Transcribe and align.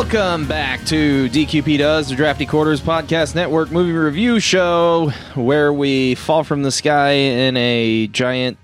Welcome 0.00 0.48
back 0.48 0.82
to 0.86 1.28
DQP 1.28 1.76
Does, 1.76 2.08
the 2.08 2.16
Drafty 2.16 2.46
Quarters 2.46 2.80
Podcast 2.80 3.34
Network 3.34 3.70
movie 3.70 3.92
review 3.92 4.40
show, 4.40 5.12
where 5.34 5.74
we 5.74 6.14
fall 6.14 6.42
from 6.42 6.62
the 6.62 6.70
sky 6.70 7.10
in 7.10 7.54
a 7.58 8.06
giant 8.06 8.56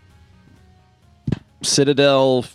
citadel 1.63 2.47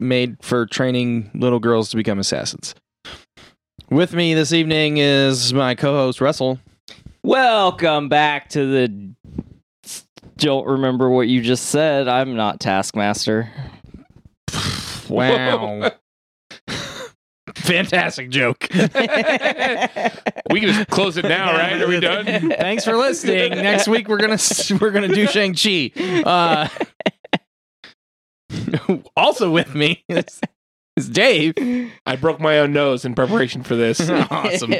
made 0.00 0.36
for 0.42 0.66
training 0.66 1.30
little 1.32 1.60
girls 1.60 1.90
to 1.90 1.96
become 1.96 2.18
assassins. 2.18 2.74
With 3.88 4.12
me 4.14 4.34
this 4.34 4.52
evening 4.52 4.96
is 4.96 5.54
my 5.54 5.76
co-host 5.76 6.20
Russell. 6.20 6.58
Welcome 7.22 8.08
back 8.08 8.48
to 8.50 8.66
the. 8.66 9.14
Don't 10.38 10.66
remember 10.66 11.08
what 11.08 11.28
you 11.28 11.40
just 11.40 11.66
said. 11.66 12.08
I'm 12.08 12.34
not 12.34 12.58
Taskmaster. 12.58 13.48
Wow. 15.08 15.92
Fantastic 17.56 18.30
joke. 18.30 18.68
We 20.50 20.60
can 20.60 20.68
just 20.68 20.88
close 20.88 21.16
it 21.16 21.24
now, 21.24 21.56
right? 21.56 21.80
Are 21.80 21.88
we 21.88 21.98
done? 21.98 22.26
Thanks 22.26 22.84
for 22.84 22.96
listening. 22.96 23.50
Next 23.52 23.88
week 23.88 24.08
we're 24.08 24.18
gonna 24.18 24.38
we're 24.80 24.90
gonna 24.90 25.08
do 25.08 25.26
Shang 25.26 25.54
Chi. 25.54 25.90
Uh, 26.24 26.68
also 29.16 29.50
with 29.50 29.74
me 29.74 30.04
is, 30.08 30.40
is 30.96 31.08
Dave. 31.08 31.54
I 32.06 32.16
broke 32.16 32.38
my 32.40 32.58
own 32.58 32.72
nose 32.72 33.04
in 33.04 33.14
preparation 33.14 33.62
for 33.64 33.74
this. 33.74 34.08
Awesome. 34.08 34.74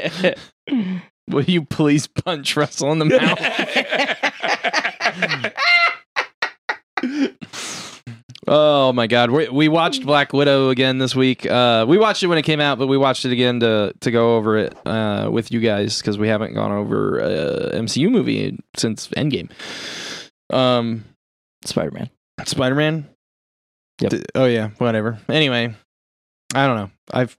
Will 1.27 1.43
you 1.43 1.65
please 1.65 2.07
punch 2.07 2.55
Russell 2.55 2.91
in 2.91 2.99
the 2.99 3.05
mouth? 3.05 3.39
Oh 8.47 8.93
my 8.93 9.07
God! 9.07 9.31
We, 9.31 9.49
we 9.49 9.67
watched 9.67 10.05
Black 10.05 10.31
Widow 10.31 10.69
again 10.69 10.99
this 10.99 11.15
week. 11.15 11.45
Uh, 11.45 11.85
we 11.87 11.97
watched 11.97 12.21
it 12.21 12.27
when 12.27 12.37
it 12.37 12.43
came 12.43 12.59
out, 12.61 12.77
but 12.77 12.87
we 12.87 12.97
watched 12.97 13.25
it 13.25 13.31
again 13.31 13.59
to 13.61 13.93
to 14.01 14.11
go 14.11 14.35
over 14.35 14.57
it 14.57 14.75
uh, 14.85 15.29
with 15.31 15.51
you 15.51 15.59
guys 15.59 15.99
because 15.99 16.17
we 16.17 16.27
haven't 16.27 16.53
gone 16.53 16.71
over 16.71 17.19
a 17.19 17.71
MCU 17.73 18.09
movie 18.11 18.59
since 18.77 19.07
Endgame. 19.09 19.49
Um, 20.51 21.05
Spider 21.65 21.91
Man. 21.91 22.09
Spider 22.45 22.75
Man. 22.75 23.07
Yep. 24.01 24.13
oh 24.35 24.45
yeah, 24.45 24.69
whatever. 24.77 25.17
Anyway, 25.29 25.73
I 26.53 26.67
don't 26.67 26.75
know. 26.75 26.91
I've 27.11 27.35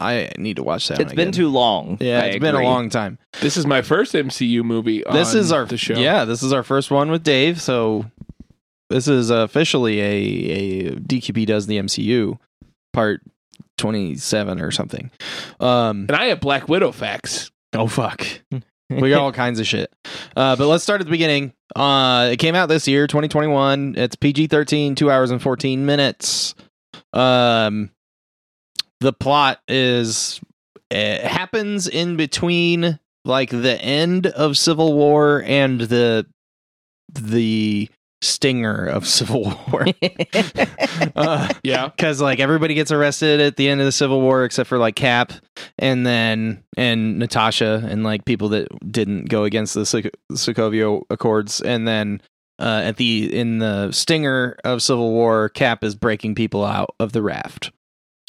I 0.00 0.32
need 0.38 0.56
to 0.56 0.62
watch 0.62 0.88
that. 0.88 0.98
It's 0.98 1.08
one 1.10 1.16
been 1.16 1.28
again. 1.28 1.32
too 1.32 1.48
long. 1.48 1.98
Yeah, 2.00 2.22
I 2.22 2.26
it's 2.26 2.38
been 2.40 2.54
a 2.54 2.62
long 2.62 2.88
time. 2.88 3.18
this 3.40 3.58
is 3.58 3.66
my 3.66 3.82
first 3.82 4.14
MCU 4.14 4.64
movie. 4.64 5.04
this 5.12 5.34
on 5.34 5.40
is 5.40 5.52
our 5.52 5.66
the 5.66 5.76
show. 5.76 5.94
Yeah, 5.94 6.24
this 6.24 6.42
is 6.42 6.52
our 6.54 6.62
first 6.62 6.90
one 6.90 7.10
with 7.10 7.22
Dave. 7.22 7.60
So 7.60 8.06
this 8.90 9.08
is 9.08 9.30
officially 9.30 10.00
a 10.00 10.06
a 10.10 10.90
DQP 10.96 11.46
does 11.46 11.66
the 11.66 11.78
MCU 11.78 12.38
part 12.92 13.22
twenty 13.78 14.16
seven 14.16 14.60
or 14.60 14.70
something. 14.70 15.10
Um. 15.58 16.06
and 16.08 16.12
I 16.12 16.26
have 16.26 16.40
Black 16.40 16.68
Widow 16.68 16.92
facts. 16.92 17.50
Oh 17.72 17.86
fuck. 17.86 18.26
we 18.90 19.10
got 19.10 19.22
all 19.22 19.32
kinds 19.44 19.60
of 19.60 19.66
shit. 19.66 19.90
Uh, 20.36 20.56
but 20.56 20.66
let's 20.66 20.82
start 20.82 21.00
at 21.00 21.06
the 21.06 21.10
beginning. 21.10 21.52
Uh, 21.74 22.30
it 22.32 22.38
came 22.38 22.54
out 22.56 22.68
this 22.68 22.88
year, 22.88 23.06
2021. 23.06 23.94
It's 23.96 24.16
PG 24.16 24.48
13, 24.48 24.96
two 24.96 25.10
hours 25.10 25.30
and 25.30 25.40
14 25.40 25.86
minutes. 25.86 26.54
Um, 27.12 27.90
the 29.00 29.12
plot 29.12 29.60
is 29.68 30.40
it 30.90 31.22
happens 31.22 31.86
in 31.86 32.16
between 32.16 32.98
like 33.24 33.50
the 33.50 33.80
end 33.80 34.26
of 34.26 34.58
Civil 34.58 34.94
War 34.94 35.42
and 35.46 35.80
the 35.80 36.26
the 37.12 37.88
stinger 38.22 38.86
of 38.86 39.06
Civil 39.06 39.42
War. 39.72 39.86
uh, 41.16 41.48
Yeah. 41.62 41.88
because 41.96 42.20
like 42.20 42.38
everybody 42.40 42.74
gets 42.74 42.92
arrested 42.92 43.40
at 43.40 43.56
the 43.56 43.68
end 43.68 43.80
of 43.80 43.84
the 43.86 43.92
Civil 43.92 44.20
War 44.20 44.44
except 44.44 44.68
for 44.68 44.78
like 44.78 44.96
Cap 44.96 45.32
and 45.78 46.06
then 46.06 46.62
and 46.76 47.18
Natasha 47.18 47.86
and 47.88 48.04
like 48.04 48.24
people 48.24 48.48
that 48.50 48.68
didn't 48.90 49.28
go 49.28 49.44
against 49.44 49.74
the 49.74 49.86
Sok- 49.86 50.12
Sokovia 50.32 51.02
Accords 51.10 51.60
and 51.60 51.86
then 51.88 52.20
uh, 52.58 52.82
at 52.84 52.96
the 52.98 53.34
in 53.34 53.58
the 53.58 53.90
stinger 53.90 54.58
of 54.64 54.82
Civil 54.82 55.12
War, 55.12 55.48
Cap 55.48 55.82
is 55.82 55.94
breaking 55.94 56.34
people 56.34 56.62
out 56.64 56.94
of 57.00 57.12
the 57.12 57.22
raft. 57.22 57.72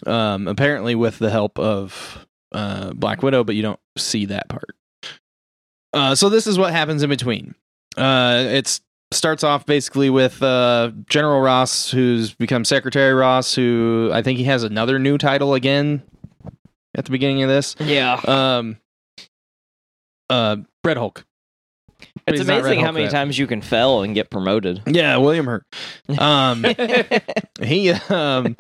Um, 0.07 0.47
apparently 0.47 0.95
with 0.95 1.19
the 1.19 1.29
help 1.29 1.59
of 1.59 2.25
uh, 2.53 2.93
Black 2.93 3.21
Widow, 3.21 3.43
but 3.43 3.55
you 3.55 3.61
don't 3.61 3.79
see 3.97 4.25
that 4.25 4.47
part. 4.49 4.73
Uh, 5.93 6.15
so 6.15 6.29
this 6.29 6.47
is 6.47 6.57
what 6.57 6.71
happens 6.71 7.03
in 7.03 7.09
between. 7.09 7.55
Uh, 7.97 8.45
it's 8.47 8.79
starts 9.11 9.43
off 9.43 9.65
basically 9.65 10.09
with 10.09 10.41
uh, 10.41 10.91
General 11.09 11.41
Ross, 11.41 11.91
who's 11.91 12.33
become 12.33 12.63
Secretary 12.65 13.13
Ross, 13.13 13.53
who 13.53 14.09
I 14.13 14.21
think 14.21 14.37
he 14.37 14.45
has 14.45 14.63
another 14.63 14.99
new 14.99 15.17
title 15.17 15.53
again 15.53 16.01
at 16.95 17.05
the 17.05 17.11
beginning 17.11 17.43
of 17.43 17.49
this. 17.49 17.75
yeah. 17.79 18.19
Um, 18.25 18.77
uh, 20.29 20.57
Red 20.83 20.97
Hulk. 20.97 21.25
But 22.25 22.33
It's 22.35 22.39
he's 22.41 22.47
not 22.47 22.55
Red 22.55 22.65
amazing 22.65 22.85
how 22.85 22.91
many 22.91 23.05
yet. 23.05 23.11
times 23.11 23.37
you 23.37 23.47
can 23.47 23.61
fail 23.61 24.01
and 24.01 24.15
get 24.15 24.29
promoted. 24.29 24.81
Yeah, 24.87 25.17
William 25.17 25.45
Hurt. 25.45 25.65
Um, 26.17 26.65
he 27.61 27.91
um, 27.91 28.55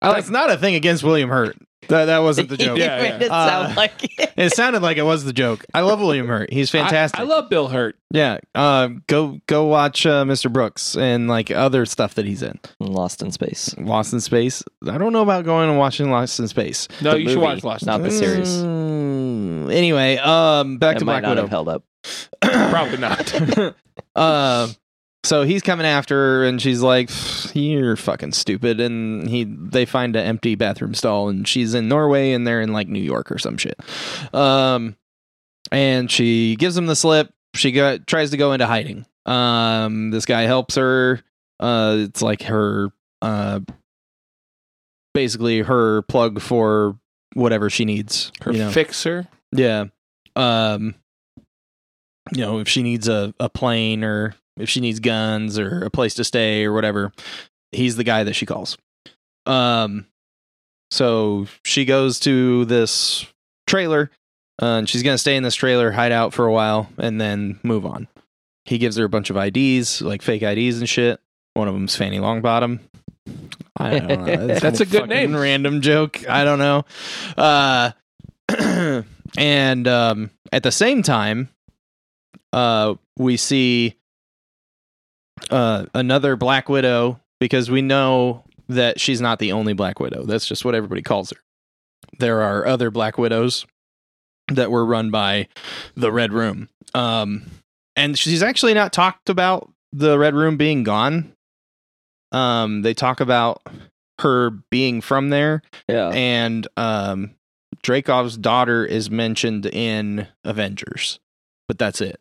that's 0.00 0.30
not 0.30 0.50
a 0.50 0.56
thing 0.56 0.74
against 0.76 1.02
William 1.02 1.28
Hurt. 1.30 1.56
That 1.88 2.04
that 2.06 2.18
wasn't 2.18 2.48
the 2.50 2.56
joke. 2.58 2.78
Yeah, 2.78 2.98
made 3.02 3.08
yeah. 3.08 3.16
it 3.16 3.28
sound 3.28 3.72
Uh, 3.72 3.74
like 3.76 4.18
it. 4.18 4.32
It 4.40 4.54
sounded 4.54 4.80
like 4.82 4.96
it 4.96 5.02
was 5.02 5.24
the 5.24 5.32
joke. 5.32 5.64
I 5.74 5.80
love 5.80 6.00
William 6.00 6.26
Hurt. 6.28 6.52
He's 6.52 6.70
fantastic. 6.70 7.18
I, 7.20 7.24
I 7.24 7.26
love 7.26 7.50
Bill 7.50 7.68
Hurt. 7.68 7.96
yeah. 8.10 8.38
Uh, 8.54 8.88
go 9.06 9.40
go 9.46 9.64
watch 9.66 10.06
uh, 10.06 10.24
Mr. 10.24 10.50
Brooks 10.52 10.96
and 10.96 11.28
like 11.28 11.50
other 11.50 11.84
stuff 11.84 12.14
that 12.14 12.24
he's 12.26 12.42
in. 12.42 12.58
Lost 12.78 13.22
in 13.22 13.32
Space. 13.32 13.74
Lost 13.78 14.12
in 14.12 14.20
Space. 14.20 14.62
I 14.88 14.96
don't 14.98 15.12
know 15.12 15.22
about 15.22 15.44
going 15.44 15.68
and 15.68 15.78
watching 15.78 16.10
Lost 16.10 16.38
in 16.40 16.48
Space. 16.48 16.88
No, 17.02 17.12
The 17.12 17.20
you 17.22 17.28
should 17.30 17.38
watch 17.38 17.64
Lost. 17.64 17.84
not 17.86 18.02
the 18.02 18.10
series. 18.10 18.48
Mm, 18.48 19.72
anyway, 19.72 20.16
um, 20.18 20.78
back 20.78 20.96
It 20.96 21.00
to 21.00 21.04
might 21.04 21.20
Black 21.20 21.22
not 21.22 21.28
Widow. 21.30 21.40
have 21.42 21.50
held 21.50 21.68
up. 21.68 21.84
Probably 22.40 22.96
not. 22.98 23.74
uh, 24.16 24.68
so 25.24 25.42
he's 25.42 25.62
coming 25.62 25.86
after 25.86 26.14
her, 26.16 26.44
and 26.44 26.60
she's 26.60 26.80
like, 26.80 27.10
"You're 27.54 27.96
fucking 27.96 28.32
stupid." 28.32 28.80
And 28.80 29.28
he, 29.28 29.44
they 29.44 29.84
find 29.84 30.16
an 30.16 30.26
empty 30.26 30.54
bathroom 30.54 30.94
stall, 30.94 31.28
and 31.28 31.46
she's 31.46 31.74
in 31.74 31.88
Norway, 31.88 32.32
and 32.32 32.46
they're 32.46 32.60
in 32.60 32.72
like 32.72 32.88
New 32.88 33.02
York 33.02 33.30
or 33.30 33.38
some 33.38 33.56
shit. 33.56 33.78
Um, 34.34 34.96
and 35.70 36.10
she 36.10 36.56
gives 36.56 36.76
him 36.76 36.86
the 36.86 36.96
slip. 36.96 37.32
She 37.54 37.72
got 37.72 38.06
tries 38.06 38.30
to 38.30 38.36
go 38.36 38.52
into 38.52 38.66
hiding. 38.66 39.06
Um, 39.26 40.10
this 40.10 40.26
guy 40.26 40.42
helps 40.42 40.76
her. 40.76 41.20
Uh, 41.58 41.96
it's 42.00 42.22
like 42.22 42.42
her, 42.44 42.90
uh, 43.20 43.60
basically 45.12 45.60
her 45.60 46.02
plug 46.02 46.40
for 46.40 46.98
whatever 47.34 47.70
she 47.70 47.84
needs. 47.84 48.32
Her 48.40 48.52
you 48.52 48.58
know? 48.58 48.70
fixer. 48.70 49.28
Yeah. 49.52 49.86
Um 50.36 50.94
you 52.32 52.42
know, 52.42 52.60
if 52.60 52.68
she 52.68 52.82
needs 52.82 53.08
a, 53.08 53.34
a 53.40 53.48
plane 53.48 54.04
or 54.04 54.34
if 54.58 54.68
she 54.68 54.80
needs 54.80 55.00
guns 55.00 55.58
or 55.58 55.84
a 55.84 55.90
place 55.90 56.14
to 56.14 56.24
stay 56.24 56.64
or 56.64 56.72
whatever, 56.72 57.12
he's 57.72 57.96
the 57.96 58.04
guy 58.04 58.24
that 58.24 58.34
she 58.34 58.46
calls. 58.46 58.76
Um 59.46 60.06
so 60.90 61.46
she 61.64 61.84
goes 61.84 62.18
to 62.20 62.64
this 62.64 63.24
trailer 63.66 64.10
uh, 64.60 64.78
and 64.78 64.88
she's 64.88 65.02
going 65.02 65.14
to 65.14 65.18
stay 65.18 65.36
in 65.36 65.42
this 65.42 65.54
trailer, 65.54 65.90
hide 65.90 66.12
out 66.12 66.34
for 66.34 66.46
a 66.46 66.52
while 66.52 66.90
and 66.98 67.20
then 67.20 67.58
move 67.62 67.86
on. 67.86 68.08
He 68.64 68.78
gives 68.78 68.96
her 68.96 69.04
a 69.04 69.08
bunch 69.08 69.30
of 69.30 69.36
IDs, 69.36 70.02
like 70.02 70.22
fake 70.22 70.42
IDs 70.42 70.78
and 70.78 70.88
shit. 70.88 71.20
One 71.54 71.66
of 71.66 71.74
them's 71.74 71.96
Fanny 71.96 72.18
Longbottom. 72.18 72.80
I 73.76 73.98
don't 73.98 74.26
know. 74.26 74.46
That's 74.58 74.80
a 74.80 74.86
good 74.86 75.08
name. 75.08 75.34
Random 75.34 75.80
joke. 75.80 76.28
I 76.28 76.44
don't 76.44 76.58
know. 76.58 76.84
Uh, 77.36 77.92
and 79.38 79.88
um, 79.88 80.30
at 80.52 80.62
the 80.62 80.72
same 80.72 81.02
time, 81.02 81.48
uh, 82.52 82.94
we 83.16 83.36
see 83.36 83.96
uh, 85.50 85.86
another 85.94 86.36
Black 86.36 86.68
Widow 86.68 87.20
because 87.40 87.70
we 87.70 87.82
know 87.82 88.44
that 88.68 89.00
she's 89.00 89.20
not 89.20 89.38
the 89.38 89.52
only 89.52 89.72
Black 89.72 89.98
Widow. 90.00 90.24
That's 90.24 90.46
just 90.46 90.64
what 90.64 90.74
everybody 90.74 91.02
calls 91.02 91.30
her. 91.30 91.36
There 92.18 92.42
are 92.42 92.66
other 92.66 92.90
Black 92.90 93.18
Widows 93.18 93.66
that 94.48 94.70
were 94.70 94.84
run 94.84 95.10
by 95.10 95.48
the 95.94 96.10
Red 96.12 96.32
Room. 96.32 96.68
Um, 96.94 97.44
and 97.96 98.18
she's 98.18 98.42
actually 98.42 98.74
not 98.74 98.92
talked 98.92 99.28
about 99.28 99.70
the 99.92 100.18
Red 100.18 100.34
Room 100.34 100.56
being 100.56 100.82
gone. 100.82 101.32
Um, 102.32 102.82
they 102.82 102.94
talk 102.94 103.20
about 103.20 103.62
her 104.20 104.50
being 104.70 105.00
from 105.00 105.30
there, 105.30 105.62
Yeah. 105.88 106.10
and 106.10 106.66
um, 106.76 107.34
Dreykov's 107.82 108.36
daughter 108.36 108.84
is 108.84 109.10
mentioned 109.10 109.66
in 109.66 110.28
Avengers, 110.44 111.18
but 111.66 111.78
that's 111.78 112.00
it. 112.00 112.20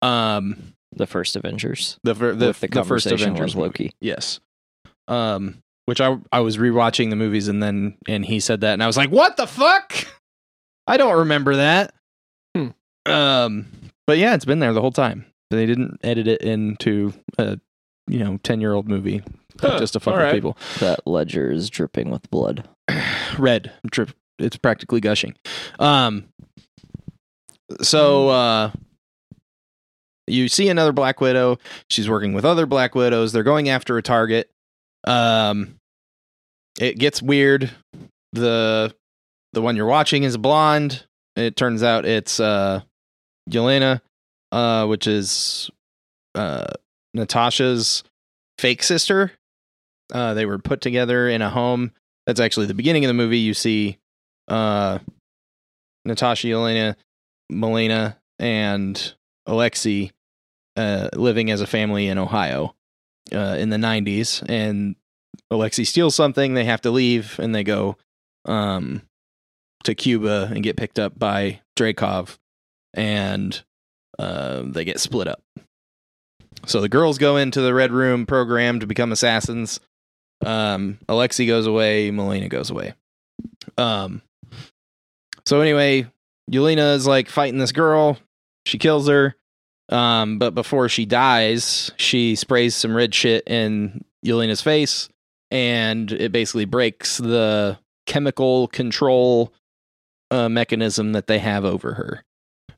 Um, 0.00 0.74
the 0.94 1.06
first 1.06 1.36
Avengers. 1.36 1.98
the 2.04 2.14
fir- 2.14 2.34
the, 2.34 2.52
the 2.52 2.68
the 2.68 2.84
first 2.84 3.06
Avengers 3.06 3.54
was 3.54 3.56
Loki. 3.56 3.84
movie. 3.84 3.94
yes. 4.00 4.40
Um, 5.08 5.58
which 5.86 6.00
I 6.00 6.16
I 6.30 6.40
was 6.40 6.58
rewatching 6.58 7.10
the 7.10 7.16
movies 7.16 7.48
and 7.48 7.62
then 7.62 7.96
and 8.06 8.24
he 8.24 8.38
said 8.40 8.60
that 8.60 8.72
and 8.74 8.82
I 8.82 8.86
was 8.86 8.96
like, 8.96 9.10
what 9.10 9.36
the 9.36 9.46
fuck? 9.46 10.06
I 10.86 10.96
don't 10.96 11.18
remember 11.18 11.56
that. 11.56 11.94
Hmm. 12.56 12.68
Um, 13.06 13.66
but 14.06 14.18
yeah, 14.18 14.34
it's 14.34 14.44
been 14.44 14.58
there 14.60 14.72
the 14.72 14.80
whole 14.80 14.92
time. 14.92 15.26
They 15.50 15.66
didn't 15.66 15.98
edit 16.02 16.28
it 16.28 16.40
into 16.42 17.12
a 17.38 17.58
you 18.06 18.18
know 18.20 18.38
ten 18.42 18.60
year 18.60 18.72
old 18.74 18.88
movie 18.88 19.22
Huh, 19.60 19.78
just 19.78 19.92
to 19.92 20.00
fuck 20.00 20.12
all 20.14 20.18
with 20.18 20.24
right. 20.26 20.34
people. 20.34 20.56
That 20.80 21.06
ledger 21.06 21.50
is 21.50 21.68
dripping 21.68 22.10
with 22.10 22.30
blood. 22.30 22.68
Red 23.38 23.72
drip. 23.90 24.10
it's 24.38 24.56
practically 24.56 25.00
gushing. 25.00 25.34
Um, 25.78 26.24
so 27.80 28.28
uh, 28.28 28.70
you 30.26 30.48
see 30.48 30.68
another 30.68 30.92
Black 30.92 31.20
Widow. 31.20 31.58
She's 31.90 32.08
working 32.08 32.32
with 32.32 32.44
other 32.44 32.66
Black 32.66 32.94
Widows. 32.94 33.32
They're 33.32 33.42
going 33.42 33.68
after 33.68 33.96
a 33.98 34.02
target. 34.02 34.50
Um, 35.04 35.76
it 36.80 36.98
gets 36.98 37.20
weird. 37.22 37.70
the 38.32 38.94
The 39.52 39.62
one 39.62 39.76
you're 39.76 39.86
watching 39.86 40.22
is 40.22 40.36
blonde. 40.36 41.04
It 41.36 41.56
turns 41.56 41.82
out 41.82 42.04
it's 42.04 42.40
uh, 42.40 42.82
Yelena, 43.50 44.00
uh, 44.50 44.86
which 44.86 45.06
is 45.06 45.70
uh, 46.34 46.72
Natasha's 47.14 48.04
fake 48.58 48.82
sister. 48.82 49.32
Uh, 50.12 50.34
they 50.34 50.46
were 50.46 50.58
put 50.58 50.80
together 50.80 51.28
in 51.28 51.42
a 51.42 51.50
home. 51.50 51.92
That's 52.26 52.40
actually 52.40 52.66
the 52.66 52.74
beginning 52.74 53.04
of 53.04 53.08
the 53.08 53.14
movie. 53.14 53.38
You 53.38 53.54
see 53.54 53.98
uh, 54.48 54.98
Natasha, 56.04 56.48
Yelena, 56.48 56.96
Melina, 57.50 58.18
and 58.38 59.14
Alexei 59.46 60.10
uh, 60.76 61.08
living 61.14 61.50
as 61.50 61.60
a 61.60 61.66
family 61.66 62.08
in 62.08 62.18
Ohio 62.18 62.74
uh, 63.32 63.56
in 63.58 63.70
the 63.70 63.76
90s. 63.76 64.44
And 64.48 64.96
Alexei 65.50 65.84
steals 65.84 66.14
something. 66.14 66.54
They 66.54 66.64
have 66.64 66.80
to 66.82 66.90
leave 66.90 67.38
and 67.38 67.54
they 67.54 67.64
go 67.64 67.96
um, 68.44 69.02
to 69.84 69.94
Cuba 69.94 70.50
and 70.52 70.62
get 70.62 70.76
picked 70.76 70.98
up 70.98 71.18
by 71.18 71.60
Dreykov. 71.76 72.38
And 72.94 73.62
uh, 74.18 74.62
they 74.64 74.84
get 74.84 75.00
split 75.00 75.28
up. 75.28 75.42
So 76.66 76.80
the 76.80 76.88
girls 76.88 77.18
go 77.18 77.36
into 77.36 77.60
the 77.60 77.74
Red 77.74 77.90
Room 77.90 78.26
program 78.26 78.80
to 78.80 78.86
become 78.86 79.12
assassins. 79.12 79.80
Um, 80.44 80.98
Alexei 81.08 81.46
goes 81.46 81.66
away. 81.66 82.10
Melina 82.10 82.48
goes 82.48 82.70
away. 82.70 82.94
Um, 83.78 84.22
so 85.46 85.60
anyway, 85.60 86.06
Yelena 86.50 86.94
is 86.94 87.06
like 87.06 87.28
fighting 87.28 87.58
this 87.58 87.72
girl. 87.72 88.18
She 88.64 88.78
kills 88.78 89.08
her. 89.08 89.36
Um, 89.88 90.38
but 90.38 90.54
before 90.54 90.88
she 90.88 91.04
dies, 91.04 91.90
she 91.96 92.34
sprays 92.34 92.74
some 92.74 92.94
red 92.94 93.14
shit 93.14 93.44
in 93.46 94.04
Yelena's 94.24 94.62
face, 94.62 95.08
and 95.50 96.10
it 96.10 96.32
basically 96.32 96.64
breaks 96.64 97.18
the 97.18 97.78
chemical 98.06 98.68
control 98.68 99.52
uh, 100.30 100.48
mechanism 100.48 101.12
that 101.12 101.26
they 101.26 101.38
have 101.38 101.64
over 101.64 101.94
her. 101.94 102.24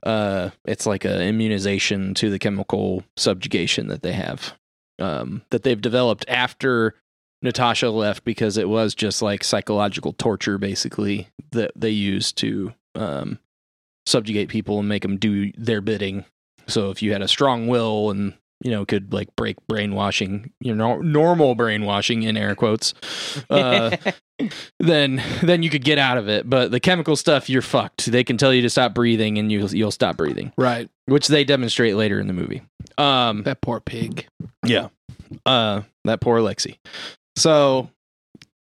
Uh, 0.03 0.51
it's 0.65 0.87
like 0.87 1.05
an 1.05 1.21
immunization 1.21 2.15
to 2.15 2.31
the 2.31 2.39
chemical 2.39 3.05
subjugation 3.17 3.87
that 3.89 4.03
they 4.03 4.13
have, 4.13 4.55
um, 4.99 5.43
that 5.51 5.63
they've 5.63 5.81
developed 5.81 6.25
after 6.29 6.95
Natasha 7.43 7.91
left 7.91 8.25
because 8.25 8.57
it 8.57 8.69
was 8.69 8.95
just 8.95 9.23
like 9.23 9.45
psychological 9.45 10.13
torture, 10.15 10.59
basically 10.59 11.29
that 11.53 11.71
they 11.77 11.91
used 11.91 12.37
to 12.39 12.75
um, 12.97 13.39
subjugate 14.07 14.49
people 14.49 14.79
and 14.79 14.89
make 14.89 15.03
them 15.03 15.17
do 15.17 15.53
their 15.57 15.81
bidding. 15.81 16.25
So 16.67 16.91
if 16.91 17.03
you 17.03 17.13
had 17.13 17.23
a 17.23 17.29
strong 17.29 17.67
will 17.69 18.11
and 18.11 18.35
you 18.63 18.71
know 18.71 18.85
could 18.87 19.13
like 19.13 19.35
break 19.37 19.57
brainwashing, 19.69 20.53
you 20.61 20.75
know, 20.75 20.97
normal 21.01 21.55
brainwashing 21.55 22.23
in 22.23 22.37
air 22.37 22.55
quotes, 22.55 22.95
uh, 23.51 23.97
then 24.81 25.23
then 25.43 25.63
you 25.63 25.71
could 25.71 25.85
get 25.85 25.99
out 25.99 26.17
of 26.19 26.29
it. 26.29 26.49
But 26.49 26.71
the 26.71 26.81
chemical 26.81 27.17
stuff, 27.17 27.49
you're 27.51 27.63
fucked. 27.63 28.07
They 28.07 28.25
can 28.25 28.37
tell 28.39 28.53
you 28.55 28.63
to 28.63 28.71
stop 28.71 28.95
breathing, 28.95 29.39
and 29.39 29.51
you 29.53 29.67
you'll 29.69 29.91
stop 29.91 30.17
breathing, 30.17 30.53
Right. 30.57 30.89
which 31.07 31.29
they 31.29 31.45
demonstrate 31.45 31.97
later 31.97 32.19
in 32.21 32.27
the 32.27 32.33
movie. 32.33 32.63
Um, 32.97 33.43
That 33.43 33.61
poor 33.61 33.81
pig. 33.81 34.27
yeah. 34.65 34.89
Uh, 35.45 35.83
that 36.05 36.21
poor 36.21 36.39
Lexi. 36.41 36.77
So, 37.37 37.91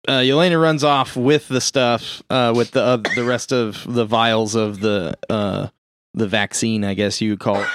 uh, 0.07 0.19
Yelena 0.19 0.61
runs 0.61 0.83
off 0.83 1.15
with 1.15 1.47
the 1.47 1.61
stuff, 1.61 2.21
uh, 2.29 2.53
with 2.55 2.71
the 2.71 2.81
uh, 2.81 2.97
the 3.15 3.23
rest 3.23 3.51
of 3.51 3.83
the 3.91 4.05
vials 4.05 4.55
of 4.55 4.79
the 4.79 5.17
uh 5.29 5.67
the 6.13 6.27
vaccine, 6.27 6.83
I 6.83 6.93
guess 6.93 7.21
you 7.21 7.31
would 7.31 7.39
call 7.39 7.61
it 7.61 7.67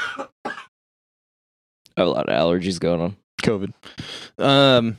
I 1.96 2.02
have 2.02 2.08
a 2.08 2.10
lot 2.10 2.28
of 2.28 2.34
allergies 2.36 2.78
going 2.78 3.00
on. 3.00 3.16
COVID. 3.42 3.72
Um, 4.38 4.96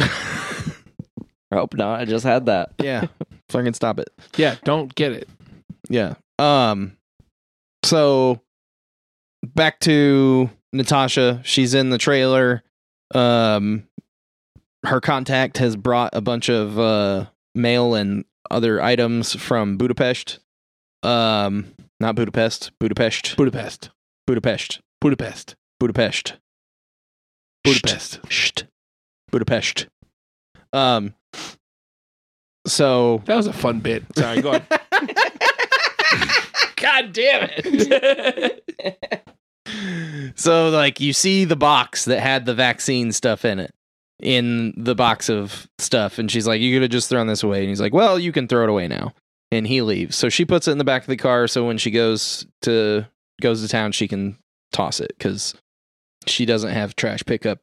I 0.00 1.56
hope 1.56 1.74
not. 1.74 2.00
I 2.00 2.04
just 2.04 2.24
had 2.24 2.46
that. 2.46 2.72
yeah, 2.80 3.06
fucking 3.48 3.74
stop 3.74 3.98
it. 3.98 4.10
Yeah, 4.36 4.56
don't 4.64 4.94
get 4.94 5.12
it. 5.12 5.28
Yeah. 5.88 6.14
Um. 6.38 6.96
So 7.84 8.40
back 9.42 9.80
to 9.80 10.50
Natasha. 10.72 11.40
She's 11.44 11.74
in 11.74 11.90
the 11.90 11.98
trailer. 11.98 12.62
Um. 13.12 13.84
Her 14.84 15.00
contact 15.00 15.58
has 15.58 15.76
brought 15.76 16.10
a 16.14 16.20
bunch 16.20 16.48
of 16.48 16.78
uh 16.78 17.26
mail 17.54 17.94
and 17.94 18.24
other 18.50 18.82
items 18.82 19.34
from 19.34 19.76
Budapest. 19.76 20.40
Um. 21.02 21.74
Not 21.98 22.14
Budapest. 22.14 22.72
Budapest. 22.78 23.36
Budapest. 23.36 23.90
Budapest. 24.26 24.80
Budapest. 25.00 25.54
Budapest. 25.78 26.34
Budapest. 27.64 28.22
Sht. 28.22 28.64
Budapest. 29.30 29.86
Um. 30.72 31.14
So 32.66 33.22
That 33.26 33.36
was 33.36 33.46
a 33.46 33.52
fun 33.52 33.80
bit. 33.80 34.04
Sorry, 34.16 34.40
go 34.42 34.52
on. 34.52 34.62
God 36.76 37.12
damn 37.12 37.50
it. 37.52 38.62
so 40.34 40.70
like 40.70 41.00
you 41.00 41.12
see 41.12 41.44
the 41.44 41.56
box 41.56 42.04
that 42.06 42.20
had 42.20 42.46
the 42.46 42.54
vaccine 42.54 43.12
stuff 43.12 43.44
in 43.44 43.58
it 43.58 43.74
in 44.22 44.74
the 44.76 44.94
box 44.94 45.28
of 45.28 45.68
stuff 45.78 46.18
and 46.18 46.30
she's 46.30 46.46
like 46.46 46.60
you 46.60 46.74
could 46.74 46.82
have 46.82 46.90
just 46.90 47.08
thrown 47.08 47.26
this 47.26 47.42
away 47.42 47.60
and 47.60 47.68
he's 47.68 47.80
like 47.80 47.94
well 47.94 48.18
you 48.18 48.32
can 48.32 48.46
throw 48.46 48.62
it 48.62 48.68
away 48.68 48.86
now 48.86 49.12
and 49.50 49.66
he 49.66 49.82
leaves 49.82 50.16
so 50.16 50.28
she 50.28 50.44
puts 50.44 50.68
it 50.68 50.72
in 50.72 50.78
the 50.78 50.84
back 50.84 51.02
of 51.02 51.08
the 51.08 51.16
car 51.16 51.48
so 51.48 51.66
when 51.66 51.78
she 51.78 51.90
goes 51.90 52.46
to 52.62 53.06
goes 53.40 53.62
to 53.62 53.68
town 53.68 53.92
she 53.92 54.06
can 54.06 54.36
toss 54.72 55.00
it 55.00 55.12
because 55.16 55.54
she 56.26 56.44
doesn't 56.44 56.72
have 56.72 56.94
trash 56.96 57.22
pickup 57.24 57.58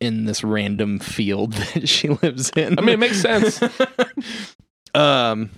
in 0.00 0.24
this 0.24 0.42
random 0.42 0.98
field 0.98 1.52
that 1.74 1.88
she 1.88 2.08
lives 2.08 2.50
in 2.56 2.78
I 2.78 2.82
mean, 2.82 2.94
it 2.94 2.98
makes 2.98 3.20
sense. 3.20 3.60
um 4.94 5.50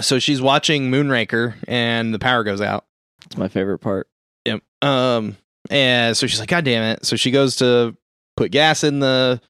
so 0.00 0.18
she's 0.18 0.42
watching 0.42 0.90
moonraker 0.90 1.54
and 1.68 2.12
the 2.12 2.18
power 2.18 2.42
goes 2.42 2.60
out 2.60 2.84
It's 3.26 3.36
my 3.36 3.48
favorite 3.48 3.78
part. 3.78 4.08
Yep. 4.44 4.62
Um, 4.82 5.36
and 5.70 6.16
so 6.16 6.26
she's 6.26 6.40
like, 6.40 6.48
God 6.48 6.64
damn 6.64 6.82
it. 6.82 7.04
So 7.04 7.16
she 7.16 7.30
goes 7.30 7.56
to 7.56 7.96
put 8.36 8.50
gas 8.50 8.84
in 8.84 9.00
the 9.00 9.40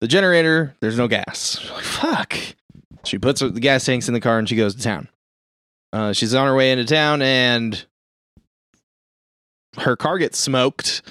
the 0.00 0.08
generator. 0.08 0.74
There's 0.80 0.98
no 0.98 1.08
gas. 1.08 1.58
She's 1.60 1.70
like, 1.70 1.84
fuck. 1.84 2.38
She 3.04 3.18
puts 3.18 3.40
the 3.40 3.50
gas 3.50 3.84
tanks 3.84 4.08
in 4.08 4.14
the 4.14 4.20
car 4.20 4.38
and 4.38 4.48
she 4.48 4.56
goes 4.56 4.74
to 4.74 4.82
town. 4.82 5.08
Uh, 5.92 6.12
she's 6.12 6.34
on 6.34 6.46
her 6.46 6.54
way 6.54 6.72
into 6.72 6.84
town 6.84 7.22
and 7.22 7.86
her 9.78 9.96
car 9.96 10.18
gets 10.18 10.38
smoked 10.38 11.02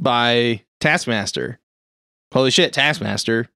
by 0.00 0.62
Taskmaster. 0.80 1.58
Holy 2.32 2.50
shit, 2.50 2.72
Taskmaster. 2.72 3.48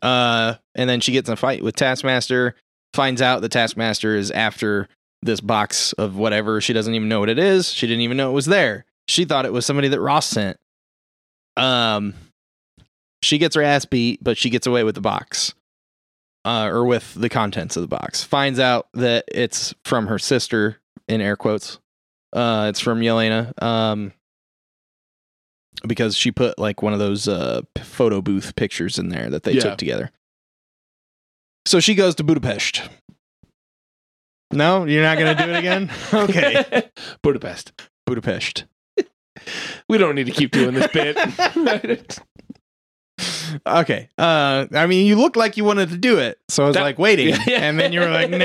Uh, 0.00 0.54
and 0.74 0.88
then 0.88 1.00
she 1.00 1.12
gets 1.12 1.28
in 1.28 1.34
a 1.34 1.36
fight 1.36 1.62
with 1.62 1.76
Taskmaster, 1.76 2.54
finds 2.94 3.20
out 3.20 3.42
the 3.42 3.48
Taskmaster 3.48 4.16
is 4.16 4.30
after 4.30 4.88
this 5.22 5.40
box 5.40 5.92
of 5.94 6.16
whatever. 6.16 6.60
She 6.60 6.72
doesn't 6.72 6.94
even 6.94 7.08
know 7.08 7.20
what 7.20 7.28
it 7.28 7.38
is. 7.38 7.70
She 7.70 7.86
didn't 7.86 8.02
even 8.02 8.16
know 8.16 8.30
it 8.30 8.34
was 8.34 8.46
there. 8.46 8.84
She 9.06 9.24
thought 9.24 9.44
it 9.44 9.52
was 9.52 9.66
somebody 9.66 9.88
that 9.88 10.00
Ross 10.00 10.26
sent. 10.26 10.58
Um, 11.56 12.14
she 13.22 13.38
gets 13.38 13.54
her 13.56 13.62
ass 13.62 13.84
beat, 13.84 14.22
but 14.22 14.36
she 14.36 14.50
gets 14.50 14.66
away 14.66 14.84
with 14.84 14.94
the 14.94 15.00
box, 15.00 15.54
uh, 16.44 16.66
or 16.70 16.84
with 16.84 17.14
the 17.14 17.28
contents 17.28 17.76
of 17.76 17.82
the 17.82 17.88
box. 17.88 18.22
Finds 18.22 18.58
out 18.58 18.88
that 18.94 19.24
it's 19.32 19.74
from 19.84 20.06
her 20.08 20.18
sister, 20.18 20.78
in 21.08 21.20
air 21.20 21.36
quotes. 21.36 21.78
Uh, 22.32 22.66
it's 22.70 22.80
from 22.80 23.00
Yelena. 23.00 23.52
Um, 23.62 24.12
because 25.86 26.16
she 26.16 26.30
put 26.30 26.58
like 26.58 26.80
one 26.82 26.92
of 26.92 26.98
those 27.00 27.26
uh 27.26 27.62
photo 27.82 28.22
booth 28.22 28.54
pictures 28.56 28.98
in 28.98 29.08
there 29.08 29.28
that 29.30 29.42
they 29.42 29.52
Yeah. 29.52 29.60
took 29.62 29.78
together. 29.78 30.10
So 31.66 31.80
she 31.80 31.94
goes 31.94 32.14
to 32.16 32.24
Budapest. 32.24 32.82
No, 34.52 34.84
you're 34.84 35.02
not 35.02 35.18
going 35.18 35.34
to 35.36 35.44
do 35.44 35.50
it 35.50 35.56
again? 35.58 35.90
Okay. 36.12 36.88
Budapest. 37.22 37.72
Budapest. 38.06 38.64
We 39.88 39.98
don't 39.98 40.14
need 40.14 40.26
to 40.26 40.32
keep 40.32 40.52
doing 40.52 40.74
this 40.74 40.90
bit. 40.92 41.16
Okay. 43.66 44.08
Uh, 44.18 44.66
I 44.72 44.86
mean, 44.86 45.06
you 45.06 45.16
looked 45.16 45.36
like 45.36 45.56
you 45.56 45.64
wanted 45.64 45.90
to 45.90 45.96
do 45.96 46.18
it, 46.18 46.38
so 46.48 46.64
I 46.64 46.66
was 46.68 46.74
That- 46.76 46.82
like 46.82 46.98
waiting, 46.98 47.28
Yeah. 47.46 47.60
and 47.62 47.78
then 47.78 47.92
you 47.92 48.00
were 48.00 48.08
like, 48.10 48.30
"No," 48.30 48.38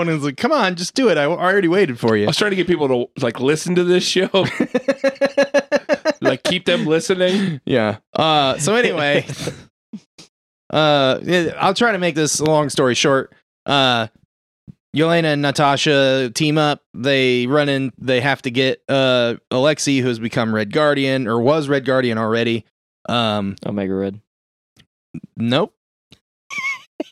and 0.00 0.10
I 0.10 0.14
was 0.14 0.24
like, 0.24 0.36
"Come 0.36 0.52
on, 0.52 0.74
just 0.76 0.94
do 0.94 1.08
it." 1.08 1.18
I 1.18 1.24
already 1.26 1.68
waited 1.68 1.98
for 1.98 2.16
you. 2.16 2.22
I 2.22 2.24
you. 2.24 2.26
was 2.28 2.36
trying 2.36 2.50
to 2.50 2.56
get 2.56 2.66
people 2.66 2.88
to 2.88 3.22
like 3.22 3.40
listen 3.40 3.74
to 3.76 3.84
this 3.84 4.04
show, 4.04 4.28
like 6.20 6.42
keep 6.44 6.64
them 6.64 6.86
listening. 6.86 7.60
yeah. 7.64 7.98
Uh. 8.14 8.58
So 8.58 8.74
anyway, 8.74 9.26
uh, 10.72 11.20
I'll 11.58 11.74
try 11.74 11.92
to 11.92 11.98
make 11.98 12.14
this 12.14 12.40
a 12.40 12.44
long 12.44 12.68
story 12.70 12.94
short. 12.94 13.32
Uh, 13.66 14.08
Yelena 14.94 15.24
and 15.32 15.42
Natasha 15.42 16.30
team 16.34 16.56
up. 16.56 16.82
They 16.94 17.46
run 17.46 17.68
in. 17.68 17.92
They 17.98 18.20
have 18.20 18.42
to 18.42 18.50
get 18.50 18.82
uh 18.88 19.34
Alexei, 19.50 19.98
who 19.98 20.08
has 20.08 20.18
become 20.20 20.54
Red 20.54 20.72
Guardian 20.72 21.26
or 21.26 21.40
was 21.40 21.68
Red 21.68 21.84
Guardian 21.84 22.16
already. 22.18 22.64
Um. 23.08 23.56
Omega 23.66 23.92
Red. 23.94 24.20
Nope. 25.36 25.74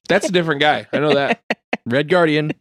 That's 0.09 0.29
a 0.29 0.33
different 0.33 0.61
guy. 0.61 0.87
I 0.93 0.99
know 0.99 1.15
that. 1.15 1.43
Red 1.87 2.09
Guardian. 2.09 2.53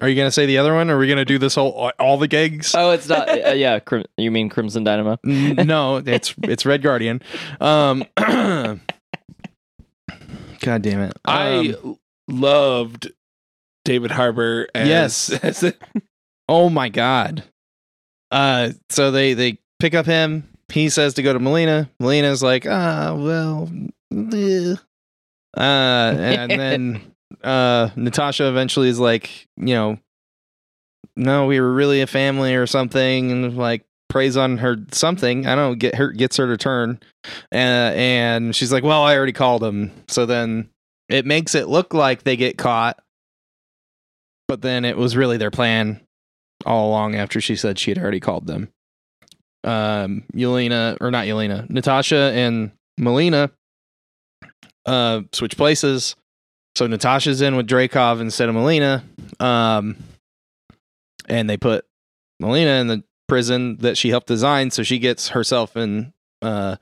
Are 0.00 0.08
you 0.08 0.14
gonna 0.16 0.30
say 0.30 0.46
the 0.46 0.58
other 0.58 0.72
one? 0.74 0.88
Are 0.90 0.98
we 0.98 1.08
gonna 1.08 1.24
do 1.24 1.38
this 1.38 1.54
whole 1.56 1.90
all 1.98 2.16
the 2.16 2.28
gigs? 2.28 2.74
Oh, 2.76 2.90
it's 2.92 3.08
not. 3.08 3.28
Uh, 3.28 3.50
yeah, 3.50 3.78
Crim- 3.80 4.04
you 4.16 4.30
mean 4.30 4.48
Crimson 4.48 4.84
Dynamo? 4.84 5.18
No, 5.24 5.96
it's 5.96 6.34
it's 6.44 6.64
Red 6.64 6.82
Guardian. 6.82 7.22
Um, 7.60 8.04
God 8.16 8.80
damn 10.82 11.00
it! 11.00 11.12
I 11.24 11.74
Um, 11.82 11.98
loved 12.28 13.10
David 13.84 14.10
Harbour. 14.10 14.68
As, 14.74 14.88
Yes. 14.88 15.30
as 15.42 15.62
a- 15.62 15.74
oh 16.48 16.68
my 16.70 16.88
god. 16.88 17.44
Uh, 18.30 18.70
so 18.90 19.10
they 19.10 19.34
they 19.34 19.58
pick 19.80 19.94
up 19.94 20.06
him. 20.06 20.48
He 20.72 20.88
says 20.88 21.14
to 21.14 21.22
go 21.22 21.32
to 21.32 21.40
Melina. 21.40 21.90
Melina's 21.98 22.42
like, 22.44 22.64
ah, 22.66 23.14
well, 23.18 23.68
eh." 24.12 24.74
uh, 25.56 25.60
and 25.60 26.50
then 26.50 27.14
uh, 27.42 27.90
Natasha 27.96 28.48
eventually 28.48 28.88
is 28.88 28.98
like, 28.98 29.48
you 29.56 29.74
know, 29.74 29.98
no, 31.16 31.46
we 31.46 31.60
were 31.60 31.72
really 31.72 32.00
a 32.00 32.06
family 32.06 32.54
or 32.54 32.66
something, 32.66 33.30
and 33.30 33.56
like 33.56 33.84
preys 34.08 34.36
on 34.36 34.58
her 34.58 34.76
something. 34.92 35.46
I 35.46 35.54
don't 35.54 35.78
get 35.78 35.94
her 35.96 36.12
gets 36.12 36.36
her 36.36 36.46
to 36.46 36.56
turn, 36.56 37.00
uh, 37.52 37.92
and 37.94 38.54
she's 38.54 38.72
like, 38.72 38.84
well, 38.84 39.02
I 39.02 39.16
already 39.16 39.32
called 39.32 39.62
him. 39.62 39.92
So 40.08 40.26
then 40.26 40.70
it 41.08 41.26
makes 41.26 41.54
it 41.54 41.68
look 41.68 41.94
like 41.94 42.22
they 42.22 42.36
get 42.36 42.58
caught, 42.58 43.00
but 44.48 44.62
then 44.62 44.84
it 44.84 44.96
was 44.96 45.16
really 45.16 45.36
their 45.36 45.50
plan 45.50 46.00
all 46.64 46.88
along. 46.88 47.16
After 47.16 47.40
she 47.40 47.56
said 47.56 47.78
she 47.78 47.90
had 47.90 47.98
already 47.98 48.20
called 48.20 48.46
them, 48.46 48.68
um, 49.64 50.24
Yelena 50.34 50.96
or 51.00 51.10
not 51.10 51.26
Yelena, 51.26 51.68
Natasha 51.68 52.32
and 52.34 52.72
Melina 52.98 53.50
uh 54.86 55.22
switch 55.32 55.56
places. 55.56 56.16
So 56.76 56.86
Natasha's 56.86 57.42
in 57.42 57.56
with 57.56 57.68
Dreykov 57.68 58.20
instead 58.20 58.48
of 58.48 58.54
Melina. 58.54 59.04
Um 59.38 59.96
and 61.28 61.48
they 61.48 61.56
put 61.56 61.84
Melina 62.40 62.80
in 62.80 62.86
the 62.86 63.04
prison 63.28 63.76
that 63.78 63.96
she 63.96 64.10
helped 64.10 64.26
design, 64.26 64.70
so 64.70 64.82
she 64.82 64.98
gets 64.98 65.28
herself 65.28 65.76
and 65.76 66.12
uh 66.42 66.76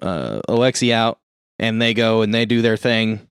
uh 0.00 0.40
Alexei 0.48 0.92
out 0.92 1.18
and 1.58 1.80
they 1.80 1.94
go 1.94 2.22
and 2.22 2.34
they 2.34 2.46
do 2.46 2.62
their 2.62 2.76
thing. 2.76 3.26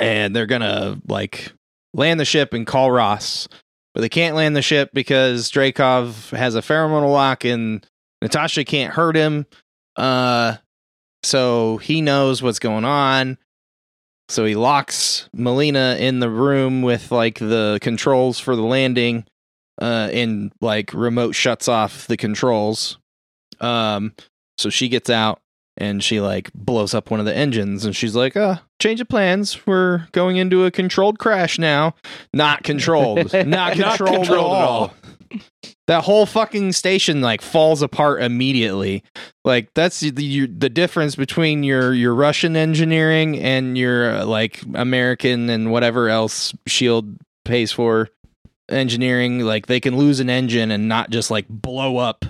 And 0.00 0.34
they're 0.34 0.46
gonna 0.46 1.00
like 1.08 1.52
land 1.94 2.20
the 2.20 2.24
ship 2.24 2.52
and 2.52 2.66
call 2.66 2.90
Ross. 2.90 3.48
But 3.94 4.02
they 4.02 4.08
can't 4.10 4.36
land 4.36 4.54
the 4.54 4.62
ship 4.62 4.90
because 4.92 5.50
Dreykov 5.50 6.36
has 6.36 6.54
a 6.54 6.60
pheromonal 6.60 7.10
lock 7.10 7.44
and 7.44 7.86
Natasha 8.20 8.64
can't 8.64 8.92
hurt 8.92 9.16
him. 9.16 9.46
Uh 9.96 10.56
so 11.26 11.78
he 11.78 12.00
knows 12.00 12.42
what's 12.42 12.58
going 12.58 12.84
on. 12.84 13.38
So 14.28 14.44
he 14.44 14.54
locks 14.54 15.28
Melina 15.32 15.96
in 15.98 16.20
the 16.20 16.30
room 16.30 16.82
with 16.82 17.12
like 17.12 17.38
the 17.38 17.78
controls 17.82 18.38
for 18.40 18.56
the 18.56 18.62
landing, 18.62 19.24
uh, 19.80 20.10
and 20.12 20.52
like 20.60 20.92
remote 20.94 21.34
shuts 21.34 21.68
off 21.68 22.06
the 22.06 22.16
controls. 22.16 22.98
Um, 23.60 24.14
so 24.58 24.68
she 24.68 24.88
gets 24.88 25.10
out 25.10 25.40
and 25.76 26.02
she 26.02 26.20
like 26.20 26.52
blows 26.54 26.94
up 26.94 27.10
one 27.10 27.20
of 27.20 27.26
the 27.26 27.36
engines, 27.36 27.84
and 27.84 27.94
she's 27.94 28.16
like, 28.16 28.36
"Uh, 28.36 28.56
change 28.80 29.00
of 29.00 29.08
plans. 29.08 29.66
We're 29.66 30.08
going 30.12 30.36
into 30.38 30.64
a 30.64 30.70
controlled 30.70 31.18
crash 31.18 31.58
now. 31.58 31.94
Not 32.32 32.62
controlled. 32.64 33.32
Not 33.32 33.46
Not 33.46 33.72
controlled, 33.74 34.16
controlled 34.16 34.52
at 34.54 34.62
at 34.62 34.68
all." 34.68 34.94
All. 35.32 35.40
That 35.86 36.04
whole 36.04 36.26
fucking 36.26 36.72
station 36.72 37.20
like 37.20 37.40
falls 37.42 37.80
apart 37.82 38.22
immediately. 38.22 39.02
Like 39.44 39.68
that's 39.74 40.00
the 40.00 40.24
you, 40.24 40.46
the 40.46 40.68
difference 40.68 41.14
between 41.16 41.62
your 41.62 41.92
your 41.94 42.14
Russian 42.14 42.56
engineering 42.56 43.38
and 43.38 43.78
your 43.78 44.10
uh, 44.18 44.24
like 44.24 44.62
American 44.74 45.48
and 45.48 45.70
whatever 45.70 46.08
else 46.08 46.52
Shield 46.66 47.16
pays 47.44 47.70
for 47.72 48.08
engineering. 48.68 49.40
Like 49.40 49.66
they 49.66 49.78
can 49.80 49.96
lose 49.96 50.18
an 50.20 50.28
engine 50.30 50.70
and 50.70 50.88
not 50.88 51.10
just 51.10 51.30
like 51.30 51.46
blow 51.48 51.98
up. 51.98 52.24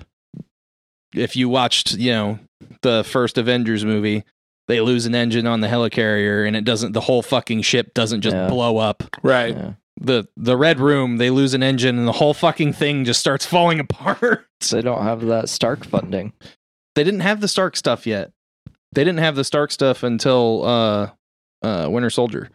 If 1.15 1.35
you 1.37 1.49
watched, 1.49 1.95
you 1.95 2.13
know, 2.13 2.39
the 2.83 3.05
first 3.05 3.39
Avengers 3.39 3.85
movie, 3.85 4.23
they 4.69 4.81
lose 4.81 5.07
an 5.07 5.15
engine 5.15 5.47
on 5.47 5.61
the 5.61 5.69
helicarrier 5.69 6.47
and 6.47 6.55
it 6.57 6.65
doesn't. 6.65 6.93
The 6.93 7.01
whole 7.01 7.23
fucking 7.23 7.63
ship 7.63 7.95
doesn't 7.95 8.21
just 8.21 8.37
Yeah. 8.37 8.49
blow 8.49 8.77
up 8.77 9.03
right. 9.23 9.57
Yeah. 9.57 9.73
The 10.01 10.29
the 10.37 10.57
red 10.57 10.79
room 10.81 11.17
they 11.17 11.31
lose 11.31 11.55
an 11.55 11.63
engine 11.63 11.99
and 11.99 12.07
the 12.07 12.13
whole 12.13 12.35
fucking 12.35 12.73
thing 12.73 13.05
just 13.05 13.19
starts 13.21 13.47
falling 13.47 13.81
apart 13.89 14.47
They 14.71 14.83
don't 14.83 15.03
have 15.03 15.23
that 15.27 15.49
Stark 15.49 15.85
funding. 15.85 16.33
they 16.95 17.05
didn't 17.05 17.21
have 17.21 17.41
the 17.41 17.49
stark 17.49 17.77
stuff 17.77 18.07
yet 18.07 18.31
they 18.93 19.05
didn't 19.05 19.21
have 19.21 19.37
the 19.37 19.45
stark 19.45 19.71
stuff 19.71 20.03
until 20.03 20.65
uh 20.65 21.11
uh 21.63 21.89
winter 21.91 22.11
soldier 22.11 22.51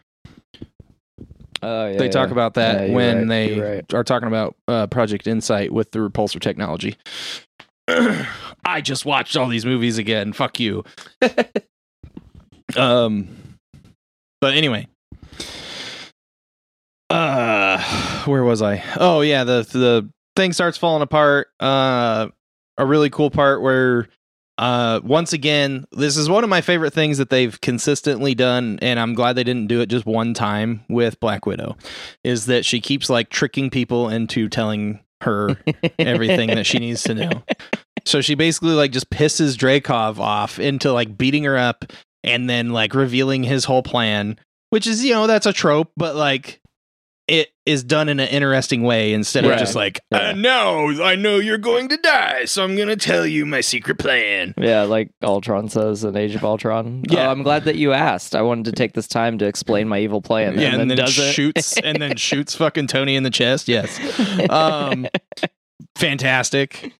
Oh 1.64 1.86
yeah. 1.86 1.96
they 1.98 2.08
talk 2.08 2.28
yeah. 2.28 2.32
about 2.32 2.54
that 2.54 2.88
Yeah, 2.88 2.94
when 2.94 3.18
right, 3.18 3.28
they 3.28 3.60
right. 3.60 3.94
are 3.94 4.02
talking 4.04 4.26
about 4.28 4.56
uh 4.68 4.86
project 4.88 5.26
insight 5.26 5.72
with 5.72 5.90
the 5.92 5.98
repulsor 6.00 6.40
technology 6.40 6.96
i 8.64 8.80
just 8.80 9.04
watched 9.04 9.36
all 9.36 9.48
these 9.48 9.64
movies 9.66 9.98
again 9.98 10.32
fuck 10.32 10.58
you 10.60 10.84
um 12.76 13.28
but 14.40 14.54
anyway 14.54 14.86
uh 17.10 17.78
where 18.26 18.44
was 18.44 18.62
i? 18.62 18.82
Oh 18.96 19.20
yeah 19.20 19.44
the 19.44 19.62
the 19.62 20.10
thing 20.34 20.52
starts 20.52 20.78
falling 20.78 21.02
apart 21.02 21.48
uh 21.60 22.28
a 22.78 22.86
really 22.86 23.10
cool 23.10 23.30
part 23.30 23.60
where 23.60 24.08
uh 24.58 25.00
once 25.04 25.32
again 25.32 25.84
this 25.92 26.16
is 26.16 26.28
one 26.28 26.42
of 26.42 26.50
my 26.50 26.62
favorite 26.62 26.92
things 26.92 27.18
that 27.18 27.28
they've 27.28 27.60
consistently 27.60 28.34
done 28.34 28.78
and 28.80 28.98
i'm 28.98 29.12
glad 29.12 29.34
they 29.34 29.44
didn't 29.44 29.66
do 29.66 29.80
it 29.80 29.86
just 29.86 30.06
one 30.06 30.32
time 30.32 30.82
with 30.88 31.20
black 31.20 31.44
widow 31.44 31.76
is 32.24 32.46
that 32.46 32.64
she 32.64 32.80
keeps 32.80 33.10
like 33.10 33.28
tricking 33.28 33.68
people 33.68 34.08
into 34.08 34.48
telling 34.48 35.00
her 35.22 35.56
everything 35.98 36.48
that 36.48 36.66
she 36.66 36.78
needs 36.78 37.02
to 37.04 37.14
know. 37.14 37.42
So 38.04 38.20
she 38.20 38.34
basically 38.34 38.72
like 38.72 38.90
just 38.90 39.10
pisses 39.10 39.56
Dreykov 39.56 40.18
off 40.18 40.58
into 40.58 40.92
like 40.92 41.16
beating 41.16 41.44
her 41.44 41.56
up 41.56 41.84
and 42.24 42.50
then 42.50 42.70
like 42.70 42.96
revealing 42.96 43.44
his 43.44 43.64
whole 43.64 43.84
plan, 43.84 44.40
which 44.70 44.88
is, 44.88 45.04
you 45.04 45.12
know, 45.14 45.28
that's 45.28 45.46
a 45.46 45.52
trope, 45.52 45.92
but 45.96 46.16
like 46.16 46.60
it 47.32 47.48
is 47.64 47.82
done 47.82 48.10
in 48.10 48.20
an 48.20 48.28
interesting 48.28 48.82
way 48.82 49.14
instead 49.14 49.44
of 49.44 49.50
Right. 49.52 49.58
just 49.58 49.74
like, 49.74 50.00
Yeah. 50.12 50.18
uh, 50.18 50.32
no, 50.34 51.02
I 51.02 51.14
know 51.16 51.36
you're 51.38 51.56
going 51.56 51.88
to 51.88 51.96
die, 51.96 52.44
so 52.44 52.62
I'm 52.62 52.76
going 52.76 52.88
to 52.88 52.96
tell 52.96 53.26
you 53.26 53.46
my 53.46 53.62
secret 53.62 53.98
plan. 53.98 54.52
Yeah, 54.58 54.82
like 54.82 55.08
Ultron 55.22 55.70
says 55.70 56.04
in 56.04 56.14
Age 56.14 56.34
of 56.34 56.44
Ultron. 56.44 57.04
Yeah. 57.08 57.28
Oh, 57.28 57.30
I'm 57.30 57.42
glad 57.42 57.64
that 57.64 57.76
you 57.76 57.94
asked. 57.94 58.34
I 58.36 58.42
wanted 58.42 58.66
to 58.66 58.72
take 58.72 58.92
this 58.92 59.08
time 59.08 59.38
to 59.38 59.46
explain 59.46 59.88
my 59.88 59.98
evil 60.00 60.20
plan. 60.20 60.58
yeah, 60.58 60.74
and, 60.76 60.90
then, 60.90 60.98
does 60.98 61.18
it. 61.18 61.32
shoots 61.32 61.78
and 61.78 62.02
then 62.02 62.16
shoots 62.18 62.54
fucking 62.54 62.88
Tony 62.88 63.16
in 63.16 63.22
the 63.22 63.30
chest. 63.30 63.66
Yes. 63.66 63.98
Um 64.50 65.06
fantastic. 65.96 66.92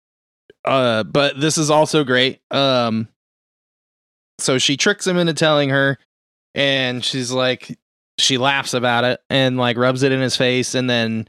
Uh 0.65 1.03
but 1.03 1.41
this 1.41 1.59
is 1.59 1.71
also 1.71 2.05
great. 2.05 2.41
Um 2.51 3.09
so 4.39 4.59
she 4.59 4.77
tricks 4.77 5.07
him 5.07 5.19
into 5.19 5.35
telling 5.35 5.69
her 5.71 5.99
and 6.55 7.05
she's 7.05 7.31
like 7.33 7.79
she 8.23 8.39
laughs 8.39 8.75
about 8.75 9.05
it 9.05 9.21
and 9.29 9.57
like 9.57 9.77
rubs 9.77 10.03
it 10.03 10.13
in 10.13 10.21
his 10.21 10.37
face 10.37 10.75
and 10.75 10.89
then 10.89 11.27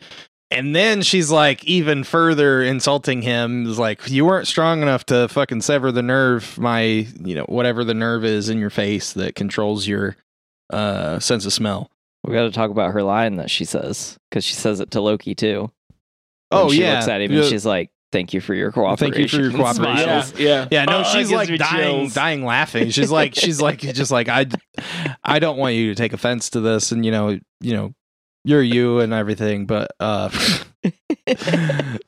and 0.51 0.75
then 0.75 1.01
she's 1.01 1.31
like 1.31 1.63
even 1.65 2.03
further 2.03 2.61
insulting 2.61 3.21
him 3.21 3.65
is 3.67 3.79
like 3.79 4.07
you 4.09 4.25
weren't 4.25 4.47
strong 4.47 4.81
enough 4.81 5.05
to 5.05 5.27
fucking 5.27 5.61
sever 5.61 5.91
the 5.91 6.03
nerve 6.03 6.57
my 6.57 6.81
you 6.81 7.35
know 7.35 7.45
whatever 7.45 7.83
the 7.83 7.93
nerve 7.93 8.23
is 8.23 8.49
in 8.49 8.59
your 8.59 8.69
face 8.69 9.13
that 9.13 9.35
controls 9.35 9.87
your 9.87 10.15
uh 10.69 11.19
sense 11.19 11.45
of 11.45 11.53
smell 11.53 11.89
We 12.23 12.33
got 12.33 12.43
to 12.43 12.51
talk 12.51 12.69
about 12.69 12.93
her 12.93 13.03
line 13.03 13.35
that 13.37 13.49
she 13.49 13.65
says 13.65 14.17
because 14.29 14.45
she 14.45 14.53
says 14.53 14.79
it 14.79 14.91
to 14.91 15.01
Loki 15.01 15.35
too. 15.35 15.71
Oh, 16.51 16.71
she 16.71 16.81
yeah. 16.81 16.93
looks 16.93 17.07
at 17.07 17.19
him 17.19 17.31
and 17.31 17.45
she's 17.45 17.65
like, 17.65 17.89
"Thank 18.13 18.33
you 18.33 18.39
for 18.39 18.53
your 18.53 18.71
cooperation." 18.71 19.11
Thank 19.11 19.21
you 19.21 19.27
for 19.27 19.43
your 19.43 19.51
cooperation. 19.51 20.03
smiles. 20.05 20.39
Yeah. 20.39 20.67
Yeah, 20.71 20.85
no, 20.85 20.99
Oh, 20.99 21.03
she's 21.03 21.29
like 21.31 21.49
dying, 21.57 22.01
chills. 22.01 22.13
dying 22.13 22.45
laughing. 22.45 22.89
She's 22.91 23.11
like, 23.11 23.35
she's 23.35 23.59
like, 23.61 23.79
just 23.81 24.11
like 24.11 24.29
I, 24.29 24.45
I 25.23 25.39
don't 25.39 25.57
want 25.57 25.75
you 25.75 25.89
to 25.89 25.95
take 25.95 26.13
offense 26.13 26.51
to 26.51 26.61
this, 26.61 26.93
and 26.93 27.03
you 27.05 27.11
know, 27.11 27.37
you 27.59 27.73
know, 27.73 27.93
you're 28.45 28.61
you 28.63 28.99
and 29.01 29.11
everything, 29.13 29.65
but 29.65 29.91
uh, 29.99 30.29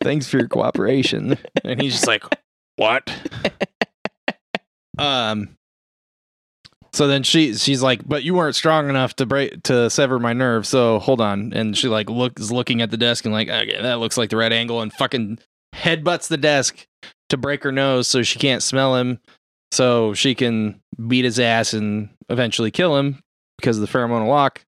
thanks 0.01 0.27
for 0.29 0.37
your 0.37 0.47
cooperation. 0.47 1.37
And 1.63 1.81
he's 1.81 1.93
just 1.93 2.07
like, 2.07 2.23
what? 2.77 3.09
Um. 4.97 5.57
So 6.93 7.07
then 7.07 7.23
she 7.23 7.53
she's 7.55 7.81
like, 7.83 8.07
but 8.07 8.23
you 8.23 8.33
weren't 8.33 8.55
strong 8.55 8.89
enough 8.89 9.15
to 9.17 9.25
break 9.25 9.63
to 9.63 9.89
sever 9.89 10.17
my 10.17 10.31
nerve. 10.31 10.65
So 10.65 10.99
hold 10.99 11.19
on, 11.19 11.51
and 11.51 11.77
she 11.77 11.89
like 11.89 12.09
look 12.09 12.39
is 12.39 12.53
looking 12.53 12.81
at 12.81 12.89
the 12.91 12.95
desk 12.97 13.25
and 13.25 13.33
like, 13.33 13.49
okay, 13.49 13.81
that 13.81 13.95
looks 13.99 14.17
like 14.17 14.29
the 14.29 14.37
right 14.37 14.53
angle, 14.53 14.81
and 14.81 14.93
fucking 14.93 15.39
headbutts 15.75 16.27
the 16.27 16.37
desk 16.37 16.87
to 17.29 17.37
break 17.37 17.63
her 17.63 17.71
nose 17.71 18.07
so 18.07 18.23
she 18.23 18.39
can't 18.39 18.63
smell 18.63 18.95
him, 18.95 19.19
so 19.71 20.13
she 20.13 20.35
can 20.35 20.81
beat 21.07 21.25
his 21.25 21.39
ass 21.39 21.73
and 21.73 22.09
eventually 22.29 22.71
kill 22.71 22.95
him 22.97 23.19
because 23.57 23.77
of 23.77 23.81
the 23.81 23.87
pheromonal 23.87 24.27
lock. 24.27 24.63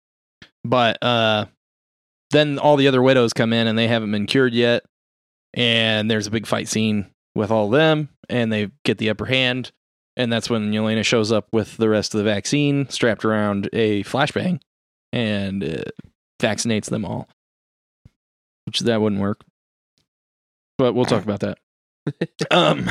But 0.64 1.02
uh, 1.02 1.46
then 2.30 2.58
all 2.58 2.76
the 2.76 2.88
other 2.88 3.02
widows 3.02 3.32
come 3.32 3.52
in 3.52 3.66
and 3.66 3.78
they 3.78 3.88
haven't 3.88 4.12
been 4.12 4.26
cured 4.26 4.54
yet, 4.54 4.84
and 5.54 6.10
there's 6.10 6.26
a 6.26 6.30
big 6.30 6.46
fight 6.46 6.68
scene 6.68 7.10
with 7.34 7.50
all 7.50 7.66
of 7.66 7.72
them, 7.72 8.08
and 8.28 8.52
they 8.52 8.70
get 8.84 8.98
the 8.98 9.10
upper 9.10 9.26
hand. 9.26 9.72
And 10.16 10.30
that's 10.30 10.50
when 10.50 10.72
Yelena 10.72 11.04
shows 11.04 11.32
up 11.32 11.48
with 11.52 11.78
the 11.78 11.88
rest 11.88 12.14
of 12.14 12.18
the 12.18 12.24
vaccine 12.24 12.86
strapped 12.90 13.24
around 13.24 13.70
a 13.72 14.04
flashbang 14.04 14.60
and 15.10 15.64
uh, 15.64 15.82
vaccinates 16.40 16.90
them 16.90 17.06
all. 17.06 17.28
which 18.66 18.80
that 18.80 19.00
wouldn't 19.00 19.20
work. 19.20 19.40
But 20.82 20.94
we'll 20.94 21.04
talk 21.04 21.22
about 21.22 21.38
that. 21.38 21.58
um, 22.50 22.90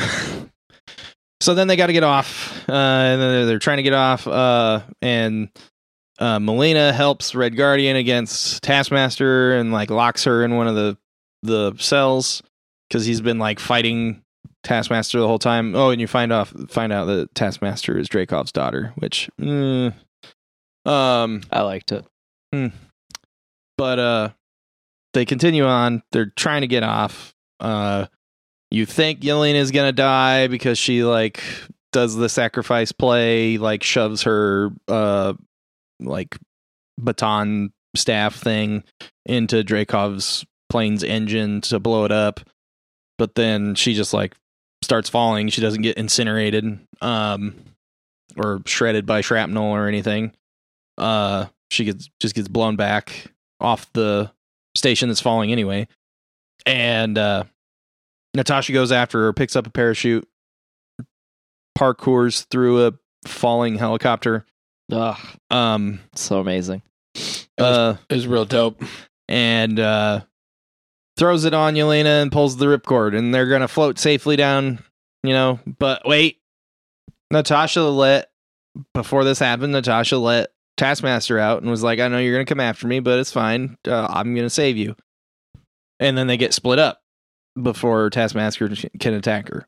so 1.42 1.52
then 1.52 1.68
they 1.68 1.76
got 1.76 1.88
to 1.88 1.92
get 1.92 2.04
off, 2.04 2.66
uh, 2.66 2.72
and 2.72 3.20
then 3.20 3.32
they're, 3.32 3.44
they're 3.44 3.58
trying 3.58 3.76
to 3.76 3.82
get 3.82 3.92
off, 3.92 4.26
uh, 4.26 4.80
and 5.02 5.50
uh, 6.18 6.38
Melina 6.38 6.90
helps 6.94 7.34
Red 7.34 7.54
Guardian 7.54 7.96
against 7.96 8.62
Taskmaster 8.62 9.52
and 9.58 9.72
like 9.72 9.90
locks 9.90 10.24
her 10.24 10.42
in 10.42 10.56
one 10.56 10.68
of 10.68 10.74
the 10.74 10.96
the 11.42 11.74
cells 11.76 12.42
because 12.88 13.04
he's 13.04 13.20
been 13.20 13.38
like 13.38 13.60
fighting 13.60 14.22
Taskmaster 14.62 15.20
the 15.20 15.26
whole 15.26 15.38
time. 15.38 15.74
Oh, 15.74 15.90
and 15.90 16.00
you 16.00 16.06
find 16.06 16.32
off 16.32 16.48
find 16.70 16.94
out 16.94 17.04
that 17.04 17.34
Taskmaster 17.34 17.98
is 17.98 18.08
Dreykov's 18.08 18.52
daughter, 18.52 18.94
which, 18.96 19.28
mm, 19.38 19.92
um, 20.86 21.42
I 21.52 21.60
liked 21.60 21.92
it. 21.92 22.06
but 23.76 23.98
uh 23.98 24.30
they 25.12 25.26
continue 25.26 25.66
on 25.66 26.02
they're 26.12 26.32
trying 26.36 26.62
to 26.62 26.66
get 26.66 26.82
off 26.82 27.34
uh 27.62 28.06
you 28.70 28.86
think 28.86 29.20
Yelena 29.20 29.54
is 29.56 29.70
gonna 29.70 29.92
die 29.92 30.46
because 30.46 30.78
she 30.78 31.04
like 31.04 31.42
does 31.92 32.14
the 32.14 32.28
sacrifice 32.28 32.92
play 32.92 33.58
like 33.58 33.82
shoves 33.82 34.22
her 34.22 34.70
uh 34.88 35.32
like 36.00 36.36
baton 36.98 37.72
staff 37.96 38.34
thing 38.34 38.82
into 39.26 39.62
Dreykov's 39.62 40.44
plane's 40.68 41.04
engine 41.04 41.60
to 41.62 41.78
blow 41.78 42.04
it 42.04 42.12
up 42.12 42.40
but 43.18 43.34
then 43.34 43.74
she 43.74 43.94
just 43.94 44.14
like 44.14 44.34
starts 44.82 45.08
falling 45.08 45.48
she 45.48 45.60
doesn't 45.60 45.82
get 45.82 45.96
incinerated 45.96 46.78
um 47.00 47.54
or 48.36 48.62
shredded 48.66 49.06
by 49.06 49.20
shrapnel 49.20 49.70
or 49.70 49.86
anything 49.86 50.32
uh 50.98 51.46
she 51.72 51.84
gets 51.84 52.08
just 52.20 52.34
gets 52.34 52.48
blown 52.48 52.76
back 52.76 53.32
off 53.60 53.90
the 53.94 54.30
station 54.74 55.08
that's 55.08 55.20
falling 55.20 55.52
anyway. 55.52 55.88
And 56.66 57.18
uh 57.18 57.44
Natasha 58.34 58.72
goes 58.72 58.92
after 58.92 59.24
her, 59.24 59.32
picks 59.32 59.56
up 59.56 59.66
a 59.66 59.70
parachute, 59.70 60.26
parkours 61.78 62.46
through 62.50 62.86
a 62.86 62.92
falling 63.26 63.76
helicopter. 63.76 64.44
Ugh, 64.90 65.18
Um 65.50 66.00
so 66.14 66.40
amazing. 66.40 66.82
uh 67.58 67.96
It 68.08 68.14
was 68.14 68.26
real 68.26 68.44
dope. 68.44 68.82
and 69.28 69.78
uh 69.78 70.20
throws 71.18 71.44
it 71.44 71.54
on 71.54 71.74
Yelena 71.74 72.22
and 72.22 72.32
pulls 72.32 72.56
the 72.56 72.66
ripcord 72.66 73.16
and 73.16 73.34
they're 73.34 73.48
gonna 73.48 73.68
float 73.68 73.98
safely 73.98 74.36
down, 74.36 74.78
you 75.22 75.32
know. 75.32 75.60
But 75.78 76.02
wait. 76.06 76.38
Natasha 77.30 77.82
let 77.82 78.30
before 78.94 79.24
this 79.24 79.38
happened, 79.38 79.72
Natasha 79.72 80.18
let 80.18 80.50
Taskmaster 80.76 81.38
out 81.38 81.62
and 81.62 81.70
was 81.70 81.82
like, 81.82 81.98
I 82.00 82.08
know 82.08 82.18
you're 82.18 82.34
gonna 82.34 82.44
come 82.44 82.60
after 82.60 82.86
me, 82.86 83.00
but 83.00 83.18
it's 83.18 83.32
fine. 83.32 83.76
Uh, 83.86 84.06
I'm 84.08 84.34
gonna 84.34 84.50
save 84.50 84.76
you. 84.76 84.96
And 86.02 86.18
then 86.18 86.26
they 86.26 86.36
get 86.36 86.52
split 86.52 86.78
up 86.78 87.00
before 87.60 88.10
Taskmaster 88.10 88.68
can 88.98 89.14
attack 89.14 89.48
her. 89.48 89.66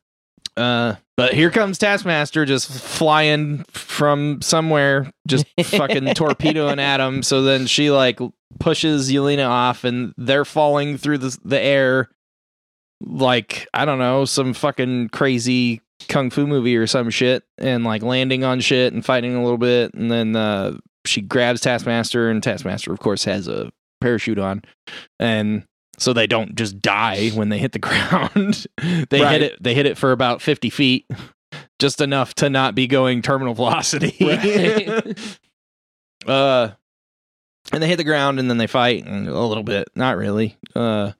Uh, 0.57 0.95
but 1.17 1.33
here 1.33 1.49
comes 1.49 1.77
Taskmaster 1.77 2.45
just 2.45 2.71
flying 2.71 3.63
from 3.71 4.41
somewhere, 4.41 5.11
just 5.27 5.45
fucking 5.63 6.13
torpedoing 6.13 6.79
at 6.79 6.99
him. 6.99 7.23
So 7.23 7.41
then 7.41 7.67
she 7.67 7.91
like 7.91 8.19
pushes 8.59 9.11
Yelena 9.11 9.47
off, 9.47 9.83
and 9.83 10.13
they're 10.17 10.45
falling 10.45 10.97
through 10.97 11.19
the 11.19 11.37
the 11.43 11.59
air 11.59 12.09
like 13.01 13.67
I 13.73 13.85
don't 13.85 13.99
know 13.99 14.25
some 14.25 14.53
fucking 14.53 15.09
crazy 15.09 15.81
kung 16.07 16.29
fu 16.29 16.47
movie 16.47 16.77
or 16.77 16.87
some 16.87 17.09
shit, 17.09 17.43
and 17.57 17.83
like 17.83 18.03
landing 18.03 18.43
on 18.43 18.59
shit 18.59 18.93
and 18.93 19.05
fighting 19.05 19.35
a 19.35 19.43
little 19.43 19.57
bit, 19.57 19.93
and 19.93 20.09
then 20.09 20.35
uh, 20.35 20.77
she 21.05 21.21
grabs 21.21 21.61
Taskmaster, 21.61 22.29
and 22.29 22.41
Taskmaster 22.41 22.93
of 22.93 22.99
course 22.99 23.25
has 23.25 23.47
a 23.47 23.71
parachute 23.99 24.39
on, 24.39 24.63
and 25.19 25.65
so 25.97 26.13
they 26.13 26.27
don't 26.27 26.55
just 26.55 26.79
die 26.81 27.29
when 27.29 27.49
they 27.49 27.57
hit 27.59 27.71
the 27.71 27.79
ground. 27.79 28.65
they 29.09 29.21
Right. 29.21 29.31
hit 29.33 29.41
it. 29.41 29.63
They 29.63 29.73
hit 29.73 29.85
it 29.85 29.97
for 29.97 30.11
about 30.11 30.41
fifty 30.41 30.69
feet, 30.69 31.05
just 31.79 32.01
enough 32.01 32.33
to 32.35 32.49
not 32.49 32.75
be 32.75 32.87
going 32.87 33.21
terminal 33.21 33.53
velocity. 33.53 34.15
Right. 34.21 35.37
uh, 36.27 36.69
and 37.71 37.81
they 37.83 37.87
hit 37.87 37.97
the 37.97 38.03
ground, 38.03 38.39
and 38.39 38.49
then 38.49 38.57
they 38.57 38.67
fight 38.67 39.05
a 39.07 39.11
little 39.11 39.63
bit. 39.63 39.87
Not 39.95 40.17
really. 40.17 40.57
Uh, 40.75 41.11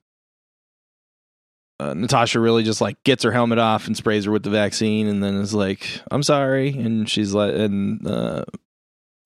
uh, 1.79 1.93
Natasha 1.93 2.39
really 2.39 2.63
just 2.63 2.79
like 2.81 3.01
gets 3.03 3.23
her 3.23 3.31
helmet 3.31 3.59
off 3.59 3.87
and 3.87 3.97
sprays 3.97 4.25
her 4.25 4.31
with 4.31 4.43
the 4.43 4.49
vaccine, 4.49 5.07
and 5.07 5.23
then 5.23 5.35
is 5.35 5.53
like, 5.53 5.87
"I'm 6.11 6.23
sorry," 6.23 6.69
and 6.69 7.09
she's 7.09 7.33
like, 7.33 7.53
and 7.53 8.07
uh, 8.07 8.45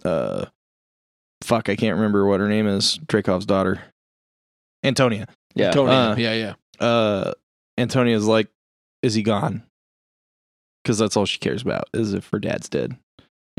uh, 0.03 0.45
fuck, 1.43 1.69
I 1.69 1.75
can't 1.75 1.95
remember 1.97 2.25
what 2.25 2.39
her 2.39 2.47
name 2.49 2.65
is. 2.67 2.97
Dreykov's 3.05 3.45
daughter, 3.45 3.81
Antonia. 4.83 5.27
Yeah. 5.55 5.71
Tony. 5.71 5.91
Uh, 5.91 6.15
yeah, 6.15 6.33
yeah. 6.79 6.85
Uh, 6.85 7.33
Antonia's 7.77 8.25
like, 8.27 8.47
"Is 9.01 9.13
he 9.13 9.23
gone?" 9.23 9.63
Because 10.83 10.97
that's 10.97 11.17
all 11.17 11.25
she 11.25 11.39
cares 11.39 11.61
about 11.61 11.85
is 11.93 12.13
if 12.13 12.29
her 12.31 12.39
dad's 12.39 12.69
dead. 12.69 12.95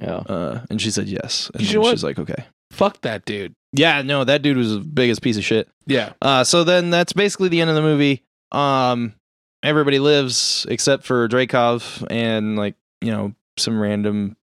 Yeah. 0.00 0.16
Uh, 0.16 0.64
and 0.70 0.80
she 0.80 0.90
said 0.90 1.08
yes, 1.08 1.50
and 1.52 1.62
You 1.62 1.68
then 1.68 1.74
know 1.76 1.80
what? 1.82 1.90
she's 1.90 2.04
like, 2.04 2.18
"Okay." 2.18 2.44
Fuck 2.72 3.00
that 3.02 3.24
dude. 3.24 3.54
Yeah, 3.72 4.02
no, 4.02 4.24
that 4.24 4.42
dude 4.42 4.56
was 4.56 4.72
the 4.74 4.80
biggest 4.80 5.22
piece 5.22 5.36
of 5.36 5.44
shit. 5.44 5.68
Yeah. 5.86 6.12
Uh, 6.22 6.44
so 6.44 6.62
then 6.64 6.90
that's 6.90 7.12
basically 7.12 7.48
the 7.48 7.60
end 7.60 7.68
of 7.70 7.76
the 7.76 7.82
movie. 7.82 8.22
Um, 8.52 9.14
everybody 9.62 9.98
lives 9.98 10.66
except 10.68 11.04
for 11.04 11.28
Dreykov 11.28 12.06
and 12.10 12.56
like 12.56 12.74
you 13.00 13.10
know 13.10 13.34
some 13.58 13.78
random 13.80 14.36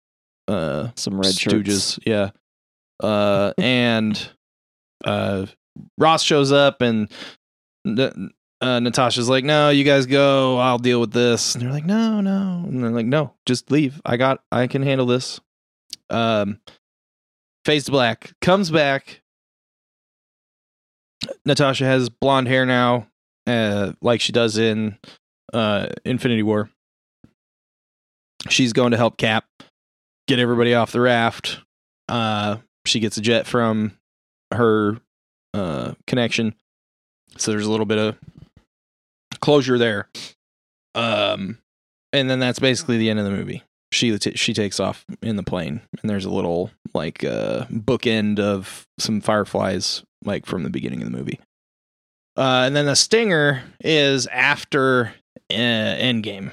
uh 0.49 0.89
Some 0.97 1.21
red 1.21 1.33
stooges. 1.33 1.95
shirts. 1.95 1.99
Yeah. 2.05 2.31
Uh, 3.01 3.53
and 3.59 4.29
uh, 5.05 5.47
Ross 5.99 6.23
shows 6.23 6.53
up 6.53 6.83
and 6.83 7.11
uh, 7.87 8.81
Natasha's 8.81 9.29
like, 9.29 9.45
"No, 9.45 9.71
you 9.71 9.85
guys 9.85 10.07
go. 10.07 10.59
I'll 10.59 10.79
deal 10.79 11.01
with 11.01 11.13
this." 11.13 11.55
And 11.55 11.63
they're 11.63 11.73
like, 11.73 11.85
"No, 11.85 12.21
no," 12.21 12.65
and 12.67 12.83
they're 12.83 12.91
like, 12.91 13.07
"No, 13.07 13.35
just 13.45 13.71
leave. 13.71 14.01
I 14.05 14.17
got. 14.17 14.43
I 14.51 14.67
can 14.67 14.83
handle 14.83 15.07
this." 15.07 15.41
Um, 16.11 16.61
to 17.65 17.91
black. 17.91 18.33
Comes 18.41 18.71
back. 18.71 19.23
Natasha 21.45 21.85
has 21.85 22.09
blonde 22.09 22.47
hair 22.47 22.65
now, 22.65 23.09
uh, 23.47 23.93
like 24.01 24.21
she 24.21 24.33
does 24.33 24.59
in 24.59 24.97
uh, 25.53 25.89
Infinity 26.05 26.43
War. 26.43 26.71
She's 28.49 28.73
going 28.73 28.93
to 28.93 28.97
help 28.97 29.17
Cap 29.17 29.45
get 30.29 30.39
everybody 30.39 30.75
off 30.75 30.93
the 30.93 31.01
raft. 31.01 31.61
Uh, 32.09 32.59
she 32.85 33.01
gets 33.01 33.17
a 33.17 33.21
jet 33.21 33.47
from 33.47 33.99
her 34.53 35.01
uh, 35.55 35.93
connection, 36.07 36.55
so 37.37 37.51
there's 37.51 37.67
a 37.67 37.71
little 37.71 37.87
bit 37.87 37.99
of 37.99 38.17
closure 39.41 39.79
there. 39.79 40.09
Um, 40.95 41.59
and 42.13 42.31
then 42.31 42.39
that's 42.39 42.59
basically 42.59 42.99
the 42.99 43.11
end 43.11 43.19
of 43.19 43.25
the 43.25 43.31
movie. 43.31 43.63
She 43.93 44.17
t- 44.19 44.37
she 44.37 44.53
takes 44.53 44.81
off 44.81 45.05
in 45.23 45.37
the 45.37 45.43
plane, 45.43 45.81
and 46.01 46.11
there's 46.11 46.25
a 46.25 46.31
little 46.31 46.71
like 46.95 47.25
uh, 47.25 47.67
bookend 47.67 48.41
of 48.41 48.87
some 48.99 49.21
fireflies, 49.21 50.03
like 50.25 50.47
from 50.47 50.63
the 50.65 50.71
beginning 50.71 51.03
of 51.03 51.11
the 51.11 51.17
movie. 51.17 51.41
Uh, 52.37 52.65
and 52.67 52.77
then 52.77 52.87
the 52.87 52.97
stinger 52.97 53.63
is 53.81 54.27
after 54.27 55.15
uh, 55.51 55.55
Endgame. 55.55 56.53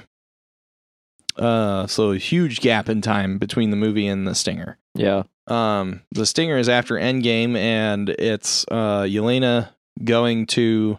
Uh, 1.36 1.86
so 1.86 2.12
a 2.12 2.18
huge 2.18 2.60
gap 2.60 2.88
in 2.88 3.00
time 3.00 3.38
between 3.38 3.70
the 3.70 3.76
movie 3.76 4.06
and 4.06 4.26
the 4.26 4.34
stinger. 4.34 4.78
Yeah. 4.94 5.24
Um, 5.46 6.00
the 6.12 6.24
stinger 6.26 6.56
is 6.56 6.68
after 6.68 6.94
Endgame, 6.94 7.56
and 7.56 8.08
it's 8.08 8.64
uh 8.70 9.02
Yelena 9.02 9.70
going 10.02 10.46
to 10.46 10.98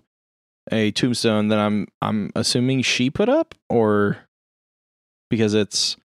a 0.71 0.91
tombstone 0.91 1.47
that 1.49 1.59
I'm 1.59 1.87
I'm 2.01 2.31
assuming 2.35 2.81
she 2.83 3.09
put 3.09 3.27
up, 3.29 3.55
or 3.69 4.17
because 5.29 5.53
it's 5.53 5.97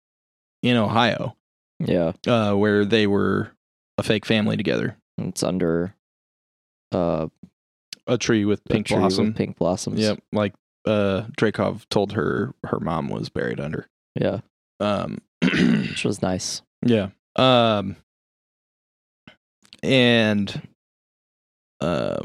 in 0.63 0.75
Ohio, 0.77 1.35
Yeah. 1.79 2.13
uh, 2.27 2.53
where 2.53 2.83
they 2.85 3.07
were 3.07 3.51
a 3.97 4.03
fake 4.03 4.25
family 4.25 4.57
together. 4.57 4.97
It's 5.19 5.43
under 5.43 5.93
uh 6.91 7.27
A 8.07 8.17
tree 8.17 8.45
with 8.45 8.63
pink 8.65 8.89
with 8.89 8.99
blossom. 8.99 9.33
pink 9.33 9.57
blossoms. 9.57 9.99
Yep, 9.99 10.19
like 10.31 10.53
uh 10.87 11.25
Dreykov 11.37 11.87
told 11.89 12.13
her 12.13 12.55
her 12.63 12.79
mom 12.79 13.09
was 13.09 13.29
buried 13.29 13.59
under. 13.59 13.87
Yeah. 14.19 14.39
Um, 14.79 15.19
Which 15.43 16.03
was 16.03 16.23
nice. 16.23 16.63
Yeah. 16.83 17.09
Um 17.35 17.97
and 19.83 20.67
uh 21.79 22.19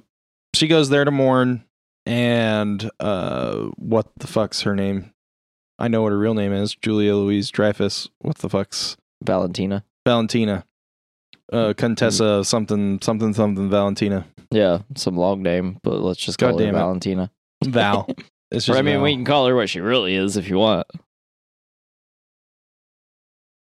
she 0.54 0.68
goes 0.68 0.88
there 0.88 1.04
to 1.04 1.10
mourn 1.10 1.64
and 2.04 2.90
uh 3.00 3.56
what 3.76 4.06
the 4.16 4.26
fuck's 4.26 4.62
her 4.62 4.74
name? 4.74 5.12
I 5.78 5.88
know 5.88 6.02
what 6.02 6.12
her 6.12 6.18
real 6.18 6.34
name 6.34 6.52
is. 6.52 6.74
Julia 6.74 7.14
Louis-Dreyfus. 7.14 8.08
What 8.20 8.38
the 8.38 8.48
fuck's 8.48 8.96
Valentina. 9.22 9.84
Valentina? 10.06 10.64
Uh 11.52 11.74
Contessa 11.76 12.44
something 12.44 13.00
something 13.02 13.32
something 13.34 13.68
Valentina. 13.70 14.26
Yeah. 14.50 14.80
Some 14.94 15.16
long 15.16 15.42
name, 15.42 15.78
but 15.82 16.00
let's 16.00 16.20
just 16.20 16.38
call 16.38 16.52
God 16.52 16.60
her 16.60 16.66
damn 16.66 16.74
it. 16.74 16.78
Valentina. 16.78 17.30
Val. 17.64 18.08
It's 18.52 18.66
just 18.66 18.78
I 18.78 18.82
mean, 18.82 18.94
Val. 18.94 19.02
we 19.02 19.12
can 19.12 19.24
call 19.24 19.48
her 19.48 19.56
what 19.56 19.68
she 19.68 19.80
really 19.80 20.14
is 20.14 20.36
if 20.36 20.48
you 20.48 20.56
want. 20.58 20.86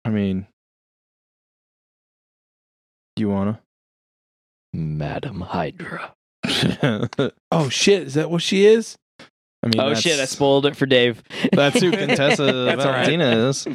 I 0.06 0.10
mean 0.10 0.48
you 3.18 3.30
wanna? 3.30 3.60
Madam 4.74 5.42
Hydra. 5.42 6.14
Oh 7.52 7.68
shit! 7.70 8.04
Is 8.04 8.14
that 8.14 8.30
what 8.30 8.42
she 8.42 8.66
is? 8.66 8.98
I 9.64 9.68
mean, 9.68 9.80
oh 9.80 9.94
shit! 9.94 10.20
I 10.20 10.26
spoiled 10.26 10.66
it 10.66 10.76
for 10.76 10.86
Dave. 10.86 11.22
That's 11.52 11.82
who 11.82 11.92
Contessa 11.98 12.44
That's 12.44 12.86
all 12.86 12.92
right. 12.92 13.06
Valentina 13.08 13.50
is. 13.50 13.68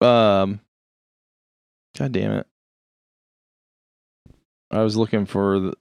Um, 0.00 0.60
God 1.98 2.12
damn 2.12 2.32
it! 2.32 2.46
I 4.70 4.82
was 4.82 4.96
looking 4.96 5.26
for 5.26 5.58
the, 5.58 5.72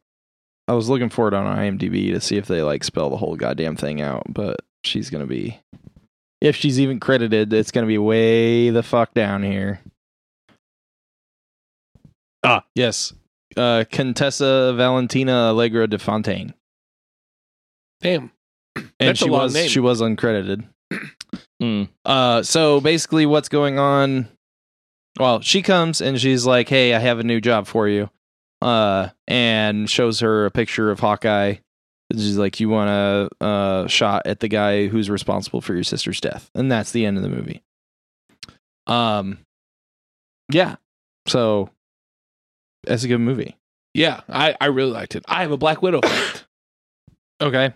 I 0.67 0.73
was 0.73 0.89
looking 0.89 1.09
for 1.09 1.27
it 1.27 1.33
on 1.33 1.57
IMDb 1.57 2.11
to 2.13 2.21
see 2.21 2.37
if 2.37 2.47
they 2.47 2.63
like 2.63 2.83
spell 2.83 3.09
the 3.09 3.17
whole 3.17 3.35
goddamn 3.35 3.75
thing 3.75 4.01
out, 4.01 4.23
but 4.29 4.61
she's 4.83 5.09
gonna 5.09 5.27
be, 5.27 5.59
if 6.41 6.55
she's 6.55 6.79
even 6.79 6.99
credited, 6.99 7.53
it's 7.53 7.71
gonna 7.71 7.87
be 7.87 7.97
way 7.97 8.69
the 8.69 8.83
fuck 8.83 9.13
down 9.13 9.43
here. 9.43 9.81
Ah, 12.43 12.63
yes, 12.73 13.13
uh, 13.57 13.83
Contessa 13.91 14.73
Valentina 14.75 15.49
Allegra 15.49 15.87
de 15.87 15.97
Fontaine, 15.97 16.53
Damn. 18.01 18.31
and 18.75 18.89
That's 18.99 19.19
she 19.19 19.29
was 19.29 19.53
name. 19.53 19.69
she 19.69 19.79
was 19.79 20.01
uncredited. 20.01 20.67
Mm. 21.61 21.87
Uh, 22.03 22.43
so 22.43 22.81
basically, 22.81 23.25
what's 23.25 23.47
going 23.47 23.79
on? 23.79 24.27
Well, 25.17 25.39
she 25.39 25.61
comes 25.61 26.01
and 26.01 26.19
she's 26.19 26.45
like, 26.45 26.67
"Hey, 26.67 26.93
I 26.93 26.99
have 26.99 27.17
a 27.19 27.23
new 27.23 27.39
job 27.39 27.65
for 27.65 27.87
you," 27.87 28.09
uh, 28.61 29.09
and 29.25 29.89
shows 29.89 30.19
her 30.19 30.45
a 30.45 30.51
picture 30.51 30.91
of 30.91 30.99
Hawkeye. 30.99 31.55
She's 32.11 32.37
like, 32.37 32.59
"You 32.59 32.67
want 32.67 32.89
a 32.89 33.29
uh, 33.43 33.87
shot 33.87 34.23
at 34.27 34.41
the 34.41 34.49
guy 34.49 34.87
who's 34.87 35.09
responsible 35.09 35.61
for 35.61 35.73
your 35.73 35.85
sister's 35.85 36.19
death," 36.19 36.51
and 36.53 36.69
that's 36.69 36.91
the 36.91 37.05
end 37.05 37.15
of 37.15 37.23
the 37.23 37.29
movie. 37.29 37.63
Um, 38.85 39.39
yeah. 40.51 40.75
So 41.27 41.69
that's 42.87 43.03
a 43.03 43.07
good 43.07 43.19
movie. 43.19 43.55
Yeah, 43.93 44.21
I, 44.29 44.55
I 44.59 44.65
really 44.67 44.91
liked 44.91 45.15
it. 45.15 45.23
I 45.27 45.41
have 45.41 45.51
a 45.51 45.57
Black 45.57 45.81
Widow 45.81 46.01
fact. 46.01 46.45
Okay, 47.41 47.73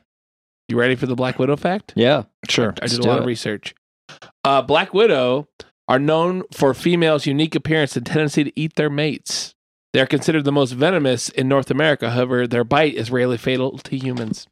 You 0.68 0.78
ready 0.78 0.96
for 0.96 1.06
the 1.06 1.16
Black 1.16 1.38
Widow 1.40 1.56
fact? 1.58 1.94
Yeah. 1.96 2.24
sure. 2.48 2.70
I 2.82 2.88
did 2.88 2.94
Let's 2.94 2.98
a 2.98 3.02
lot 3.10 3.18
it. 3.18 3.22
of 3.22 3.26
research. 3.26 3.76
Uh, 4.44 4.62
Black 4.62 4.94
Widow 4.94 5.48
are 5.88 6.00
known 6.00 6.44
for 6.54 6.74
females' 6.74 7.26
unique 7.26 7.56
appearance 7.56 7.96
and 7.98 8.06
tendency 8.06 8.44
to 8.44 8.60
eat 8.60 8.76
their 8.76 8.90
mates. 8.90 9.54
They 9.94 10.00
are 10.02 10.06
considered 10.06 10.44
the 10.46 10.52
most 10.52 10.72
venomous 10.72 11.30
in 11.30 11.48
North 11.48 11.72
America. 11.72 12.12
However, 12.12 12.48
their 12.48 12.64
bite 12.64 12.94
is 12.96 13.10
rarely 13.12 13.38
fatal 13.38 13.78
to 13.80 13.98
humans. 13.98 14.48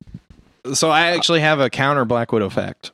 So 0.74 0.90
I 0.90 1.08
actually 1.12 1.42
have 1.42 1.60
a 1.60 1.70
counter 1.70 2.04
Black 2.06 2.32
Widow 2.32 2.50
fact, 2.50 2.92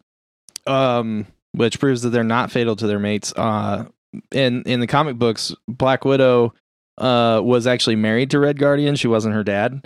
um, 0.67 1.26
which 1.54 1.80
proves 1.80 2.02
that 2.02 2.10
they're 2.10 2.23
not 2.23 2.52
fatal 2.52 2.76
to 2.76 2.86
their 2.88 2.99
mates. 2.99 3.34
Uh, 3.36 3.86
in 4.32 4.62
in 4.63 4.80
the 4.80 4.88
comic 4.88 5.15
books, 5.17 5.56
Black 5.67 6.06
Widow 6.06 6.54
uh 6.98 7.42
was 7.44 7.66
actually 7.68 7.96
married 7.96 8.30
to 8.32 8.40
Red 8.40 8.60
Guardian. 8.60 8.96
She 8.96 9.08
wasn't 9.08 9.34
her 9.36 9.44
dad. 9.44 9.86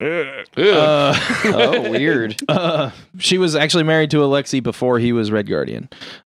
Uh, 0.00 1.14
Oh, 1.44 1.90
weird. 1.90 2.40
Uh, 2.48 2.90
she 3.18 3.38
was 3.38 3.54
actually 3.54 3.84
married 3.84 4.10
to 4.10 4.22
Alexei 4.24 4.60
before 4.60 4.98
he 4.98 5.12
was 5.12 5.30
Red 5.30 5.48
Guardian. 5.48 5.88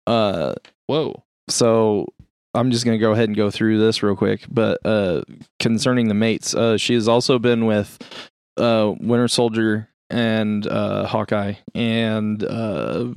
Uh, 0.06 0.54
Whoa. 0.86 1.22
so 1.48 2.06
I'm 2.54 2.70
just 2.70 2.84
gonna 2.84 2.98
go 2.98 3.12
ahead 3.12 3.28
and 3.28 3.36
go 3.36 3.50
through 3.50 3.78
this 3.78 4.02
real 4.02 4.16
quick. 4.16 4.44
But 4.50 4.84
uh, 4.86 5.22
concerning 5.60 6.08
the 6.08 6.14
mates, 6.14 6.54
uh, 6.54 6.76
she 6.78 6.94
has 6.94 7.08
also 7.08 7.38
been 7.38 7.66
with 7.66 7.98
uh, 8.56 8.94
Winter 9.00 9.28
Soldier 9.28 9.88
and 10.10 10.66
uh, 10.66 11.06
Hawkeye 11.06 11.54
and 11.74 12.42
uh, 12.42 13.08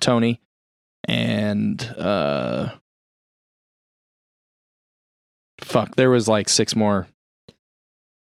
Tony 0.00 0.40
and 1.08 1.82
uh, 1.98 2.70
fuck, 5.64 5.96
there 5.96 6.10
was 6.10 6.28
like 6.28 6.48
six 6.48 6.76
more 6.76 7.06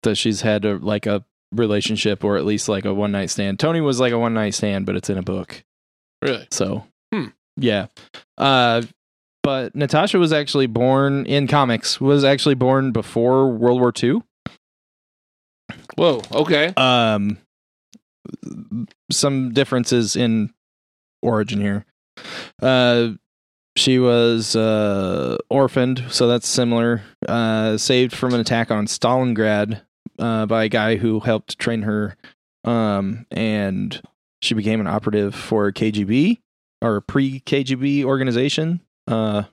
that 0.03 0.15
she's 0.15 0.41
had 0.41 0.65
a, 0.65 0.75
like 0.77 1.05
a 1.05 1.23
relationship 1.51 2.23
or 2.23 2.37
at 2.37 2.45
least 2.45 2.67
like 2.69 2.85
a 2.85 2.93
one 2.93 3.11
night 3.11 3.29
stand. 3.29 3.59
Tony 3.59 3.81
was 3.81 3.99
like 3.99 4.13
a 4.13 4.19
one 4.19 4.33
night 4.33 4.53
stand, 4.53 4.85
but 4.85 4.95
it's 4.95 5.09
in 5.09 5.17
a 5.17 5.21
book. 5.23 5.63
Really? 6.21 6.47
So, 6.51 6.85
Hmm. 7.13 7.27
yeah. 7.57 7.87
Uh, 8.37 8.83
but 9.43 9.75
Natasha 9.75 10.17
was 10.19 10.31
actually 10.31 10.67
born 10.67 11.25
in 11.25 11.47
comics, 11.47 11.99
was 11.99 12.23
actually 12.23 12.55
born 12.55 12.91
before 12.91 13.49
World 13.51 13.79
War 13.79 13.91
II. 14.01 14.21
Whoa. 15.95 16.21
Okay. 16.31 16.67
Um, 16.77 17.37
some 19.11 19.51
differences 19.53 20.15
in 20.15 20.53
origin 21.21 21.59
here. 21.59 21.85
Uh, 22.61 23.09
she 23.75 23.99
was 23.99 24.55
uh, 24.55 25.37
orphaned, 25.49 26.03
so 26.09 26.27
that's 26.27 26.47
similar. 26.47 27.01
Uh, 27.27 27.77
saved 27.77 28.15
from 28.15 28.33
an 28.33 28.39
attack 28.39 28.71
on 28.71 28.85
Stalingrad 28.85 29.81
uh, 30.19 30.45
by 30.45 30.65
a 30.65 30.69
guy 30.69 30.97
who 30.97 31.19
helped 31.19 31.57
train 31.59 31.83
her, 31.83 32.15
um, 32.63 33.25
and 33.31 34.01
she 34.41 34.53
became 34.53 34.79
an 34.79 34.87
operative 34.87 35.33
for 35.35 35.71
KGB 35.71 36.39
or 36.81 37.01
pre 37.01 37.39
KGB 37.41 38.03
organization. 38.03 38.81
Uh, 39.07 39.43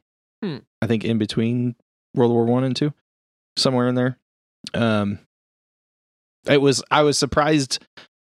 Hmm. 0.42 0.58
I 0.80 0.86
think 0.86 1.04
in 1.04 1.18
between 1.18 1.74
World 2.14 2.32
War 2.32 2.44
One 2.44 2.64
and 2.64 2.76
Two, 2.76 2.92
somewhere 3.56 3.88
in 3.88 3.94
there. 3.94 4.18
Um, 4.74 5.18
it 6.46 6.60
was 6.60 6.82
I 6.90 7.02
was 7.02 7.18
surprised 7.18 7.84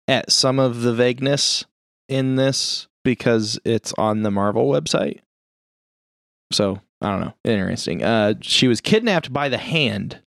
at 0.09 0.33
some 0.33 0.59
of 0.59 0.83
the 0.83 0.93
vagueness 0.93 1.65
in 2.09 2.37
this 2.37 2.89
because 3.05 3.61
it's 3.65 3.93
on 3.97 4.23
the 4.23 4.31
Marvel 4.31 4.67
website. 4.69 5.21
So 6.53 6.81
I 7.01 7.11
don't 7.11 7.21
know. 7.21 7.35
Interesting. 7.45 8.03
Uh, 8.03 8.35
she 8.41 8.69
was 8.69 8.81
kidnapped 8.81 9.33
by 9.33 9.49
the 9.49 9.59
Hand 9.59 10.21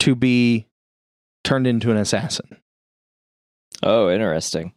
to 0.00 0.14
be 0.14 0.66
turned 1.44 1.66
into 1.66 1.90
an 1.90 1.96
assassin, 1.96 2.56
Oh, 3.82 4.10
interesting. 4.10 4.72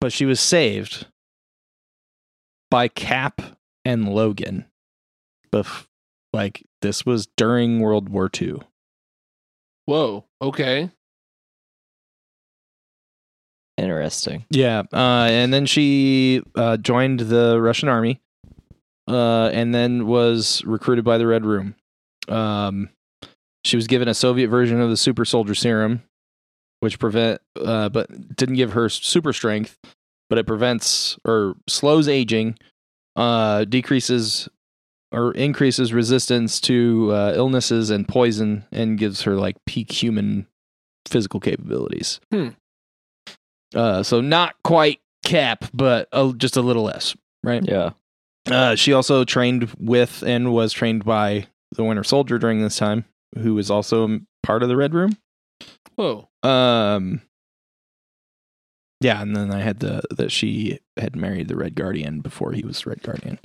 but 0.00 0.12
she 0.12 0.24
was 0.24 0.38
saved 0.40 1.06
by 2.70 2.88
Cap 2.88 3.40
and 3.84 4.08
Logan. 4.12 4.66
Bef- 5.52 5.86
like 6.32 6.64
this 6.82 7.06
was 7.06 7.26
during 7.36 7.80
World 7.80 8.08
War 8.08 8.30
II. 8.40 8.60
Whoa. 9.86 10.26
Okay. 10.42 10.90
Interesting. 13.76 14.44
Yeah, 14.50 14.82
uh, 14.92 15.28
and 15.30 15.54
then 15.54 15.64
she 15.64 16.42
uh, 16.56 16.76
joined 16.78 17.20
the 17.20 17.60
Russian 17.60 17.88
army, 17.88 18.20
uh, 19.08 19.50
and 19.52 19.74
then 19.74 20.06
was 20.06 20.62
recruited 20.64 21.04
by 21.04 21.18
the 21.18 21.26
Red 21.26 21.44
Room. 21.44 21.74
Um, 22.28 22.90
she 23.64 23.76
was 23.76 23.86
given 23.86 24.08
a 24.08 24.14
Soviet 24.14 24.48
version 24.48 24.80
of 24.80 24.90
the 24.90 24.96
super 24.96 25.24
soldier 25.24 25.54
serum, 25.54 26.02
which 26.80 26.98
prevent, 26.98 27.40
uh, 27.60 27.88
but 27.88 28.36
didn't 28.36 28.56
give 28.56 28.72
her 28.72 28.88
super 28.88 29.32
strength, 29.32 29.78
but 30.28 30.38
it 30.38 30.46
prevents 30.46 31.18
or 31.24 31.56
slows 31.66 32.08
aging, 32.08 32.58
uh, 33.16 33.64
decreases 33.64 34.48
or 35.10 35.32
increases 35.32 35.92
resistance 35.94 36.60
to 36.60 37.10
uh, 37.12 37.32
illnesses 37.34 37.88
and 37.88 38.06
poison, 38.06 38.64
and 38.70 38.98
gives 38.98 39.22
her 39.22 39.36
like 39.36 39.56
peak 39.66 39.90
human 39.90 40.46
physical 41.06 41.40
capabilities. 41.40 42.20
Hmm. 42.30 42.48
Uh, 43.74 44.02
so 44.02 44.20
not 44.20 44.54
quite 44.62 45.00
cap, 45.24 45.64
but 45.72 46.08
a, 46.12 46.32
just 46.36 46.56
a 46.56 46.62
little 46.62 46.84
less, 46.84 47.16
right? 47.42 47.64
Yeah. 47.66 47.90
Uh, 48.50 48.74
she 48.74 48.92
also 48.92 49.24
trained 49.24 49.72
with 49.78 50.22
and 50.22 50.52
was 50.52 50.72
trained 50.72 51.04
by 51.04 51.46
the 51.72 51.84
Winter 51.84 52.04
Soldier 52.04 52.38
during 52.38 52.62
this 52.62 52.76
time, 52.76 53.04
who 53.36 53.54
was 53.54 53.70
also 53.70 54.20
part 54.42 54.62
of 54.62 54.68
the 54.68 54.76
Red 54.76 54.94
Room. 54.94 55.16
Whoa. 55.96 56.28
Um, 56.42 57.20
yeah, 59.00 59.20
and 59.20 59.36
then 59.36 59.52
I 59.52 59.60
had 59.60 59.80
the 59.80 60.02
that 60.10 60.32
she 60.32 60.78
had 60.96 61.14
married 61.14 61.48
the 61.48 61.56
Red 61.56 61.74
Guardian 61.74 62.20
before 62.20 62.52
he 62.52 62.64
was 62.64 62.86
Red 62.86 63.02
Guardian. 63.02 63.38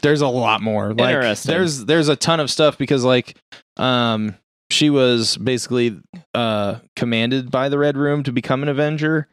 There's 0.00 0.20
a 0.20 0.28
lot 0.28 0.62
more. 0.62 0.94
Like, 0.94 1.14
Interesting. 1.14 1.50
There's 1.50 1.84
there's 1.84 2.08
a 2.08 2.16
ton 2.16 2.40
of 2.40 2.50
stuff 2.50 2.78
because 2.78 3.04
like, 3.04 3.36
um, 3.76 4.36
she 4.70 4.90
was 4.90 5.36
basically 5.36 6.00
uh 6.34 6.76
commanded 6.96 7.50
by 7.50 7.68
the 7.68 7.78
Red 7.78 7.96
Room 7.96 8.22
to 8.22 8.32
become 8.32 8.62
an 8.62 8.68
Avenger, 8.68 9.28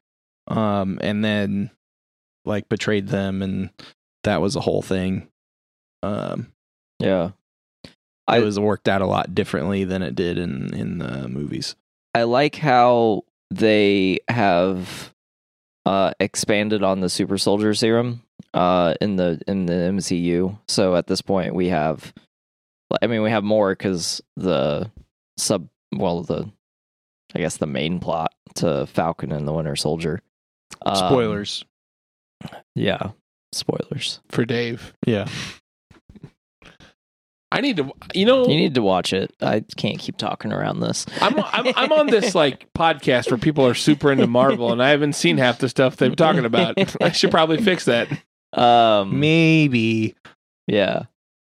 um, 0.47 0.97
and 1.01 1.23
then 1.23 1.69
like 2.45 2.69
betrayed 2.69 3.07
them, 3.07 3.41
and 3.41 3.69
that 4.23 4.41
was 4.41 4.55
a 4.55 4.61
whole 4.61 4.81
thing. 4.81 5.27
Um, 6.03 6.51
Yeah. 6.99 7.31
it 7.83 7.91
I- 8.27 8.39
was 8.39 8.59
worked 8.59 8.87
out 8.87 9.01
a 9.01 9.05
lot 9.07 9.35
differently 9.35 9.83
than 9.83 10.01
it 10.01 10.15
did 10.15 10.37
in 10.37 10.73
in 10.73 10.97
the 10.99 11.27
movies. 11.27 11.75
I 12.13 12.23
like 12.23 12.55
how 12.55 13.23
they 13.51 14.19
have 14.29 15.13
uh, 15.85 16.13
expanded 16.19 16.81
on 16.81 17.01
the 17.01 17.09
super 17.09 17.37
soldier 17.37 17.73
serum 17.75 18.23
uh, 18.53 18.95
in 19.01 19.17
the 19.17 19.39
in 19.47 19.65
the 19.67 19.73
MCU. 19.73 20.57
So 20.67 20.95
at 20.95 21.05
this 21.07 21.21
point, 21.21 21.53
we 21.53 21.67
have, 21.67 22.11
I 23.01 23.05
mean, 23.07 23.21
we 23.21 23.29
have 23.29 23.43
more 23.43 23.71
because 23.75 24.21
the 24.35 24.89
sub, 25.37 25.67
well, 25.95 26.23
the 26.23 26.49
I 27.35 27.39
guess 27.39 27.57
the 27.57 27.67
main 27.67 27.99
plot 27.99 28.33
to 28.55 28.85
Falcon 28.87 29.31
and 29.31 29.47
the 29.47 29.53
Winter 29.53 29.75
Soldier. 29.75 30.21
Um, 30.85 30.95
Spoilers. 30.95 31.65
Yeah, 32.75 33.11
spoilers. 33.51 34.19
For 34.29 34.45
Dave. 34.45 34.93
Yeah. 35.05 35.27
I 37.51 37.61
need 37.61 37.77
to. 37.77 37.91
You 38.13 38.25
know, 38.25 38.47
You 38.47 38.55
need 38.57 38.75
to 38.75 38.81
watch 38.81 39.13
it. 39.13 39.31
I 39.41 39.63
can't 39.77 39.99
keep 39.99 40.17
talking 40.17 40.51
around 40.51 40.81
this. 40.81 41.05
I'm, 41.21 41.39
I'm 41.39 41.73
I'm 41.75 41.91
on 41.93 42.07
this 42.07 42.35
like 42.35 42.67
podcast 42.73 43.31
where 43.31 43.37
people 43.37 43.65
are 43.65 43.73
super 43.75 44.11
into 44.11 44.27
Marvel, 44.27 44.71
and 44.73 44.83
I 44.83 44.89
haven't 44.89 45.13
seen 45.13 45.37
half 45.37 45.59
the 45.59 45.69
stuff 45.69 45.95
they're 45.95 46.09
talking 46.09 46.43
about. 46.45 46.75
I 47.01 47.11
should 47.11 47.31
probably 47.31 47.61
fix 47.61 47.85
that. 47.85 48.09
Um, 48.51 49.19
Maybe. 49.19 50.15
Yeah. 50.67 51.03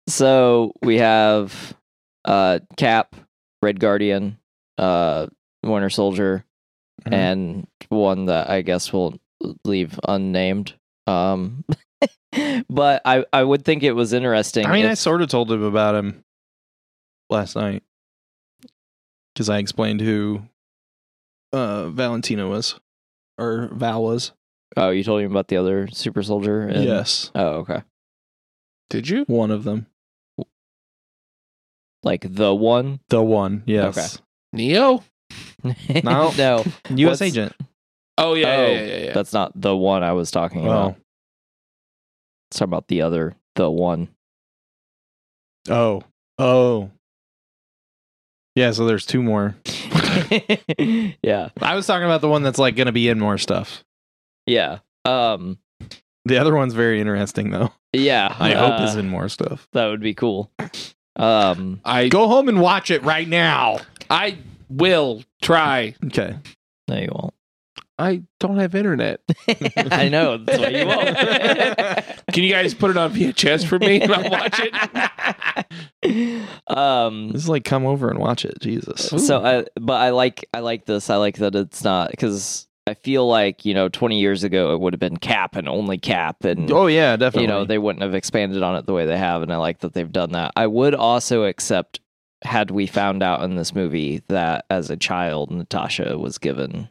So 0.09 0.73
we 0.83 0.99
have 0.99 1.75
uh 2.25 2.61
Cap, 2.77 3.17
Red 3.63 3.81
Guardian, 3.81 4.39
uh 4.77 5.27
Winter 5.65 5.91
Soldier, 5.91 6.45
Mhm. 7.07 7.13
and 7.15 7.67
one 7.89 8.27
that 8.27 8.51
I 8.51 8.63
guess 8.63 8.93
we'll 8.93 9.15
leave 9.65 9.99
unnamed. 10.07 10.75
Um 11.09 11.65
but 12.71 13.03
I 13.05 13.25
I 13.33 13.43
would 13.43 13.65
think 13.65 13.83
it 13.83 13.93
was 13.93 14.13
interesting. 14.13 14.67
I 14.67 14.73
mean, 14.73 14.87
I 14.87 14.95
sort 14.95 15.23
of 15.23 15.29
told 15.29 15.51
him 15.51 15.63
about 15.63 15.95
him 15.95 16.23
last 17.31 17.57
night 17.57 17.83
because 19.35 19.49
I 19.49 19.59
explained 19.59 20.01
who 20.01 20.43
uh, 21.53 21.89
Valentina 21.89 22.47
was 22.49 22.79
or 23.39 23.69
Val 23.73 24.03
was. 24.03 24.33
oh, 24.77 24.91
you 24.91 25.03
told 25.03 25.23
him 25.23 25.31
about 25.31 25.49
the 25.49 25.57
other 25.57 25.89
super 25.89 26.23
soldier? 26.23 26.63
and- 26.63 26.85
yes, 26.85 27.31
Oh, 27.35 27.61
okay. 27.65 27.83
Did 28.91 29.09
you? 29.09 29.25
one 29.27 29.51
of 29.51 29.65
them. 29.65 29.87
Like 32.03 32.27
the 32.35 32.55
one? 32.55 33.01
The 33.09 33.23
one. 33.23 33.63
Yes. 33.67 33.97
Okay. 33.97 34.25
Neo? 34.53 35.03
No. 36.05 36.33
no. 36.39 36.65
U.S. 36.91 37.21
What's- 37.21 37.23
agent. 37.23 37.53
Oh 38.19 38.35
yeah, 38.35 38.49
Oh, 38.57 38.67
yeah, 38.67 38.69
yeah, 38.73 38.87
yeah, 38.87 38.97
yeah. 39.07 39.13
That's 39.15 39.33
not 39.33 39.53
the 39.55 39.75
one 39.77 40.03
I 40.03 40.13
was 40.13 40.31
talking 40.31 40.65
about. 40.67 40.93
Oh. 40.93 40.97
Let's 42.51 42.59
talk 42.59 42.67
about 42.69 42.89
the 42.89 43.03
other, 43.03 43.35
the 43.55 43.71
one. 43.71 44.09
Oh. 45.69 46.03
Oh. 46.39 46.91
Yeah. 48.55 48.73
So 48.73 48.87
there's 48.87 49.07
two 49.07 49.23
more. 49.23 49.55
yeah. 51.23 51.51
I 51.61 51.75
was 51.75 51.87
talking 51.87 52.05
about 52.05 52.21
the 52.21 52.29
one 52.29 52.43
that's 52.43 52.59
like 52.59 52.75
going 52.77 52.87
to 52.87 52.93
be 52.93 53.09
in 53.09 53.19
more 53.21 53.39
stuff. 53.39 53.85
Yeah. 54.47 54.79
Um 55.05 55.59
The 56.25 56.39
other 56.39 56.55
one's 56.57 56.75
very 56.75 57.01
interesting 57.01 57.51
though. 57.51 57.73
yeah. 57.93 58.35
I 58.41 58.53
hope 58.55 58.81
uh, 58.81 58.85
is 58.85 58.97
in 58.97 59.09
more 59.09 59.29
stuff. 59.29 59.69
that 59.73 59.87
would 59.87 60.01
be 60.01 60.15
cool. 60.15 60.51
Um 61.17 61.81
I 61.85 62.09
Go 62.09 62.29
home 62.29 62.49
and 62.49 62.61
watch 62.61 62.91
it 62.91 63.03
right 63.05 63.29
now. 63.29 63.79
I 64.11 64.39
will 64.71 65.23
try. 65.43 65.95
Okay. 66.07 66.37
no 66.89 66.97
you 66.97 67.09
won't. 67.13 67.35
I 67.99 68.23
don't 68.39 68.59
have 68.59 68.75
internet. 68.77 69.21
I 69.91 70.09
know, 70.09 70.39
that's 70.39 70.59
why 70.59 70.69
you 70.69 70.87
won't. 70.87 71.17
Can 72.33 72.45
you 72.45 72.51
guys 72.53 72.75
put 72.75 72.91
it 72.91 72.97
on 72.97 73.13
VHS 73.13 73.67
for 73.67 73.79
me 73.79 74.01
and 74.03 74.13
I'll 74.13 74.31
watch 74.31 74.61
it? 74.63 74.73
um 76.69 77.33
This 77.33 77.43
is 77.43 77.49
like 77.49 77.65
come 77.65 77.87
over 77.87 78.09
and 78.11 78.19
watch 78.19 78.45
it. 78.45 78.59
Jesus. 78.61 79.09
so 79.27 79.45
I 79.45 79.65
but 79.81 79.95
I 80.01 80.11
like 80.11 80.49
I 80.55 80.61
like 80.61 80.85
this. 80.87 81.11
I 81.11 81.17
like 81.17 81.39
that 81.39 81.55
it's 81.55 81.83
not 81.83 82.17
cuz 82.17 82.67
I 82.87 82.95
feel 82.95 83.29
like, 83.29 83.67
you 83.67 83.75
know, 83.75 83.89
20 83.91 84.19
years 84.19 84.45
ago 84.45 84.73
it 84.75 84.81
would 84.81 84.95
have 84.95 85.01
been 85.01 85.19
cap 85.19 85.57
and 85.57 85.69
only 85.69 85.99
cap 85.99 86.45
and 86.45 86.71
Oh 86.73 86.87
yeah, 86.87 87.17
definitely. 87.17 87.43
you 87.43 87.49
know 87.49 87.65
they 87.65 87.79
wouldn't 87.79 88.03
have 88.03 88.15
expanded 88.15 88.63
on 88.63 88.77
it 88.77 88.87
the 88.87 88.95
way 88.95 89.05
they 89.07 89.19
have 89.19 89.43
and 89.43 89.53
i 89.53 89.57
like 89.57 89.81
that 89.81 89.93
they've 89.93 90.11
done 90.13 90.33
that 90.33 90.53
i 90.57 90.67
would 90.67 90.95
also 90.95 91.45
accept 91.45 92.01
had 92.43 92.71
we 92.71 92.87
found 92.87 93.23
out 93.23 93.43
in 93.43 93.57
this 93.57 93.75
movie 93.75 94.23
that 94.29 94.65
as 94.71 94.89
a 94.89 94.97
child 94.97 95.51
natasha 95.51 96.17
was 96.17 96.39
given 96.39 96.89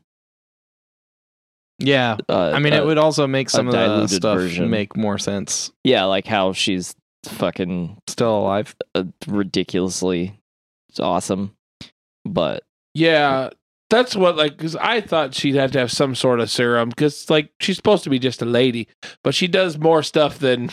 yeah. 1.80 2.18
uh, 2.30 2.52
I 2.54 2.60
mean, 2.60 2.74
a- 2.74 2.78
it 2.78 2.86
would 2.86 2.98
also 2.98 3.28
make 3.28 3.50
some 3.50 3.68
of 3.68 3.74
the 3.74 4.08
stuff 4.08 4.38
version. 4.40 4.70
make 4.70 4.96
more 4.98 5.18
sense. 5.18 5.72
yeah 5.84 6.04
like 6.06 6.26
how 6.28 6.54
she's 6.54 6.96
fucking 7.26 7.98
Still 8.08 8.38
alive. 8.40 8.76
uh, 8.96 9.04
ridiculously 9.28 10.40
awesome 11.00 11.56
but 12.26 12.64
Yeah, 12.94 13.52
that's 13.90 14.16
what 14.16 14.36
like 14.36 14.58
because 14.58 14.76
I 14.76 15.02
thought 15.02 15.34
she'd 15.34 15.56
have 15.56 15.72
to 15.74 15.80
have 15.80 15.92
some 15.92 16.16
sort 16.16 16.40
of 16.40 16.50
serum 16.50 16.90
because 16.90 17.30
like 17.30 17.52
she's 17.60 17.76
supposed 17.78 18.04
to 18.06 18.10
be 18.10 18.20
just 18.20 18.42
a 18.42 18.46
lady, 18.46 18.88
but 19.24 19.34
she 19.36 19.48
does 19.48 19.78
more 19.78 20.02
stuff 20.04 20.40
than 20.40 20.70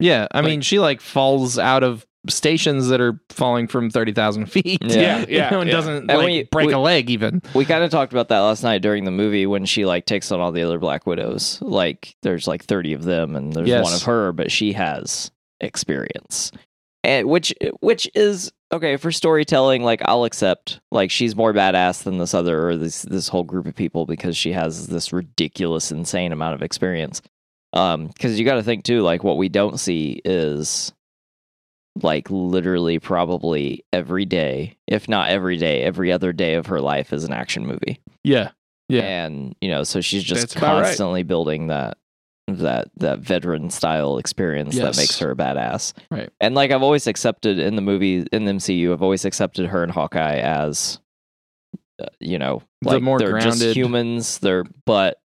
Yeah, 0.00 0.26
I 0.32 0.38
Like- 0.40 0.46
mean, 0.50 0.60
she 0.60 0.78
like 0.78 1.00
falls 1.00 1.58
out 1.58 1.82
of 1.82 2.06
stations 2.28 2.88
that 2.88 3.00
are 3.00 3.20
falling 3.30 3.68
from 3.68 3.90
thirty 3.90 4.12
thousand 4.12 4.46
feet. 4.52 4.78
Yeah. 4.82 5.18
Yeah, 5.20 5.24
yeah, 5.28 5.50
know, 5.50 5.60
and 5.60 5.68
yeah. 5.68 5.76
doesn't 5.76 6.06
like 6.08 6.24
we- 6.26 6.42
break 6.44 6.66
we- 6.68 6.72
a 6.72 6.78
leg 6.78 7.10
even. 7.10 7.42
we 7.54 7.64
kind 7.64 7.84
of 7.84 7.90
talked 7.90 8.12
about 8.12 8.28
that 8.28 8.40
last 8.40 8.62
night 8.62 8.82
during 8.82 9.04
the 9.04 9.10
movie 9.10 9.46
when 9.46 9.64
she 9.64 9.84
like 9.86 10.04
takes 10.06 10.32
on 10.32 10.40
all 10.40 10.52
the 10.52 10.62
other 10.62 10.78
black 10.78 11.06
widows 11.06 11.58
like 11.62 12.16
there's 12.22 12.46
like 12.48 12.64
30 12.64 12.92
of 12.94 13.04
them 13.04 13.36
and 13.36 13.52
there's 13.52 13.68
Yes. 13.68 13.84
one 13.84 13.92
of 13.94 14.02
her 14.02 14.32
but 14.32 14.50
she 14.50 14.72
has 14.72 15.30
experience 15.60 16.50
and 17.04 17.28
which 17.28 17.54
which 17.80 18.10
is 18.14 18.52
okay 18.72 18.96
for 18.96 19.10
storytelling 19.12 19.82
like 19.82 20.00
i'll 20.04 20.24
accept 20.24 20.80
like 20.90 21.10
she's 21.10 21.36
more 21.36 21.52
badass 21.54 22.02
than 22.02 22.18
this 22.18 22.34
other 22.34 22.68
or 22.68 22.76
this 22.76 23.02
this 23.02 23.28
whole 23.28 23.44
group 23.44 23.66
of 23.66 23.74
people 23.74 24.04
because 24.06 24.36
she 24.36 24.52
has 24.52 24.86
this 24.88 25.12
ridiculous 25.12 25.90
insane 25.92 26.32
amount 26.32 26.54
of 26.54 26.62
experience 26.62 27.22
um 27.74 28.06
because 28.08 28.38
you 28.38 28.44
got 28.44 28.54
to 28.56 28.62
think 28.62 28.82
too 28.84 29.02
like 29.02 29.22
what 29.22 29.36
we 29.36 29.48
don't 29.48 29.78
see 29.78 30.20
is 30.24 30.92
like 32.02 32.30
literally 32.30 32.98
probably 32.98 33.84
every 33.92 34.24
day 34.24 34.76
if 34.86 35.08
not 35.08 35.30
every 35.30 35.56
day 35.56 35.82
every 35.82 36.10
other 36.12 36.32
day 36.32 36.54
of 36.54 36.66
her 36.66 36.80
life 36.80 37.12
is 37.12 37.24
an 37.24 37.32
action 37.32 37.66
movie 37.66 38.00
Yeah, 38.24 38.50
Yeah. 38.88 39.02
and 39.02 39.54
you 39.60 39.68
know 39.70 39.84
so 39.84 40.00
she's 40.00 40.24
just 40.24 40.40
That's 40.42 40.56
about 40.56 40.74
right. 40.80 40.84
constantly 40.86 41.22
building 41.22 41.68
that 41.68 41.98
that 42.48 42.88
that 42.96 43.18
veteran 43.18 43.68
style 43.70 44.16
experience 44.18 44.74
Yes. 44.74 44.96
that 44.96 45.00
makes 45.00 45.18
her 45.18 45.30
a 45.32 45.36
badass 45.36 45.92
Right. 46.10 46.30
and 46.40 46.54
like 46.54 46.70
i've 46.70 46.82
always 46.82 47.06
accepted 47.06 47.58
in 47.58 47.76
the 47.76 47.82
movie 47.82 48.26
in 48.32 48.44
the 48.46 48.52
mcu 48.52 48.92
i've 48.92 49.02
always 49.02 49.24
accepted 49.26 49.66
her 49.66 49.82
and 49.82 49.92
hawkeye 49.92 50.38
as 50.38 50.98
uh, 52.00 52.06
you 52.20 52.38
know 52.38 52.62
The 52.82 52.88
like 52.90 53.02
more 53.02 53.18
they're 53.18 53.38
just 53.38 53.62
humans 53.62 54.38
they're 54.38 54.64
but 54.86 55.18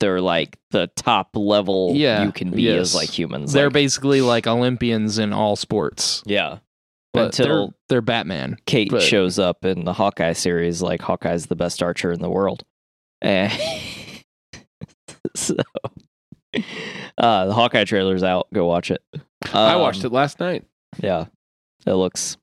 they're 0.00 0.20
like 0.20 0.58
the 0.70 0.88
top 0.96 1.30
level 1.34 1.92
Yeah, 1.94 2.24
you 2.24 2.32
can 2.32 2.50
be 2.50 2.62
yes. 2.62 2.80
as 2.80 2.94
like 2.94 3.08
humans 3.10 3.52
they're 3.52 3.66
like, 3.66 3.72
basically 3.74 4.20
like 4.20 4.46
Olympians 4.46 5.18
in 5.18 5.32
all 5.32 5.56
sports, 5.56 6.22
yeah 6.26 6.58
but 7.12 7.26
until 7.38 7.68
they're, 7.68 7.74
they're 7.88 8.00
Batman. 8.02 8.56
Kate 8.66 8.90
But- 8.90 9.00
shows 9.02 9.38
up 9.38 9.64
in 9.64 9.84
the 9.86 9.94
Hawkeye 9.94 10.34
series, 10.34 10.82
like 10.82 11.00
Hawkeye's 11.00 11.46
the 11.46 11.56
best 11.56 11.82
archer 11.82 12.12
in 12.12 12.20
the 12.20 12.28
world. 12.28 12.62
And 13.22 13.50
so, 15.34 15.54
uh, 17.16 17.46
the 17.46 17.54
Hawkeye 17.54 17.84
trailer's 17.84 18.22
out. 18.22 18.48
Go 18.52 18.66
watch 18.66 18.90
it. 18.90 19.02
I 19.52 19.72
Um, 19.74 19.80
watched 19.80 20.04
it 20.04 20.12
last 20.12 20.40
night. 20.40 20.64
Yeah, 21.02 21.26
it 21.86 21.92
looks 21.92 22.36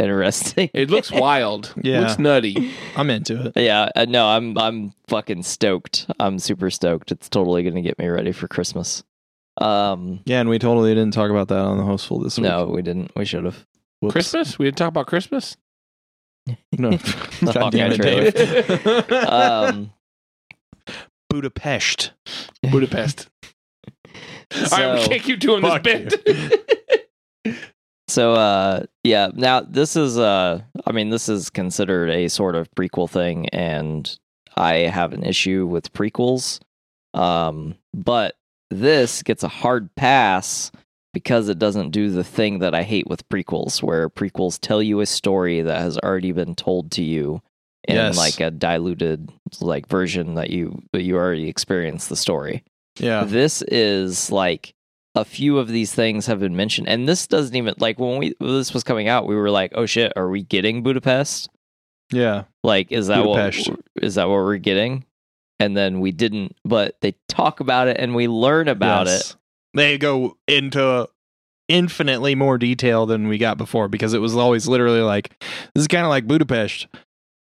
interesting. 0.00 0.70
It 0.74 0.90
looks 0.90 1.10
wild. 1.12 1.72
Yeah. 1.80 2.00
looks 2.00 2.18
nutty. 2.18 2.72
I'm 2.96 3.10
into 3.10 3.46
it. 3.46 3.52
yeah, 3.56 3.88
uh, 3.94 4.06
no, 4.08 4.26
I'm 4.26 4.56
I'm 4.58 4.92
fucking 5.08 5.42
stoked. 5.44 6.06
I'm 6.18 6.38
super 6.38 6.70
stoked. 6.70 7.12
It's 7.12 7.28
totally 7.28 7.62
gonna 7.62 7.82
get 7.82 7.98
me 7.98 8.08
ready 8.08 8.32
for 8.32 8.48
Christmas. 8.48 9.04
Um, 9.60 10.20
Yeah, 10.24 10.40
and 10.40 10.48
we 10.48 10.58
totally 10.58 10.94
didn't 10.94 11.12
talk 11.12 11.30
about 11.30 11.48
that 11.48 11.58
on 11.58 11.76
the 11.78 11.84
hostful 11.84 12.20
this 12.20 12.38
week. 12.38 12.44
no, 12.48 12.66
we 12.66 12.82
didn't. 12.82 13.12
We 13.14 13.24
should 13.24 13.44
have. 13.44 13.66
Christmas? 14.08 14.58
We 14.58 14.64
didn't 14.64 14.78
talk 14.78 14.88
about 14.88 15.06
Christmas. 15.06 15.56
No, 16.72 16.90
The 17.42 17.52
God 17.52 17.70
damn 17.72 17.92
it, 17.92 18.00
Dave. 18.00 19.12
Um, 19.28 19.92
Budapest. 21.28 22.12
Budapest. 22.70 23.28
All 24.54 24.60
right, 24.72 24.94
we 24.94 25.02
so- 25.02 25.08
can't 25.08 25.22
keep 25.22 25.38
doing 25.40 25.62
this 25.62 25.78
bit. 25.82 27.56
So 28.10 28.34
uh 28.34 28.84
yeah, 29.04 29.30
now 29.34 29.60
this 29.60 29.94
is 29.96 30.18
uh 30.18 30.60
I 30.86 30.92
mean 30.92 31.10
this 31.10 31.28
is 31.28 31.48
considered 31.48 32.10
a 32.10 32.28
sort 32.28 32.56
of 32.56 32.70
prequel 32.72 33.08
thing 33.08 33.48
and 33.50 34.18
I 34.56 34.74
have 34.98 35.12
an 35.12 35.22
issue 35.22 35.66
with 35.66 35.92
prequels. 35.92 36.60
Um 37.14 37.76
but 37.94 38.34
this 38.70 39.22
gets 39.22 39.42
a 39.44 39.48
hard 39.48 39.94
pass 39.94 40.72
because 41.12 41.48
it 41.48 41.58
doesn't 41.58 41.90
do 41.90 42.10
the 42.10 42.24
thing 42.24 42.60
that 42.60 42.74
I 42.74 42.82
hate 42.82 43.06
with 43.06 43.28
prequels 43.28 43.82
where 43.82 44.08
prequels 44.08 44.58
tell 44.60 44.82
you 44.82 45.00
a 45.00 45.06
story 45.06 45.60
that 45.62 45.80
has 45.80 45.98
already 45.98 46.32
been 46.32 46.54
told 46.54 46.90
to 46.92 47.02
you 47.02 47.42
in 47.88 47.96
Yes. 47.96 48.16
like 48.16 48.40
a 48.40 48.50
diluted 48.50 49.30
like 49.60 49.88
version 49.88 50.34
that 50.34 50.50
you 50.50 50.82
that 50.92 51.02
you 51.02 51.16
already 51.16 51.48
experienced 51.48 52.08
the 52.08 52.16
story. 52.16 52.64
Yeah. 52.98 53.24
This 53.24 53.62
is 53.62 54.30
like 54.32 54.74
a 55.14 55.24
few 55.24 55.58
of 55.58 55.68
these 55.68 55.92
things 55.92 56.26
have 56.26 56.40
been 56.40 56.56
mentioned, 56.56 56.88
and 56.88 57.08
this 57.08 57.26
doesn't 57.26 57.54
even 57.56 57.74
like 57.78 57.98
when 57.98 58.18
we 58.18 58.34
when 58.38 58.52
this 58.54 58.72
was 58.72 58.84
coming 58.84 59.08
out, 59.08 59.26
we 59.26 59.34
were 59.34 59.50
like, 59.50 59.72
"Oh 59.74 59.86
shit, 59.86 60.12
are 60.16 60.28
we 60.28 60.42
getting 60.42 60.82
Budapest? 60.82 61.48
Yeah. 62.12 62.44
Like, 62.62 62.90
is 62.92 63.06
that 63.08 63.22
Budapest. 63.24 63.70
what 63.70 63.80
is 64.02 64.14
that 64.16 64.28
what 64.28 64.36
we're 64.36 64.56
getting?" 64.58 65.04
And 65.58 65.76
then 65.76 66.00
we 66.00 66.10
didn't, 66.10 66.56
but 66.64 66.96
they 67.02 67.14
talk 67.28 67.60
about 67.60 67.86
it 67.88 67.98
and 68.00 68.14
we 68.14 68.28
learn 68.28 68.66
about 68.68 69.06
Yes. 69.06 69.36
They 69.74 69.98
go 69.98 70.36
into 70.48 71.08
infinitely 71.68 72.34
more 72.34 72.58
detail 72.58 73.06
than 73.06 73.28
we 73.28 73.38
got 73.38 73.56
before 73.58 73.88
because 73.88 74.12
it 74.12 74.18
was 74.20 74.34
always 74.34 74.66
literally 74.66 75.02
like 75.02 75.38
this 75.74 75.82
is 75.82 75.88
kind 75.88 76.04
of 76.04 76.08
like 76.10 76.26
Budapest. 76.26 76.88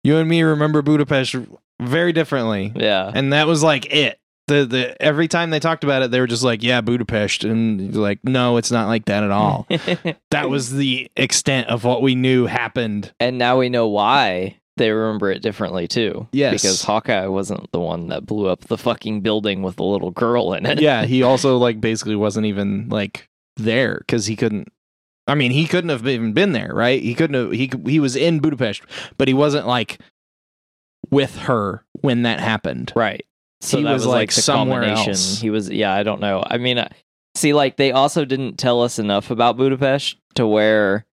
You 0.03 0.17
and 0.17 0.29
me 0.29 0.41
remember 0.43 0.81
Budapest 0.81 1.35
very 1.81 2.13
differently. 2.13 2.71
Yeah, 2.75 3.11
And 3.13 3.33
that 3.33 3.47
was 3.47 3.61
like 3.63 3.93
it. 3.93 4.19
The 4.47 4.65
the 4.65 5.01
every 5.01 5.27
time 5.27 5.49
they 5.49 5.59
talked 5.59 5.83
about 5.83 6.01
it, 6.03 6.11
they 6.11 6.19
were 6.19 6.27
just 6.27 6.43
like, 6.43 6.63
"Yeah, 6.63 6.81
Budapest," 6.81 7.43
and 7.43 7.95
like, 7.95 8.19
"No, 8.23 8.57
it's 8.57 8.71
not 8.71 8.87
like 8.87 9.05
that 9.05 9.23
at 9.23 9.31
all." 9.31 9.67
that 10.31 10.49
was 10.49 10.71
the 10.71 11.09
extent 11.15 11.67
of 11.69 11.83
what 11.83 12.01
we 12.01 12.15
knew 12.15 12.45
happened. 12.45 13.13
and 13.19 13.37
now 13.37 13.57
we 13.57 13.69
know 13.69 13.87
why 13.87 14.59
they 14.77 14.91
remember 14.91 15.31
it 15.31 15.41
differently 15.41 15.87
too. 15.87 16.27
Yes. 16.31 16.61
because 16.61 16.81
Hawkeye 16.83 17.27
wasn't 17.27 17.71
the 17.71 17.79
one 17.79 18.07
that 18.09 18.25
blew 18.25 18.47
up 18.47 18.61
the 18.65 18.77
fucking 18.77 19.21
building 19.21 19.61
with 19.61 19.77
the 19.77 19.83
little 19.83 20.11
girl 20.11 20.53
in 20.53 20.65
it. 20.65 20.81
yeah, 20.81 21.05
he 21.05 21.23
also 21.23 21.57
like 21.67 21.79
basically 21.81 22.15
wasn't 22.15 22.45
even 22.45 22.89
like 22.89 23.29
there 23.57 23.99
because 23.99 24.25
he 24.25 24.35
couldn't. 24.35 24.71
I 25.27 25.33
mean, 25.33 25.49
he 25.51 25.65
couldn't 25.65 25.89
have 25.89 26.07
even 26.07 26.33
been 26.33 26.51
there, 26.51 26.71
right? 26.73 27.01
He 27.01 27.15
couldn't 27.15 27.33
have. 27.35 27.51
He 27.51 27.71
he 27.85 27.99
was 27.99 28.15
in 28.15 28.39
Budapest, 28.39 28.83
but 29.17 29.27
he 29.27 29.33
wasn't 29.33 29.65
like 29.65 29.99
with 31.09 31.37
her 31.39 31.83
when 32.01 32.23
that 32.23 32.39
happened. 32.39 32.91
Right. 32.95 33.25
So 33.61 33.77
He 33.77 33.83
that 33.83 33.93
was, 33.93 34.01
was, 34.03 34.07
like, 34.07 34.15
like, 34.29 34.33
the 34.35 34.41
somewhere 34.41 34.83
else. 34.83 35.39
He 35.39 35.49
was 35.49 35.69
yeah, 35.69 35.93
I 35.93 36.03
don't 36.03 36.21
know. 36.21 36.43
I 36.45 36.57
mean, 36.57 36.77
uh, 36.77 36.89
see 37.35 37.53
like 37.53 37.77
they 37.77 37.91
also 37.91 38.25
didn't 38.25 38.57
tell 38.57 38.81
us 38.81 38.99
enough 38.99 39.31
about 39.31 39.57
Budapest 39.57 40.17
to 40.35 40.45
where 40.45 41.05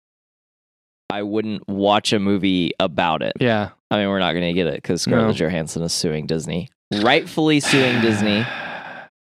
I 1.11 1.23
wouldn't 1.23 1.69
watch 1.69 2.13
a 2.13 2.19
movie 2.19 2.73
about 2.81 3.23
it. 3.23 3.33
Yeah, 3.41 3.71
I 3.91 3.99
mean, 3.99 4.09
we're 4.09 4.19
not 4.19 4.33
going 4.33 4.47
to 4.47 4.53
get 4.53 4.67
it 4.67 4.83
cuz 4.83 5.03
Scarlett 5.03 5.29
No. 5.39 5.47
Johansson 5.47 5.83
is 5.83 5.93
suing 5.93 6.27
Disney. 6.27 6.69
Rightfully 6.93 7.61
suing 7.61 8.01
Disney. 8.01 8.45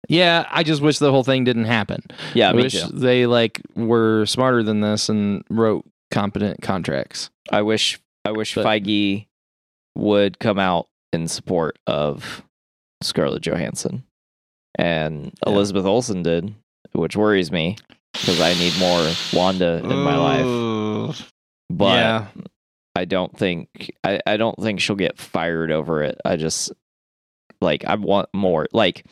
Yeah, 0.09 0.45
I 0.51 0.63
just 0.63 0.81
wish 0.81 0.97
the 0.99 1.09
whole 1.11 1.23
thing 1.23 1.45
didn't 1.45 1.65
happen. 1.65 2.03
Yeah, 2.33 2.49
I 2.49 2.53
me 2.53 2.63
wish 2.63 2.81
too. 2.81 2.87
they 2.91 3.27
like 3.27 3.61
were 3.75 4.25
smarter 4.25 4.61
than 4.61 4.81
this 4.81 5.07
and 5.07 5.41
wrote 5.49 5.85
competent 6.09 6.61
contracts. 6.61 7.29
I 7.49 7.61
wish 7.61 7.97
I 8.25 8.31
wish 8.31 8.55
But- 8.55 8.65
Feige 8.65 9.27
would 9.95 10.37
come 10.39 10.59
out 10.59 10.87
in 11.13 11.29
support 11.29 11.77
of 11.87 12.43
Scarlett 13.01 13.43
Johansson. 13.43 14.03
And 14.75 15.25
Yeah. 15.45 15.53
Elizabeth 15.53 15.85
Olsen 15.85 16.23
did, 16.23 16.53
which 16.93 17.15
worries 17.15 17.51
me 17.51 17.77
because 18.13 18.39
I 18.41 18.53
need 18.53 18.77
more 18.79 19.11
Wanda 19.33 19.77
in 19.83 19.97
my 19.97 20.17
life. 21.07 21.31
But 21.69 21.95
yeah, 21.97 22.27
I 22.95 23.05
don't 23.05 23.35
think 23.37 23.91
I, 24.03 24.19
I 24.25 24.37
don't 24.37 24.55
think 24.61 24.79
she'll 24.79 24.95
get 24.95 25.17
fired 25.17 25.71
over 25.71 26.03
it. 26.03 26.19
I 26.25 26.35
just 26.35 26.71
like 27.61 27.85
I 27.85 27.95
want 27.95 28.29
more. 28.33 28.67
Like 28.73 29.05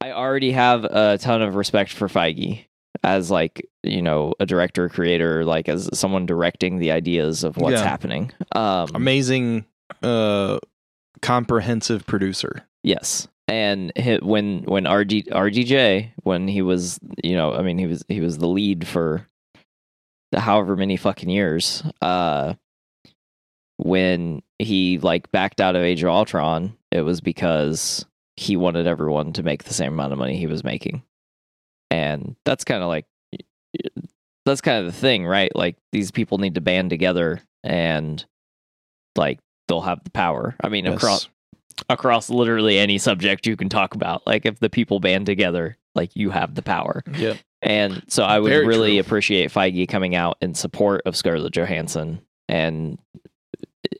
I 0.00 0.12
already 0.12 0.52
have 0.52 0.84
a 0.84 1.18
ton 1.18 1.42
of 1.42 1.54
respect 1.54 1.92
for 1.92 2.08
Feige 2.08 2.64
as 3.04 3.30
like, 3.30 3.66
you 3.82 4.02
know, 4.02 4.34
a 4.40 4.46
director 4.46 4.88
creator, 4.88 5.44
like 5.44 5.68
as 5.68 5.88
someone 5.96 6.26
directing 6.26 6.78
the 6.78 6.90
ideas 6.92 7.42
of 7.44 7.56
what's 7.56 7.80
Yeah. 7.80 7.84
happening. 7.88 8.30
Um 8.52 8.88
amazing, 8.94 9.64
uh, 10.02 10.58
comprehensive 11.22 12.04
producer. 12.06 12.66
Yes. 12.82 13.28
And 13.48 13.92
when 14.22 14.62
when 14.64 14.84
RG, 14.84 15.28
RDJ 15.28 16.12
when 16.22 16.48
he 16.48 16.62
was 16.62 17.00
you 17.22 17.34
know 17.34 17.52
I 17.54 17.62
mean 17.62 17.78
he 17.78 17.86
was 17.86 18.04
he 18.08 18.20
was 18.20 18.38
the 18.38 18.48
lead 18.48 18.86
for 18.86 19.26
however 20.34 20.76
many 20.76 20.96
fucking 20.96 21.28
years 21.28 21.82
uh 22.00 22.54
when 23.76 24.42
he 24.58 24.98
like 24.98 25.30
backed 25.32 25.60
out 25.60 25.76
of 25.76 25.82
Age 25.82 26.02
of 26.02 26.08
Ultron 26.08 26.76
it 26.90 27.02
was 27.02 27.20
because 27.20 28.06
he 28.36 28.56
wanted 28.56 28.86
everyone 28.86 29.32
to 29.34 29.42
make 29.42 29.64
the 29.64 29.74
same 29.74 29.92
amount 29.92 30.12
of 30.12 30.18
money 30.18 30.36
he 30.36 30.46
was 30.46 30.64
making 30.64 31.02
and 31.90 32.36
that's 32.44 32.64
kind 32.64 32.82
of 32.82 32.88
like 32.88 33.06
that's 34.46 34.60
kind 34.60 34.86
of 34.86 34.92
the 34.92 34.98
thing 34.98 35.26
right 35.26 35.54
like 35.54 35.76
these 35.90 36.10
people 36.10 36.38
need 36.38 36.54
to 36.54 36.60
band 36.60 36.90
together 36.90 37.42
and 37.62 38.24
like 39.16 39.40
they'll 39.68 39.80
have 39.82 40.02
the 40.04 40.10
power 40.10 40.56
I 40.62 40.68
mean 40.68 40.84
Yes. 40.84 40.96
across 40.96 41.28
across 41.88 42.28
literally 42.30 42.78
any 42.78 42.98
subject 42.98 43.46
you 43.46 43.56
can 43.56 43.68
talk 43.70 43.94
about. 43.94 44.26
Like 44.26 44.44
if 44.46 44.60
the 44.60 44.68
people 44.70 45.00
band 45.00 45.24
together, 45.26 45.78
like 45.94 46.14
you 46.14 46.30
have 46.30 46.54
the 46.54 46.62
power. 46.62 47.02
Yep. 47.16 47.38
And 47.62 48.02
so 48.08 48.24
I 48.24 48.38
would 48.38 48.50
Very 48.50 48.66
really 48.66 48.90
true. 48.92 49.00
appreciate 49.00 49.50
Feige 49.50 49.88
coming 49.88 50.14
out 50.14 50.36
in 50.42 50.54
support 50.54 51.02
of 51.06 51.16
Scarlett 51.16 51.54
Johansson 51.54 52.20
and 52.48 52.98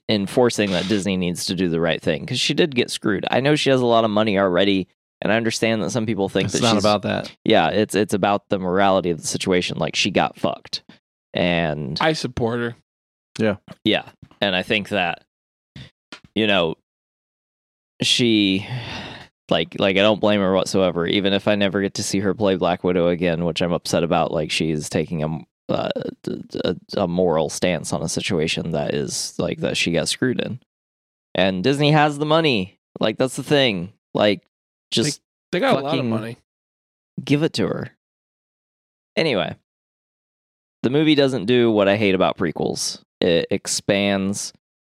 enforcing 0.08 0.70
that 0.72 0.88
Disney 0.88 1.16
needs 1.16 1.46
to 1.46 1.54
do 1.54 1.68
the 1.68 1.80
right 1.80 2.00
thing 2.00 2.22
because 2.22 2.40
she 2.40 2.54
did 2.54 2.74
get 2.74 2.90
screwed. 2.90 3.24
I 3.30 3.40
know 3.40 3.54
she 3.56 3.70
has 3.70 3.80
a 3.80 3.86
lot 3.86 4.04
of 4.04 4.10
money 4.10 4.38
already, 4.38 4.88
and 5.20 5.32
I 5.32 5.36
understand 5.36 5.82
that 5.82 5.90
some 5.90 6.06
people 6.06 6.28
think 6.28 6.46
It's 6.46 6.54
that 6.54 6.62
not 6.62 6.74
she's, 6.74 6.84
about 6.84 7.02
that. 7.02 7.34
yeah, 7.44 7.68
it's 7.68 7.94
it's 7.94 8.14
about 8.14 8.48
the 8.48 8.58
morality 8.58 9.10
of 9.10 9.20
the 9.20 9.26
situation. 9.26 9.78
Like 9.78 9.96
she 9.96 10.10
got 10.10 10.38
fucked, 10.38 10.82
and 11.32 11.96
I 12.00 12.12
support 12.12 12.60
her. 12.60 12.76
Yeah, 13.38 13.56
yeah, 13.84 14.08
and 14.40 14.54
I 14.54 14.62
think 14.62 14.90
that 14.90 15.24
you 16.34 16.46
know 16.46 16.74
she 18.02 18.66
like 19.50 19.76
like 19.78 19.96
I 19.96 20.00
don't 20.00 20.20
blame 20.20 20.40
her 20.40 20.54
whatsoever. 20.54 21.06
Even 21.06 21.32
if 21.32 21.46
I 21.46 21.54
never 21.54 21.80
get 21.82 21.94
to 21.94 22.02
see 22.02 22.20
her 22.20 22.34
play 22.34 22.56
Black 22.56 22.82
Widow 22.84 23.08
again, 23.08 23.44
which 23.44 23.60
I'm 23.62 23.72
upset 23.72 24.02
about. 24.02 24.32
Like 24.32 24.50
she's 24.50 24.88
taking 24.88 25.22
a 25.22 25.72
uh, 25.72 25.90
a, 26.64 26.76
a 26.96 27.08
moral 27.08 27.48
stance 27.48 27.92
on 27.92 28.02
a 28.02 28.08
situation 28.08 28.72
that 28.72 28.94
is 28.94 29.34
like 29.38 29.58
that 29.60 29.76
she 29.76 29.92
got 29.92 30.08
screwed 30.08 30.40
in, 30.40 30.58
and 31.34 31.62
Disney 31.62 31.92
has 31.92 32.18
the 32.18 32.26
money. 32.26 32.78
Like 33.00 33.18
that's 33.18 33.36
the 33.36 33.42
thing. 33.42 33.92
Like 34.14 34.42
just 34.90 35.20
They 35.52 35.60
got 35.60 35.78
a 35.78 35.82
lot 35.82 35.98
of 35.98 36.04
money. 36.04 36.38
give 37.24 37.42
it 37.42 37.52
to 37.54 37.66
her. 37.66 37.90
Anyway, 39.16 39.54
the 40.82 40.90
movie 40.90 41.14
doesn't 41.14 41.46
do 41.46 41.70
what 41.70 41.88
I 41.88 41.96
hate 41.96 42.14
about 42.14 42.38
prequels. 42.38 43.02
It 43.20 43.46
expands 43.50 44.52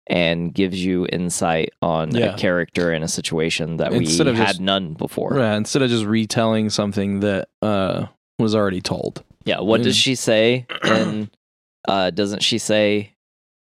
and 0.08 0.54
gives 0.54 0.84
you 0.84 1.08
insight 1.12 1.72
on 1.82 2.14
Yeah. 2.16 2.34
a 2.34 2.38
character 2.38 2.92
in 2.94 3.04
a 3.04 3.08
situation 3.08 3.78
that 3.78 3.94
Instead 3.94 4.26
we 4.28 4.32
of 4.32 4.38
had 4.38 4.48
just- 4.48 4.60
none 4.62 4.94
before. 4.94 5.30
Right, 5.32 5.56
instead 5.56 5.82
of 5.82 5.90
just 5.90 6.06
retelling 6.06 6.70
something 6.70 7.22
that 7.22 7.50
uh 7.62 8.08
was 8.40 8.56
already 8.56 8.82
told. 8.82 9.24
Yeah, 9.46 9.60
what 9.62 9.82
does 9.84 9.96
Mm. 9.98 10.02
she 10.04 10.16
say? 10.16 10.66
And 10.84 11.30
uh, 11.88 12.10
doesn't 12.10 12.42
she 12.44 12.58
say 12.58 13.14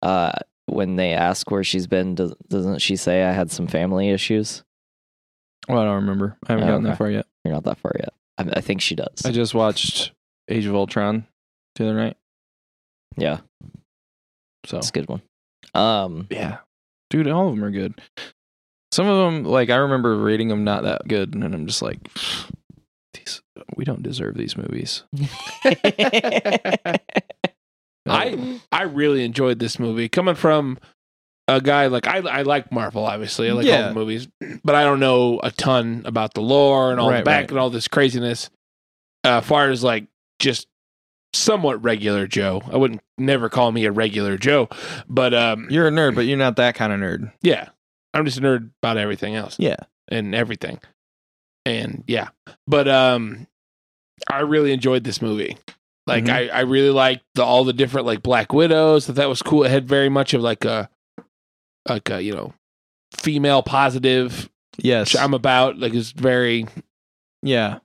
uh, 0.01 0.31
when 0.67 0.95
they 0.95 1.13
ask 1.13 1.49
where 1.49 1.63
she's 1.63 1.87
been? 1.87 2.15
Does, 2.15 2.33
doesn't 2.49 2.79
she 2.79 2.95
say 2.95 3.23
I 3.23 3.31
had 3.31 3.49
some 3.51 3.65
family 3.67 4.09
issues? 4.09 4.63
Well, 5.69 5.79
I 5.79 5.85
don't 5.85 5.95
remember. 5.95 6.37
I 6.47 6.51
haven't 6.53 6.65
Oh, 6.67 6.71
gotten 6.71 6.83
that 6.83 6.97
far 6.97 7.09
yet. 7.11 7.25
You're 7.45 7.53
not 7.53 7.63
that 7.63 7.77
far 7.79 7.93
yet. 7.99 8.09
I, 8.37 8.57
I 8.57 8.61
think 8.61 8.81
she 8.81 8.93
does. 8.95 9.25
I 9.25 9.31
just 9.31 9.53
watched 9.53 10.11
Age 10.49 10.65
of 10.65 10.75
Ultron 10.75 11.25
the 11.75 11.85
other 11.85 11.95
night. 11.97 12.17
yeah, 13.17 13.39
So 14.65 14.77
that's 14.77 14.89
a 14.89 14.91
good 14.93 15.07
one. 15.09 15.21
Um, 15.73 16.27
yeah, 16.29 16.57
dude, 17.09 17.27
all 17.27 17.47
of 17.47 17.55
them 17.55 17.63
are 17.63 17.71
good. 17.71 17.99
Some 18.91 19.07
of 19.07 19.17
them, 19.17 19.43
like 19.43 19.69
I 19.69 19.75
remember 19.75 20.17
rating 20.17 20.47
them 20.47 20.63
not 20.63 20.83
that 20.83 21.07
good, 21.07 21.33
and 21.33 21.43
I'm 21.43 21.67
just 21.67 21.81
like, 21.81 21.99
these 23.13 23.41
we 23.75 23.85
don't 23.85 24.03
deserve 24.03 24.35
these 24.35 24.57
movies. 24.57 25.03
I 28.07 28.59
I 28.71 28.83
really 28.83 29.23
enjoyed 29.23 29.59
this 29.59 29.79
movie. 29.79 30.09
Coming 30.09 30.35
from 30.35 30.77
a 31.47 31.61
guy 31.61 31.87
like 31.87 32.07
I 32.07 32.17
I 32.19 32.41
like 32.43 32.71
Marvel, 32.71 33.05
obviously. 33.05 33.49
I 33.49 33.53
like 33.53 33.67
all 33.67 33.89
the 33.89 33.93
movies, 33.93 34.27
but 34.63 34.75
I 34.75 34.83
don't 34.83 34.99
know 34.99 35.39
a 35.43 35.51
ton 35.51 36.03
about 36.05 36.33
the 36.33 36.41
lore 36.41 36.91
and 36.91 36.99
all 36.99 37.11
the 37.11 37.21
back 37.23 37.43
right. 37.43 37.51
and 37.51 37.59
all 37.59 37.69
this 37.69 37.87
craziness. 37.87 38.49
Uh, 39.23 39.41
far 39.41 39.69
as 39.69 39.83
like 39.83 40.07
just 40.39 40.67
somewhat 41.33 41.83
regular 41.83 42.27
Joe, 42.27 42.61
I 42.71 42.77
wouldn't 42.77 43.01
never 43.17 43.49
call 43.49 43.71
me 43.71 43.85
a 43.85 43.91
regular 43.91 44.37
Joe, 44.37 44.69
but 45.07 45.33
um, 45.33 45.67
You're 45.69 45.87
a 45.87 45.91
nerd, 45.91 46.15
but 46.15 46.25
you're 46.25 46.37
not 46.37 46.55
that 46.57 46.75
kind 46.75 46.91
of 46.93 46.99
nerd. 46.99 47.31
yeah, 47.41 47.69
I'm 48.13 48.25
just 48.25 48.37
a 48.37 48.41
nerd 48.41 48.71
about 48.81 48.97
everything 48.97 49.35
else 49.35 49.55
Yeah, 49.59 49.75
and 50.07 50.33
everything, 50.33 50.79
and 51.65 52.03
yeah, 52.07 52.29
but 52.67 52.87
um, 52.87 53.47
I 54.29 54.39
really 54.39 54.71
enjoyed 54.71 55.03
this 55.03 55.21
movie. 55.21 55.57
Like 56.07 56.23
Mhm. 56.25 56.29
I, 56.31 56.47
I 56.49 56.59
really 56.61 56.89
liked 56.91 57.25
the, 57.35 57.43
all 57.43 57.65
the 57.65 57.73
different 57.73 58.07
like 58.07 58.23
Black 58.23 58.53
Widows. 58.53 59.07
That 59.07 59.13
that 59.13 59.27
was 59.29 59.41
cool. 59.41 59.65
It 59.65 59.71
had 59.71 59.87
very 59.87 60.07
much 60.09 60.33
of 60.33 60.41
like 60.41 60.63
a, 60.63 60.89
like 61.87 62.09
a 62.09 62.23
you 62.23 62.33
know, 62.33 62.53
female 63.13 63.61
positive. 63.61 64.49
yes, 64.77 65.13
Which 65.13 65.21
I'm 65.21 65.33
about. 65.33 65.77
Like 65.77 65.93
it's 65.93 66.11
very 66.11 66.65
yeah. 67.43 67.79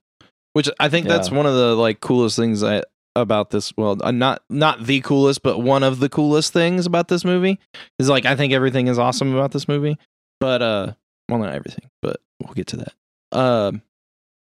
Which 0.53 0.69
I 0.79 0.89
think 0.89 1.09
that's 1.09 1.31
one 1.33 1.47
of 1.47 1.55
the 1.55 1.75
like 1.75 1.99
coolest 2.01 2.37
things 2.37 2.63
I, 2.63 2.83
about 3.17 3.51
this. 3.51 3.73
Well, 3.77 3.99
uh, 4.03 4.11
not 4.11 4.43
not 4.49 4.85
the 4.85 5.01
coolest, 5.01 5.43
but 5.43 5.59
one 5.59 5.83
of 5.83 5.99
the 5.99 6.09
coolest 6.09 6.53
things 6.53 6.87
about 6.87 7.09
this 7.09 7.25
movie 7.25 7.59
is 7.99 8.09
like 8.09 8.27
I 8.27 8.37
think 8.37 8.53
everything 8.53 8.89
is 8.89 8.99
awesome 8.99 9.35
about 9.35 9.53
this 9.53 9.69
movie. 9.69 9.97
But 10.41 10.63
uh, 10.63 10.93
well, 11.29 11.39
not 11.39 11.55
everything, 11.55 11.89
but 12.01 12.21
we'll 12.43 12.55
get 12.55 12.69
to 12.69 12.77
that. 12.79 12.93
Um, 13.39 13.83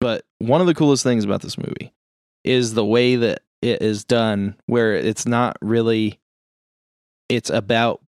but 0.00 0.24
one 0.38 0.61
of 0.61 0.66
the 0.66 0.74
coolest 0.74 1.02
things 1.02 1.24
about 1.24 1.42
this 1.42 1.59
movie 1.59 1.92
is 2.44 2.74
the 2.74 2.84
way 2.84 3.16
that 3.16 3.42
it 3.62 3.82
is 3.82 4.04
done, 4.04 4.56
where 4.66 4.94
it's 4.94 5.26
not 5.26 5.56
really. 5.61 6.18
It's 7.28 7.50
about 7.50 8.00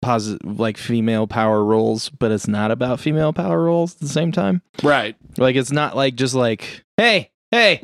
positive, 0.00 0.58
like 0.58 0.76
female 0.76 1.26
power 1.26 1.64
roles, 1.64 2.10
but 2.10 2.30
it's 2.32 2.48
not 2.48 2.70
about 2.70 3.00
female 3.00 3.32
power 3.32 3.62
roles 3.62 3.94
at 3.94 4.00
the 4.00 4.08
same 4.08 4.32
time. 4.32 4.60
right. 4.82 5.16
Like 5.38 5.56
it's 5.56 5.70
not 5.72 5.96
like 5.96 6.16
just 6.16 6.34
like, 6.34 6.84
hey, 6.96 7.30
hey, 7.52 7.82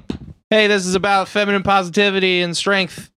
hey, 0.50 0.66
this 0.66 0.86
is 0.86 0.94
about 0.94 1.28
feminine 1.28 1.62
positivity 1.62 2.40
and 2.42 2.56
strength. 2.56 3.10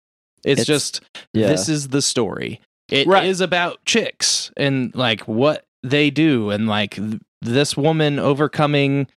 It's, 0.43 0.61
It's- 0.61 0.65
just 0.67 1.01
yeah. 1.33 1.47
this 1.47 1.67
is 1.69 1.89
the 1.89 2.01
story. 2.01 2.61
It 2.89 3.01
is 3.01 3.07
Right. 3.07 3.39
about 3.41 3.83
chicks 3.85 4.51
and 4.57 4.93
like 4.95 5.21
what 5.27 5.65
they 5.83 6.09
do 6.09 6.49
and 6.49 6.67
like 6.67 6.95
th- 6.95 7.19
this 7.41 7.77
woman 7.77 8.17
overcoming 8.19 9.07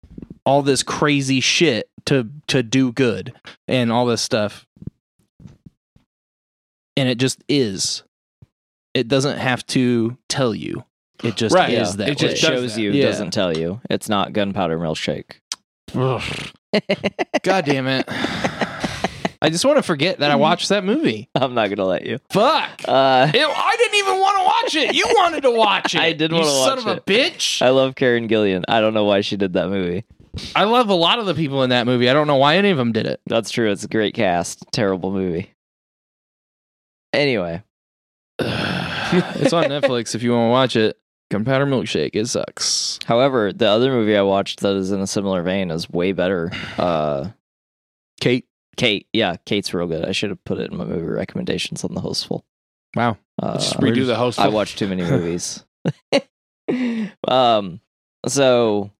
all 0.44 0.60
this 0.62 0.82
crazy 0.82 1.40
shit 1.40 1.88
to 2.06 2.28
to 2.48 2.62
do 2.62 2.92
good 2.92 3.32
and 3.68 3.90
all 3.90 4.04
this 4.06 4.20
stuff. 4.20 4.66
And 6.96 7.08
it 7.08 7.16
just 7.18 7.42
is. 7.48 8.02
It 8.94 9.08
doesn't 9.08 9.38
have 9.38 9.64
to 9.68 10.18
tell 10.28 10.54
you. 10.54 10.84
It 11.24 11.36
just 11.36 11.54
Right, 11.54 11.70
is 11.70 11.90
yeah. 11.90 11.96
that 11.96 12.08
It 12.08 12.10
It 12.10 12.22
way. 12.26 12.28
just 12.30 12.42
shows 12.42 12.74
that. 12.74 12.80
you, 12.80 12.90
Yeah. 12.92 13.06
doesn't 13.06 13.30
tell 13.30 13.56
you. 13.56 13.80
It's 13.88 14.08
not 14.08 14.32
gunpowder 14.32 14.76
milkshake. 14.78 15.36
God 15.94 17.64
damn 17.64 17.86
it. 17.86 18.04
I 19.44 19.50
just 19.50 19.64
want 19.64 19.76
to 19.78 19.82
forget 19.82 20.20
that 20.20 20.30
I 20.30 20.36
watched 20.36 20.68
that 20.68 20.84
movie. 20.84 21.28
I'm 21.34 21.54
not 21.54 21.68
gonna 21.68 21.84
let 21.84 22.06
you. 22.06 22.18
Fuck. 22.30 22.82
Uh, 22.86 23.30
Ew, 23.34 23.40
I 23.48 23.74
didn't 23.76 23.98
even 23.98 24.20
want 24.20 24.38
to 24.38 24.44
watch 24.44 24.74
it. 24.86 24.94
You 24.94 25.04
wanted 25.08 25.42
to 25.42 25.50
watch 25.50 25.94
it. 25.96 26.00
I 26.00 26.12
did 26.12 26.32
wanna 26.32 26.44
watch 26.46 26.78
it. 26.78 26.82
son 26.82 26.90
of 26.90 26.98
a 26.98 27.00
bitch. 27.00 27.60
I 27.60 27.70
love 27.70 27.96
Karen 27.96 28.28
Gillan. 28.28 28.62
I 28.68 28.80
don't 28.80 28.94
know 28.94 29.04
why 29.04 29.20
she 29.20 29.36
did 29.36 29.54
that 29.54 29.68
movie. 29.68 30.04
I 30.54 30.64
love 30.64 30.88
a 30.88 30.94
lot 30.94 31.18
of 31.18 31.26
the 31.26 31.34
people 31.34 31.62
in 31.64 31.70
that 31.70 31.86
movie. 31.86 32.08
I 32.08 32.12
don't 32.14 32.26
know 32.26 32.36
why 32.36 32.56
any 32.56 32.70
of 32.70 32.78
them 32.78 32.92
did 32.92 33.06
it. 33.06 33.20
That's 33.26 33.50
true. 33.50 33.70
It's 33.70 33.84
a 33.84 33.88
great 33.88 34.14
cast. 34.14 34.64
Terrible 34.72 35.10
movie. 35.12 35.50
Anyway, 37.12 37.62
it's 38.38 39.52
on 39.52 39.64
Netflix 39.64 40.14
if 40.14 40.22
you 40.22 40.30
want 40.32 40.46
to 40.46 40.50
watch 40.50 40.76
it. 40.76 40.98
Gunpowder 41.32 41.66
Milkshake. 41.66 42.10
It 42.12 42.26
sucks. 42.26 42.98
however, 43.06 43.52
the 43.52 43.66
other 43.66 43.90
movie 43.90 44.16
I 44.16 44.22
watched 44.22 44.60
that 44.60 44.76
is 44.76 44.92
in 44.92 45.00
a 45.00 45.06
similar 45.06 45.42
vein 45.42 45.70
is 45.70 45.88
way 45.88 46.12
better. 46.12 46.52
Uh, 46.78 47.30
Kate. 48.20 48.46
Kate, 48.76 49.06
yeah, 49.12 49.36
Kate's 49.46 49.72
real 49.74 49.86
good. 49.86 50.04
I 50.06 50.12
should 50.12 50.30
have 50.30 50.42
put 50.44 50.58
it 50.58 50.70
in 50.70 50.76
my 50.78 50.84
movie 50.84 51.02
recommendations 51.02 51.84
on 51.84 51.94
the 51.94 52.00
hostful. 52.00 52.44
Wow. 52.96 53.16
Uh, 53.40 53.54
Just 53.54 53.76
redo 53.78 54.06
the 54.06 54.16
host. 54.16 54.38
I 54.38 54.48
watched 54.48 54.78
too 54.78 54.86
many 54.88 55.02
movies. 55.02 55.64
um, 57.28 57.80
so 58.26 58.90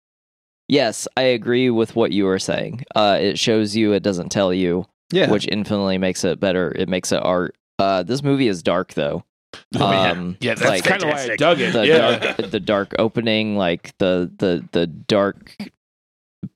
yes, 0.67 1.07
I 1.17 1.21
agree 1.23 1.69
with 1.69 1.95
what 1.95 2.11
you 2.11 2.25
were 2.25 2.39
saying. 2.39 2.83
Uh, 2.95 3.17
it 3.19 3.39
shows 3.39 3.75
you, 3.75 3.93
it 3.93 4.03
doesn't 4.03 4.29
tell 4.29 4.53
you, 4.53 4.85
Yeah. 5.11 5.29
which 5.31 5.47
infinitely 5.47 5.97
makes 5.97 6.23
it 6.23 6.39
better. 6.39 6.71
It 6.75 6.89
makes 6.89 7.11
it 7.11 7.21
art. 7.23 7.55
Uh, 7.79 8.03
this 8.03 8.23
movie 8.23 8.47
is 8.47 8.61
dark 8.63 8.93
though. 8.93 9.23
Oh, 9.75 9.91
yeah. 9.91 10.11
Um, 10.11 10.37
Yeah, 10.39 10.55
that's 10.55 10.67
like, 10.69 10.83
kind 10.83 11.03
of 11.03 11.09
why 11.09 11.23
I 11.31 11.35
dug 11.35 11.59
it. 11.59 11.73
the 11.73 11.87
yeah. 11.87 12.17
dark, 12.19 12.37
the 12.51 12.59
dark 12.59 12.93
opening, 12.99 13.55
like 13.57 13.97
the 13.97 14.31
the 14.37 14.63
the 14.71 14.87
dark 14.87 15.55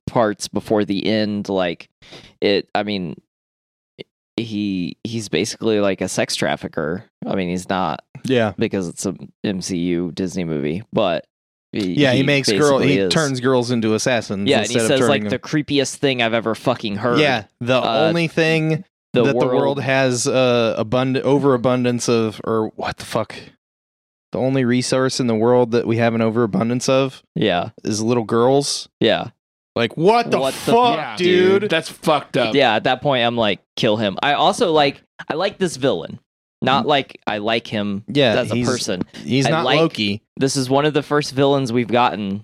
parts 0.07 0.47
before 0.47 0.85
the 0.85 1.05
end. 1.07 1.49
Like 1.49 1.89
it. 2.41 2.69
I 2.75 2.83
mean, 2.83 3.19
he 4.35 4.97
he's 5.03 5.29
basically 5.29 5.79
like 5.79 6.01
a 6.01 6.07
sex 6.07 6.35
trafficker. 6.35 7.03
I 7.25 7.35
mean, 7.35 7.49
he's 7.49 7.69
not 7.69 8.03
yeah. 8.23 8.53
because 8.57 8.87
it's 8.87 9.05
a 9.05 9.15
MCU 9.45 10.13
Disney 10.13 10.43
movie, 10.43 10.83
but 10.93 11.25
he, 11.71 11.93
Yeah, 11.93 12.13
he, 12.13 12.23
makes 12.23 12.51
girl. 12.51 12.79
He 12.79 12.97
is. 12.97 13.11
turns 13.13 13.39
girls 13.39 13.71
into 13.71 13.93
assassins. 13.95 14.47
Yeah, 14.49 14.59
and 14.59 14.67
he 14.69 14.79
of 14.79 14.87
says 14.87 15.01
like 15.01 15.23
them- 15.23 15.29
the 15.31 15.39
creepiest 15.39 15.95
thing 15.95 16.21
I've 16.21 16.33
ever 16.33 16.55
fucking 16.55 16.97
heard. 16.97 17.19
Yeah, 17.19 17.45
the 17.59 17.81
Uh, 17.81 18.07
only 18.07 18.27
thing 18.27 18.83
the 19.17 19.23
that 19.25 19.35
world, 19.35 19.51
the 19.51 19.55
world 19.55 19.81
has 19.81 20.27
uh, 20.27 20.75
abundant 20.77 21.25
overabundance 21.25 22.07
of, 22.09 22.39
or 22.43 22.69
what 22.75 22.97
the 22.97 23.05
fuck? 23.05 23.35
The 24.31 24.39
only 24.39 24.65
resource 24.65 25.19
in 25.19 25.27
the 25.27 25.35
world 25.35 25.71
that 25.71 25.87
we 25.87 25.97
have 25.97 26.13
an 26.13 26.21
overabundance 26.21 26.89
of 26.89 27.23
Yeah, 27.35 27.69
is 27.83 28.01
little 28.01 28.23
girls. 28.25 28.89
yeah, 28.99 29.29
Like 29.75 29.95
what 29.95 30.31
the 30.31 30.39
What 30.39 30.53
the 30.53 30.59
fuck, 30.71 30.97
Yeah, 30.97 31.15
dude? 31.17 31.69
That's 31.69 31.89
fucked 31.89 32.35
up. 32.37 32.53
yeah. 32.53 32.75
At 32.75 32.83
that 32.85 33.01
point, 33.01 33.25
I'm 33.25 33.37
like, 33.37 33.61
kill 33.75 33.97
him. 33.97 34.17
I 34.21 34.33
also 34.33 34.71
like. 34.71 35.01
I 35.29 35.35
like 35.35 35.57
this 35.57 35.77
villain. 35.77 36.19
Not 36.61 36.85
like 36.87 37.19
I 37.27 37.37
like 37.37 37.67
him 37.67 38.03
Yeah, 38.07 38.33
as 38.39 38.51
a 38.51 38.55
he's- 38.55 38.67
person. 38.67 39.03
He's 39.23 39.45
I 39.45 39.51
not 39.51 39.65
like- 39.65 39.79
Loki. 39.79 40.23
This 40.37 40.55
is 40.57 40.69
one 40.69 40.85
of 40.85 40.93
the 40.93 41.03
first 41.03 41.33
villains 41.33 41.71
we've 41.71 41.87
gotten 41.87 42.43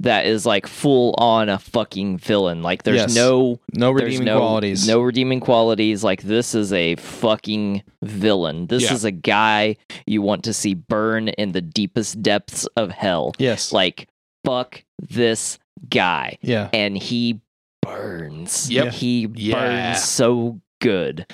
that 0.00 0.26
is 0.26 0.46
like 0.46 0.66
full 0.66 1.14
on 1.18 1.48
a 1.48 1.58
fucking 1.58 2.18
villain. 2.18 2.62
Like 2.62 2.82
there's 2.84 2.96
Yes. 2.96 3.14
no 3.14 3.60
No 3.76 3.90
redeeming 3.90 4.24
no, 4.24 4.38
qualities. 4.38 4.86
No 4.88 5.00
redeeming 5.00 5.40
qualities. 5.40 6.02
Like 6.02 6.22
this 6.22 6.54
is 6.54 6.72
a 6.72 6.96
fucking 6.96 7.82
villain. 8.02 8.66
This 8.68 8.84
Yeah. 8.84 8.94
is 8.94 9.04
a 9.04 9.10
guy 9.10 9.76
you 10.06 10.22
want 10.22 10.44
to 10.44 10.52
see 10.54 10.74
burn 10.74 11.28
in 11.28 11.52
the 11.52 11.60
deepest 11.60 12.22
depths 12.22 12.66
of 12.76 12.90
hell. 12.92 13.32
Yes. 13.38 13.72
Like 13.72 14.08
fuck 14.44 14.82
this 15.00 15.58
guy. 15.90 16.38
yeah. 16.40 16.70
And 16.72 16.96
he 16.96 17.40
burns. 17.82 18.70
Yep. 18.70 18.92
He 18.94 19.28
Yeah. 19.34 19.54
burns 19.90 20.02
so 20.04 20.60
good. 20.80 21.26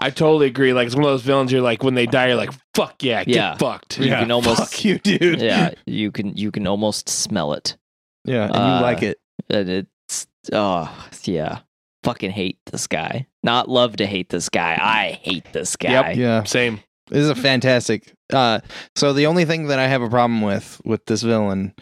I 0.00 0.10
totally 0.10 0.46
agree. 0.46 0.72
Like 0.72 0.86
it's 0.86 0.96
one 0.96 1.04
of 1.04 1.10
those 1.10 1.22
villains. 1.22 1.52
You're 1.52 1.60
like 1.62 1.84
when 1.84 1.94
they 1.94 2.06
die, 2.06 2.26
you're 2.28 2.36
like, 2.36 2.50
"Fuck 2.74 3.04
yeah, 3.04 3.22
get 3.22 3.34
Yeah. 3.36 3.54
fucked." 3.56 4.00
You 4.00 4.08
can 4.10 4.32
almost 4.32 4.58
Fuck 4.72 4.84
you, 4.84 4.98
dude. 4.98 5.40
yeah, 5.40 5.70
you 5.86 6.10
can 6.10 6.36
you 6.36 6.50
can 6.50 6.66
almost 6.66 7.08
smell 7.08 7.52
it. 7.52 7.76
Yeah, 8.24 8.44
and 8.44 8.56
Uh, 8.56 8.76
you 8.76 8.82
like 8.82 9.02
it. 9.02 9.18
And 9.50 9.68
it's 9.68 10.26
oh 10.52 11.08
yeah. 11.24 11.60
Fucking 12.04 12.30
hate 12.32 12.58
this 12.66 12.86
guy. 12.86 13.26
Not 13.44 13.68
love 13.68 13.96
to 13.96 14.06
hate 14.06 14.28
this 14.28 14.48
guy. 14.48 14.76
I 14.80 15.12
hate 15.22 15.52
this 15.52 15.76
guy. 15.76 16.12
Yeah. 16.12 16.42
Same. 16.44 16.80
This 17.08 17.20
is 17.24 17.30
a 17.30 17.34
fantastic. 17.34 18.12
Uh, 18.32 18.60
so 18.96 19.12
the 19.12 19.26
only 19.26 19.44
thing 19.44 19.66
that 19.68 19.78
I 19.78 19.86
have 19.86 20.02
a 20.02 20.08
problem 20.08 20.42
with 20.42 20.80
with 20.84 21.04
this 21.06 21.22
villain 21.22 21.74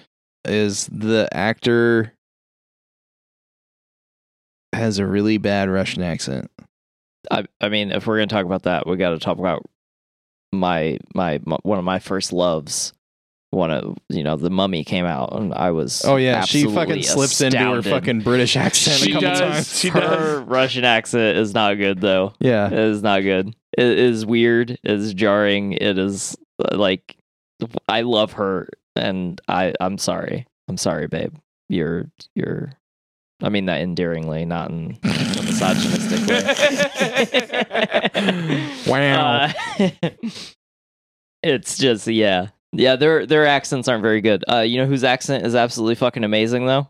is 0.45 0.87
the 0.93 1.29
actor 1.33 2.15
has 4.73 4.99
a 4.99 5.07
really 5.07 5.39
bad 5.39 5.69
Russian 5.69 6.03
accent. 6.03 6.51
I, 7.31 7.45
I 7.61 7.69
mean, 7.69 7.93
if 7.93 8.07
we're 8.07 8.17
gonna 8.17 8.27
talk 8.29 8.47
about 8.47 8.63
that, 8.65 8.87
we 8.87 8.97
got 8.97 9.11
to 9.11 9.19
talk 9.19 9.39
about 9.39 9.63
my, 10.53 10.99
my 11.15 11.41
my 11.45 11.59
one 11.63 11.79
of 11.79 11.85
my 11.85 11.99
first 11.99 12.33
loves. 12.33 12.93
One 13.53 13.73
of 13.73 13.99
you 14.09 14.23
know, 14.23 14.37
the 14.37 14.49
Mummy 14.51 14.85
came 14.85 15.05
out, 15.07 15.35
and 15.35 15.53
I 15.53 15.73
was 15.73 16.05
Oh 16.05 16.15
yeah, 16.17 16.45
she 16.45 16.73
fucking 16.73 17.03
slips 17.03 17.41
into 17.41 17.59
her 17.59 17.83
fucking 17.83 18.21
British 18.21 18.57
accent 18.57 18.99
She 18.99 19.11
a 19.11 19.15
couple 19.15 19.29
does. 19.31 19.41
times. 19.41 19.77
She 19.79 19.89
Her 19.89 20.01
does. 20.01 20.41
Russian 20.43 20.85
accent 20.85 21.37
is 21.37 21.53
not 21.53 21.75
good 21.75 22.01
though. 22.01 22.33
Yeah, 22.39 22.69
It 22.69 22.75
is 22.79 23.03
not 23.03 23.23
good. 23.23 23.49
It 23.77 23.99
is 23.99 24.25
weird. 24.25 24.71
It 24.71 24.79
is 24.85 25.15
jarring. 25.15 25.73
It 25.73 25.99
is 25.99 26.37
like 26.73 27.17
I 27.89 28.03
love 28.03 28.35
her, 28.35 28.69
and 28.95 29.41
I 29.49 29.75
I'm 29.81 29.99
sorry. 29.99 30.47
I'm 30.69 30.77
sorry, 30.77 31.09
babe. 31.09 31.35
You're 31.69 32.09
you're. 32.37 32.73
I 33.43 33.49
mean 33.49 33.67
that 33.67 33.81
endearingly, 33.81 34.45
not 34.45 34.71
in 34.71 34.97
a 35.03 35.43
misogynistic 35.43 36.29
way. 36.29 36.45
Wow. 38.87 39.51
Uh, 39.79 39.91
it's 41.43 41.79
just 41.79 42.07
yeah, 42.07 42.49
yeah. 42.73 42.97
Their 42.97 43.27
their 43.27 43.47
accents 43.47 43.89
aren't 43.89 44.03
very 44.03 44.21
good. 44.21 44.45
Uh, 44.51 44.61
you 44.61 44.79
know 44.79 44.87
whose 44.87 45.05
accent 45.05 45.47
is 45.47 45.55
absolutely 45.55 45.95
fucking 45.97 46.25
amazing 46.25 46.67
though? 46.67 46.89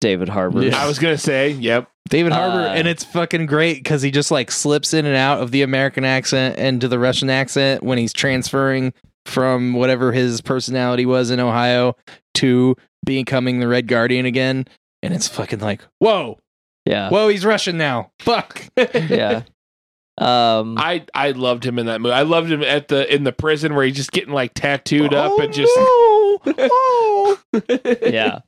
David 0.00 0.28
Harbour. 0.28 0.62
Yeah. 0.64 0.82
I 0.82 0.86
was 0.86 0.98
gonna 0.98 1.18
say, 1.18 1.50
yep. 1.50 1.88
David 2.08 2.32
Harbour, 2.32 2.66
Uh, 2.68 2.74
and 2.74 2.88
it's 2.88 3.04
fucking 3.04 3.46
great 3.46 3.76
because 3.78 4.02
he 4.02 4.10
just 4.10 4.30
like 4.30 4.50
slips 4.50 4.92
in 4.92 5.06
and 5.06 5.14
out 5.16 5.40
of 5.40 5.50
the 5.52 5.62
American 5.62 6.04
accent 6.04 6.58
into 6.58 6.88
the 6.88 6.98
Russian 6.98 7.30
accent 7.30 7.82
when 7.84 7.98
he's 7.98 8.12
transferring 8.12 8.92
from 9.24 9.74
whatever 9.74 10.10
his 10.12 10.40
personality 10.40 11.06
was 11.06 11.30
in 11.30 11.38
Ohio 11.38 11.94
to 12.34 12.74
becoming 13.06 13.60
the 13.60 13.68
Red 13.68 13.86
Guardian 13.86 14.26
again. 14.26 14.66
And 15.04 15.14
it's 15.14 15.28
fucking 15.28 15.60
like, 15.60 15.82
whoa, 16.00 16.38
Yeah. 16.84 17.08
whoa, 17.08 17.28
he's 17.28 17.44
Russian 17.44 17.78
now. 17.78 18.10
Fuck. 18.18 18.64
Yeah. 18.76 19.42
Um. 20.18 20.76
I 20.78 21.04
I 21.14 21.30
loved 21.30 21.64
him 21.64 21.78
in 21.78 21.86
that 21.86 22.00
movie. 22.00 22.12
I 22.14 22.22
loved 22.22 22.50
him 22.50 22.62
at 22.62 22.88
the 22.88 23.12
in 23.12 23.24
the 23.24 23.32
prison 23.32 23.74
where 23.74 23.84
he's 23.84 23.96
just 23.96 24.12
getting 24.12 24.34
like 24.34 24.52
tattooed 24.54 25.14
up 25.14 25.38
and 25.38 25.52
just 25.52 25.72
Oh, 25.74 26.40
no. 26.46 26.54
oh, 26.58 27.38
yeah. 28.02 28.40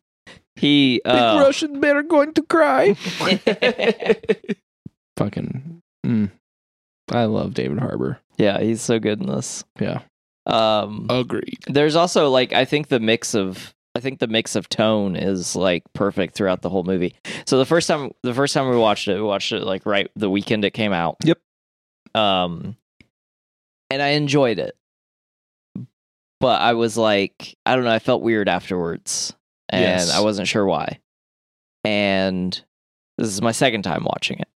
He. 0.56 1.00
big 1.04 1.12
Uh, 1.12 1.40
Russian 1.42 1.80
men 1.80 1.96
are 1.96 2.02
going 2.02 2.32
to 2.34 2.42
cry. 2.42 2.94
fucking, 5.16 5.80
mm. 6.06 6.30
I 7.10 7.24
love 7.24 7.54
David 7.54 7.78
Harbour. 7.78 8.18
yeah, 8.36 8.60
he's 8.60 8.82
so 8.82 8.98
good 8.98 9.20
in 9.20 9.26
this. 9.26 9.64
Yeah. 9.80 10.00
Um. 10.46 11.06
agreed. 11.08 11.58
There's 11.66 11.96
also 11.96 12.28
like 12.28 12.52
I 12.52 12.66
think 12.66 12.88
the 12.88 13.00
mix 13.00 13.34
of 13.34 13.72
I 13.96 14.00
think 14.00 14.18
the 14.18 14.26
mix 14.26 14.56
of 14.56 14.68
tone 14.68 15.16
is 15.16 15.56
like 15.56 15.82
perfect 15.94 16.34
throughout 16.34 16.60
the 16.62 16.68
whole 16.68 16.84
movie. 16.84 17.14
So 17.46 17.58
the 17.58 17.64
first 17.64 17.88
time 17.88 18.10
the 18.22 18.34
first 18.34 18.52
time 18.52 18.68
we 18.68 18.76
watched 18.76 19.08
it, 19.08 19.14
we 19.14 19.22
watched 19.22 19.52
it 19.52 19.62
like 19.62 19.86
right 19.86 20.10
the 20.16 20.28
weekend 20.28 20.64
it 20.64 20.72
came 20.72 20.92
out. 20.92 21.16
Yep. 21.24 21.38
Um 22.14 22.76
and 23.90 24.02
I 24.02 24.08
enjoyed 24.10 24.58
it. 24.58 24.76
But 26.40 26.60
I 26.60 26.74
was 26.74 26.96
like, 26.96 27.56
I 27.64 27.74
don't 27.74 27.84
know, 27.84 27.92
I 27.92 27.98
felt 27.98 28.22
weird 28.22 28.48
afterwards. 28.48 29.34
And 29.68 29.82
Yes. 29.82 30.12
I 30.14 30.20
wasn't 30.20 30.48
sure 30.48 30.66
why. 30.66 31.00
And 31.84 32.52
this 33.18 33.28
is 33.28 33.40
my 33.42 33.52
second 33.52 33.82
time 33.82 34.04
watching 34.04 34.38
it. 34.40 34.48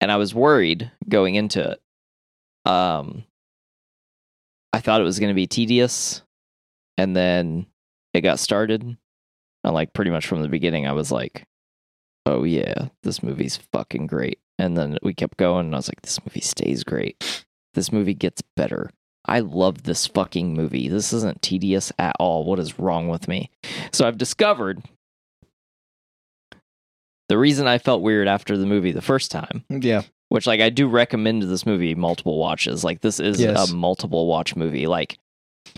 And 0.00 0.10
I 0.10 0.16
was 0.16 0.34
worried 0.34 0.90
going 1.08 1.34
into 1.34 1.72
it. 1.72 2.70
Um 2.70 3.24
I 4.72 4.80
thought 4.80 5.00
it 5.00 5.04
was 5.04 5.18
going 5.18 5.28
to 5.28 5.34
be 5.34 5.46
tedious 5.46 6.22
and 6.96 7.14
then 7.14 7.66
it 8.14 8.22
got 8.22 8.38
started. 8.38 8.82
And 9.64 9.74
like 9.74 9.92
pretty 9.92 10.10
much 10.10 10.26
from 10.26 10.42
the 10.42 10.48
beginning 10.48 10.86
I 10.86 10.92
was 10.92 11.12
like, 11.12 11.44
"Oh 12.26 12.42
yeah, 12.44 12.88
this 13.02 13.22
movie's 13.22 13.56
fucking 13.56 14.06
great." 14.08 14.40
And 14.62 14.76
then 14.76 14.98
we 15.02 15.12
kept 15.14 15.36
going 15.38 15.66
and 15.66 15.74
I 15.74 15.78
was 15.78 15.88
like, 15.88 16.02
"This 16.02 16.20
movie 16.24 16.40
stays 16.40 16.84
great. 16.84 17.44
This 17.74 17.90
movie 17.90 18.14
gets 18.14 18.42
better 18.56 18.90
I 19.24 19.38
love 19.38 19.84
this 19.84 20.06
fucking 20.08 20.52
movie. 20.54 20.88
This 20.88 21.12
isn't 21.12 21.42
tedious 21.42 21.92
at 21.96 22.16
all. 22.18 22.44
What 22.44 22.58
is 22.58 22.80
wrong 22.80 23.06
with 23.08 23.28
me? 23.28 23.50
So 23.92 24.04
I've 24.06 24.18
discovered 24.18 24.82
the 27.28 27.38
reason 27.38 27.66
I 27.66 27.78
felt 27.78 28.02
weird 28.02 28.28
after 28.28 28.56
the 28.56 28.66
movie 28.66 28.92
the 28.92 29.00
first 29.00 29.30
time, 29.30 29.64
Yeah. 29.70 30.02
which 30.28 30.46
like 30.46 30.60
I 30.60 30.70
do 30.70 30.88
recommend 30.88 31.42
this 31.42 31.64
movie 31.64 31.94
multiple 31.94 32.38
watches. 32.38 32.82
Like 32.84 33.00
this 33.00 33.20
is 33.20 33.40
Yes. 33.40 33.70
a 33.70 33.74
multiple 33.74 34.26
watch 34.26 34.56
movie. 34.56 34.86
Like 34.86 35.18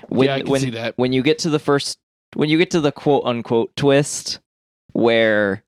when 0.09 0.27
yeah, 0.27 0.43
when 0.51 0.61
see 0.63 0.71
that. 0.71 0.97
when 0.97 1.13
you 1.13 1.23
get 1.23 1.39
to 1.41 1.51
the 1.51 1.59
first 1.59 1.99
when 2.35 2.49
you 2.49 2.59
get 2.59 2.71
to 2.73 2.81
the 2.81 2.93
quote 2.93 3.25
unquote 3.25 3.77
twist 3.77 4.41
where 4.93 5.63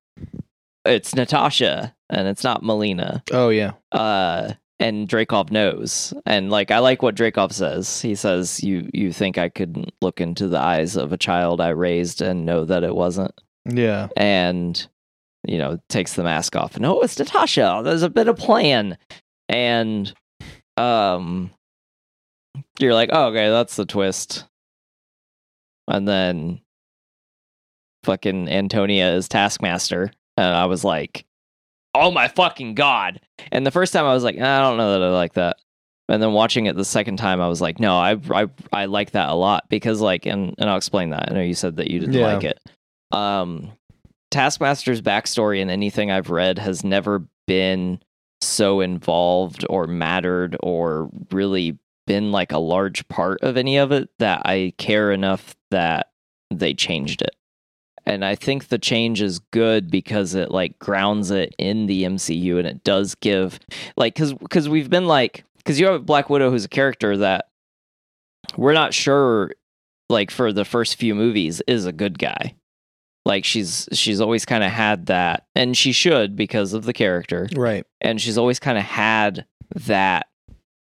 it's 0.88 1.14
Natasha 1.14 1.94
and 2.10 2.28
it's 2.28 2.44
not 2.44 2.62
Melina. 2.62 3.22
Oh 3.32 3.48
yeah. 3.50 3.72
uh 3.92 4.52
and 4.78 5.08
Dreykov 5.08 5.50
knows. 5.50 6.12
And 6.26 6.50
like 6.50 6.70
I 6.70 6.78
like 6.80 7.02
what 7.02 7.14
Dreykov 7.14 7.52
says. 7.52 8.00
He 8.02 8.14
says 8.14 8.62
you 8.62 8.88
you 8.92 9.12
think 9.12 9.38
I 9.38 9.48
could 9.48 9.90
look 10.02 10.20
into 10.20 10.48
the 10.48 10.60
eyes 10.60 10.96
of 10.96 11.12
a 11.12 11.16
child 11.18 11.60
I 11.60 11.68
raised 11.70 12.20
and 12.22 12.44
know 12.46 12.64
that 12.64 12.84
it 12.84 12.94
wasn't? 12.94 13.32
Yeah. 13.64 14.08
and 14.16 14.86
you 15.46 15.58
know 15.58 15.78
takes 15.88 16.14
the 16.14 16.24
mask 16.24 16.56
off. 16.56 16.76
And 16.76 16.84
oh 16.86 17.00
it's 17.00 17.18
Natasha. 17.18 17.80
There's 17.84 18.02
a 18.02 18.10
bit 18.10 18.28
of 18.28 18.36
plan. 18.36 18.98
And 19.48 20.12
um 20.76 21.50
you're 22.78 22.94
like 22.94 23.10
oh 23.12 23.28
okay 23.28 23.48
that's 23.48 23.76
the 23.76 23.86
twist. 23.86 24.44
And 25.88 26.06
then 26.06 26.60
fucking 28.04 28.48
Antonia 28.48 29.12
is 29.12 29.28
Taskmaster 29.28 30.12
and 30.36 30.46
I 30.46 30.66
was 30.66 30.84
like 30.84 31.24
oh 31.94 32.10
my 32.10 32.28
fucking 32.28 32.74
god 32.74 33.20
and 33.52 33.64
the 33.66 33.70
first 33.70 33.92
time 33.92 34.04
I 34.04 34.14
was 34.14 34.22
like 34.24 34.38
I 34.38 34.60
don't 34.60 34.76
know 34.76 34.92
that 34.92 35.02
I 35.02 35.10
like 35.10 35.34
that 35.34 35.56
and 36.08 36.22
then 36.22 36.32
watching 36.32 36.66
it 36.66 36.76
the 36.76 36.84
second 36.84 37.16
time 37.16 37.40
I 37.40 37.48
was 37.48 37.60
like 37.60 37.80
no 37.80 37.96
I 37.96 38.16
I 38.30 38.48
I 38.72 38.84
like 38.86 39.12
that 39.12 39.28
a 39.30 39.34
lot 39.34 39.68
because 39.68 40.00
like 40.00 40.26
and 40.26 40.54
and 40.58 40.68
I'll 40.68 40.76
explain 40.76 41.10
that 41.10 41.30
I 41.30 41.34
know 41.34 41.40
you 41.42 41.54
said 41.54 41.76
that 41.76 41.90
you 41.90 42.00
didn't 42.00 42.14
Yeah. 42.14 42.34
like 42.34 42.44
it 42.44 42.60
um 43.12 43.72
Taskmaster's 44.32 45.00
backstory 45.00 45.60
in 45.60 45.70
anything 45.70 46.10
I've 46.10 46.30
read 46.30 46.58
has 46.58 46.84
never 46.84 47.24
been 47.46 48.00
so 48.42 48.80
involved 48.80 49.64
or 49.70 49.86
mattered 49.86 50.56
or 50.62 51.08
really 51.30 51.78
been 52.06 52.32
like 52.32 52.52
a 52.52 52.58
large 52.58 53.06
part 53.08 53.40
of 53.42 53.56
any 53.56 53.78
of 53.78 53.92
it 53.92 54.10
that 54.18 54.42
I 54.44 54.74
care 54.78 55.10
enough 55.12 55.56
that 55.70 56.10
they 56.52 56.74
changed 56.74 57.22
it. 57.22 57.34
And 58.06 58.24
I 58.24 58.36
think 58.36 58.68
the 58.68 58.78
change 58.78 59.20
is 59.20 59.40
good 59.50 59.90
because 59.90 60.34
it 60.34 60.50
like 60.52 60.78
grounds 60.78 61.30
it 61.32 61.54
in 61.58 61.86
the 61.86 62.04
MCU 62.04 62.56
and 62.58 62.66
it 62.66 62.84
does 62.84 63.14
give 63.16 63.58
like 63.96 64.14
cuz 64.14 64.32
cuz 64.48 64.68
we've 64.68 64.88
been 64.90 65.06
like 65.06 65.44
cuz 65.64 65.80
you 65.80 65.86
have 65.86 66.06
Black 66.06 66.30
Widow 66.30 66.50
who's 66.50 66.64
a 66.64 66.68
character 66.68 67.16
that 67.16 67.48
we're 68.56 68.72
not 68.74 68.94
sure 68.94 69.52
like 70.08 70.30
for 70.30 70.52
the 70.52 70.64
first 70.64 70.96
few 70.96 71.14
movies 71.14 71.60
is 71.66 71.84
a 71.84 71.92
good 71.92 72.18
guy. 72.18 72.54
Like 73.24 73.44
she's 73.44 73.88
she's 73.92 74.20
always 74.20 74.44
kind 74.44 74.62
of 74.62 74.70
had 74.70 75.06
that 75.06 75.46
and 75.56 75.76
she 75.76 75.90
should 75.90 76.36
because 76.36 76.74
of 76.74 76.84
the 76.84 76.92
character. 76.92 77.48
Right. 77.56 77.84
and 78.00 78.20
she's 78.20 78.38
always 78.38 78.60
kind 78.60 78.78
of 78.78 78.84
had 78.84 79.46
that 79.74 80.28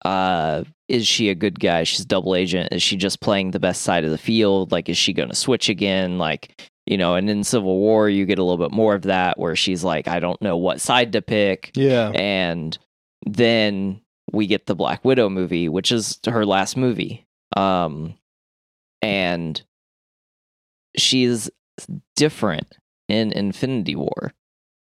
uh 0.06 0.64
is 0.88 1.08
she 1.08 1.30
a 1.30 1.36
good 1.36 1.60
guy? 1.60 1.84
She's 1.84 2.06
double 2.06 2.36
agent. 2.36 2.70
Is 2.72 2.82
she 2.82 2.98
just 2.98 3.20
playing 3.20 3.52
the 3.52 3.60
best 3.60 3.82
side 3.82 4.06
of 4.06 4.12
the 4.12 4.18
field? 4.18 4.72
Like 4.72 4.90
is 4.90 4.98
she 4.98 5.12
going 5.14 5.30
to 5.30 5.36
switch 5.36 5.70
again? 5.70 6.18
Like 6.20 6.69
you 6.90 6.98
know 6.98 7.16
and 7.16 7.30
in 7.30 7.44
civil 7.44 7.78
war 7.78 8.10
you 8.10 8.26
get 8.26 8.40
a 8.40 8.44
little 8.44 8.58
bit 8.58 8.76
more 8.76 8.96
of 8.96 9.04
that 9.04 9.38
where 9.40 9.56
she's 9.56 9.84
like 9.84 10.08
i 10.08 10.20
don't 10.20 10.42
know 10.42 10.58
what 10.58 10.82
side 10.82 11.14
to 11.14 11.22
pick 11.22 11.72
Yeah. 11.76 12.10
and 12.16 12.78
then 13.26 14.02
we 14.32 14.46
get 14.48 14.66
the 14.68 14.76
Black 14.76 15.04
Widow 15.04 15.28
movie, 15.30 15.68
which 15.70 15.92
is 15.92 16.20
her 16.28 16.46
last 16.46 16.78
movie. 16.78 17.26
Um, 17.58 18.14
and 19.02 19.60
she's 20.98 21.50
different 22.16 22.78
in 23.08 23.32
Infinity 23.32 23.96
War. 23.96 24.34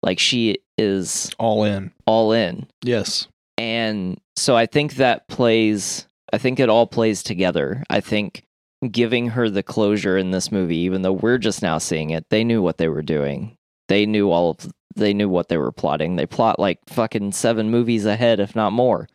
Like 0.03 0.19
she 0.19 0.59
is 0.77 1.31
All 1.39 1.63
in. 1.63 1.91
all 2.05 2.31
in. 2.31 2.67
Yes. 2.83 3.27
And 3.57 4.19
so 4.35 4.55
I 4.55 4.65
think 4.67 4.95
that 4.95 5.27
plays, 5.27 6.07
I 6.31 6.37
think 6.37 6.59
it 6.59 6.69
all 6.69 6.87
plays 6.87 7.23
together. 7.23 7.83
I 7.89 7.99
think 8.01 8.45
giving 8.91 9.27
her 9.27 9.49
the 9.49 9.63
closure 9.63 10.17
in 10.17 10.31
this 10.31 10.51
movie, 10.51 10.77
even 10.77 11.01
though 11.01 11.13
we're 11.13 11.37
just 11.37 11.61
now 11.61 11.77
seeing 11.77 12.11
it, 12.11 12.25
they 12.29 12.43
knew 12.43 12.61
what 12.61 12.77
they 12.77 12.87
were 12.87 13.01
doing. 13.01 13.55
They 13.87 14.05
knew 14.05 14.31
all 14.31 14.51
of, 14.51 14.71
they 14.95 15.13
knew 15.13 15.29
what 15.29 15.49
they 15.49 15.57
were 15.57 15.71
plotting. 15.71 16.15
They 16.15 16.25
plot 16.25 16.59
like 16.59 16.79
fucking 16.87 17.33
seven 17.33 17.69
movies 17.69 18.05
ahead, 18.05 18.39
if 18.39 18.55
not 18.55 18.71
more. 18.71 19.09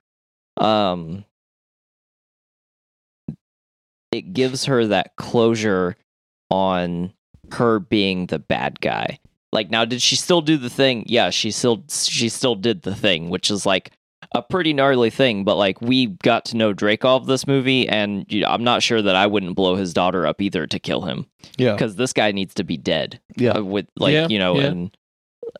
Um, 0.56 1.24
it 4.12 4.32
gives 4.32 4.66
her 4.66 4.86
that 4.86 5.16
closure 5.16 5.96
on 6.50 7.12
her 7.52 7.80
being 7.80 8.26
the 8.26 8.38
bad 8.38 8.80
guy. 8.80 9.18
Like 9.52 9.70
now, 9.70 9.84
did 9.84 10.02
she 10.02 10.16
still 10.16 10.40
do 10.40 10.56
the 10.56 10.70
thing? 10.70 11.04
Yeah, 11.06 11.30
she 11.30 11.50
still 11.50 11.84
she 11.88 12.28
still 12.28 12.54
did 12.54 12.82
the 12.82 12.94
thing, 12.94 13.30
which 13.30 13.50
is 13.50 13.64
like 13.64 13.92
a 14.34 14.42
pretty 14.42 14.72
gnarly 14.72 15.10
thing. 15.10 15.44
But 15.44 15.56
like 15.56 15.80
we 15.80 16.06
got 16.22 16.44
to 16.46 16.56
know 16.56 16.74
Dreykov 16.74 17.26
this 17.26 17.46
movie, 17.46 17.88
and 17.88 18.26
you 18.28 18.40
know, 18.42 18.48
I'm 18.48 18.64
not 18.64 18.82
sure 18.82 19.00
that 19.00 19.16
I 19.16 19.26
wouldn't 19.26 19.54
blow 19.56 19.76
his 19.76 19.94
daughter 19.94 20.26
up 20.26 20.40
either 20.42 20.66
to 20.66 20.78
kill 20.78 21.02
him 21.02 21.26
Yeah. 21.56 21.72
because 21.72 21.96
this 21.96 22.12
guy 22.12 22.32
needs 22.32 22.54
to 22.54 22.64
be 22.64 22.76
dead. 22.76 23.20
Yeah. 23.36 23.52
Uh, 23.52 23.62
with 23.62 23.86
like 23.96 24.12
Yeah, 24.12 24.26
you 24.28 24.38
know, 24.38 24.58
yeah. 24.60 24.66
and 24.66 24.96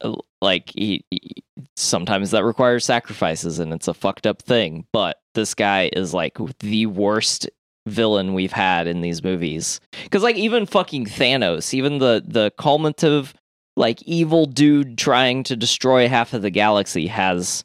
uh, 0.03 0.17
like 0.43 0.71
he, 0.75 1.05
he- 1.11 1.43
sometimes 1.77 2.31
that 2.33 2.45
requires 2.45 2.85
sacrifices, 2.85 3.59
and 3.59 3.73
it's 3.73 3.89
a 3.89 3.95
fucked 3.95 4.27
up 4.27 4.43
thing. 4.43 4.87
But 4.93 5.21
this 5.35 5.55
guy 5.55 5.91
is 5.93 6.13
like 6.15 6.37
the 6.61 6.87
worst 6.87 7.49
villain 7.87 8.33
we've 8.35 8.53
had 8.53 8.87
in 8.87 9.03
these 9.03 9.23
movies. 9.23 9.79
Because 10.05 10.23
like 10.23 10.37
even 10.37 10.67
fucking 10.67 11.07
Thanos, 11.07 11.75
even 11.75 11.99
the 11.99 12.25
the 12.27 12.51
culminative 12.59 13.35
like 13.77 14.01
evil 14.03 14.47
dude 14.47 14.97
trying 14.97 15.43
to 15.43 15.57
destroy 15.57 16.09
half 16.09 16.33
of 16.33 16.43
the 16.43 16.51
galaxy 16.51 17.09
has 17.09 17.65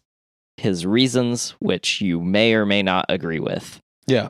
his 0.60 0.86
reasons, 0.86 1.52
which 1.60 2.02
you 2.02 2.22
may 2.22 2.54
or 2.54 2.66
may 2.66 2.84
not 2.84 3.06
agree 3.10 3.40
with. 3.40 3.82
Yeah. 4.08 4.30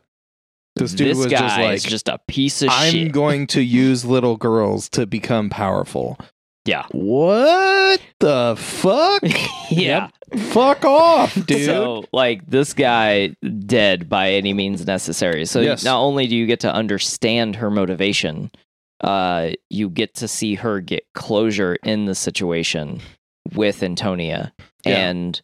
This 0.75 0.93
dude 0.93 1.09
this 1.09 1.17
was 1.17 1.27
guy 1.27 1.37
just 1.39 1.59
like, 1.59 1.75
is 1.75 1.83
just 1.83 2.07
a 2.07 2.19
piece 2.27 2.61
of 2.61 2.69
I'm 2.71 2.91
shit. 2.91 3.11
going 3.11 3.47
to 3.47 3.61
use 3.83 4.05
little 4.05 4.37
girls 4.37 4.87
to 4.89 5.05
become 5.05 5.49
powerful. 5.49 6.17
Yeah. 6.65 6.85
What 6.91 8.01
the 8.19 8.55
fuck? 8.57 9.23
yeah. 9.71 10.09
fuck 10.51 10.85
off, 10.85 11.33
dude. 11.45 11.65
So, 11.65 12.05
like, 12.13 12.45
this 12.45 12.73
guy 12.73 13.35
dead 13.65 14.07
by 14.07 14.31
any 14.31 14.53
means 14.53 14.85
necessary. 14.85 15.45
So, 15.45 15.61
Yes. 15.61 15.83
not 15.83 15.99
only 15.99 16.27
do 16.27 16.35
you 16.35 16.45
get 16.45 16.59
to 16.61 16.71
understand 16.73 17.55
her 17.57 17.71
motivation, 17.71 18.51
uh, 19.01 19.51
you 19.69 19.89
get 19.89 20.13
to 20.15 20.27
see 20.27 20.55
her 20.55 20.79
get 20.81 21.03
closure 21.15 21.75
in 21.83 22.05
the 22.05 22.15
situation 22.15 23.01
with 23.55 23.81
Antonia. 23.81 24.53
Yeah. 24.85 25.09
And 25.09 25.41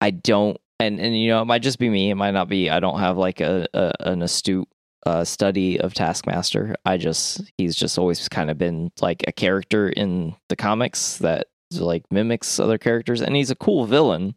I 0.00 0.10
don't, 0.10 0.58
and, 0.80 1.00
and, 1.00 1.18
you 1.18 1.28
know, 1.28 1.42
it 1.42 1.46
might 1.46 1.62
just 1.62 1.78
be 1.78 1.88
me. 1.88 2.10
It 2.10 2.16
might 2.16 2.32
not 2.32 2.48
be, 2.48 2.70
I 2.70 2.80
don't 2.80 3.00
have 3.00 3.16
like 3.16 3.40
a, 3.40 3.66
a 3.74 3.92
an 4.00 4.22
astute 4.22 4.68
uh, 5.06 5.24
study 5.24 5.80
of 5.80 5.94
Taskmaster. 5.94 6.74
I 6.84 6.96
just, 6.96 7.42
he's 7.58 7.74
just 7.74 7.98
always 7.98 8.28
kind 8.28 8.50
of 8.50 8.58
been 8.58 8.90
like 9.00 9.24
a 9.26 9.32
character 9.32 9.88
in 9.88 10.34
the 10.48 10.56
comics 10.56 11.18
that 11.18 11.48
like 11.78 12.04
mimics 12.10 12.58
other 12.58 12.78
characters. 12.78 13.20
And 13.20 13.36
he's 13.36 13.50
a 13.50 13.56
cool 13.56 13.86
villain 13.86 14.34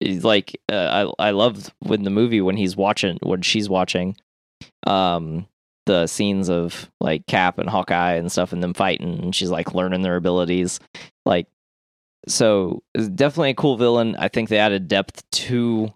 he's 0.00 0.24
like 0.24 0.58
uh, 0.70 1.12
I 1.18 1.28
I 1.28 1.30
love 1.30 1.72
when 1.80 2.02
the 2.02 2.10
movie 2.10 2.40
when 2.40 2.56
he's 2.56 2.76
watching 2.76 3.18
when 3.22 3.42
she's 3.42 3.68
watching 3.68 4.16
um 4.86 5.46
the 5.86 6.06
scenes 6.06 6.48
of 6.48 6.90
like 7.00 7.26
Cap 7.26 7.58
and 7.58 7.68
Hawkeye 7.68 8.14
and 8.14 8.30
stuff 8.30 8.52
and 8.52 8.62
them 8.62 8.74
fighting 8.74 9.18
and 9.20 9.34
she's 9.34 9.50
like 9.50 9.74
learning 9.74 10.02
their 10.02 10.16
abilities 10.16 10.78
like 11.26 11.48
so 12.28 12.82
definitely 13.14 13.50
a 13.50 13.54
cool 13.54 13.76
villain. 13.76 14.16
I 14.16 14.28
think 14.28 14.48
they 14.48 14.58
added 14.58 14.88
depth 14.88 15.28
to 15.30 15.92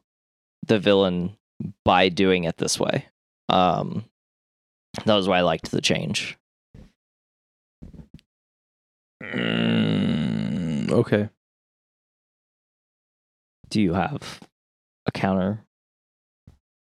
the 0.67 0.79
villain 0.79 1.37
by 1.85 2.09
doing 2.09 2.45
it 2.45 2.59
this 2.59 2.79
way. 2.79 3.07
Um 3.49 4.05
that 5.05 5.15
was 5.15 5.29
why 5.29 5.39
I 5.39 5.43
liked 5.43 5.71
the 5.71 5.81
change. 5.81 6.39
Mm, 9.23 10.91
okay. 10.91 11.29
do 13.69 13.81
you 13.81 13.93
have 13.95 14.41
a 15.07 15.13
counter? 15.13 15.65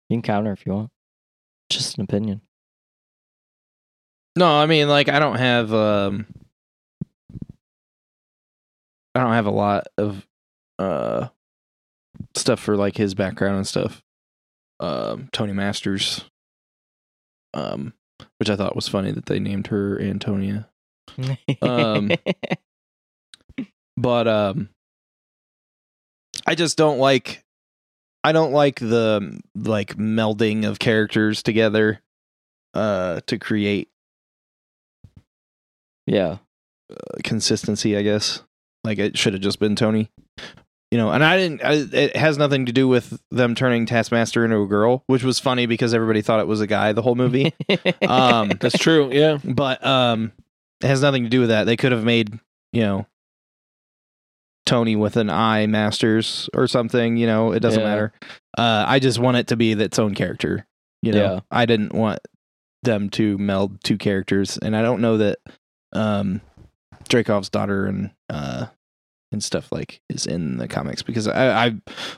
You 0.09 0.15
can 0.15 0.21
counter 0.21 0.51
if 0.51 0.65
you 0.65 0.73
want. 0.73 0.89
Just 1.69 1.97
an 1.97 2.03
opinion. 2.03 2.41
No, 4.37 4.47
I 4.47 4.67
mean 4.67 4.87
like 4.87 5.09
I 5.09 5.19
don't 5.19 5.37
have 5.37 5.73
um 5.73 6.27
I 9.17 9.23
don't 9.23 9.33
have 9.33 9.45
a 9.47 9.51
lot 9.51 9.87
of 9.97 10.25
uh 10.79 11.27
stuff 12.35 12.59
for 12.59 12.75
like 12.77 12.95
his 12.97 13.13
background 13.15 13.57
and 13.57 13.67
stuff. 13.67 14.01
Um 14.79 15.29
Tony 15.31 15.53
Masters 15.53 16.25
um 17.53 17.93
which 18.37 18.49
I 18.49 18.55
thought 18.55 18.75
was 18.75 18.87
funny 18.87 19.11
that 19.11 19.25
they 19.25 19.39
named 19.39 19.67
her 19.67 19.99
Antonia. 20.01 20.69
Um, 21.61 22.11
But 23.97 24.27
um 24.27 24.69
I 26.45 26.53
just 26.53 26.77
don't 26.77 26.99
like 26.99 27.43
I 28.23 28.31
don't 28.31 28.51
like 28.51 28.79
the 28.79 29.39
like 29.55 29.95
melding 29.97 30.65
of 30.67 30.77
characters 30.79 31.41
together 31.41 32.01
uh 32.75 33.21
to 33.27 33.39
create 33.39 33.89
Yeah. 36.05 36.37
consistency, 37.23 37.97
I 37.97 38.01
guess. 38.03 38.43
Like 38.87 38.99
it 38.99 39.17
should 39.17 39.33
have 39.33 39.41
just 39.41 39.59
been 39.59 39.75
Tony. 39.75 40.09
You 40.91 40.97
know, 40.97 41.11
and 41.11 41.21
I 41.21 41.35
didn't 41.37 41.61
I, 41.65 41.73
it 41.91 42.15
has 42.15 42.37
nothing 42.37 42.65
to 42.67 42.71
do 42.71 42.87
with 42.87 43.21
them 43.29 43.55
turning 43.55 43.85
Taskmaster 43.85 44.45
into 44.45 44.61
a 44.61 44.67
girl, 44.67 45.03
which 45.07 45.21
was 45.23 45.37
funny 45.37 45.65
because 45.65 45.93
everybody 45.93 46.21
thought 46.21 46.39
it 46.39 46.47
was 46.47 46.61
a 46.61 46.67
guy 46.67 46.93
the 46.93 47.01
whole 47.01 47.15
movie. 47.15 47.53
um 48.07 48.49
That's 48.59 48.77
true. 48.77 49.09
Yeah. 49.11 49.37
but 49.43 49.85
um 49.85 50.31
it 50.81 50.87
has 50.87 51.01
nothing 51.01 51.23
to 51.23 51.29
do 51.29 51.41
with 51.41 51.49
that. 51.49 51.65
They 51.65 51.75
could 51.75 51.91
have 51.91 52.05
made, 52.05 52.39
you 52.71 52.81
know, 52.83 53.05
Tony 54.65 54.95
with 54.95 55.17
an 55.17 55.29
eye 55.29 55.65
masters 55.67 56.49
or 56.53 56.67
something, 56.67 57.17
you 57.17 57.25
know, 57.27 57.51
it 57.51 57.59
doesn't 57.59 57.81
Yeah. 57.81 57.87
matter. 57.87 58.13
Uh 58.57 58.85
I 58.87 58.99
just 58.99 59.19
want 59.19 59.35
it 59.37 59.47
to 59.47 59.55
be 59.57 59.73
its 59.73 59.99
own 59.99 60.15
character. 60.15 60.65
You 61.01 61.11
know. 61.13 61.33
Yeah. 61.33 61.39
I 61.51 61.65
didn't 61.65 61.93
want 61.93 62.19
them 62.83 63.09
to 63.09 63.37
meld 63.37 63.83
two 63.83 63.97
characters 63.97 64.57
and 64.57 64.75
I 64.75 64.81
don't 64.81 65.01
know 65.01 65.17
that 65.17 65.39
um 65.91 66.39
Dreykov's 67.09 67.49
daughter 67.49 67.85
and 67.87 68.11
uh 68.29 68.67
and 69.31 69.43
stuff 69.43 69.71
like 69.71 70.01
is 70.09 70.25
in 70.25 70.57
the 70.57 70.67
comics 70.67 71.01
because 71.03 71.27
I, 71.27 71.65
I 71.65 71.65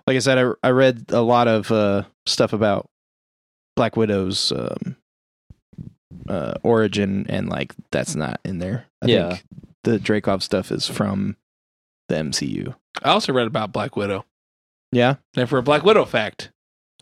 like 0.07 0.15
I 0.15 0.19
said 0.19 0.37
I, 0.37 0.51
I 0.67 0.71
read 0.71 1.05
a 1.09 1.21
lot 1.21 1.47
of 1.47 1.71
uh 1.71 2.03
stuff 2.25 2.53
about 2.53 2.87
Black 3.75 3.95
Widow's 3.97 4.51
um 4.51 4.95
uh 6.27 6.53
origin 6.63 7.25
and 7.29 7.49
like 7.49 7.73
that's 7.91 8.15
not 8.15 8.39
in 8.45 8.59
there. 8.59 8.85
I 9.01 9.07
Yeah. 9.07 9.29
think 9.29 9.43
the 9.83 9.97
Dreykov 9.97 10.41
stuff 10.41 10.71
is 10.71 10.87
from 10.87 11.35
the 12.09 12.15
MCU. 12.15 12.75
I 13.03 13.09
also 13.11 13.31
read 13.33 13.47
about 13.47 13.71
Black 13.71 13.95
Widow. 13.95 14.25
Yeah. 14.91 15.15
And 15.35 15.47
for 15.47 15.57
a 15.59 15.63
Black 15.63 15.83
Widow 15.83 16.05
fact, 16.05 16.51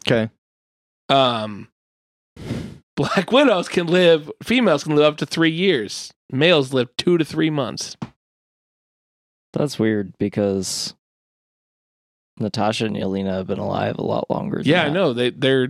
Okay. 0.07 0.29
um, 1.09 1.69
Black 2.95 3.31
widows 3.31 3.67
can 3.69 3.87
live. 3.87 4.31
Females 4.43 4.83
can 4.83 4.95
live 4.95 5.05
up 5.05 5.17
to 5.17 5.25
three 5.25 5.51
years. 5.51 6.11
Males 6.31 6.73
live 6.73 6.89
two 6.97 7.17
to 7.17 7.23
three 7.25 7.49
months. 7.49 7.95
That's 9.53 9.79
weird 9.79 10.13
because 10.19 10.93
Natasha 12.39 12.85
and 12.85 12.95
Yelena 12.95 13.31
have 13.31 13.47
been 13.47 13.59
alive 13.59 13.97
a 13.97 14.03
lot 14.03 14.29
longer. 14.29 14.57
than 14.57 14.65
Yeah, 14.65 14.83
I 14.83 14.85
that. 14.85 14.93
know 14.93 15.13
they 15.13 15.29
they're 15.31 15.69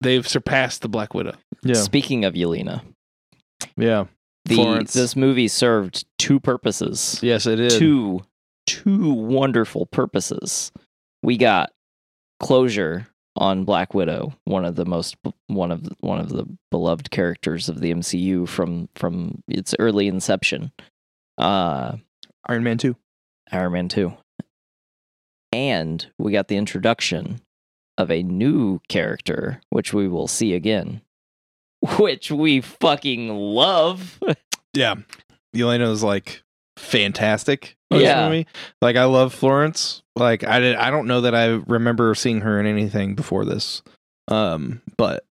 they've 0.00 0.26
surpassed 0.26 0.82
the 0.82 0.88
Black 0.88 1.14
Widow. 1.14 1.34
Yeah. 1.62 1.74
Speaking 1.74 2.24
of 2.24 2.34
Yelena, 2.34 2.82
Yeah. 3.76 4.06
the 4.46 4.54
Florence. 4.56 4.92
this 4.94 5.14
movie 5.14 5.48
served 5.48 6.04
two 6.18 6.40
purposes. 6.40 7.20
Yes, 7.22 7.46
it 7.46 7.60
is. 7.60 7.78
Two 7.78 8.22
two 8.66 9.12
wonderful 9.12 9.86
purposes. 9.86 10.72
We 11.22 11.36
got 11.36 11.70
closure 12.40 13.06
on 13.36 13.64
Black 13.64 13.94
Widow, 13.94 14.32
one 14.44 14.64
of 14.64 14.74
the 14.74 14.84
most 14.86 15.16
one 15.46 15.70
of 15.70 15.86
one 16.00 16.18
of 16.18 16.30
the 16.30 16.46
beloved 16.70 17.10
characters 17.10 17.68
of 17.68 17.80
the 17.80 17.92
MCU 17.92 18.48
from 18.48 18.88
from 18.96 19.42
its 19.46 19.74
early 19.78 20.08
inception. 20.08 20.72
Uh 21.38 21.96
Iron 22.48 22.64
Man 22.64 22.78
2. 22.78 22.96
Iron 23.52 23.72
Man 23.72 23.88
2. 23.88 24.12
And 25.52 26.06
we 26.18 26.32
got 26.32 26.48
the 26.48 26.56
introduction 26.56 27.40
of 27.98 28.10
a 28.10 28.22
new 28.22 28.80
character, 28.88 29.60
which 29.70 29.92
we 29.92 30.08
will 30.08 30.28
see 30.28 30.54
again, 30.54 31.02
which 31.98 32.30
we 32.30 32.60
fucking 32.60 33.28
love. 33.28 34.20
Yeah. 34.72 34.94
Yelena's 35.54 36.02
like 36.02 36.42
fantastic. 36.76 37.76
Yeah. 37.90 38.28
movie. 38.28 38.46
Like 38.80 38.94
I 38.96 39.04
love 39.04 39.34
Florence. 39.34 40.02
Like 40.14 40.44
I 40.44 40.60
did 40.60 40.76
I 40.76 40.90
don't 40.90 41.08
know 41.08 41.22
that 41.22 41.34
I 41.34 41.46
remember 41.46 42.14
seeing 42.14 42.42
her 42.42 42.60
in 42.60 42.66
anything 42.66 43.16
before 43.16 43.44
this. 43.44 43.82
Um 44.28 44.80
but 44.96 45.24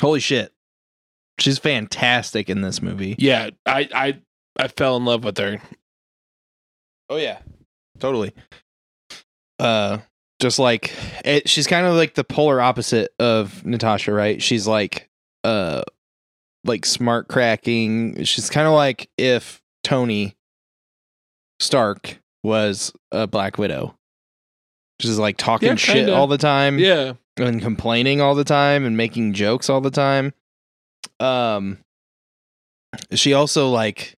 holy 0.00 0.20
shit. 0.20 0.52
She's 1.38 1.58
fantastic 1.58 2.50
in 2.50 2.62
this 2.62 2.82
movie. 2.82 3.14
Yeah, 3.18 3.50
I 3.64 3.88
I 3.94 4.20
I 4.58 4.68
fell 4.68 4.96
in 4.96 5.04
love 5.04 5.22
with 5.22 5.38
her. 5.38 5.60
Oh 7.08 7.16
yeah. 7.16 7.38
Totally. 7.98 8.32
Uh 9.58 9.98
just 10.40 10.58
like 10.58 10.92
it, 11.24 11.48
she's 11.48 11.66
kind 11.66 11.86
of 11.86 11.94
like 11.94 12.14
the 12.14 12.24
polar 12.24 12.60
opposite 12.60 13.10
of 13.18 13.64
Natasha, 13.64 14.12
right? 14.12 14.42
She's 14.42 14.66
like 14.66 15.08
uh 15.44 15.82
like 16.64 16.84
smart 16.84 17.28
cracking. 17.28 18.22
She's 18.24 18.50
kind 18.50 18.66
of 18.66 18.74
like 18.74 19.08
if 19.16 19.62
Tony 19.82 20.36
Stark 21.60 22.18
was 22.42 22.92
a 23.12 23.26
Black 23.26 23.56
Widow. 23.56 23.96
She's 25.00 25.18
like 25.18 25.36
talking 25.36 25.68
Yeah, 25.70 25.74
shit 25.76 26.08
all 26.10 26.26
the 26.26 26.38
time 26.38 26.78
Yeah, 26.78 27.14
and 27.38 27.62
complaining 27.62 28.20
all 28.20 28.34
the 28.34 28.44
time 28.44 28.84
and 28.84 28.96
making 28.96 29.32
jokes 29.32 29.70
all 29.70 29.80
the 29.80 29.90
time. 29.90 30.34
Um 31.18 31.78
she 33.12 33.32
also 33.32 33.70
like 33.70 34.16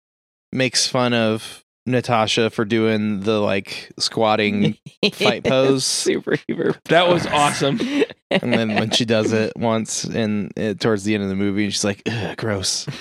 makes 0.53 0.87
fun 0.87 1.13
of 1.13 1.63
Natasha 1.87 2.51
for 2.51 2.65
doing 2.65 3.21
the 3.21 3.41
like 3.41 3.93
squatting 3.99 4.77
fight 5.15 5.45
pose. 5.45 5.85
Super 5.85 6.37
Hoover. 6.49 6.75
that 6.87 7.09
was 7.09 7.27
awesome. 7.27 7.81
and 8.31 8.53
then 8.53 8.75
when 8.75 8.91
she 8.91 9.05
does 9.05 9.33
it 9.33 9.53
once 9.57 10.05
and 10.05 10.53
it, 10.57 10.81
towards 10.81 11.05
the 11.05 11.15
end 11.15 11.23
of 11.23 11.29
the 11.29 11.37
movie 11.37 11.65
and 11.65 11.73
she's 11.73 11.85
like 11.85 12.03
Ugh, 12.11 12.37
gross 12.37 12.89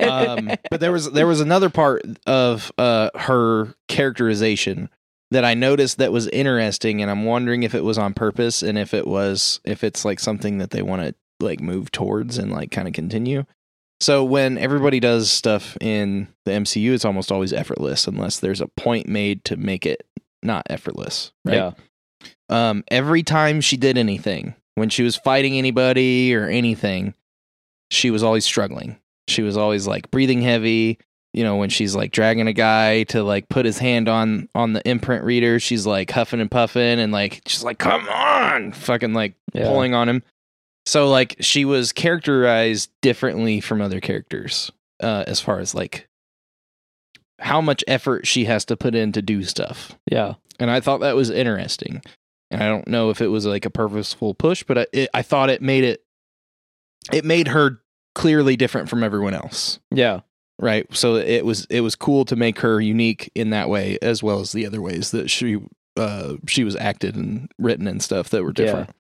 um, 0.00 0.50
but 0.70 0.80
there 0.80 0.92
was 0.92 1.10
there 1.12 1.26
was 1.26 1.40
another 1.40 1.70
part 1.70 2.02
of 2.26 2.72
uh, 2.78 3.10
her 3.14 3.74
characterization 3.88 4.88
that 5.30 5.44
I 5.44 5.54
noticed 5.54 5.98
that 5.98 6.12
was 6.12 6.28
interesting, 6.28 7.02
and 7.02 7.10
I'm 7.10 7.24
wondering 7.24 7.64
if 7.64 7.74
it 7.74 7.82
was 7.82 7.98
on 7.98 8.14
purpose 8.14 8.62
and 8.62 8.78
if 8.78 8.94
it 8.94 9.06
was 9.06 9.60
if 9.64 9.82
it's 9.82 10.04
like 10.04 10.20
something 10.20 10.58
that 10.58 10.70
they 10.70 10.82
want 10.82 11.02
to 11.02 11.14
like 11.40 11.60
move 11.60 11.90
towards 11.90 12.38
and 12.38 12.52
like 12.52 12.70
kind 12.70 12.88
of 12.88 12.94
continue. 12.94 13.44
So 14.00 14.24
when 14.24 14.58
everybody 14.58 15.00
does 15.00 15.30
stuff 15.30 15.76
in 15.80 16.28
the 16.44 16.52
MCU, 16.52 16.92
it's 16.92 17.04
almost 17.04 17.32
always 17.32 17.52
effortless 17.52 18.06
unless 18.06 18.40
there's 18.40 18.60
a 18.60 18.66
point 18.68 19.08
made 19.08 19.44
to 19.46 19.56
make 19.56 19.86
it 19.86 20.06
not 20.42 20.66
effortless. 20.68 21.32
Right? 21.44 21.54
Yeah. 21.56 21.70
um, 22.48 22.84
every 22.88 23.22
time 23.22 23.60
she 23.60 23.76
did 23.76 23.96
anything, 23.96 24.54
when 24.74 24.90
she 24.90 25.02
was 25.02 25.16
fighting 25.16 25.56
anybody 25.56 26.34
or 26.34 26.46
anything, 26.46 27.14
she 27.90 28.10
was 28.10 28.22
always 28.22 28.44
struggling. 28.44 28.98
She 29.28 29.42
was 29.42 29.56
always 29.56 29.86
like 29.86 30.10
breathing 30.10 30.42
heavy. 30.42 30.98
You 31.32 31.44
know, 31.44 31.56
when 31.56 31.68
she's 31.68 31.94
like 31.94 32.12
dragging 32.12 32.46
a 32.48 32.52
guy 32.52 33.02
to 33.04 33.22
like 33.22 33.48
put 33.48 33.66
his 33.66 33.78
hand 33.78 34.08
on 34.08 34.48
on 34.54 34.72
the 34.72 34.86
imprint 34.88 35.24
reader, 35.24 35.58
she's 35.60 35.86
like 35.86 36.10
huffing 36.10 36.40
and 36.40 36.50
puffing 36.50 36.98
and 37.00 37.12
like 37.12 37.42
she's 37.46 37.62
like, 37.64 37.78
"Come 37.78 38.08
on!" 38.08 38.72
fucking 38.72 39.12
like 39.12 39.34
Yeah. 39.52 39.64
pulling 39.64 39.92
on 39.94 40.08
him. 40.08 40.22
So 40.86 41.08
like 41.10 41.36
she 41.40 41.64
was 41.64 41.92
characterized 41.92 42.90
differently 43.02 43.60
from 43.60 43.80
other 43.82 44.00
characters 44.00 44.70
uh, 45.02 45.24
as 45.26 45.40
far 45.40 45.58
as 45.58 45.74
like 45.74 46.08
how 47.38 47.60
much 47.60 47.84
effort 47.86 48.26
she 48.26 48.44
has 48.46 48.64
to 48.66 48.76
put 48.76 48.94
in 48.94 49.12
to 49.12 49.20
do 49.20 49.42
stuff 49.42 49.92
Yeah. 50.10 50.34
and 50.58 50.70
I 50.70 50.80
thought 50.80 51.00
that 51.00 51.16
was 51.16 51.28
interesting. 51.28 52.00
And 52.50 52.62
I 52.62 52.68
don't 52.68 52.86
know 52.88 53.10
if 53.10 53.20
it 53.20 53.26
was 53.26 53.44
like 53.44 53.64
a 53.66 53.70
purposeful 53.70 54.32
push, 54.32 54.62
but 54.62 54.78
I, 54.78 54.86
it, 54.92 55.10
I 55.12 55.22
thought 55.22 55.50
it 55.50 55.60
made 55.60 55.84
it 55.84 56.02
it 57.12 57.24
made 57.24 57.48
her 57.48 57.80
clearly 58.14 58.56
different 58.56 58.88
from 58.88 59.02
everyone 59.04 59.34
else, 59.34 59.80
Yeah. 59.90 60.20
right? 60.60 60.86
So 60.96 61.16
it 61.16 61.44
was 61.44 61.66
it 61.68 61.80
was 61.80 61.94
cool 61.96 62.24
to 62.26 62.36
make 62.36 62.60
her 62.60 62.80
unique 62.80 63.30
in 63.34 63.50
that 63.50 63.68
way, 63.68 63.98
as 64.00 64.22
well 64.22 64.40
as 64.40 64.52
the 64.52 64.64
other 64.64 64.80
ways 64.80 65.10
that 65.10 65.28
she 65.28 65.58
uh 65.96 66.34
she 66.46 66.62
was 66.64 66.76
acted 66.76 67.16
and 67.16 67.50
written 67.58 67.86
and 67.88 68.00
stuff 68.02 68.28
that 68.30 68.44
were 68.44 68.52
different. 68.52 68.88
Yeah, 68.88 68.94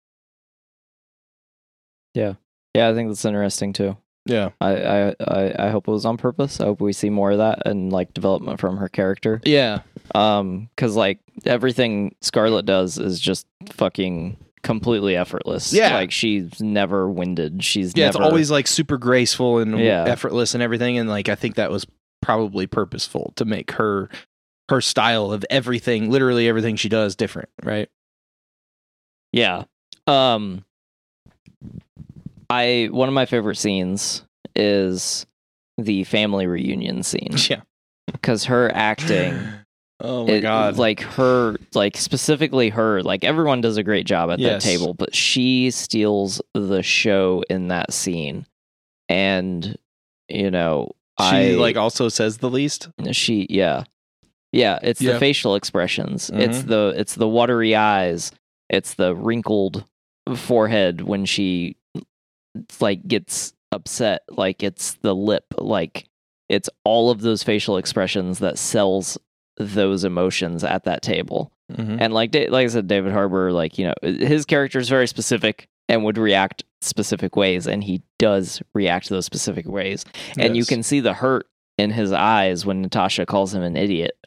I 2.16 2.94
think 2.94 3.10
that's 3.10 3.26
interesting 3.26 3.74
too. 3.74 3.98
Yeah, 4.28 4.50
I, 4.60 4.76
I, 4.76 5.16
I, 5.20 5.68
I 5.68 5.70
hope 5.70 5.88
it 5.88 5.92
was 5.92 6.04
on 6.06 6.18
purpose. 6.18 6.60
I 6.60 6.66
hope 6.66 6.82
we 6.82 6.94
see 6.94 7.12
more 7.12 7.32
of 7.32 7.38
that 7.38 7.68
and 7.68 7.92
like 7.94 8.12
development 8.14 8.60
from 8.60 8.78
her 8.78 8.90
character. 8.90 9.40
yeah, 9.46 9.82
Um, 10.16 10.70
cause 10.78 10.96
like 10.96 11.20
everything 11.46 12.16
Scarlett 12.22 12.66
does 12.66 12.98
is 12.98 13.20
just 13.20 13.46
fucking 13.70 14.38
completely 14.64 15.16
effortless. 15.16 15.72
Yeah. 15.72 15.94
like 15.94 16.10
she's 16.12 16.60
never 16.60 17.08
winded. 17.08 17.64
She's 17.64 17.94
yeah. 17.96 18.06
never, 18.08 18.18
It's 18.18 18.26
always 18.26 18.50
like 18.52 18.66
super 18.66 18.98
graceful 18.98 19.60
and 19.60 19.80
Yeah. 19.80 20.06
effortless 20.06 20.56
and 20.56 20.64
everything, 20.64 20.98
and 20.98 21.08
like 21.08 21.30
I 21.30 21.36
think 21.36 21.54
that 21.56 21.70
was 21.70 21.86
probably 22.24 22.66
purposeful 22.66 23.32
to 23.36 23.46
make 23.46 23.74
her 23.74 24.10
her 24.70 24.82
style 24.82 25.32
of 25.32 25.46
everything, 25.52 26.10
literally 26.10 26.48
everything 26.48 26.76
she 26.78 26.90
does, 26.90 27.16
different, 27.16 27.50
right? 27.64 27.90
yeah. 29.32 29.66
Um, 30.08 30.66
I 32.56 32.86
one 32.92 33.08
of 33.08 33.14
my 33.14 33.26
favorite 33.26 33.58
scenes 33.58 34.24
is 34.56 35.26
the 35.78 36.04
family 36.06 36.48
reunion 36.48 37.04
scene 37.04 37.34
Yeah. 37.50 37.62
because 38.12 38.46
her 38.46 38.72
acting. 38.74 39.38
Oh 40.02 40.28
my 40.28 40.34
it- 40.34 40.42
god! 40.42 40.78
Like 40.78 41.00
her, 41.00 41.56
like 41.74 41.96
specifically 41.96 42.68
her, 42.70 43.02
like 43.02 43.24
everyone 43.24 43.62
does 43.62 43.78
a 43.78 43.84
great 43.84 44.06
job 44.06 44.30
at 44.30 44.40
Yes. 44.40 44.62
that 44.62 44.70
table, 44.70 44.94
but 44.94 45.16
she 45.16 45.72
steals 45.72 46.42
the 46.54 46.84
show 46.84 47.44
in 47.50 47.70
that 47.70 47.94
scene. 47.94 48.46
And, 49.08 49.78
you 50.28 50.52
know, 50.52 50.92
she 51.22 51.26
I 51.26 51.44
like 51.52 51.78
also 51.78 52.10
says 52.10 52.40
the 52.40 52.50
least. 52.50 52.90
she, 53.14 53.48
yeah. 53.50 53.86
Yeah, 54.52 54.80
it's 54.82 55.02
Yeah. 55.02 55.14
the 55.14 55.20
facial 55.20 55.56
expressions. 55.56 56.30
It's 56.34 56.60
Mhm. 56.64 56.68
the 56.68 56.94
it's 56.98 57.16
the 57.16 57.30
watery 57.30 57.74
eyes. 57.74 58.34
It's 58.70 58.96
the 58.96 59.16
wrinkled 59.16 59.86
forehead 60.36 61.04
when 61.04 61.24
she 61.24 61.78
like 62.80 63.08
gets 63.08 63.54
upset. 63.72 64.24
Like 64.30 64.64
it's 64.64 64.94
the 64.96 65.14
lip. 65.16 65.46
Like 65.58 66.08
it's 66.50 66.70
all 66.84 67.10
of 67.10 67.22
those 67.22 67.44
facial 67.44 67.78
expressions 67.78 68.40
that 68.40 68.58
sells 68.58 69.18
those 69.58 70.04
emotions 70.04 70.64
at 70.64 70.84
that 70.84 71.02
table. 71.02 71.52
Mhm. 71.72 71.98
And 72.00 72.14
like 72.14 72.34
like 72.36 72.66
I 72.66 72.68
said, 72.68 72.88
David 72.88 73.12
Harbour, 73.12 73.52
like 73.52 73.78
you 73.78 73.86
know, 73.88 73.94
his 74.02 74.46
character 74.46 74.80
is 74.80 74.90
very 74.90 75.08
specific 75.08 75.68
and 75.90 76.04
would 76.04 76.18
react 76.18 76.64
specific 76.82 77.36
ways, 77.36 77.68
and 77.68 77.84
he 77.84 78.02
does 78.20 78.62
react 78.74 79.10
those 79.10 79.26
specific 79.26 79.68
ways. 79.68 80.06
And 80.38 80.56
you 80.56 80.66
can 80.66 80.84
see 80.84 81.00
the 81.00 81.14
hurt 81.14 81.48
in 81.78 81.92
his 81.92 82.12
eyes 82.12 82.66
when 82.66 82.82
Natasha 82.82 83.26
calls 83.26 83.54
him 83.54 83.64
an 83.64 83.76
idiot. 83.76 84.18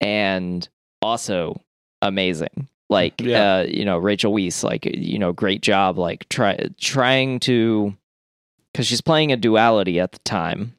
And 0.00 0.68
also 1.02 1.62
amazing. 2.02 2.68
Like 2.88 3.20
Yeah. 3.20 3.56
uh, 3.58 3.62
you 3.68 3.84
know, 3.84 3.98
Rachel 3.98 4.32
Weisz, 4.32 4.62
like 4.62 4.84
you 4.86 5.18
know, 5.18 5.32
great 5.32 5.60
job 5.62 5.98
like 5.98 6.28
try 6.28 6.56
trying 6.80 7.40
to 7.40 7.96
cuz 8.74 8.86
she's 8.86 9.00
playing 9.00 9.32
a 9.32 9.36
duality 9.36 9.98
at 10.00 10.12
the 10.12 10.18
time 10.20 10.74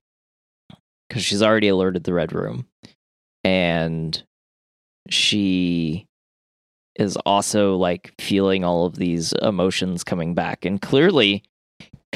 cuz 1.09 1.23
she's 1.23 1.41
already 1.43 1.67
alerted 1.67 2.03
the 2.05 2.13
red 2.13 2.31
room. 2.33 2.65
And 3.43 4.21
she 5.09 6.05
is 6.99 7.15
also 7.17 7.75
like 7.77 8.13
feeling 8.19 8.63
all 8.63 8.85
of 8.85 8.95
these 8.95 9.33
emotions 9.41 10.03
coming 10.03 10.33
back 10.33 10.65
and 10.65 10.81
clearly 10.81 11.43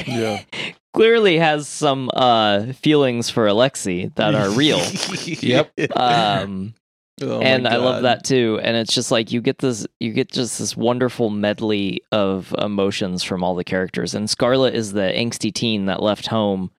Yeah. 0.06 0.42
clearly 0.94 1.38
has 1.38 1.68
some 1.68 2.10
uh 2.14 2.72
feelings 2.74 3.30
for 3.30 3.46
Alexei 3.46 4.06
that 4.16 4.34
are 4.34 4.50
real. 4.50 4.80
Yep. 5.26 5.96
um 5.96 6.74
Oh 7.22 7.40
and 7.40 7.66
I 7.68 7.76
love 7.76 8.02
that 8.02 8.24
too. 8.24 8.60
And 8.62 8.76
it's 8.76 8.94
just 8.94 9.10
like 9.10 9.32
you 9.32 9.40
get 9.40 9.58
this 9.58 9.86
you 10.00 10.12
get 10.12 10.30
just 10.30 10.58
this 10.58 10.76
wonderful 10.76 11.30
medley 11.30 12.02
of 12.10 12.54
emotions 12.58 13.22
from 13.22 13.42
all 13.44 13.54
the 13.54 13.64
characters. 13.64 14.14
And 14.14 14.28
Scarlett 14.28 14.74
is 14.74 14.92
the 14.92 15.12
angsty 15.14 15.52
teen 15.52 15.86
that 15.86 16.02
left 16.02 16.26
home 16.26 16.70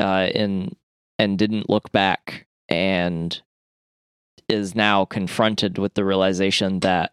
uh 0.00 0.28
in 0.34 0.74
and 1.18 1.38
didn't 1.38 1.70
look 1.70 1.92
back 1.92 2.46
and 2.68 3.40
is 4.48 4.74
now 4.74 5.04
confronted 5.04 5.78
with 5.78 5.94
the 5.94 6.04
realization 6.04 6.80
that 6.80 7.12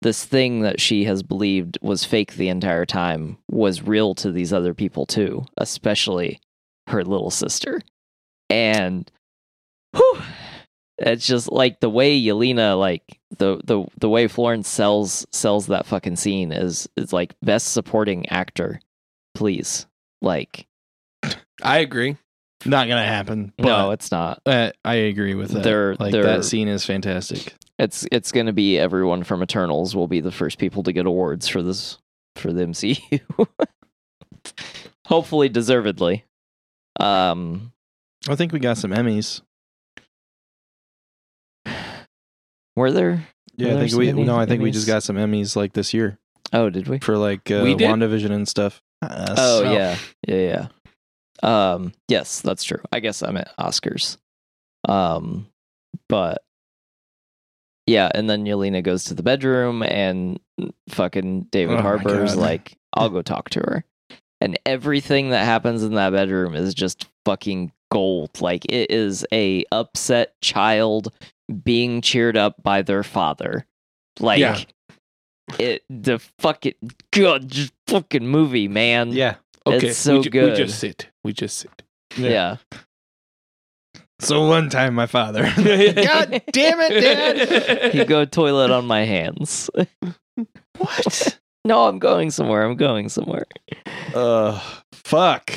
this 0.00 0.24
thing 0.24 0.60
that 0.60 0.80
she 0.80 1.04
has 1.04 1.22
believed 1.22 1.78
was 1.82 2.04
fake 2.04 2.34
the 2.34 2.48
entire 2.48 2.86
time 2.86 3.36
was 3.50 3.82
real 3.82 4.14
to 4.14 4.30
these 4.30 4.52
other 4.52 4.74
people 4.74 5.04
too, 5.04 5.44
especially 5.56 6.40
her 6.86 7.04
little 7.04 7.30
sister. 7.30 7.80
And 8.48 9.10
whew, 9.94 10.22
it's 10.98 11.26
just 11.26 11.50
like 11.52 11.80
the 11.80 11.90
way 11.90 12.20
Yelena, 12.20 12.78
like 12.78 13.02
the 13.38 13.60
the 13.64 13.86
the 13.98 14.08
way 14.08 14.26
Florence 14.28 14.68
sells 14.68 15.26
sells 15.32 15.66
that 15.68 15.86
fucking 15.86 16.16
scene 16.16 16.52
is 16.52 16.88
is 16.96 17.12
like 17.12 17.34
best 17.42 17.72
supporting 17.72 18.28
actor, 18.28 18.80
please. 19.34 19.86
Like 20.20 20.66
I 21.62 21.78
agree. 21.78 22.16
Not 22.64 22.88
gonna 22.88 23.06
happen. 23.06 23.52
no, 23.58 23.92
it's 23.92 24.10
not. 24.10 24.42
uh, 24.44 24.72
I 24.84 24.94
agree 24.94 25.34
with 25.34 25.50
that. 25.52 25.62
They're- 25.62 25.94
like 26.00 26.10
they're- 26.10 26.24
that 26.24 26.44
scene 26.44 26.66
is 26.68 26.84
fantastic. 26.84 27.54
It's 27.78 28.04
it's 28.10 28.32
gonna 28.32 28.52
be 28.52 28.76
everyone 28.76 29.22
from 29.22 29.42
Eternals 29.44 29.94
will 29.94 30.08
be 30.08 30.20
the 30.20 30.32
first 30.32 30.58
people 30.58 30.82
to 30.82 30.92
get 30.92 31.06
awards 31.06 31.46
for 31.46 31.62
this 31.62 31.98
for 32.34 32.52
the 32.52 32.62
MCU. 32.64 33.20
Hopefully 35.06 35.48
deservedly. 35.48 36.24
Um 36.98 37.72
I 38.28 38.34
think 38.34 38.52
we 38.52 38.58
got 38.58 38.78
some 38.78 38.90
Emmys. 38.90 39.40
Were 42.78 42.90
there 42.92 43.26
Yeah, 43.56 43.66
Were 43.66 43.72
I 43.72 43.74
there 43.80 43.88
think 43.88 43.98
we 43.98 44.08
Emmy- 44.08 44.24
no, 44.24 44.36
I 44.38 44.46
think 44.46 44.62
we 44.62 44.70
just 44.70 44.86
Emmys? 44.86 44.88
got 44.88 45.02
some 45.02 45.16
Emmys 45.16 45.54
like 45.56 45.72
this 45.74 45.92
year 45.92 46.18
Oh, 46.52 46.70
did 46.70 46.88
we? 46.88 46.98
for 47.00 47.18
like 47.18 47.50
uh, 47.50 47.60
We 47.62 47.74
did? 47.74 47.90
WandaVision 47.90 48.30
and 48.30 48.48
stuff. 48.48 48.80
Us. 49.02 49.34
Oh 49.38 49.62
So- 49.64 49.72
yeah, 49.72 49.96
yeah, 50.26 50.36
yeah. 50.36 50.68
Um, 51.42 51.92
yes, 52.08 52.40
that's 52.40 52.64
true. 52.64 52.80
I 52.90 52.98
guess 53.00 53.22
I'm 53.22 53.36
at 53.36 53.54
Oscars. 53.58 54.16
Um, 54.88 55.46
but 56.08 56.42
yeah, 57.86 58.10
and 58.14 58.28
then 58.28 58.44
Yelena 58.44 58.82
goes 58.82 59.04
to 59.04 59.14
the 59.14 59.22
bedroom, 59.22 59.82
and 59.82 60.40
fucking 60.90 61.42
David 61.50 61.74
Oh 61.74 61.76
my 61.76 61.82
Harbour's 61.82 62.34
God. 62.34 62.40
like, 62.40 62.76
"I'll 62.92 63.08
go 63.08 63.22
talk 63.22 63.50
to 63.50 63.60
her," 63.60 63.84
and 64.40 64.58
everything 64.66 65.30
that 65.30 65.44
happens 65.44 65.82
in 65.82 65.94
that 65.94 66.10
bedroom 66.10 66.54
is 66.54 66.74
just 66.74 67.06
fucking 67.24 67.72
gold. 67.92 68.40
Like 68.40 68.64
it 68.66 68.90
is 68.90 69.24
a 69.32 69.64
upset 69.72 70.34
child 70.42 71.12
being 71.64 72.00
cheered 72.00 72.36
up 72.36 72.62
by 72.62 72.82
their 72.82 73.02
father. 73.02 73.66
Like 74.20 74.40
Yeah. 74.40 74.60
it, 75.58 75.82
the 75.88 76.18
fucking 76.38 76.74
god, 77.12 77.52
fucking 77.86 78.26
movie, 78.26 78.68
man. 78.68 79.12
yeah. 79.12 79.36
Okay. 79.66 79.88
It's 79.88 79.98
so 79.98 80.16
we, 80.18 80.22
ju- 80.24 80.30
good. 80.30 80.50
We 80.52 80.56
just 80.56 80.78
sit. 80.78 81.08
We 81.24 81.32
just 81.32 81.58
sit. 81.58 81.82
Yeah. 82.16 82.56
So 84.20 84.48
one 84.48 84.68
time, 84.68 84.94
my 84.94 85.06
father. 85.06 85.42
God 85.56 86.42
damn 86.52 86.80
it, 86.80 87.00
Dad! 87.00 87.94
You 87.94 88.04
go 88.04 88.24
toilet 88.24 88.70
on 88.70 88.84
my 88.86 89.04
hands. 89.04 89.70
what? 90.78 91.38
no, 91.64 91.86
I'm 91.86 91.98
going 91.98 92.30
somewhere. 92.30 92.64
I'm 92.64 92.76
going 92.76 93.08
somewhere. 93.10 93.46
Uh, 94.14 94.58
fuck. 94.92 95.52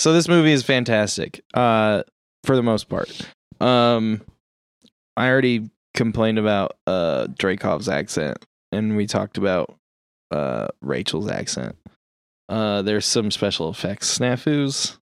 So 0.00 0.12
this 0.12 0.26
movie 0.28 0.52
is 0.52 0.64
fantastic. 0.64 1.42
Uh, 1.54 2.02
for 2.44 2.56
the 2.56 2.62
most 2.62 2.88
part. 2.88 3.20
Um, 3.60 4.22
I 5.16 5.28
already 5.28 5.70
complained 5.94 6.38
about 6.38 6.76
uh 6.86 7.26
Dreykov's 7.38 7.88
accent, 7.88 8.44
and 8.70 8.96
we 8.96 9.06
talked 9.06 9.38
about 9.38 9.74
uh 10.30 10.68
Rachel's 10.80 11.28
accent. 11.30 11.76
Uh, 12.48 12.82
there's 12.82 13.06
some 13.06 13.30
special 13.30 13.70
effects 13.70 14.18
snafus. 14.18 14.98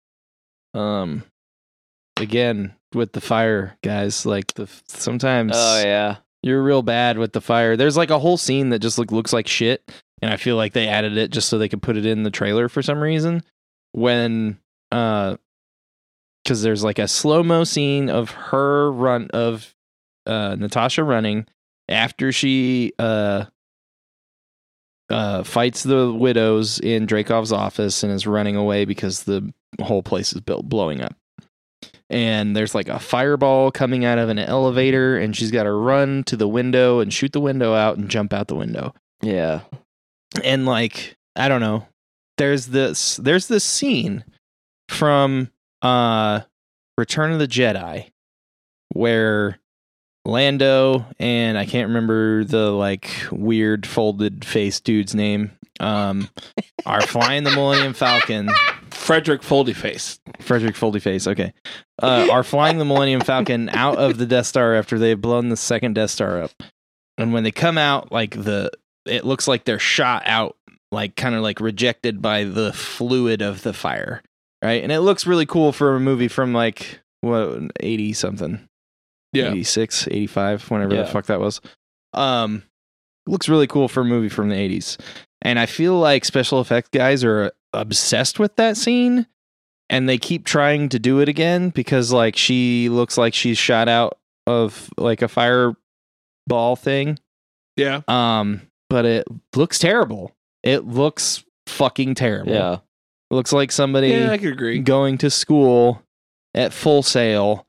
Um, 0.74 1.24
again 2.16 2.74
with 2.94 3.12
the 3.12 3.20
fire, 3.20 3.76
guys. 3.82 4.24
Like 4.26 4.54
the 4.54 4.68
sometimes 4.86 5.52
Oh 5.54 5.82
yeah. 5.84 6.16
you're 6.42 6.62
real 6.62 6.82
bad 6.82 7.18
with 7.18 7.32
the 7.32 7.40
fire. 7.40 7.76
There's 7.76 7.96
like 7.96 8.10
a 8.10 8.18
whole 8.18 8.36
scene 8.36 8.68
that 8.70 8.78
just 8.80 8.98
like 8.98 9.10
looks 9.10 9.32
like 9.32 9.48
shit, 9.48 9.82
and 10.22 10.32
I 10.32 10.36
feel 10.36 10.56
like 10.56 10.72
they 10.74 10.86
added 10.86 11.16
it 11.16 11.30
just 11.30 11.48
so 11.48 11.58
they 11.58 11.68
could 11.68 11.82
put 11.82 11.96
it 11.96 12.06
in 12.06 12.22
the 12.22 12.30
trailer 12.30 12.68
for 12.68 12.82
some 12.82 13.00
reason. 13.00 13.42
When 13.92 14.58
uh, 14.92 15.36
because 16.44 16.62
there's 16.62 16.84
like 16.84 16.98
a 17.00 17.08
slow 17.08 17.42
mo 17.42 17.64
scene 17.64 18.08
of 18.10 18.30
her 18.30 18.92
run 18.92 19.28
of 19.32 19.74
uh 20.26 20.56
Natasha 20.58 21.04
running 21.04 21.46
after 21.88 22.32
she 22.32 22.92
uh 22.98 23.44
uh 25.08 25.42
fights 25.42 25.82
the 25.82 26.12
widows 26.12 26.78
in 26.80 27.06
Dreykov's 27.06 27.52
office 27.52 28.02
and 28.02 28.12
is 28.12 28.26
running 28.26 28.56
away 28.56 28.84
because 28.84 29.24
the 29.24 29.52
whole 29.80 30.02
place 30.02 30.32
is 30.32 30.40
built 30.40 30.68
blowing 30.68 31.00
up. 31.00 31.14
And 32.08 32.56
there's 32.56 32.74
like 32.74 32.88
a 32.88 32.98
fireball 32.98 33.70
coming 33.70 34.04
out 34.04 34.18
of 34.18 34.28
an 34.28 34.38
elevator 34.38 35.16
and 35.16 35.34
she's 35.36 35.52
got 35.52 35.62
to 35.62 35.72
run 35.72 36.24
to 36.24 36.36
the 36.36 36.48
window 36.48 36.98
and 36.98 37.12
shoot 37.12 37.32
the 37.32 37.40
window 37.40 37.72
out 37.74 37.98
and 37.98 38.08
jump 38.08 38.32
out 38.32 38.48
the 38.48 38.56
window. 38.56 38.92
Yeah. 39.22 39.60
and 40.42 40.66
like 40.66 41.16
i 41.36 41.48
don't 41.48 41.60
know. 41.60 41.86
There's 42.36 42.66
this 42.66 43.16
there's 43.16 43.48
this 43.48 43.64
scene 43.64 44.24
from 44.88 45.50
uh 45.82 46.40
return 46.98 47.32
of 47.32 47.38
the 47.38 47.46
jedi 47.48 48.10
where 48.92 49.59
lando 50.30 51.04
and 51.18 51.58
i 51.58 51.66
can't 51.66 51.88
remember 51.88 52.44
the 52.44 52.70
like 52.70 53.10
weird 53.30 53.86
folded 53.86 54.44
face 54.44 54.80
dude's 54.80 55.14
name 55.14 55.50
um 55.80 56.28
are 56.86 57.02
flying 57.02 57.44
the 57.44 57.50
millennium 57.50 57.92
falcon 57.92 58.48
Frederick 59.00 59.40
Foldyface. 59.40 60.20
Frederick 60.40 60.76
Foldyface, 60.76 61.26
okay, 61.26 61.52
uh, 62.02 62.28
are 62.30 62.44
flying 62.44 62.78
the 62.78 62.84
Millennium 62.84 63.20
Falcon 63.20 63.68
out 63.70 63.96
of 63.98 64.18
the 64.18 64.26
Death 64.26 64.46
Star 64.46 64.74
after 64.74 64.98
they've 64.98 65.20
blown 65.20 65.48
the 65.48 65.56
second 65.56 65.94
Death 65.94 66.10
Star 66.10 66.42
up. 66.42 66.52
And 67.18 67.32
when 67.32 67.42
they 67.42 67.50
come 67.50 67.76
out, 67.76 68.12
like 68.12 68.40
the, 68.40 68.70
it 69.06 69.24
looks 69.24 69.48
like 69.48 69.64
they're 69.64 69.78
shot 69.78 70.22
out, 70.26 70.56
like 70.92 71.16
kind 71.16 71.34
of 71.34 71.42
like 71.42 71.60
rejected 71.60 72.22
by 72.22 72.44
the 72.44 72.72
fluid 72.72 73.42
of 73.42 73.62
the 73.62 73.72
fire, 73.72 74.22
right? 74.62 74.82
And 74.82 74.92
it 74.92 75.00
looks 75.00 75.26
really 75.26 75.46
cool 75.46 75.72
for 75.72 75.96
a 75.96 76.00
movie 76.00 76.28
from 76.28 76.52
like 76.52 77.00
what 77.20 77.58
eighty 77.80 78.12
something, 78.12 78.66
Yeah. 79.32 79.50
86, 79.50 80.08
85, 80.10 80.70
whenever 80.70 80.94
Yeah. 80.94 81.02
the 81.02 81.08
fuck 81.08 81.26
that 81.26 81.40
was. 81.40 81.60
Um, 82.14 82.64
looks 83.26 83.48
really 83.48 83.66
cool 83.66 83.86
for 83.88 84.00
a 84.00 84.04
movie 84.04 84.28
from 84.28 84.48
the 84.48 84.56
eighties, 84.56 84.98
and 85.42 85.58
I 85.58 85.66
feel 85.66 85.96
like 85.98 86.24
special 86.24 86.60
effects 86.60 86.88
guys 86.92 87.22
are 87.22 87.52
obsessed 87.72 88.38
with 88.40 88.56
that 88.56 88.76
scene 88.76 89.26
and 89.88 90.08
they 90.08 90.18
keep 90.18 90.44
trying 90.44 90.88
to 90.88 90.98
do 90.98 91.20
it 91.20 91.28
again 91.28 91.70
because 91.70 92.12
like 92.12 92.34
she 92.36 92.88
looks 92.88 93.16
like 93.16 93.32
she's 93.34 93.56
shot 93.58 93.88
out 93.88 94.18
of 94.48 94.90
like 94.96 95.22
a 95.22 95.28
fireball 95.28 96.74
thing 96.76 97.18
Yeah. 97.76 98.00
um 98.08 98.62
but 98.88 99.04
it 99.04 99.24
looks 99.54 99.78
terrible 99.78 100.32
it 100.64 100.84
looks 100.84 101.44
fucking 101.68 102.14
terrible 102.16 102.52
Yeah. 102.52 102.74
it 103.30 103.34
looks 103.34 103.52
like 103.52 103.70
somebody 103.70 104.08
Yeah, 104.08 104.32
I 104.32 104.38
could 104.38 104.52
agree. 104.52 104.80
going 104.80 105.16
to 105.18 105.30
school 105.30 106.02
at 106.54 106.72
full 106.72 107.04
sail 107.04 107.66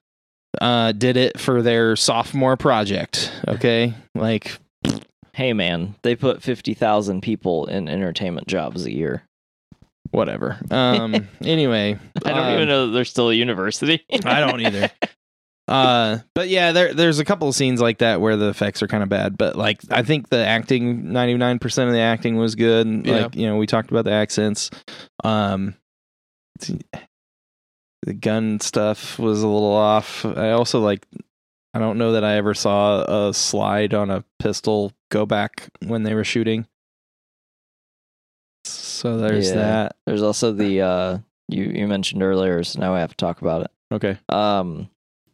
uh 0.60 0.92
did 0.92 1.16
it 1.16 1.40
for 1.40 1.62
their 1.62 1.96
sophomore 1.96 2.58
project 2.58 3.32
okay 3.48 3.94
like 4.16 4.60
Hey 5.34 5.54
man, 5.54 5.96
they 6.04 6.16
put 6.16 6.44
fifty 6.44 6.74
thousand 6.74 7.22
people 7.22 7.66
in 7.68 7.88
entertainment 7.88 8.48
jobs 8.48 8.86
a 8.86 8.94
year. 8.94 9.24
Whatever. 10.12 10.60
Um. 10.70 11.28
anyway, 11.42 11.98
I 12.26 12.30
don't 12.30 12.48
um, 12.48 12.54
even 12.54 12.68
know 12.68 12.88
that 12.88 12.92
there's 12.92 13.10
still 13.10 13.30
a 13.30 13.34
university. 13.34 14.06
I 14.26 14.40
don't 14.40 14.62
either. 14.62 14.90
Uh, 15.68 16.18
but 16.36 16.50
yeah, 16.50 16.74
there 16.74 16.94
there's 16.94 17.20
a 17.20 17.24
couple 17.24 17.48
of 17.48 17.56
scenes 17.56 17.80
like 17.80 18.00
that 18.00 18.20
where 18.20 18.36
the 18.36 18.50
effects 18.50 18.84
are 18.84 18.88
kind 18.88 19.04
of 19.04 19.08
bad, 19.08 19.38
but 19.38 19.56
like 19.56 19.80
I 19.90 20.04
think 20.04 20.28
the 20.28 20.46
acting, 20.46 21.14
ninety 21.14 21.38
nine 21.38 21.60
percent 21.60 21.88
of 21.88 21.94
the 21.94 22.02
acting 22.02 22.36
was 22.36 22.56
good. 22.56 22.86
and, 22.88 23.06
Yeah. 23.06 23.22
Like 23.22 23.36
you 23.36 23.48
know, 23.48 23.56
we 23.56 23.68
talked 23.68 23.90
about 23.90 24.04
the 24.04 24.12
accents. 24.12 24.70
Um, 25.24 25.76
the 28.04 28.14
gun 28.14 28.60
stuff 28.60 29.18
was 29.20 29.44
a 29.44 29.48
little 29.48 29.74
off. 29.74 30.26
I 30.26 30.52
also 30.52 30.80
like. 30.80 31.06
I 31.74 31.80
don't 31.80 31.98
know 31.98 32.12
that 32.12 32.24
I 32.26 32.36
ever 32.36 32.54
saw 32.54 33.28
a 33.30 33.34
slide 33.34 33.94
on 33.94 34.10
a 34.12 34.26
pistol 34.40 34.92
go 35.10 35.26
back 35.26 35.70
when 35.86 36.04
they 36.04 36.14
were 36.14 36.26
shooting. 36.26 36.68
So 38.66 39.18
there's 39.18 39.50
Yeah. 39.50 39.56
that. 39.56 39.96
There's 40.06 40.22
also 40.24 40.52
the 40.52 40.82
uh 40.82 41.18
you 41.48 41.64
you 41.64 41.88
mentioned 41.88 42.24
earlier, 42.24 42.64
so 42.64 42.80
now 42.80 42.94
we 42.94 43.00
have 43.00 43.12
to 43.12 43.16
talk 43.16 43.42
about 43.42 43.62
it. 43.62 43.72
Okay. 43.92 44.18
Um 44.30 44.90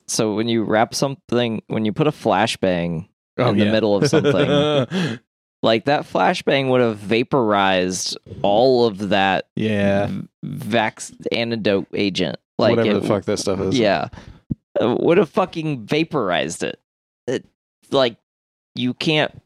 so 0.07 0.35
when 0.35 0.47
you 0.47 0.63
wrap 0.63 0.93
something 0.95 1.61
when 1.67 1.85
you 1.85 1.91
put 1.91 2.07
a 2.07 2.11
flashbang 2.11 3.07
Oh, 3.39 3.49
in 3.49 3.57
the 3.57 3.65
middle 3.65 3.95
of 3.95 4.07
something, 4.09 4.33
like 5.63 5.85
that 5.85 6.03
flashbang 6.05 6.69
would 6.69 6.81
have 6.81 6.97
vaporized 6.97 8.17
all 8.41 8.85
of 8.85 9.09
that 9.09 9.47
yeah. 9.55 10.09
vax 10.43 11.13
antidote 11.31 11.87
agent. 11.93 12.37
Like 12.57 12.77
Whatever 12.77 12.97
it- 12.97 13.01
the 13.01 13.07
fuck 13.07 13.25
that 13.25 13.37
stuff 13.37 13.59
is. 13.59 13.77
Yeah. 13.77 14.09
Uh, 14.79 14.95
would 14.99 15.17
have 15.17 15.29
fucking 15.29 15.85
vaporized 15.85 16.63
it. 16.63 16.79
It 17.27 17.45
like 17.91 18.17
you 18.75 18.93
can't 18.93 19.41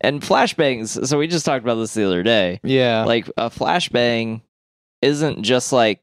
and 0.00 0.20
flashbangs, 0.22 1.06
so 1.06 1.18
we 1.18 1.26
just 1.26 1.44
talked 1.46 1.64
about 1.64 1.76
this 1.76 1.94
the 1.94 2.04
other 2.04 2.22
day. 2.22 2.60
Yeah. 2.62 3.04
Like 3.04 3.28
a 3.36 3.48
flashbang 3.50 4.42
isn't 5.02 5.42
just 5.42 5.72
like 5.72 6.00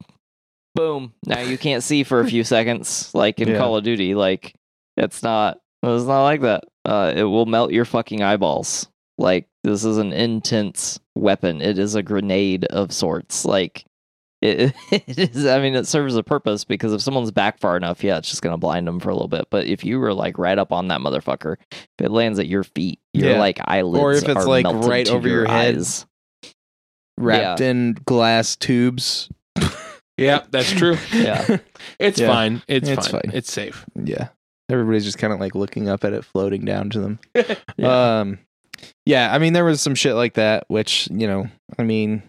boom, 0.75 1.13
now 1.25 1.39
you 1.39 1.57
can't 1.57 1.84
see 1.84 2.03
for 2.03 2.19
a 2.19 2.27
few 2.27 2.43
seconds 2.43 3.13
like 3.13 3.39
in 3.39 3.49
Yeah. 3.49 3.57
Call 3.57 3.77
of 3.77 3.84
Duty. 3.84 4.15
Like 4.15 4.55
it's 4.97 5.21
not 5.23 5.59
it's 5.84 6.05
not 6.05 6.23
like 6.23 6.41
that. 6.41 6.63
Uh 6.86 7.13
it 7.15 7.23
will 7.23 7.45
melt 7.45 7.71
your 7.71 7.86
fucking 7.86 8.23
eyeballs. 8.23 8.88
Like 9.17 9.47
this 9.63 9.84
is 9.86 9.97
an 9.97 10.13
intense 10.13 10.99
weapon. 11.15 11.61
It 11.61 11.77
is 11.79 11.95
a 11.95 12.03
grenade 12.03 12.65
of 12.65 12.91
sorts. 12.91 13.45
Like 13.45 13.86
it, 14.43 14.75
it 14.91 15.35
is 15.35 15.45
I 15.45 15.59
mean 15.59 15.75
it 15.75 15.87
serves 15.87 16.15
a 16.15 16.23
purpose 16.23 16.63
because 16.65 16.93
if 16.93 17.01
someone's 17.01 17.31
back 17.31 17.59
far 17.59 17.77
enough, 17.77 18.03
yeah, 18.03 18.17
it's 18.17 18.29
just 18.29 18.41
gonna 18.41 18.57
blind 18.57 18.87
them 18.87 18.99
for 18.99 19.09
a 19.09 19.13
little 19.13 19.27
bit. 19.27 19.47
But 19.49 19.67
if 19.67 19.83
you 19.83 19.99
were 19.99 20.13
like 20.13 20.37
right 20.37 20.57
up 20.57 20.71
on 20.71 20.87
that 20.89 20.99
motherfucker, 21.01 21.55
if 21.71 21.87
it 22.05 22.11
lands 22.11 22.39
at 22.39 22.47
your 22.47 22.63
feet, 22.63 22.99
your 23.13 23.31
Yeah. 23.31 23.39
like 23.39 23.59
eyelids 23.65 24.01
Or 24.03 24.11
if 24.13 24.27
it's, 24.29 24.45
are 24.45 24.45
like, 24.47 24.65
right 24.65 25.09
over 25.09 25.27
your 25.27 25.45
head. 25.45 25.75
eyes. 25.77 26.05
wrapped 27.17 27.61
in 27.61 27.95
glass 28.05 28.55
tubes. 28.55 29.29
Yeah, 30.17 30.43
that's 30.51 30.71
true. 30.71 30.97
Yeah. 31.13 31.57
It's 31.99 32.19
Yeah. 32.19 32.27
fine. 32.27 32.61
It's, 32.67 32.87
It's 32.87 33.07
fine. 33.07 33.21
fine. 33.23 33.31
It's 33.35 33.51
safe. 33.51 33.85
Yeah. 33.95 34.29
Everybody's 34.69 35.05
just 35.05 35.17
kind 35.17 35.33
of 35.33 35.39
like 35.39 35.55
looking 35.55 35.89
up 35.89 36.03
at 36.03 36.13
it 36.13 36.23
floating 36.23 36.65
down 36.65 36.89
to 36.91 36.99
them. 36.99 37.19
Yeah. 37.77 38.19
Um 38.19 38.39
yeah, 39.05 39.33
I 39.33 39.39
mean 39.39 39.53
there 39.53 39.63
was 39.65 39.79
some 39.81 39.95
shit 39.95 40.13
like 40.15 40.33
that 40.35 40.65
which, 40.67 41.07
you 41.11 41.25
know, 41.27 41.47
I 41.79 41.83
mean 41.83 42.21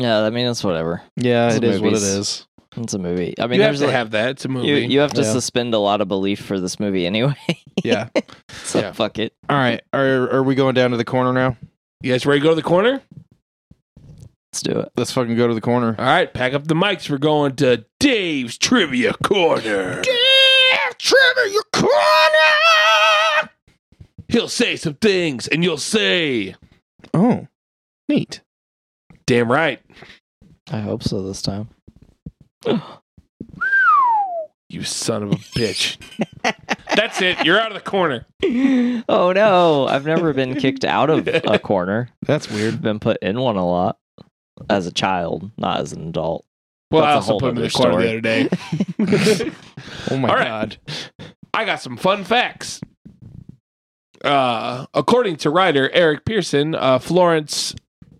Yeah, 0.00 0.20
I 0.22 0.30
mean 0.30 0.46
it's 0.46 0.64
whatever. 0.64 1.02
Yeah, 1.16 1.48
It's 1.48 1.56
it 1.56 1.64
is 1.64 1.80
what 1.80 1.88
it 1.88 1.92
movies. 1.92 2.02
is. 2.04 2.46
It's 2.76 2.94
a 2.94 2.98
movie. 2.98 3.34
I 3.38 3.46
mean, 3.48 3.58
you 3.58 3.62
have 3.64 3.72
there's 3.72 3.80
to 3.80 3.86
like, 3.86 3.94
have 3.94 4.10
that. 4.12 4.30
It's 4.30 4.44
a 4.44 4.48
movie. 4.48 4.68
you 4.68 4.76
you 4.76 5.00
have 5.00 5.12
to 5.14 5.22
Yeah. 5.22 5.32
suspend 5.32 5.74
a 5.74 5.78
lot 5.78 6.00
of 6.00 6.08
belief 6.08 6.40
for 6.40 6.58
this 6.60 6.78
movie 6.80 7.06
anyway. 7.06 7.34
Yeah. 7.84 8.08
so 8.50 8.80
Yeah. 8.80 8.92
fuck 8.92 9.18
it. 9.18 9.32
All 9.48 9.56
right. 9.56 9.82
Are 9.92 10.30
are 10.36 10.42
we 10.42 10.54
going 10.54 10.74
down 10.74 10.90
to 10.92 10.96
the 10.96 11.04
corner 11.04 11.32
now? 11.32 11.56
you 12.02 12.12
guys 12.12 12.24
ready 12.26 12.40
to 12.40 12.44
go 12.44 12.50
to 12.50 12.54
the 12.56 12.62
corner? 12.62 13.02
Let's 14.52 14.62
do 14.62 14.78
it. 14.80 14.90
Let's 14.96 15.12
fucking 15.12 15.36
go 15.36 15.46
to 15.48 15.54
the 15.54 15.60
corner. 15.60 15.94
All 15.98 16.04
right, 16.04 16.32
pack 16.32 16.54
up 16.54 16.66
the 16.66 16.74
mics. 16.74 17.08
We're 17.08 17.18
going 17.18 17.54
to 17.56 17.84
Dave's 18.00 18.58
Trivia 18.58 19.12
Corner. 19.22 20.02
Dave 20.02 20.98
Trivia 20.98 21.60
Corner! 21.72 23.50
He'll 24.28 24.48
say 24.48 24.76
some 24.76 24.94
things, 24.94 25.46
and 25.48 25.62
you'll 25.64 25.76
say, 25.78 26.54
Oh. 27.14 27.46
Neat. 28.08 28.40
Damn 29.30 29.48
right. 29.50 29.80
I 30.72 30.80
hope 30.80 31.04
so 31.04 31.22
this 31.22 31.40
time. 31.42 31.68
You 34.72 34.84
son 34.84 35.24
of 35.24 35.32
a 35.32 35.34
bitch. 35.34 35.96
That's 36.94 37.20
it. 37.20 37.44
You're 37.44 37.58
out 37.58 37.72
of 37.72 37.74
the 37.74 37.90
corner. 37.90 38.24
oh 39.08 39.32
no, 39.34 39.88
I've 39.88 40.06
never 40.06 40.32
been 40.32 40.54
kicked 40.54 40.84
out 40.84 41.10
of 41.10 41.26
a 41.26 41.58
corner. 41.62 42.08
That's 42.22 42.48
weird. 42.48 42.80
Been 42.80 43.00
put 43.00 43.16
in 43.20 43.40
one 43.40 43.56
a 43.56 43.66
lot 43.68 43.98
as 44.68 44.86
a 44.86 44.92
child, 44.92 45.50
not 45.58 45.80
as 45.80 45.92
an 45.92 46.10
adult. 46.10 46.44
Well, 46.92 47.02
That's 47.02 47.26
I 47.26 47.30
a 47.30 47.32
also 47.34 47.38
put 47.40 47.50
him 47.50 47.56
in 47.56 47.62
the 47.64 47.70
corner 47.70 47.92
story. 47.94 48.04
the 48.04 48.10
other 48.10 49.40
day. 49.40 49.50
Oh 50.12 50.16
my 50.16 50.28
All 50.28 50.36
right. 50.36 50.44
god. 50.46 50.76
I 51.52 51.64
got 51.64 51.80
some 51.82 51.96
fun 51.96 52.22
facts. 52.22 52.80
Uh, 54.24 54.86
according 54.94 55.34
to 55.38 55.50
writer 55.50 55.90
Eric 55.92 56.24
Pearson, 56.24 56.76
uh, 56.76 57.00
Florence 57.00 57.74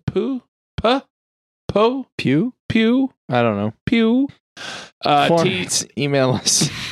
Pooh, 0.05 0.43
Puh, 0.81 1.03
Poe, 1.67 2.07
Pew? 2.17 2.53
Pew, 2.67 3.11
I 3.29 3.41
don't 3.41 3.57
know. 3.57 3.73
Pew, 3.85 4.27
uh, 5.05 5.43
T- 5.43 5.67
email 5.97 6.31
us. 6.31 6.69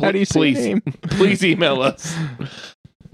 How 0.00 0.10
do 0.10 0.18
you 0.18 0.24
say 0.24 0.40
please, 0.40 0.58
name? 0.58 0.80
please 1.02 1.44
email 1.44 1.80
us. 1.80 2.14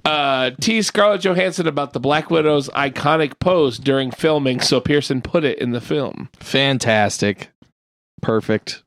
Uh, 0.04 0.52
T. 0.58 0.80
Scarlett 0.80 1.20
Johansson 1.20 1.66
about 1.66 1.92
the 1.92 2.00
Black 2.00 2.30
Widow's 2.30 2.70
iconic 2.70 3.38
pose 3.38 3.78
during 3.78 4.10
filming, 4.10 4.60
so 4.60 4.80
Pearson 4.80 5.20
put 5.20 5.44
it 5.44 5.58
in 5.58 5.72
the 5.72 5.82
film. 5.82 6.30
Fantastic. 6.40 7.50
Perfect. 8.22 8.82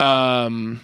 Um, 0.00 0.80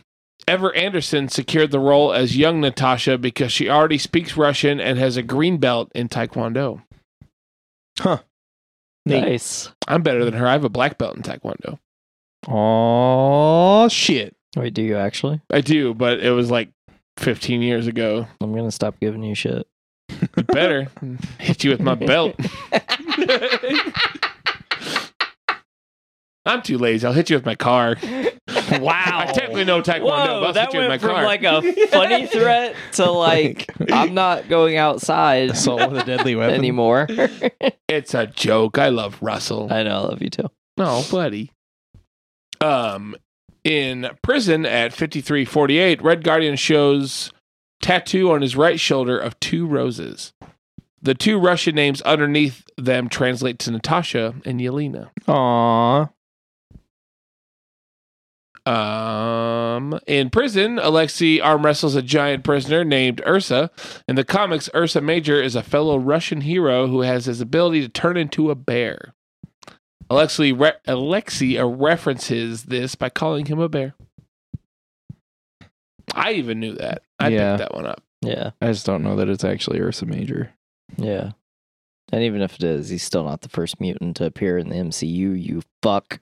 Ever 0.46 0.74
Anderson 0.74 1.28
secured 1.28 1.72
the 1.72 1.80
role 1.80 2.12
as 2.12 2.36
young 2.36 2.60
Natasha 2.60 3.18
because 3.18 3.50
she 3.50 3.68
already 3.68 3.98
speaks 3.98 4.36
Russian 4.36 4.80
and 4.80 4.98
has 4.98 5.16
a 5.16 5.22
green 5.22 5.58
belt 5.58 5.90
in 5.94 6.08
Taekwondo. 6.08 6.82
Neat. 9.06 9.20
Nice. 9.20 9.70
I'm 9.88 10.02
better 10.02 10.24
than 10.24 10.34
her. 10.34 10.46
I 10.46 10.52
have 10.52 10.64
a 10.64 10.68
black 10.68 10.98
belt 10.98 11.16
in 11.16 11.22
Taekwondo. 11.22 11.78
Oh 12.48 13.88
shit. 13.88 14.36
Wait, 14.56 14.74
do 14.74 14.82
you 14.82 14.96
actually? 14.96 15.40
I 15.50 15.60
do, 15.60 15.94
but 15.94 16.20
it 16.20 16.30
was 16.30 16.50
like 16.50 16.70
15 17.18 17.62
years 17.62 17.86
ago. 17.86 18.26
I'm 18.40 18.54
gonna 18.54 18.70
stop 18.70 18.98
giving 19.00 19.22
you 19.22 19.34
shit. 19.34 19.66
You 20.36 20.42
better 20.44 20.88
hit 21.38 21.64
you 21.64 21.70
with 21.70 21.80
my 21.80 21.94
belt. 21.94 22.34
I'm 26.50 26.62
too 26.62 26.78
lazy. 26.78 27.06
I'll 27.06 27.12
hit 27.12 27.30
you 27.30 27.36
with 27.36 27.46
my 27.46 27.54
car. 27.54 27.96
Wow. 28.80 29.24
I 29.28 29.32
technically 29.32 29.64
know 29.64 29.80
Taekwondo, 29.82 30.00
but 30.00 30.04
Whoa, 30.04 30.44
I'll 30.46 30.52
that 30.52 30.66
hit 30.66 30.74
you 30.74 30.80
with 30.80 30.88
my 30.88 30.92
went 30.92 31.02
from 31.02 31.10
car. 31.12 31.24
like 31.24 31.42
a 31.42 31.86
funny 31.88 32.26
threat 32.26 32.76
to 32.92 33.10
like 33.10 33.66
I'm 33.92 34.14
not 34.14 34.48
going 34.48 34.76
outside 34.76 35.50
Assault 35.50 35.90
with 35.90 36.02
a 36.02 36.04
deadly 36.04 36.36
weapon. 36.36 36.54
anymore. 36.54 37.06
it's 37.88 38.14
a 38.14 38.26
joke. 38.28 38.78
I 38.78 38.88
love 38.90 39.18
Russell. 39.20 39.72
I 39.72 39.82
know, 39.82 39.96
I 39.96 39.98
love 40.00 40.22
you 40.22 40.30
too. 40.30 40.48
No, 40.76 41.02
buddy. 41.10 41.50
Um, 42.60 43.16
in 43.64 44.08
prison 44.22 44.66
at 44.66 44.92
5348, 44.92 46.02
Red 46.02 46.22
Guardian 46.24 46.56
shows 46.56 47.32
tattoo 47.82 48.30
on 48.32 48.42
his 48.42 48.56
right 48.56 48.78
shoulder 48.78 49.18
of 49.18 49.38
two 49.40 49.66
roses. 49.66 50.32
The 51.02 51.14
two 51.14 51.38
Russian 51.38 51.74
names 51.74 52.02
underneath 52.02 52.64
them 52.76 53.08
translate 53.08 53.58
to 53.60 53.70
Natasha 53.70 54.34
and 54.44 54.60
Yelena. 54.60 55.08
Aw. 55.28 56.08
Um, 58.70 59.98
in 60.06 60.30
prison, 60.30 60.78
Alexei 60.78 61.40
arm 61.40 61.64
wrestles 61.64 61.94
a 61.96 62.02
giant 62.02 62.44
prisoner 62.44 62.84
named 62.84 63.20
Ursa. 63.26 63.70
In 64.06 64.14
the 64.16 64.24
comics, 64.24 64.70
Ursa 64.74 65.00
Major 65.00 65.42
is 65.42 65.56
a 65.56 65.62
fellow 65.62 65.98
Russian 65.98 66.42
hero 66.42 66.86
who 66.86 67.00
has 67.00 67.24
his 67.24 67.40
ability 67.40 67.80
to 67.82 67.88
turn 67.88 68.16
into 68.16 68.50
a 68.50 68.54
bear. 68.54 69.14
Alexei, 70.08 70.52
re- 70.52 70.72
Alexei 70.86 71.56
uh, 71.58 71.66
references 71.66 72.64
this 72.64 72.94
by 72.94 73.08
calling 73.08 73.46
him 73.46 73.58
a 73.58 73.68
bear. 73.68 73.94
I 76.14 76.32
even 76.32 76.58
knew 76.60 76.74
that. 76.74 77.02
I 77.18 77.28
Yeah. 77.28 77.56
picked 77.56 77.70
that 77.70 77.74
one 77.76 77.86
up. 77.86 78.02
Yeah, 78.22 78.50
I 78.60 78.66
just 78.66 78.84
don't 78.86 79.02
know 79.02 79.16
that 79.16 79.28
it's 79.28 79.44
actually 79.44 79.80
Ursa 79.80 80.06
Major. 80.06 80.52
yeah. 80.96 81.32
And 82.12 82.24
even 82.24 82.42
if 82.42 82.56
it 82.56 82.64
is, 82.64 82.88
he's 82.88 83.04
still 83.04 83.22
not 83.24 83.42
the 83.42 83.48
first 83.48 83.80
mutant 83.80 84.16
to 84.16 84.24
appear 84.26 84.58
in 84.58 84.68
the 84.68 84.74
MCU. 84.74 85.32
You 85.40 85.62
fuck. 85.80 86.18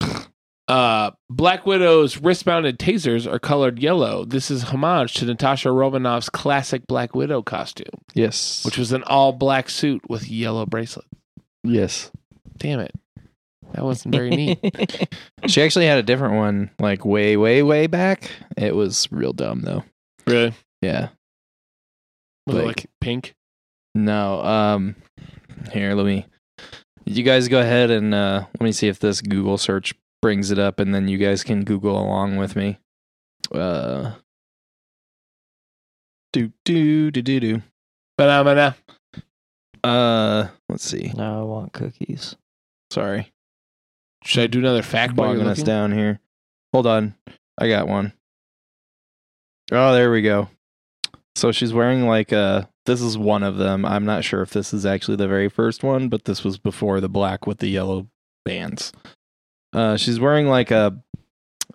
Uh, 0.70 1.10
Black 1.28 1.66
Widow's 1.66 2.18
wrist-mounted 2.18 2.78
tasers 2.78 3.26
are 3.30 3.38
colored 3.38 3.78
yellow. 3.80 4.24
This 4.24 4.50
is 4.50 4.62
homage 4.64 5.14
to 5.14 5.24
Natasha 5.24 5.70
Romanoff's 5.70 6.28
classic 6.30 6.86
Black 6.86 7.14
Widow 7.14 7.42
costume, 7.42 7.86
Yes. 8.14 8.64
which 8.64 8.78
was 8.78 8.92
an 8.92 9.02
all-black 9.04 9.68
suit 9.68 10.08
with 10.08 10.28
yellow 10.30 10.66
bracelets. 10.66 11.08
yes. 11.64 12.10
Damn 12.56 12.80
it. 12.80 12.92
That 13.72 13.84
wasn't 13.84 14.14
very 14.14 14.30
neat. 14.30 15.08
She 15.46 15.62
actually 15.62 15.86
had 15.86 15.98
a 15.98 16.02
different 16.02 16.34
one, 16.34 16.70
like 16.78 17.04
way, 17.04 17.36
way, 17.36 17.62
way 17.62 17.86
back. 17.86 18.30
It 18.56 18.74
was 18.76 19.08
real 19.10 19.32
dumb 19.32 19.62
though. 19.62 19.82
really? 20.26 20.52
Yeah. 20.82 21.08
Was 22.46 22.56
it 22.56 22.58
Like- 22.58 22.66
like 22.66 22.86
pink? 23.00 23.34
No. 23.94 24.40
Um. 24.44 24.96
Here, 25.72 25.94
let 25.94 26.04
me. 26.06 26.26
You 27.06 27.22
guys 27.22 27.48
go 27.48 27.58
ahead 27.60 27.90
and 27.90 28.12
uh, 28.14 28.44
let 28.58 28.62
me 28.64 28.72
see 28.72 28.88
if 28.88 28.98
this 29.00 29.20
Google 29.22 29.56
search 29.58 29.94
brings 30.22 30.50
it 30.50 30.58
up, 30.58 30.80
and 30.80 30.94
then 30.94 31.08
you 31.08 31.18
guys 31.18 31.42
can 31.42 31.64
Google 31.64 31.98
along 31.98 32.36
with 32.36 32.56
me. 32.56 32.78
Uh. 33.52 34.12
Do 36.32 36.52
do 36.64 37.10
do 37.10 37.22
do 37.22 37.40
do. 37.40 37.62
Banana. 38.16 38.76
Uh. 39.82 40.48
Let's 40.68 40.84
see. 40.84 41.12
now 41.16 41.40
I 41.40 41.42
want 41.44 41.72
cookies. 41.72 42.36
Sorry, 42.90 43.32
Should 44.24 44.42
I 44.42 44.46
do 44.48 44.58
another 44.58 44.82
fact 44.82 45.14
while 45.14 45.28
you're 45.28 45.38
bogging 45.38 45.50
us 45.50 45.62
down 45.62 45.92
here. 45.92 46.18
Hold 46.72 46.86
on, 46.86 47.14
I 47.58 47.68
got 47.68 47.86
one. 47.88 48.12
Oh, 49.72 49.92
there 49.94 50.10
we 50.10 50.22
go. 50.22 50.48
So 51.36 51.52
she's 51.52 51.72
wearing 51.72 52.06
like 52.06 52.32
a. 52.32 52.68
This 52.86 53.00
is 53.00 53.16
one 53.16 53.44
of 53.44 53.56
them. 53.56 53.84
I'm 53.84 54.04
not 54.04 54.24
sure 54.24 54.42
if 54.42 54.50
this 54.50 54.74
is 54.74 54.84
actually 54.84 55.16
the 55.16 55.28
very 55.28 55.48
first 55.48 55.84
one, 55.84 56.08
but 56.08 56.24
this 56.24 56.42
was 56.42 56.58
before 56.58 57.00
the 57.00 57.08
black 57.08 57.46
with 57.46 57.58
the 57.58 57.68
yellow 57.68 58.08
bands. 58.44 58.92
Uh, 59.72 59.96
she's 59.96 60.18
wearing 60.18 60.48
like 60.48 60.70
a, 60.70 61.00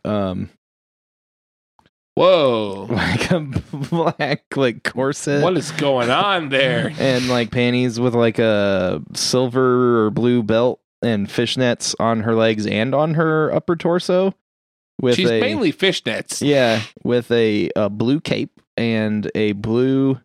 um, 0.03 0.49
Whoa. 2.15 2.87
like 2.89 3.29
a 3.31 3.41
black 3.41 4.45
like 4.55 4.83
corset. 4.83 5.43
What 5.43 5.57
is 5.57 5.71
going 5.71 6.09
on 6.09 6.49
there? 6.49 6.93
and 6.99 7.27
like 7.27 7.51
panties 7.51 7.99
with 7.99 8.15
like 8.15 8.39
a 8.39 9.01
silver 9.13 10.05
or 10.05 10.11
blue 10.11 10.41
belt 10.41 10.79
and 11.01 11.27
fishnets 11.27 11.93
on 11.99 12.21
her 12.21 12.33
legs 12.33 12.65
and 12.65 12.95
on 12.95 13.15
her 13.15 13.53
upper 13.53 13.75
torso. 13.75 14.33
With 15.01 15.15
She's 15.15 15.29
a, 15.29 15.41
mainly 15.41 15.73
fishnets. 15.73 16.41
yeah, 16.41 16.81
with 17.03 17.29
a, 17.31 17.69
a 17.75 17.89
blue 17.89 18.21
cape 18.21 18.61
and 18.77 19.29
a 19.35 19.51
blue 19.51 20.19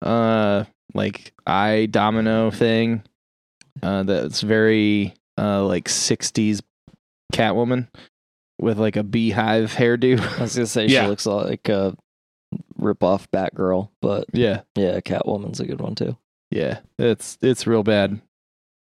uh 0.00 0.64
like 0.94 1.32
eye 1.44 1.86
domino 1.90 2.52
thing. 2.52 3.02
Uh 3.82 4.04
that's 4.04 4.42
very 4.42 5.14
uh 5.38 5.64
like 5.64 5.86
60s 5.86 6.60
Catwoman 7.32 7.88
with 8.60 8.78
like 8.78 8.96
a 8.96 9.02
beehive 9.02 9.72
hairdo. 9.74 10.20
I 10.38 10.42
was 10.42 10.54
gonna 10.54 10.66
say 10.66 10.86
Yeah. 10.86 11.02
she 11.02 11.08
looks 11.08 11.26
like 11.26 11.68
a 11.68 11.96
rip 12.76 13.02
off 13.02 13.30
Batgirl, 13.30 13.88
but 14.00 14.26
yeah. 14.32 14.62
yeah, 14.76 15.00
Catwoman's 15.00 15.58
a 15.60 15.66
good 15.66 15.80
one 15.80 15.94
too. 15.94 16.16
Yeah, 16.50 16.80
it's 16.98 17.38
it's 17.42 17.66
real 17.66 17.82
bad. 17.82 18.20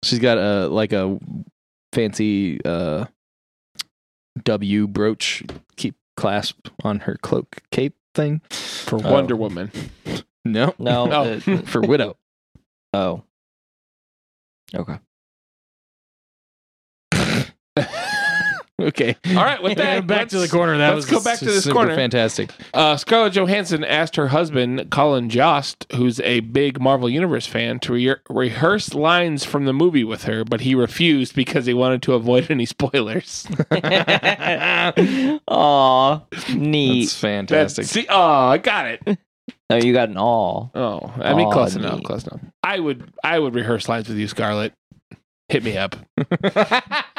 She's 0.03 0.19
got 0.19 0.37
a 0.37 0.67
like 0.67 0.91
a 0.93 1.17
fancy 1.93 2.59
uh 2.65 3.05
W 4.43 4.87
brooch 4.87 5.43
keep 5.77 5.95
clasp 6.17 6.67
on 6.83 6.99
her 7.01 7.15
cloak 7.21 7.57
cape 7.71 7.95
thing. 8.13 8.41
For 8.49 8.99
Oh. 9.03 9.11
Wonder 9.11 9.35
Woman. 9.35 9.71
No, 10.43 10.73
No, 10.79 11.07
Oh. 11.11 11.23
it- 11.45 11.67
for 11.67 11.81
widow. 11.81 12.17
oh, 12.93 13.23
okay. 14.75 14.97
okay. 18.87 19.15
All 19.29 19.35
right, 19.35 19.61
with 19.61 19.77
that, 19.77 20.07
back 20.07 20.29
to 20.29 20.39
the 20.39 20.47
corner. 20.47 20.77
That 20.77 20.93
let's 20.93 21.09
was 21.09 21.19
go 21.19 21.23
back 21.23 21.39
to 21.39 21.45
this 21.45 21.69
corner. 21.69 21.95
Fantastic. 21.95 22.51
Uh, 22.73 22.97
Scarlett 22.97 23.33
Johansson 23.33 23.83
asked 23.83 24.15
her 24.15 24.29
husband, 24.29 24.89
Colin 24.91 25.29
Jost, 25.29 25.85
who's 25.95 26.19
a 26.21 26.39
big 26.41 26.81
Marvel 26.81 27.09
Universe 27.09 27.45
fan, 27.45 27.79
to 27.81 27.93
re- 27.93 28.15
rehearse 28.29 28.93
lines 28.93 29.45
from 29.45 29.65
the 29.65 29.73
movie 29.73 30.03
with 30.03 30.23
her, 30.23 30.43
but 30.43 30.61
he 30.61 30.75
refused 30.75 31.35
because 31.35 31.65
he 31.65 31.73
wanted 31.73 32.01
to 32.03 32.13
avoid 32.13 32.49
any 32.49 32.65
spoilers. 32.65 33.47
Aw, 35.47 36.21
neat. 36.55 37.01
That's 37.01 37.19
fantastic. 37.19 37.83
That's, 37.83 37.91
see, 37.91 38.07
oh, 38.09 38.19
I 38.21 38.57
got 38.57 38.87
it. 38.87 39.19
Oh, 39.69 39.75
you 39.75 39.93
got 39.93 40.09
an 40.09 40.17
all. 40.17 40.71
Oh, 40.75 41.13
I 41.17 41.33
mean, 41.33 41.47
Aw, 41.47 41.51
close 41.51 41.75
enough. 41.75 42.03
Close 42.03 42.25
enough. 42.27 42.41
I 42.63 42.79
would, 42.79 43.13
I 43.23 43.39
would 43.39 43.55
rehearse 43.55 43.87
lines 43.87 44.09
with 44.09 44.17
you, 44.17 44.27
Scarlett. 44.27 44.73
Hit 45.49 45.63
me 45.63 45.77
up. 45.77 45.95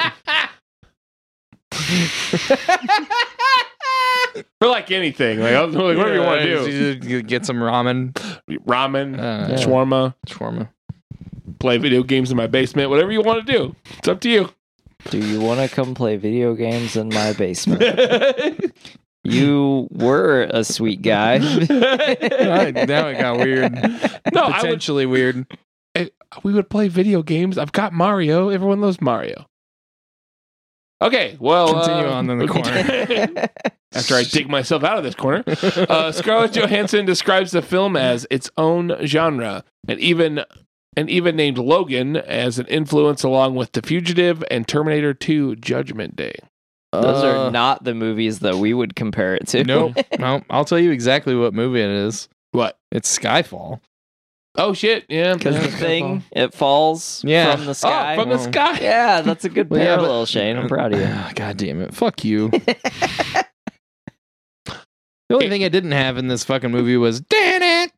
For 4.61 4.69
like 4.69 4.91
anything, 4.91 5.41
like, 5.41 5.55
I 5.55 5.63
was 5.65 5.75
like 5.75 5.97
whatever 5.97 6.15
you 6.15 6.21
want 6.23 6.41
to 6.43 6.65
do. 6.65 6.95
do. 6.97 7.23
Get 7.23 7.45
some 7.45 7.57
ramen, 7.57 8.13
Ramen, 8.67 9.19
uh, 9.19 9.49
Yeah. 9.53 9.57
shawarma, 9.57 10.15
shawarma. 10.27 10.69
play 11.59 11.77
video 11.79 12.03
games 12.03 12.31
in 12.31 12.37
my 12.37 12.47
basement, 12.47 12.89
whatever 12.89 13.13
you 13.13 13.21
want 13.23 13.45
to 13.47 13.53
do. 13.53 13.77
It's 13.99 14.09
up 14.09 14.21
to 14.21 14.31
you. 14.31 14.49
Do 15.11 15.19
you 15.19 15.41
want 15.41 15.61
to 15.61 15.69
come 15.75 15.95
play 15.95 16.17
video 16.17 16.55
games 16.55 16.97
in 16.97 17.09
my 17.09 17.33
basement? 17.35 17.83
you 19.25 19.89
were 19.91 20.47
a 20.51 20.65
sweet 20.65 21.03
guy. 21.03 21.39
now 21.69 23.09
it 23.09 23.19
got 23.19 23.39
weird. 23.39 23.73
no, 24.33 24.43
I 24.43 24.47
would. 24.47 24.55
Potentially 24.55 25.07
weird. 25.07 25.45
We 26.45 26.55
would 26.55 26.71
play 26.71 26.89
video 26.89 27.23
games. 27.23 27.59
I've 27.59 27.73
got 27.73 27.93
Mario. 27.93 28.49
Everyone 28.49 28.81
loves 28.81 29.01
Mario. 29.01 29.47
Okay, 31.03 31.37
well, 31.41 31.73
Continue 31.75 32.07
uh, 32.11 32.13
on 32.15 32.31
in 32.31 32.39
the 32.39 32.47
corner. 32.47 33.49
After 33.95 34.15
I 34.15 34.23
dig 34.23 34.49
myself 34.49 34.85
out 34.85 34.97
of 34.97 35.05
this 35.05 35.15
corner, 35.15 35.43
uh, 35.47 36.13
Scarlett 36.13 36.53
Johansson 36.53 37.05
describes 37.05 37.51
the 37.51 37.61
film 37.61 37.97
as 37.97 38.27
its 38.31 38.51
own 38.57 38.95
genre, 39.05 39.65
and 39.89 40.01
even 40.01 40.45
and 40.97 41.11
even 41.11 41.37
named 41.37 41.59
Logan 41.59 42.17
as 42.17 42.59
an 42.59 42.67
influence 42.67 43.23
along 43.23 43.55
with 43.57 43.73
The 43.73 43.83
Fugitive 43.83 44.43
and 44.51 44.67
Terminator 44.67 45.13
2: 45.13 45.57
Judgment 45.57 46.17
Day. 46.17 46.35
Those 46.93 47.25
Uh, 47.25 47.29
are 47.47 47.51
not 47.51 47.85
the 47.85 47.95
movies 47.95 48.39
that 48.41 48.57
we 48.57 48.73
would 48.73 48.95
compare 48.95 49.35
it 49.35 49.49
to. 49.49 49.65
Nope. 49.65 49.97
no, 50.19 50.43
I'll 50.51 50.65
tell 50.65 50.79
you 50.79 50.91
exactly 50.91 51.35
what 51.35 51.53
movie 51.53 51.81
it 51.83 51.91
is. 51.91 52.29
What? 52.53 52.79
It's 52.91 53.19
Skyfall. 53.19 53.81
Oh 54.55 54.75
shit! 54.75 55.07
Yeah, 55.09 55.33
Because 55.35 55.57
the 55.57 55.69
thing, 55.69 56.25
it 56.31 56.53
falls 56.53 57.25
Yeah. 57.25 57.57
from 57.57 57.65
the 57.65 57.71
oh, 57.71 57.75
sky. 57.75 58.13
Oh, 58.13 58.21
from 58.21 58.29
the 58.29 58.37
Well, 58.37 58.45
sky. 58.53 58.79
yeah, 58.81 59.21
that's 59.23 59.47
a 59.47 59.49
good 59.49 59.71
Well, 59.71 59.81
yeah, 59.81 59.97
but- 59.97 60.03
parallel, 60.03 60.27
Shane. 60.27 60.57
I'm 60.59 60.69
proud 60.69 60.93
of 60.93 61.01
you. 61.01 61.09
God 61.35 61.57
damn 61.57 61.81
it. 61.81 61.95
Fuck 61.95 62.23
you. 62.25 62.51
the 62.51 63.47
only 65.31 65.49
thing 65.49 65.63
it 65.63 65.73
didn't 65.73 65.93
have 65.93 66.19
in 66.19 66.29
this 66.29 66.45
fucking 66.45 66.71
movie 66.71 66.97
was. 66.99 67.23
I 67.33 67.91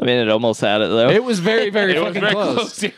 mean, 0.00 0.18
it 0.18 0.28
almost 0.30 0.60
had 0.62 0.80
it 0.80 0.88
though. 0.88 1.10
It 1.10 1.22
was 1.24 1.38
very, 1.38 1.70
very 1.70 1.94
It 1.94 1.98
was 2.00 2.08
fucking 2.16 2.20
very 2.22 2.32
close. 2.32 2.82
yeah. 2.82 2.90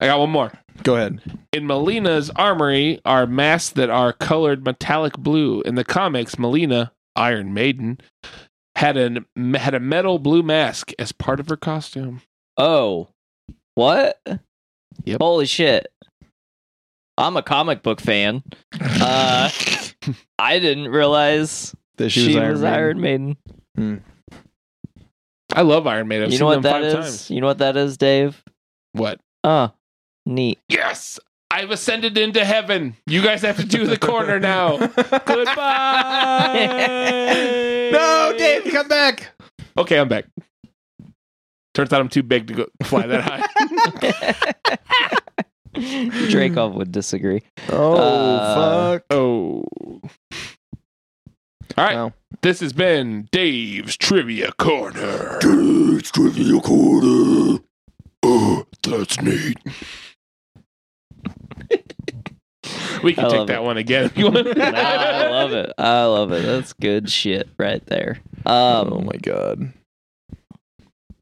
I 0.00 0.06
got 0.06 0.18
one 0.18 0.30
more. 0.30 0.52
Go 0.82 0.96
ahead. 0.96 1.20
In 1.52 1.66
Melina's 1.66 2.30
armory 2.30 3.00
are 3.04 3.26
masks 3.26 3.70
that 3.74 3.88
are 3.88 4.12
colored 4.12 4.64
metallic 4.64 5.16
blue. 5.16 5.62
In 5.62 5.74
the 5.74 5.84
comics, 5.84 6.38
Melina, 6.38 6.92
Iron 7.14 7.54
Maiden, 7.54 7.98
had 8.76 8.96
an 8.98 9.24
had 9.54 9.74
a 9.74 9.80
metal 9.80 10.18
blue 10.18 10.42
mask 10.42 10.92
as 10.98 11.10
part 11.10 11.40
of 11.40 11.48
her 11.48 11.56
costume. 11.56 12.22
oh, 12.56 13.08
what? 13.74 14.20
Yep. 15.04 15.18
Holy 15.20 15.46
shit! 15.46 15.88
I'm 17.18 17.36
a 17.36 17.42
comic 17.42 17.82
book 17.82 18.00
fan. 18.00 18.42
Uh, 18.80 19.50
I 20.38 20.58
didn't 20.58 20.88
realize 20.88 21.74
That 21.96 22.10
she, 22.10 22.38
was, 22.38 22.62
Iron, 22.62 23.00
Maiden. 23.00 23.36
I 25.54 25.62
love 25.62 25.86
Iron 25.86 26.08
Maiden. 26.08 26.24
I've 26.24 26.32
you 26.32 26.38
seen 26.38 26.40
know 26.40 26.46
what 26.46 26.62
them 26.62 26.82
that 26.82 26.92
times. 26.92 27.30
You 27.30 27.40
know 27.40 27.46
what 27.46 27.58
that 27.58 27.76
is, 27.76 27.96
Dave? 27.96 28.42
What? 28.92 29.20
Uh, 29.42 29.68
neat. 30.26 30.58
Yes, 30.68 31.18
I've 31.50 31.70
ascended 31.70 32.18
into 32.18 32.44
heaven. 32.44 32.96
You 33.06 33.22
guys 33.22 33.42
have 33.42 33.56
to 33.58 33.64
do 33.66 33.86
the 33.86 33.96
corner 33.96 34.38
now. 34.40 34.76
Goodbye. 34.78 35.46
No, 37.92 38.34
Dave, 38.36 38.64
come 38.72 38.88
back. 38.88 39.28
Okay, 39.78 39.98
I'm 39.98 40.08
back. 40.08 40.26
Turns 41.74 41.92
out 41.92 42.00
I'm 42.00 42.08
too 42.08 42.22
big 42.22 42.46
to 42.48 42.54
go 42.54 42.66
fly 42.82 43.06
that 43.06 43.22
high. 43.22 44.54
Dreykov 45.76 46.74
would 46.74 46.90
disagree. 46.92 47.42
Oh, 47.70 47.94
Uh, 47.96 48.92
fuck. 48.98 49.04
Oh. 49.10 49.64
All 51.76 51.84
right. 51.84 51.94
Well. 51.94 52.12
This 52.42 52.60
has 52.60 52.72
been 52.72 53.28
Dave's 53.32 53.96
Trivia 53.96 54.52
Corner. 54.52 55.38
Dave's 55.40 56.10
Trivia 56.10 56.60
Corner. 56.60 57.58
Oh, 58.22 58.66
that's 58.82 59.20
neat. 59.20 59.58
we 63.02 63.14
can 63.14 63.24
I 63.26 63.28
take 63.28 63.46
that 63.48 63.56
it. 63.60 63.62
one 63.62 63.76
again 63.76 64.10
if. 64.14 64.16
Nah, 64.56 64.64
I 64.64 65.28
love 65.28 65.52
it. 65.52 65.72
I 65.78 66.04
love 66.04 66.32
it. 66.32 66.44
That's 66.44 66.72
good 66.74 67.10
shit 67.10 67.48
right 67.58 67.84
there. 67.86 68.20
Um, 68.44 68.92
oh, 68.92 69.00
my 69.00 69.16
God. 69.22 69.72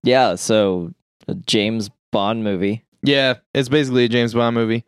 yeah. 0.03 0.35
So, 0.37 0.93
a 1.29 1.35
James 1.35 1.91
Bond 2.13 2.45
movie. 2.45 2.85
Yeah, 3.03 3.35
it's 3.55 3.69
basically 3.69 4.05
a 4.05 4.09
James 4.09 4.33
Bond 4.35 4.55
movie. 4.55 4.85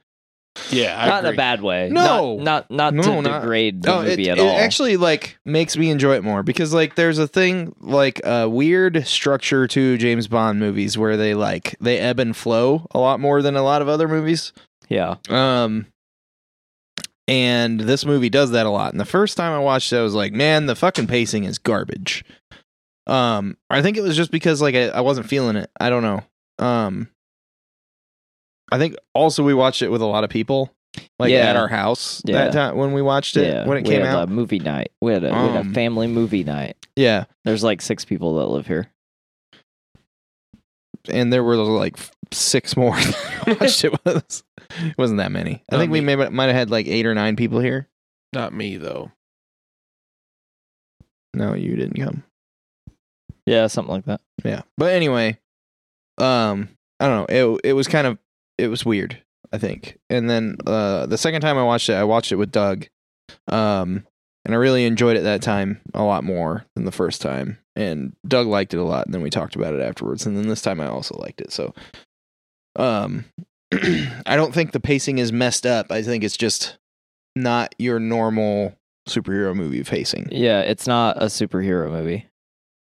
Yeah, 0.71 0.99
I 0.99 1.07
not 1.09 1.25
in 1.27 1.35
a 1.35 1.37
bad 1.37 1.61
way. 1.61 1.91
No. 1.91 2.37
not 2.39 2.71
not, 2.71 2.95
not 2.95 2.95
No, 2.95 3.17
to 3.17 3.23
not- 3.29 3.41
degrade 3.43 3.83
the 3.83 3.99
it, 4.01 4.05
movie 4.05 4.31
at 4.31 4.39
it 4.39 4.41
all. 4.41 4.57
actually 4.57 4.97
like 4.97 5.37
makes 5.45 5.77
me 5.77 5.91
enjoy 5.91 6.15
it 6.17 6.25
more 6.25 6.43
because 6.43 6.73
like 6.73 6.95
there's 6.95 7.19
a 7.19 7.29
thing 7.29 7.75
like 7.79 8.23
a 8.25 8.49
weird 8.49 9.07
structure 9.07 9.67
to 9.67 9.99
James 9.99 10.29
Bond 10.29 10.59
movies 10.59 10.97
where 10.97 11.19
they 11.19 11.35
like 11.35 11.77
they 11.79 11.99
ebb 11.99 12.19
and 12.21 12.35
flow 12.35 12.87
a 12.93 12.99
lot 12.99 13.21
more 13.21 13.43
than 13.43 13.55
a 13.55 13.63
lot 13.63 13.83
of 13.83 13.89
other 13.91 14.09
movies. 14.09 14.55
Yeah, 14.89 15.17
Um 15.29 15.87
and 17.29 17.81
this 17.81 18.05
movie 18.07 18.29
does 18.31 18.53
that 18.53 18.67
a 18.67 18.71
lot. 18.71 18.93
And 18.93 19.01
the 19.01 19.05
first 19.05 19.37
time 19.37 19.53
I 19.53 19.59
watched 19.59 19.93
it 19.93 19.97
I 19.99 20.03
was 20.03 20.15
like, 20.15 20.33
man, 20.33 20.67
the 20.67 20.77
fucking 20.77 21.07
pacing 21.09 21.45
is 21.45 21.59
garbage. 21.59 22.25
Um 23.07 23.57
I 23.71 23.83
think 23.83 23.97
it 23.97 24.03
was 24.03 24.17
just 24.17 24.31
because 24.31 24.61
like 24.63 24.75
I, 24.75 24.89
I 24.89 25.01
wasn't 25.01 25.29
feeling 25.29 25.57
it. 25.57 25.71
I 25.81 25.91
don't 25.91 26.03
know. 26.03 26.23
Um 26.65 27.09
I 28.73 28.79
think 28.79 28.97
also 29.15 29.43
we 29.45 29.55
watched 29.55 29.83
it 29.83 29.91
with 29.91 30.03
a 30.03 30.07
lot 30.07 30.25
of 30.25 30.31
people 30.31 30.73
like 31.19 31.31
Yeah. 31.31 31.41
at 31.51 31.57
our 31.57 31.69
house 31.69 32.23
Yeah. 32.25 32.45
that 32.47 32.53
time 32.53 32.77
when 32.77 32.93
we 32.93 33.03
watched 33.03 33.37
it 33.37 33.47
yeah. 33.47 33.67
when 33.67 33.79
it 33.79 33.85
we 33.85 33.91
came 33.91 34.03
had 34.03 34.15
out. 34.17 34.29
a 34.29 34.31
movie 34.31 34.59
night. 34.59 34.91
We 35.01 35.13
had 35.13 35.25
a, 35.25 35.29
we 35.29 35.35
had 35.35 35.57
Um, 35.57 35.71
a 35.71 35.75
family 35.75 36.07
movie 36.07 36.43
night. 36.45 36.77
Yeah. 36.97 37.25
There's 37.45 37.63
like 37.63 37.81
six 37.83 38.05
people 38.05 38.37
that 38.37 38.47
live 38.47 38.67
here. 38.67 38.89
and 41.09 41.33
there 41.33 41.45
were 41.45 41.57
like 41.57 41.97
six 42.33 42.77
more 42.77 42.97
watched 43.47 43.85
it 43.85 43.93
with 43.93 44.07
us. 44.07 44.43
It 44.81 44.97
wasn't 44.99 45.19
that 45.19 45.33
many. 45.33 45.63
I 45.71 45.77
Not 45.77 45.79
think 45.81 45.93
we 45.93 46.01
me. 46.01 46.15
maybe 46.17 46.31
might 46.31 46.47
have 46.47 46.55
had 46.55 46.71
like 46.71 46.87
eight 46.87 47.07
or 47.07 47.15
nine 47.15 47.37
people 47.37 47.61
here. 47.61 47.89
Not 48.33 48.53
me 48.53 48.77
though. 48.77 49.13
No, 51.35 51.55
you 51.55 51.77
didn't 51.77 52.03
come. 52.03 52.25
Yeah, 53.45 53.67
something 53.69 53.95
like 53.95 54.07
that. 54.07 54.21
Yeah, 54.45 54.63
but 54.77 54.93
anyway, 54.93 55.39
um, 56.19 56.69
I 56.99 57.07
don't 57.07 57.31
know. 57.31 57.55
It 57.55 57.61
it 57.71 57.73
was 57.75 57.87
kind 57.89 58.07
of 58.07 58.19
it 58.59 58.69
was 58.69 58.85
weird. 58.85 59.23
I 59.53 59.59
think, 59.59 59.99
and 60.11 60.29
then 60.29 60.57
uh, 60.67 61.07
the 61.07 61.17
second 61.19 61.41
time 61.41 61.57
I 61.57 61.63
watched 61.63 61.89
it, 61.89 61.95
I 61.95 62.03
watched 62.03 62.33
it 62.33 62.37
with 62.37 62.51
Doug, 62.51 62.87
um, 63.47 64.05
and 64.45 64.53
I 64.55 64.57
really 64.57 64.85
enjoyed 64.85 65.17
it 65.17 65.23
that 65.23 65.41
time 65.41 65.81
a 65.95 66.03
lot 66.03 66.25
more 66.25 66.65
than 66.75 66.85
the 66.85 66.91
first 66.93 67.23
time. 67.23 67.59
And 67.77 68.17
Doug 68.27 68.49
liked 68.49 68.75
it 68.75 68.79
a 68.79 68.83
lot, 68.85 69.05
and 69.07 69.15
then 69.15 69.23
we 69.23 69.31
talked 69.31 69.55
about 69.55 69.75
it 69.75 69.81
afterwards. 69.81 70.27
And 70.27 70.37
then 70.37 70.49
this 70.49 70.63
time 70.63 70.81
I 70.81 70.89
also 70.89 71.17
liked 71.19 71.41
it. 71.41 71.53
So, 71.53 71.75
um, 72.79 73.25
I 73.73 74.37
don't 74.37 74.55
think 74.55 74.73
the 74.73 74.81
pacing 74.81 75.19
is 75.19 75.33
messed 75.33 75.67
up. 75.67 75.91
I 75.91 76.03
think 76.03 76.25
it's 76.25 76.37
just 76.37 76.79
not 77.35 77.75
your 77.79 77.99
normal 77.99 78.75
superhero 79.09 79.55
movie 79.55 79.83
pacing. 79.85 80.29
Yeah, 80.33 80.61
it's 80.61 80.87
not 80.87 81.17
a 81.23 81.27
superhero 81.27 81.91
movie. 81.91 82.27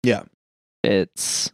Yeah. 0.02 0.22
It's 0.82 1.50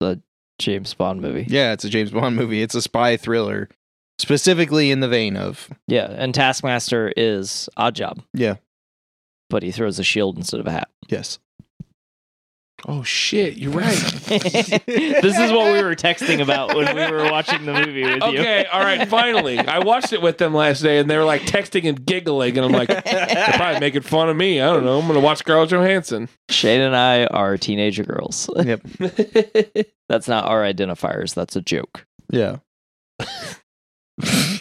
the 0.00 0.20
James 0.58 0.92
Bond 0.94 1.20
movie. 1.22 1.46
Yeah, 1.48 1.72
it's 1.72 1.84
a 1.84 1.88
James 1.88 2.10
Bond 2.10 2.36
movie. 2.36 2.62
It's 2.62 2.74
a 2.74 2.82
spy 2.82 3.16
thriller, 3.16 3.68
specifically 4.18 4.90
in 4.90 5.00
the 5.00 5.08
vein 5.08 5.36
of 5.36 5.70
Yeah, 5.88 6.06
and 6.10 6.34
Taskmaster 6.34 7.12
is 7.16 7.68
Oddjob. 7.78 8.22
Yeah. 8.34 8.56
But 9.50 9.62
he 9.62 9.70
throws 9.70 9.98
a 9.98 10.04
shield 10.04 10.36
instead 10.36 10.60
of 10.60 10.66
a 10.66 10.72
hat. 10.72 10.88
yes. 11.08 11.38
Oh 12.86 13.02
shit, 13.02 13.56
you're 13.56 13.72
right. 13.72 13.96
this 14.26 15.38
is 15.38 15.52
what 15.52 15.72
we 15.72 15.82
were 15.82 15.94
texting 15.94 16.42
about 16.42 16.74
when 16.74 16.94
we 16.94 17.10
were 17.10 17.30
watching 17.30 17.64
the 17.64 17.72
movie 17.72 18.02
with 18.02 18.22
you. 18.22 18.40
okay, 18.40 18.66
all 18.66 18.80
right, 18.80 19.08
finally. 19.08 19.58
I 19.58 19.78
watched 19.78 20.12
it 20.12 20.20
with 20.20 20.36
them 20.36 20.52
last 20.52 20.82
day 20.82 20.98
and 20.98 21.08
they 21.08 21.16
were 21.16 21.24
like 21.24 21.42
texting 21.42 21.88
and 21.88 22.04
giggling 22.04 22.58
and 22.58 22.66
I'm 22.66 22.72
like, 22.72 22.88
they're 22.88 23.52
probably 23.54 23.80
making 23.80 24.02
fun 24.02 24.28
of 24.28 24.36
me. 24.36 24.60
I 24.60 24.66
don't 24.66 24.84
know. 24.84 24.98
I'm 24.98 25.06
gonna 25.06 25.20
watch 25.20 25.38
Scarlett 25.38 25.70
Johansson. 25.70 26.28
Shane 26.50 26.82
and 26.82 26.94
I 26.94 27.24
are 27.26 27.56
teenager 27.56 28.04
girls. 28.04 28.50
Yep. 28.54 28.82
That's 30.08 30.28
not 30.28 30.44
our 30.44 30.62
identifiers. 30.62 31.34
That's 31.34 31.56
a 31.56 31.62
joke. 31.62 32.06
Yeah. 32.30 32.58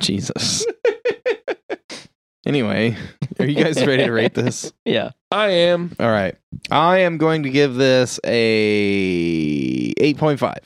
Jesus. 0.00 0.64
Anyway, 2.48 2.96
are 3.38 3.46
you 3.46 3.62
guys 3.62 3.84
ready 3.86 4.04
to 4.04 4.10
rate 4.10 4.34
this? 4.34 4.72
Yeah. 4.84 5.10
I 5.30 5.48
am. 5.48 5.94
All 6.00 6.10
right. 6.10 6.34
I 6.70 6.98
am 7.00 7.18
going 7.18 7.42
to 7.42 7.50
give 7.50 7.74
this 7.74 8.18
a 8.24 9.92
8.5. 10.00 10.58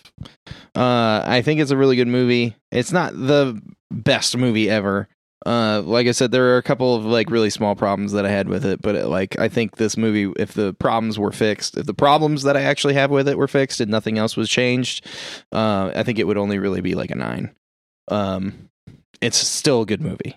Uh 0.75 1.23
I 1.27 1.43
think 1.43 1.61
it's 1.61 1.73
a 1.73 1.77
really 1.77 1.97
good 1.97 2.09
movie. 2.09 2.57
It's 2.71 2.93
not 2.93 3.13
the 3.15 3.61
best 3.91 4.37
movie 4.37 4.71
ever. 4.71 5.09
Uh 5.45 5.83
like 5.85 6.07
I 6.07 6.13
said 6.13 6.31
there 6.31 6.55
are 6.55 6.59
a 6.59 6.63
couple 6.63 6.95
of 6.95 7.05
like 7.05 7.29
really 7.31 7.51
small 7.51 7.75
problems 7.75 8.13
that 8.13 8.25
I 8.25 8.31
had 8.31 8.49
with 8.49 8.65
it, 8.65 8.81
but 8.81 8.95
it, 8.95 9.07
like 9.07 9.37
I 9.41 9.49
think 9.49 9.77
this 9.77 9.97
movie 9.97 10.33
if 10.39 10.55
the 10.55 10.73
problems 10.75 11.19
were 11.19 11.33
fixed, 11.33 11.77
if 11.77 11.87
the 11.87 11.93
problems 11.95 12.45
that 12.45 12.57
I 12.57 12.63
actually 12.63 12.95
have 12.95 13.11
with 13.11 13.29
it 13.29 13.37
were 13.37 13.49
fixed 13.49 13.81
and 13.81 13.91
nothing 13.91 14.17
else 14.17 14.37
was 14.37 14.49
changed, 14.49 15.05
uh 15.51 15.91
I 15.95 16.05
think 16.05 16.19
it 16.21 16.27
would 16.29 16.39
only 16.39 16.59
really 16.61 16.81
be 16.81 16.95
like 16.95 17.11
a 17.11 17.17
9. 17.17 17.51
Um 18.09 18.69
it's 19.21 19.37
still 19.39 19.83
a 19.83 19.87
good 19.87 20.01
movie. 20.01 20.37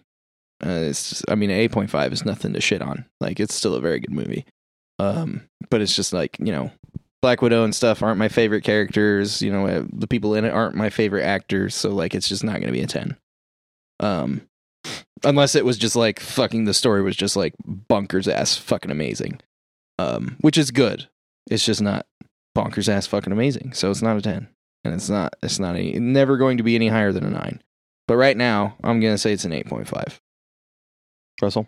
Uh, 0.66 0.90
it's 0.90 1.10
just, 1.10 1.26
I 1.30 1.36
mean, 1.36 1.52
eight 1.52 1.72
point 1.72 1.90
five 1.90 2.12
is 2.12 2.26
nothing 2.26 2.54
to 2.54 2.62
shit 2.62 2.82
on. 2.82 3.06
Like, 3.22 3.40
it's 3.40 3.54
still 3.54 3.76
a 3.76 3.82
very 3.82 4.00
good 4.00 4.12
movie. 4.12 4.46
Um, 4.98 5.48
but 5.70 5.82
it's 5.82 5.96
just 5.96 6.14
like 6.14 6.38
you 6.40 6.52
know, 6.52 6.72
Black 7.22 7.42
Widow 7.42 7.64
and 7.64 7.76
stuff 7.76 8.02
aren't 8.02 8.18
my 8.18 8.30
favorite 8.30 8.64
characters. 8.64 9.42
You 9.42 9.52
know, 9.52 9.68
uh, 9.68 9.84
the 9.92 10.08
people 10.08 10.36
in 10.36 10.46
it 10.46 10.54
aren't 10.54 10.76
my 10.76 10.90
favorite 10.90 11.24
actors. 11.24 11.76
So 11.76 11.90
like, 11.90 12.16
it's 12.16 12.30
just 12.30 12.44
not 12.44 12.54
going 12.54 12.68
to 12.68 12.72
be 12.72 12.82
a 12.82 12.88
ten. 12.88 13.18
Um, 14.00 14.42
unless 15.24 15.56
it 15.56 15.66
was 15.66 15.78
just 15.78 15.96
like 15.96 16.20
fucking 16.20 16.66
the 16.66 16.74
story 16.74 17.02
was 17.02 17.16
just 17.16 17.36
like 17.36 17.54
bonkers 17.90 18.32
ass 18.32 18.58
fucking 18.58 18.92
amazing. 18.92 19.40
Um, 19.98 20.38
which 20.42 20.58
is 20.58 20.72
good. 20.72 21.08
It's 21.50 21.66
just 21.66 21.82
not 21.82 22.06
bonkers 22.58 22.90
ass 22.90 23.08
fucking 23.08 23.34
amazing. 23.34 23.74
So 23.74 23.92
it's 23.92 24.02
not 24.02 24.18
a 24.18 24.22
ten, 24.22 24.48
and 24.84 24.94
it's 24.94 25.10
not. 25.10 25.36
It's 25.44 25.60
not 25.60 25.76
any. 25.76 26.00
Never 26.00 26.38
going 26.38 26.58
to 26.58 26.64
be 26.64 26.76
any 26.76 26.88
higher 26.88 27.12
than 27.12 27.26
a 27.26 27.30
nine. 27.30 27.62
But 28.08 28.18
right 28.18 28.38
now, 28.38 28.76
I'm 28.84 29.00
gonna 29.00 29.18
say 29.18 29.34
it's 29.34 29.46
an 29.46 29.54
eight 29.54 29.68
point 29.68 29.88
five. 29.88 30.20
Russell. 31.42 31.68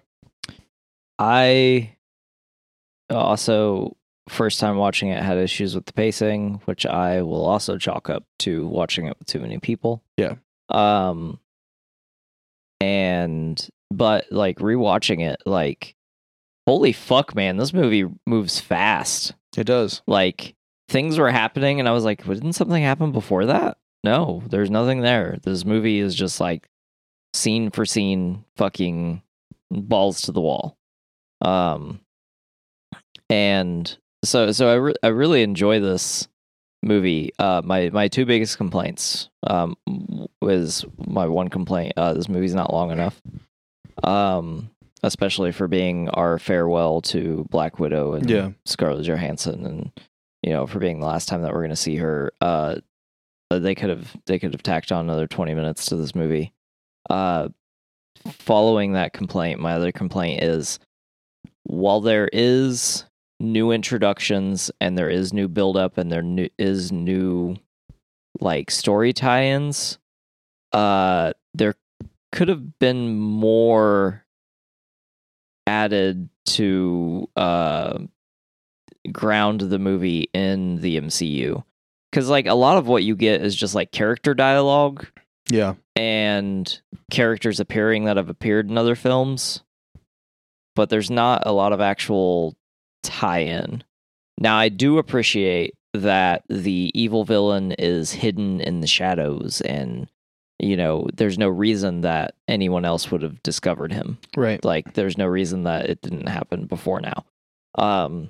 I 1.19 1.95
also 3.09 3.95
first 4.29 4.59
time 4.59 4.77
watching 4.77 5.09
it 5.09 5.23
had 5.23 5.37
issues 5.37 5.73
with 5.73 5.85
the 5.85 5.93
pacing, 5.93 6.61
which 6.65 6.85
I 6.85 7.21
will 7.21 7.45
also 7.45 7.77
chalk 7.77 8.09
up 8.09 8.23
to 8.39 8.67
watching 8.67 9.05
it 9.07 9.17
with 9.17 9.27
too 9.27 9.39
many 9.39 9.57
people. 9.59 10.03
Yeah. 10.17 10.35
Um 10.69 11.39
and 12.81 13.67
but 13.89 14.31
like 14.31 14.59
rewatching 14.59 15.25
it 15.25 15.41
like 15.45 15.95
holy 16.67 16.91
fuck 16.91 17.33
man, 17.35 17.57
this 17.57 17.73
movie 17.73 18.05
moves 18.25 18.59
fast. 18.59 19.33
It 19.55 19.63
does. 19.63 20.01
Like 20.05 20.55
things 20.89 21.17
were 21.17 21.31
happening 21.31 21.79
and 21.79 21.87
I 21.87 21.93
was 21.93 22.03
like, 22.03 22.23
well, 22.25 22.35
didn't 22.35 22.53
something 22.53 22.83
happen 22.83 23.11
before 23.11 23.45
that? 23.45 23.77
No, 24.03 24.43
there's 24.49 24.69
nothing 24.69 25.01
there. 25.01 25.37
This 25.41 25.65
movie 25.65 25.99
is 25.99 26.13
just 26.13 26.39
like 26.39 26.69
scene 27.33 27.71
for 27.71 27.85
scene 27.85 28.43
fucking 28.55 29.21
balls 29.71 30.21
to 30.23 30.31
the 30.31 30.41
wall. 30.41 30.77
Um 31.41 32.01
and 33.29 33.97
so 34.23 34.51
so 34.51 34.69
I 34.69 34.75
re- 34.75 34.95
I 35.03 35.07
really 35.07 35.43
enjoy 35.43 35.79
this 35.79 36.27
movie. 36.83 37.31
Uh 37.39 37.61
my 37.63 37.89
my 37.89 38.07
two 38.07 38.25
biggest 38.25 38.57
complaints 38.57 39.29
um 39.45 39.75
was 40.41 40.85
my 41.05 41.27
one 41.27 41.49
complaint 41.49 41.93
uh 41.97 42.13
this 42.13 42.29
movie's 42.29 42.55
not 42.55 42.73
long 42.73 42.91
enough. 42.91 43.21
Um 44.03 44.69
especially 45.03 45.51
for 45.51 45.67
being 45.67 46.09
our 46.09 46.39
farewell 46.39 47.01
to 47.01 47.45
Black 47.51 47.79
Widow 47.79 48.13
and 48.13 48.29
Yeah. 48.29 48.49
Scarlett 48.65 49.05
Johansson 49.05 49.65
and 49.65 49.91
you 50.41 50.51
know 50.51 50.65
for 50.67 50.79
being 50.79 50.99
the 50.99 51.05
last 51.05 51.27
time 51.27 51.41
that 51.43 51.51
we're 51.53 51.59
going 51.61 51.69
to 51.69 51.75
see 51.75 51.95
her 51.97 52.31
uh 52.41 52.75
they 53.49 53.75
could 53.75 53.89
have 53.89 54.15
they 54.25 54.39
could 54.39 54.53
have 54.53 54.63
tacked 54.63 54.91
on 54.91 55.05
another 55.05 55.27
20 55.27 55.53
minutes 55.53 55.85
to 55.87 55.95
this 55.95 56.13
movie 56.15 56.53
uh 57.09 57.47
following 58.31 58.93
that 58.93 59.13
complaint 59.13 59.59
my 59.59 59.73
other 59.73 59.91
complaint 59.91 60.43
is 60.43 60.79
while 61.63 62.01
there 62.01 62.29
is 62.31 63.05
new 63.39 63.71
introductions 63.71 64.71
and 64.81 64.97
there 64.97 65.09
is 65.09 65.33
new 65.33 65.47
build 65.47 65.77
up 65.77 65.97
and 65.97 66.11
there 66.11 66.21
new, 66.21 66.49
is 66.57 66.91
new 66.91 67.55
like 68.39 68.71
story 68.71 69.13
tie-ins 69.13 69.99
uh 70.73 71.31
there 71.53 71.75
could 72.31 72.47
have 72.47 72.79
been 72.79 73.17
more 73.17 74.25
added 75.65 76.29
to 76.45 77.29
uh 77.35 77.99
ground 79.11 79.61
the 79.61 79.79
movie 79.79 80.29
in 80.33 80.81
the 80.81 80.99
MCU 80.99 81.63
cuz 82.11 82.29
like 82.29 82.47
a 82.47 82.53
lot 82.53 82.77
of 82.77 82.87
what 82.87 83.03
you 83.03 83.15
get 83.15 83.41
is 83.41 83.55
just 83.55 83.75
like 83.75 83.91
character 83.91 84.33
dialogue 84.33 85.07
Yeah. 85.49 85.75
and 85.95 86.81
characters 87.11 87.59
appearing 87.59 88.05
that 88.05 88.17
have 88.17 88.29
appeared 88.29 88.69
in 88.69 88.77
other 88.77 88.95
films, 88.95 89.63
but 90.75 90.89
there's 90.89 91.09
not 91.09 91.43
a 91.45 91.51
lot 91.51 91.73
of 91.73 91.81
actual 91.81 92.55
tie 93.03 93.39
in. 93.39 93.83
Now, 94.39 94.57
I 94.57 94.69
do 94.69 94.97
appreciate 94.97 95.73
that 95.93 96.43
the 96.47 96.91
evil 96.93 97.23
villain 97.23 97.71
is 97.71 98.11
hidden 98.11 98.61
in 98.61 98.81
the 98.81 98.87
shadows, 98.87 99.61
and, 99.61 100.07
you 100.59 100.77
know, 100.77 101.07
there's 101.15 101.37
no 101.39 101.47
reason 101.47 102.01
that 102.01 102.35
anyone 102.47 102.85
else 102.85 103.09
would 103.09 103.23
have 103.23 103.41
discovered 103.41 103.91
him. 103.91 104.19
Right. 104.35 104.63
Like, 104.63 104.93
there's 104.93 105.17
no 105.17 105.25
reason 105.25 105.63
that 105.63 105.89
it 105.89 106.01
didn't 106.01 106.27
happen 106.27 106.65
before 106.65 107.01
now. 107.01 107.25
Um, 107.77 108.29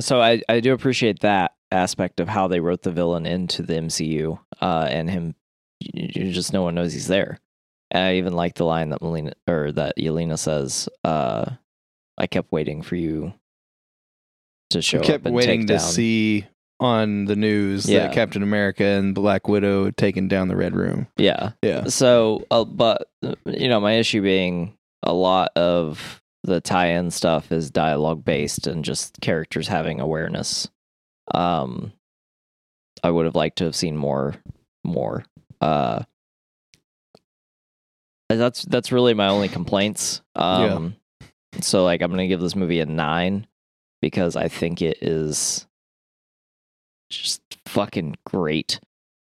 so 0.00 0.20
I, 0.20 0.42
I 0.48 0.60
do 0.60 0.72
appreciate 0.72 1.20
that 1.20 1.52
aspect 1.70 2.20
of 2.20 2.28
how 2.28 2.48
they 2.48 2.60
wrote 2.60 2.82
the 2.82 2.90
villain 2.92 3.26
into 3.26 3.62
the 3.62 3.74
MCU 3.74 4.38
uh, 4.60 4.86
and 4.88 5.10
him 5.10 5.34
you, 5.80 6.32
just 6.32 6.52
no 6.52 6.62
one 6.62 6.74
knows 6.74 6.92
he's 6.92 7.08
there. 7.08 7.38
And 7.90 8.02
I 8.04 8.14
even 8.16 8.34
like 8.34 8.54
the 8.54 8.64
line 8.64 8.90
that 8.90 9.00
Melina 9.02 9.32
or 9.48 9.72
that 9.72 9.96
Yelena 9.96 10.38
says. 10.38 10.88
Uh, 11.04 11.52
I 12.18 12.26
kept 12.26 12.52
waiting 12.52 12.82
for 12.82 12.96
you 12.96 13.32
to 14.70 14.82
show 14.82 14.98
up. 14.98 15.04
I 15.04 15.06
kept 15.06 15.26
up 15.26 15.32
waiting 15.32 15.62
to 15.68 15.74
down. 15.74 15.80
see 15.80 16.46
on 16.80 17.24
the 17.24 17.36
news 17.36 17.88
Yeah. 17.88 18.00
that 18.06 18.12
Captain 18.14 18.42
America 18.42 18.84
and 18.84 19.14
Black 19.14 19.48
Widow 19.48 19.86
had 19.86 19.96
taken 19.96 20.28
down 20.28 20.48
the 20.48 20.56
Red 20.56 20.74
Room. 20.76 21.06
Yeah. 21.16 21.52
Yeah. 21.62 21.84
So, 21.84 22.44
uh, 22.50 22.64
but 22.64 23.08
uh, 23.24 23.34
you 23.46 23.68
know, 23.68 23.80
my 23.80 23.94
issue 23.94 24.20
being 24.22 24.74
a 25.02 25.12
lot 25.12 25.50
of 25.56 26.22
the 26.44 26.60
tie-in 26.60 27.10
stuff 27.10 27.50
is 27.50 27.70
dialogue 27.70 28.24
based 28.24 28.66
and 28.66 28.84
just 28.84 29.20
characters 29.20 29.66
having 29.68 30.00
awareness. 30.00 30.68
Um, 31.34 31.92
I 33.02 33.10
would 33.10 33.24
have 33.26 33.34
liked 33.34 33.58
to 33.58 33.64
have 33.64 33.76
seen 33.76 33.96
more, 33.96 34.34
more. 34.84 35.24
Uh, 35.60 36.02
that's 38.28 38.62
that's 38.64 38.92
really 38.92 39.14
my 39.14 39.28
only 39.28 39.48
complaints. 39.48 40.20
Um, 40.34 40.96
so 41.60 41.84
like 41.84 42.02
I'm 42.02 42.10
gonna 42.10 42.28
give 42.28 42.40
this 42.40 42.56
movie 42.56 42.80
a 42.80 42.86
nine 42.86 43.46
because 44.00 44.36
I 44.36 44.48
think 44.48 44.82
it 44.82 44.98
is 45.02 45.66
just 47.10 47.42
fucking 47.66 48.16
great. 48.26 48.80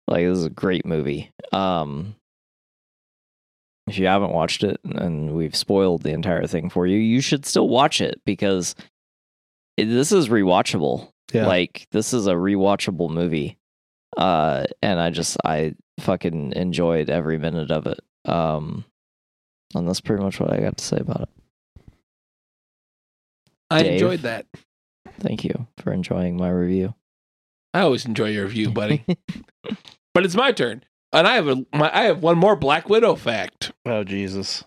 Like 0.07 0.25
this 0.25 0.39
is 0.39 0.45
a 0.45 0.49
great 0.49 0.85
movie. 0.85 1.31
Um 1.51 2.15
if 3.87 3.97
you 3.97 4.05
haven't 4.05 4.33
watched 4.33 4.63
it 4.63 4.79
and 4.83 5.33
we've 5.33 5.55
spoiled 5.55 6.03
the 6.03 6.11
entire 6.11 6.45
thing 6.45 6.69
for 6.69 6.85
you, 6.85 6.97
you 6.97 7.21
should 7.21 7.45
still 7.45 7.67
watch 7.67 8.01
it 8.01 8.21
because 8.23 8.75
it, 9.77 9.85
this 9.85 10.11
is 10.11 10.29
rewatchable. 10.29 11.11
Yeah. 11.33 11.47
Like 11.47 11.87
this 11.91 12.13
is 12.13 12.27
a 12.27 12.33
rewatchable 12.33 13.09
movie. 13.09 13.57
Uh 14.17 14.65
and 14.81 14.99
I 14.99 15.09
just 15.09 15.37
I 15.45 15.73
fucking 15.99 16.53
enjoyed 16.55 17.09
every 17.09 17.37
minute 17.37 17.71
of 17.71 17.87
it. 17.87 17.99
Um 18.25 18.85
and 19.75 19.87
that's 19.87 20.01
pretty 20.01 20.23
much 20.23 20.39
what 20.39 20.51
I 20.51 20.59
got 20.59 20.77
to 20.77 20.83
say 20.83 20.97
about 20.97 21.21
it. 21.21 21.29
I 23.69 23.83
Dave? 23.83 23.93
enjoyed 23.93 24.21
that. 24.21 24.47
Thank 25.19 25.43
you 25.43 25.67
for 25.77 25.91
enjoying 25.91 26.37
my 26.37 26.49
review. 26.49 26.95
I 27.73 27.81
always 27.81 28.05
enjoy 28.05 28.29
your 28.29 28.45
review, 28.45 28.71
buddy. 28.71 29.05
but 30.13 30.25
it's 30.25 30.35
my 30.35 30.51
turn, 30.51 30.83
and 31.13 31.27
I 31.27 31.35
have 31.35 31.47
a 31.47 31.65
my, 31.73 31.95
I 31.95 32.03
have 32.03 32.23
one 32.23 32.37
more 32.37 32.55
Black 32.55 32.89
Widow 32.89 33.15
fact. 33.15 33.71
Oh 33.85 34.03
Jesus. 34.03 34.63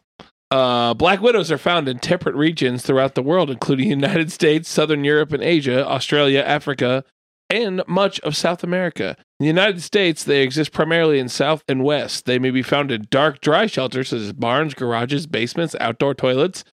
Uh, 0.53 0.93
black 0.93 1.23
widows 1.23 1.51
are 1.51 1.57
found 1.57 1.89
in 1.89 1.99
temperate 1.99 2.35
regions 2.35 2.83
throughout 2.83 3.15
the 3.15 3.23
world, 3.23 3.49
including 3.51 3.87
the 3.87 3.95
United 4.07 4.31
States, 4.31 4.69
Southern 4.69 5.03
Europe 5.03 5.33
and 5.33 5.43
Asia, 5.43 5.87
Australia, 5.89 6.41
Africa, 6.41 7.05
and 7.53 7.83
much 7.87 8.19
of 8.21 8.35
South 8.35 8.65
America. 8.65 9.15
In 9.39 9.45
the 9.45 9.47
United 9.47 9.83
States, 9.83 10.25
they 10.25 10.43
exist 10.43 10.73
primarily 10.73 11.19
in 11.19 11.29
South 11.29 11.63
and 11.69 11.85
West. 11.85 12.25
They 12.25 12.39
may 12.39 12.51
be 12.51 12.63
found 12.63 12.91
in 12.91 13.07
dark, 13.11 13.41
dry 13.41 13.67
shelters 13.67 14.09
such 14.09 14.21
as 14.21 14.33
barns, 14.33 14.73
garages, 14.73 15.27
basements, 15.27 15.77
outdoor 15.79 16.15
toilets, 16.15 16.65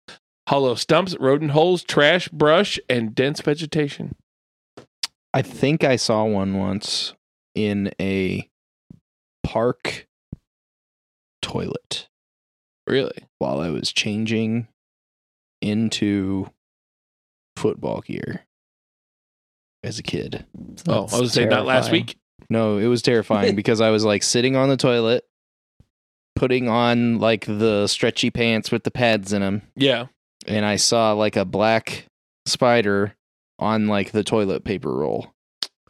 hollow 0.48 0.74
stumps, 0.74 1.14
rodent 1.20 1.50
holes, 1.50 1.84
trash, 1.84 2.28
brush, 2.28 2.78
and 2.88 3.14
dense 3.14 3.42
vegetation. 3.42 4.16
I 5.34 5.42
think 5.42 5.84
I 5.84 5.96
saw 5.96 6.24
one 6.24 6.56
once 6.56 7.14
in 7.54 7.92
a 8.00 8.48
park 9.44 10.06
toilet 11.42 12.08
Really? 12.86 13.26
while 13.38 13.60
I 13.60 13.68
was 13.68 13.92
changing 13.92 14.68
into 15.60 16.50
football 17.56 18.00
gear 18.00 18.46
as 19.82 19.98
a 19.98 20.02
kid. 20.02 20.44
Oh, 20.88 21.06
I 21.12 21.20
was 21.20 21.32
saying 21.32 21.48
that 21.50 21.64
last 21.64 21.90
week. 21.90 22.16
No, 22.48 22.78
it 22.78 22.86
was 22.86 23.02
terrifying 23.02 23.54
because 23.56 23.80
I 23.80 23.90
was 23.90 24.04
like 24.04 24.22
sitting 24.22 24.56
on 24.56 24.68
the 24.68 24.76
toilet, 24.76 25.24
putting 26.36 26.68
on 26.68 27.18
like 27.18 27.44
the 27.46 27.86
stretchy 27.86 28.30
pants 28.30 28.70
with 28.70 28.84
the 28.84 28.90
pads 28.90 29.32
in 29.32 29.42
them, 29.42 29.62
Yeah. 29.76 30.06
and 30.46 30.64
I 30.64 30.76
saw 30.76 31.12
like 31.12 31.36
a 31.36 31.44
black 31.44 32.06
spider 32.46 33.14
on 33.58 33.86
like 33.88 34.12
the 34.12 34.24
toilet 34.24 34.64
paper 34.64 34.92
roll. 34.94 35.32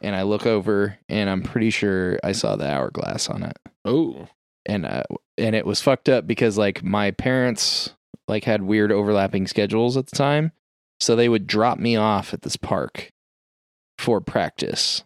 And 0.03 0.15
I 0.15 0.23
look 0.23 0.47
over 0.47 0.97
and 1.09 1.29
I'm 1.29 1.43
pretty 1.43 1.69
sure 1.69 2.19
I 2.23 2.31
saw 2.31 2.55
the 2.55 2.67
hourglass 2.67 3.29
on 3.29 3.43
it. 3.43 3.57
Oh. 3.85 4.27
And 4.65 4.85
uh, 4.85 5.03
and 5.37 5.55
it 5.55 5.65
was 5.65 5.79
fucked 5.81 6.09
up 6.09 6.25
because 6.25 6.57
like 6.57 6.83
my 6.83 7.11
parents 7.11 7.93
like 8.27 8.43
had 8.43 8.63
weird 8.63 8.91
overlapping 8.91 9.45
schedules 9.47 9.97
at 9.97 10.07
the 10.07 10.15
time. 10.15 10.51
So 10.99 11.15
they 11.15 11.29
would 11.29 11.45
drop 11.47 11.77
me 11.77 11.95
off 11.95 12.33
at 12.33 12.41
this 12.41 12.55
park 12.57 13.09
for 14.01 14.19
practice. 14.19 15.03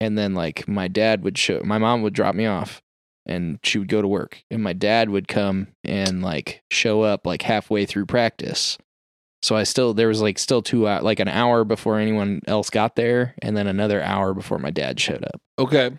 And 0.00 0.16
then 0.16 0.34
like 0.34 0.68
my 0.68 0.88
dad 0.88 1.22
would 1.24 1.36
show 1.36 1.60
my 1.64 1.78
mom 1.78 2.02
would 2.02 2.14
drop 2.14 2.34
me 2.34 2.46
off 2.46 2.82
and 3.26 3.58
she 3.62 3.78
would 3.78 3.88
go 3.88 4.00
to 4.00 4.08
work 4.08 4.42
and 4.50 4.62
my 4.62 4.72
dad 4.72 5.10
would 5.10 5.26
come 5.26 5.68
and 5.82 6.22
like 6.22 6.62
show 6.70 7.02
up 7.02 7.26
like 7.26 7.42
halfway 7.42 7.86
through 7.86 8.06
practice. 8.06 8.78
So 9.42 9.56
I 9.56 9.64
still 9.64 9.94
there 9.94 10.08
was 10.08 10.22
like 10.22 10.38
still 10.38 10.62
two 10.62 10.86
hours 10.86 11.02
like 11.02 11.18
an 11.18 11.28
hour 11.28 11.64
before 11.64 11.98
anyone 11.98 12.40
else 12.46 12.70
got 12.70 12.94
there 12.94 13.34
and 13.42 13.56
then 13.56 13.66
another 13.66 14.02
hour 14.02 14.32
before 14.32 14.58
my 14.58 14.70
dad 14.70 15.00
showed 15.00 15.24
up. 15.24 15.40
Okay. 15.58 15.90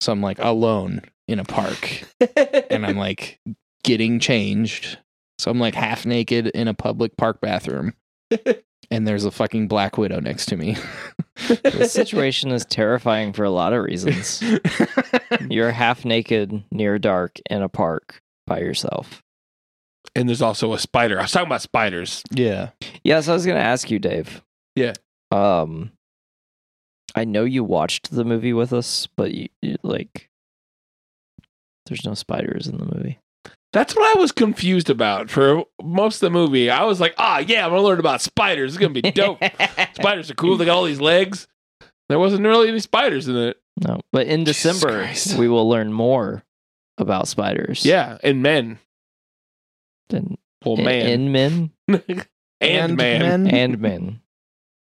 So 0.00 0.12
I'm 0.12 0.22
like 0.22 0.38
alone 0.40 1.02
in 1.28 1.38
a 1.38 1.44
park 1.44 2.02
and 2.70 2.84
I'm 2.84 2.96
like 2.96 3.38
getting 3.84 4.18
changed. 4.18 4.98
So 5.38 5.50
I'm 5.50 5.60
like 5.60 5.74
half 5.74 6.04
naked 6.06 6.48
in 6.48 6.68
a 6.68 6.74
public 6.74 7.16
park 7.16 7.40
bathroom. 7.40 7.94
and 8.92 9.08
there's 9.08 9.24
a 9.24 9.30
fucking 9.30 9.68
black 9.68 9.96
widow 9.96 10.20
next 10.20 10.46
to 10.46 10.56
me. 10.56 10.76
This 11.64 11.92
situation 11.92 12.50
is 12.50 12.66
terrifying 12.66 13.32
for 13.32 13.42
a 13.42 13.50
lot 13.50 13.72
of 13.72 13.82
reasons. 13.82 14.44
You're 15.48 15.70
half 15.70 16.04
naked, 16.04 16.62
near 16.70 16.98
dark, 16.98 17.40
in 17.48 17.62
a 17.62 17.70
park 17.70 18.20
by 18.46 18.60
yourself. 18.60 19.22
and 20.14 20.28
there's 20.28 20.42
also 20.42 20.74
a 20.74 20.78
spider. 20.78 21.18
I 21.18 21.22
was 21.22 21.32
talking 21.32 21.46
about 21.48 21.62
spiders. 21.62 22.22
yeah. 22.30 22.70
Yes, 23.02 23.28
I 23.28 23.32
was 23.32 23.46
going 23.46 23.56
to 23.56 23.64
ask 23.64 23.90
you, 23.90 23.98
Dave. 23.98 24.42
Yeah. 24.76 24.92
Um, 25.30 25.92
I 27.16 27.24
know 27.24 27.44
you 27.44 27.64
watched 27.64 28.10
the 28.10 28.24
movie 28.24 28.52
with 28.52 28.74
us, 28.74 29.08
but 29.16 29.32
you, 29.32 29.48
you 29.62 29.76
like, 29.82 30.28
there's 31.86 32.04
no 32.04 32.12
spiders 32.12 32.66
in 32.66 32.76
the 32.76 32.94
movie. 32.94 33.18
That's 33.72 33.96
what 33.96 34.16
I 34.16 34.20
was 34.20 34.32
confused 34.32 34.90
about 34.90 35.30
for 35.30 35.64
most 35.82 36.16
of 36.16 36.20
the 36.20 36.30
movie. 36.30 36.68
I 36.68 36.84
was 36.84 37.00
like, 37.00 37.14
ah, 37.18 37.38
yeah, 37.38 37.64
I'm 37.64 37.70
gonna 37.70 37.82
learn 37.82 37.98
about 38.00 38.20
spiders. 38.20 38.72
It's 38.74 38.80
gonna 38.80 38.92
be 38.92 39.00
dope. 39.02 39.38
spiders 39.94 40.30
are 40.30 40.34
cool. 40.34 40.56
They 40.56 40.66
got 40.66 40.76
all 40.76 40.84
these 40.84 41.00
legs. 41.00 41.48
There 42.08 42.18
wasn't 42.18 42.42
really 42.44 42.68
any 42.68 42.80
spiders 42.80 43.28
in 43.28 43.36
it. 43.36 43.56
no, 43.86 44.00
but 44.12 44.26
in 44.26 44.44
Jesus 44.44 44.62
December 44.72 45.04
Christ. 45.04 45.38
we 45.38 45.48
will 45.48 45.66
learn 45.68 45.92
more 45.92 46.42
about 46.98 47.28
spiders. 47.28 47.86
Yeah, 47.86 48.18
and 48.22 48.42
men. 48.42 48.78
and 50.12 50.36
Well, 50.64 50.76
in, 50.78 50.84
man 50.84 51.06
in 51.06 51.32
men 51.32 51.70
and, 51.88 52.26
And 52.60 52.96
man. 52.96 53.20
men? 53.44 53.46
and 53.48 53.78
men. 53.80 54.20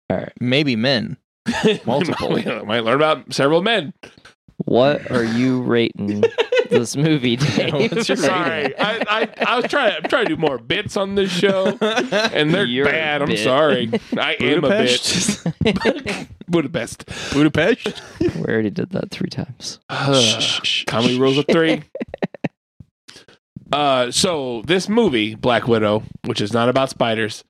All 0.10 0.18
right. 0.18 0.34
Maybe 0.40 0.78
men. 0.78 1.18
Multiple. 1.86 2.34
we 2.34 2.44
might 2.46 2.86
learn 2.86 2.96
about 2.96 3.34
several 3.34 3.62
men. 3.62 3.94
What 4.66 5.12
are 5.12 5.24
you 5.26 5.62
rating 5.62 6.24
this 6.70 6.96
movie, 6.96 7.36
Dave? 7.36 7.74
What's 7.92 8.08
Sorry, 8.08 8.78
I, 8.78 9.04
I, 9.08 9.30
I 9.46 9.56
was 9.58 9.66
trying. 9.66 9.96
I'm 9.96 10.10
trying 10.10 10.26
to 10.26 10.36
do 10.36 10.42
more 10.42 10.58
bits 10.58 10.98
on 10.98 11.16
this 11.16 11.32
show, 11.32 11.78
and 11.82 12.54
they're 12.54 12.66
You're 12.66 12.86
bad. 12.86 13.22
I'm 13.22 13.30
bit. 13.30 13.40
sorry. 13.40 13.92
I 14.18 14.34
am 14.34 14.64
a 14.64 14.70
bit. 14.70 15.44
Budapest. 15.68 16.28
Budapest. 16.48 17.06
Budapest. 17.34 18.02
we 18.20 18.44
already 18.46 18.70
did 18.70 18.92
that 18.92 19.12
three 19.12 19.30
times. 19.30 19.80
Comedy 20.88 21.20
rules 21.20 21.38
of 21.38 21.46
three. 21.50 21.84
Uh, 23.72 24.12
so 24.12 24.62
this 24.64 24.88
movie, 24.88 25.36
Black 25.36 25.68
Widow, 25.68 26.04
which 26.26 26.42
is 26.42 26.54
not 26.54 26.70
about 26.70 26.90
spiders, 26.90 27.44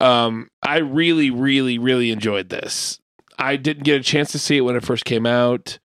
um, 0.00 0.48
I 0.62 0.78
really, 0.78 1.30
really, 1.30 1.78
really 1.78 2.10
enjoyed 2.10 2.48
this. 2.48 3.00
I 3.38 3.56
didn't 3.56 3.84
get 3.84 4.00
a 4.00 4.04
chance 4.04 4.32
to 4.32 4.38
see 4.38 4.56
it 4.56 4.62
when 4.62 4.76
it 4.76 4.84
first 4.84 5.04
came 5.04 5.26
out. 5.26 5.78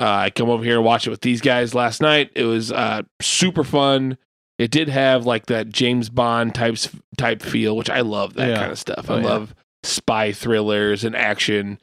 Uh, 0.00 0.04
I 0.26 0.30
come 0.30 0.48
over 0.50 0.64
here 0.64 0.76
and 0.76 0.84
watch 0.84 1.06
it 1.06 1.10
with 1.10 1.20
these 1.20 1.40
guys 1.40 1.74
last 1.74 2.00
night. 2.00 2.30
It 2.34 2.44
was 2.44 2.72
uh, 2.72 3.02
super 3.20 3.62
fun. 3.64 4.16
It 4.58 4.70
did 4.70 4.88
have 4.88 5.26
like 5.26 5.46
that 5.46 5.68
James 5.68 6.08
Bond 6.08 6.54
types 6.54 6.88
type 7.18 7.42
feel, 7.42 7.76
which 7.76 7.90
I 7.90 8.00
love 8.00 8.34
that 8.34 8.48
Yeah. 8.48 8.56
kind 8.56 8.72
of 8.72 8.78
stuff. 8.78 9.06
Oh, 9.08 9.16
I 9.16 9.20
yeah. 9.20 9.24
love 9.26 9.54
spy 9.82 10.32
thrillers 10.32 11.04
and 11.04 11.14
action. 11.16 11.78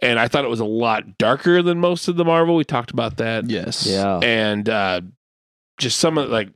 And 0.00 0.18
I 0.18 0.28
thought 0.28 0.44
it 0.44 0.48
was 0.48 0.60
a 0.60 0.64
lot 0.64 1.16
darker 1.18 1.62
than 1.62 1.78
most 1.78 2.08
of 2.08 2.16
the 2.16 2.24
Marvel. 2.24 2.56
We 2.56 2.64
talked 2.64 2.90
about 2.90 3.18
that 3.18 3.48
Yes. 3.48 3.86
Yeah. 3.86 4.18
and 4.22 4.68
uh, 4.68 5.00
just 5.78 5.98
some 5.98 6.18
of 6.18 6.28
like 6.30 6.48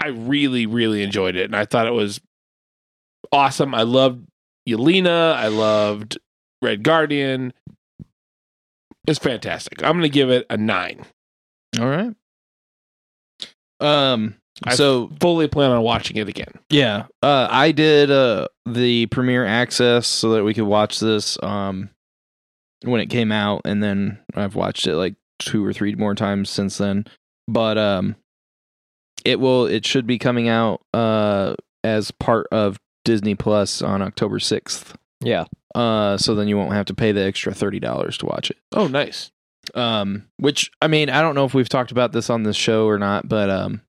I 0.00 0.08
really 0.08 0.66
really 0.66 1.02
enjoyed 1.02 1.36
it, 1.36 1.44
and 1.44 1.56
I 1.56 1.64
thought 1.64 1.86
it 1.86 1.92
was 1.92 2.20
awesome. 3.32 3.74
I 3.74 3.82
loved 3.82 4.26
Yelena. 4.68 5.34
I 5.34 5.48
loved 5.48 6.18
Red 6.62 6.82
Guardian. 6.82 7.52
It's 9.06 9.18
fantastic. 9.18 9.82
I'm 9.82 9.96
gonna 9.96 10.08
give 10.08 10.30
it 10.30 10.46
a 10.50 10.56
nine. 10.56 11.04
All 11.80 11.86
right. 11.88 12.14
Um. 13.80 14.36
I 14.64 14.74
So 14.74 15.10
Fully 15.20 15.48
plan 15.48 15.70
on 15.70 15.82
watching 15.82 16.16
it 16.16 16.28
again. 16.28 16.52
yeah, 16.70 17.06
uh, 17.22 17.46
I 17.50 17.72
did 17.72 18.10
uh 18.10 18.48
the 18.64 19.04
premiere 19.06 19.44
access 19.44 20.06
so 20.06 20.30
that 20.30 20.44
we 20.44 20.54
could 20.54 20.64
watch 20.64 20.98
this 20.98 21.36
um 21.42 21.90
when 22.82 23.00
it 23.00 23.06
came 23.10 23.32
out, 23.32 23.62
and 23.66 23.82
then 23.82 24.18
I've 24.34 24.54
watched 24.54 24.86
it 24.86 24.96
like 24.96 25.14
two 25.38 25.64
or 25.64 25.72
three 25.74 25.94
more 25.94 26.14
times 26.14 26.48
since 26.48 26.78
then. 26.78 27.04
But 27.48 27.76
um, 27.76 28.16
it 29.24 29.38
will. 29.40 29.66
It 29.66 29.84
should 29.84 30.06
be 30.06 30.18
coming 30.18 30.48
out 30.48 30.80
uh, 30.94 31.54
as 31.84 32.10
part 32.10 32.46
of 32.50 32.78
Disney 33.04 33.34
Plus 33.34 33.82
on 33.82 34.00
October 34.02 34.38
sixth. 34.38 34.96
Yeah. 35.20 35.44
Uh, 35.76 36.16
so 36.16 36.34
then 36.34 36.48
you 36.48 36.56
won't 36.56 36.72
have 36.72 36.86
to 36.86 36.94
pay 36.94 37.12
the 37.12 37.22
extra 37.22 37.52
thirty 37.52 37.78
dollars 37.78 38.16
to 38.16 38.24
watch 38.24 38.50
it. 38.50 38.56
Oh, 38.72 38.86
nice. 38.86 39.30
Um, 39.74 40.24
which 40.38 40.70
I 40.80 40.86
mean, 40.88 41.10
I 41.10 41.20
don't 41.20 41.34
know 41.34 41.44
if 41.44 41.52
we've 41.52 41.68
talked 41.68 41.90
about 41.90 42.12
this 42.12 42.30
on 42.30 42.44
this 42.44 42.56
show 42.56 42.86
or 42.86 42.98
not, 42.98 43.28
but 43.28 43.50
um, 43.50 43.82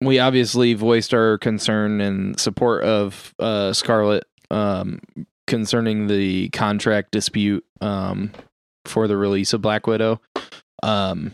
we 0.00 0.18
obviously 0.18 0.72
voiced 0.72 1.12
our 1.12 1.36
concern 1.38 2.00
and 2.00 2.40
support 2.40 2.84
of 2.84 3.34
uh 3.38 3.72
Scarlett 3.72 4.24
um 4.50 5.00
concerning 5.46 6.06
the 6.06 6.48
contract 6.50 7.10
dispute 7.10 7.64
um 7.80 8.30
for 8.86 9.06
the 9.08 9.16
release 9.16 9.52
of 9.52 9.60
Black 9.60 9.86
Widow. 9.86 10.20
Um, 10.82 11.32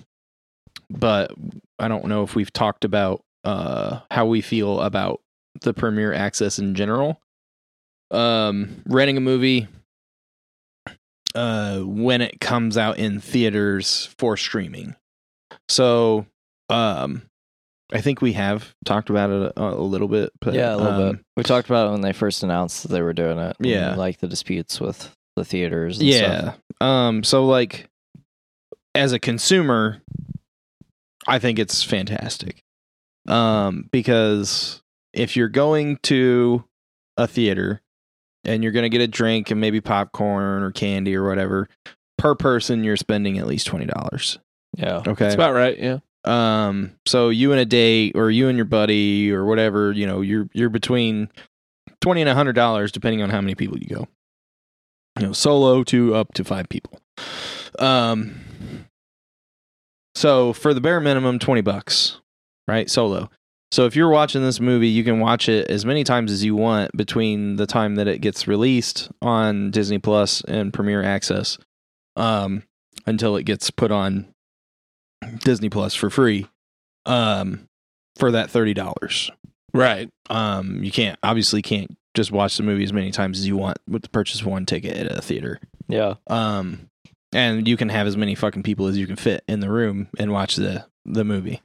but 0.88 1.32
I 1.78 1.86
don't 1.88 2.06
know 2.06 2.22
if 2.24 2.34
we've 2.34 2.52
talked 2.52 2.84
about 2.84 3.22
uh 3.44 4.00
how 4.10 4.26
we 4.26 4.40
feel 4.40 4.80
about 4.80 5.20
the 5.62 5.74
premiere 5.74 6.12
access 6.12 6.58
in 6.58 6.74
general. 6.74 7.20
Um, 8.10 8.82
renting 8.86 9.16
a 9.16 9.20
movie 9.20 9.68
uh 11.34 11.78
when 11.80 12.20
it 12.20 12.40
comes 12.40 12.76
out 12.76 12.98
in 12.98 13.20
theaters 13.20 14.12
for 14.18 14.36
streaming. 14.36 14.96
So, 15.68 16.26
um 16.68 17.22
I 17.92 18.00
think 18.00 18.20
we 18.22 18.34
have 18.34 18.72
talked 18.84 19.10
about 19.10 19.30
it 19.30 19.52
a, 19.56 19.62
a 19.62 19.82
little 19.82 20.06
bit, 20.08 20.30
but 20.40 20.54
yeah, 20.54 20.74
a 20.74 20.76
little 20.76 20.92
um, 21.08 21.16
bit. 21.16 21.24
We 21.36 21.42
talked 21.42 21.68
about 21.68 21.88
it 21.88 21.90
when 21.92 22.02
they 22.02 22.12
first 22.12 22.42
announced 22.44 22.82
that 22.82 22.88
they 22.88 23.02
were 23.02 23.12
doing 23.12 23.38
it. 23.38 23.56
Yeah. 23.60 23.94
like 23.96 24.18
the 24.18 24.28
disputes 24.28 24.80
with 24.80 25.14
the 25.36 25.44
theaters. 25.44 25.98
And 25.98 26.08
Yeah. 26.08 26.40
stuff. 26.40 26.58
Um 26.80 27.22
so 27.24 27.46
like 27.46 27.88
as 28.94 29.12
a 29.12 29.18
consumer 29.18 30.02
I 31.26 31.38
think 31.38 31.58
it's 31.58 31.82
fantastic. 31.82 32.62
Um 33.28 33.88
because 33.92 34.82
if 35.12 35.36
you're 35.36 35.48
going 35.48 35.98
to 36.04 36.64
a 37.16 37.26
theater 37.26 37.82
and 38.44 38.62
you're 38.62 38.72
going 38.72 38.84
to 38.84 38.88
get 38.88 39.00
a 39.00 39.08
drink 39.08 39.50
and 39.50 39.60
maybe 39.60 39.80
popcorn 39.80 40.62
or 40.62 40.70
candy 40.72 41.14
or 41.14 41.26
whatever, 41.28 41.68
per 42.18 42.34
person 42.34 42.84
you're 42.84 42.96
spending 42.96 43.38
at 43.38 43.46
least 43.46 43.68
$20. 43.68 44.38
yeah, 44.76 44.98
Okay. 44.98 45.14
That's 45.14 45.34
about 45.34 45.54
right. 45.54 45.78
Yeah. 45.78 45.98
Um, 46.24 46.92
so 47.06 47.30
you 47.30 47.52
and 47.52 47.60
a 47.60 47.64
date, 47.64 48.12
or 48.14 48.30
you 48.30 48.48
and 48.48 48.56
your 48.58 48.66
buddy, 48.66 49.32
or 49.32 49.46
whatever, 49.46 49.90
you 49.92 50.06
know, 50.06 50.20
you're 50.20 50.50
you're 50.52 50.68
between 50.68 51.30
twenty 52.02 52.20
and 52.20 52.28
a 52.28 52.34
hundred 52.34 52.52
dollars, 52.52 52.92
depending 52.92 53.22
on 53.22 53.30
how 53.30 53.40
many 53.40 53.54
people 53.54 53.78
you 53.78 53.86
go. 53.86 54.06
You 55.18 55.28
know, 55.28 55.32
solo 55.32 55.82
to 55.84 56.14
up 56.14 56.34
to 56.34 56.44
five 56.44 56.68
people. 56.68 57.00
Um, 57.78 58.34
so 60.14 60.52
for 60.52 60.74
the 60.74 60.80
bare 60.82 61.00
minimum, 61.00 61.38
twenty 61.38 61.62
bucks, 61.62 62.20
right? 62.68 62.90
Solo. 62.90 63.30
So 63.72 63.86
if 63.86 63.94
you're 63.94 64.10
watching 64.10 64.42
this 64.42 64.58
movie, 64.60 64.88
you 64.88 65.04
can 65.04 65.20
watch 65.20 65.48
it 65.48 65.68
as 65.70 65.84
many 65.86 66.02
times 66.02 66.32
as 66.32 66.44
you 66.44 66.56
want 66.56 66.90
between 66.96 67.56
the 67.56 67.66
time 67.66 67.94
that 67.96 68.08
it 68.08 68.18
gets 68.20 68.48
released 68.48 69.10
on 69.22 69.70
Disney 69.70 69.98
Plus 69.98 70.42
and 70.42 70.72
Premiere 70.72 71.02
Access, 71.04 71.56
um, 72.16 72.64
until 73.06 73.36
it 73.36 73.44
gets 73.44 73.70
put 73.70 73.92
on 73.92 74.26
Disney 75.44 75.68
Plus 75.68 75.94
for 75.94 76.10
free 76.10 76.46
um 77.06 77.66
for 78.16 78.30
that 78.32 78.48
$30. 78.50 79.30
Right. 79.72 80.10
Um 80.28 80.82
you 80.82 80.90
can't 80.90 81.18
obviously 81.22 81.62
can't 81.62 81.96
just 82.14 82.30
watch 82.32 82.56
the 82.56 82.62
movie 82.62 82.84
as 82.84 82.92
many 82.92 83.10
times 83.10 83.38
as 83.38 83.46
you 83.46 83.56
want 83.56 83.78
with 83.88 84.02
the 84.02 84.08
purchase 84.10 84.40
of 84.40 84.46
one 84.46 84.66
ticket 84.66 84.96
at 84.96 85.16
a 85.16 85.22
theater. 85.22 85.58
yeah, 85.88 86.14
Um 86.26 86.88
and 87.32 87.66
you 87.68 87.76
can 87.76 87.88
have 87.88 88.06
as 88.06 88.16
many 88.16 88.34
fucking 88.34 88.62
people 88.64 88.86
as 88.86 88.98
you 88.98 89.06
can 89.06 89.16
fit 89.16 89.42
in 89.48 89.60
the 89.60 89.70
room 89.70 90.08
and 90.18 90.32
watch 90.32 90.56
the 90.56 90.84
the 91.06 91.24
movie. 91.24 91.60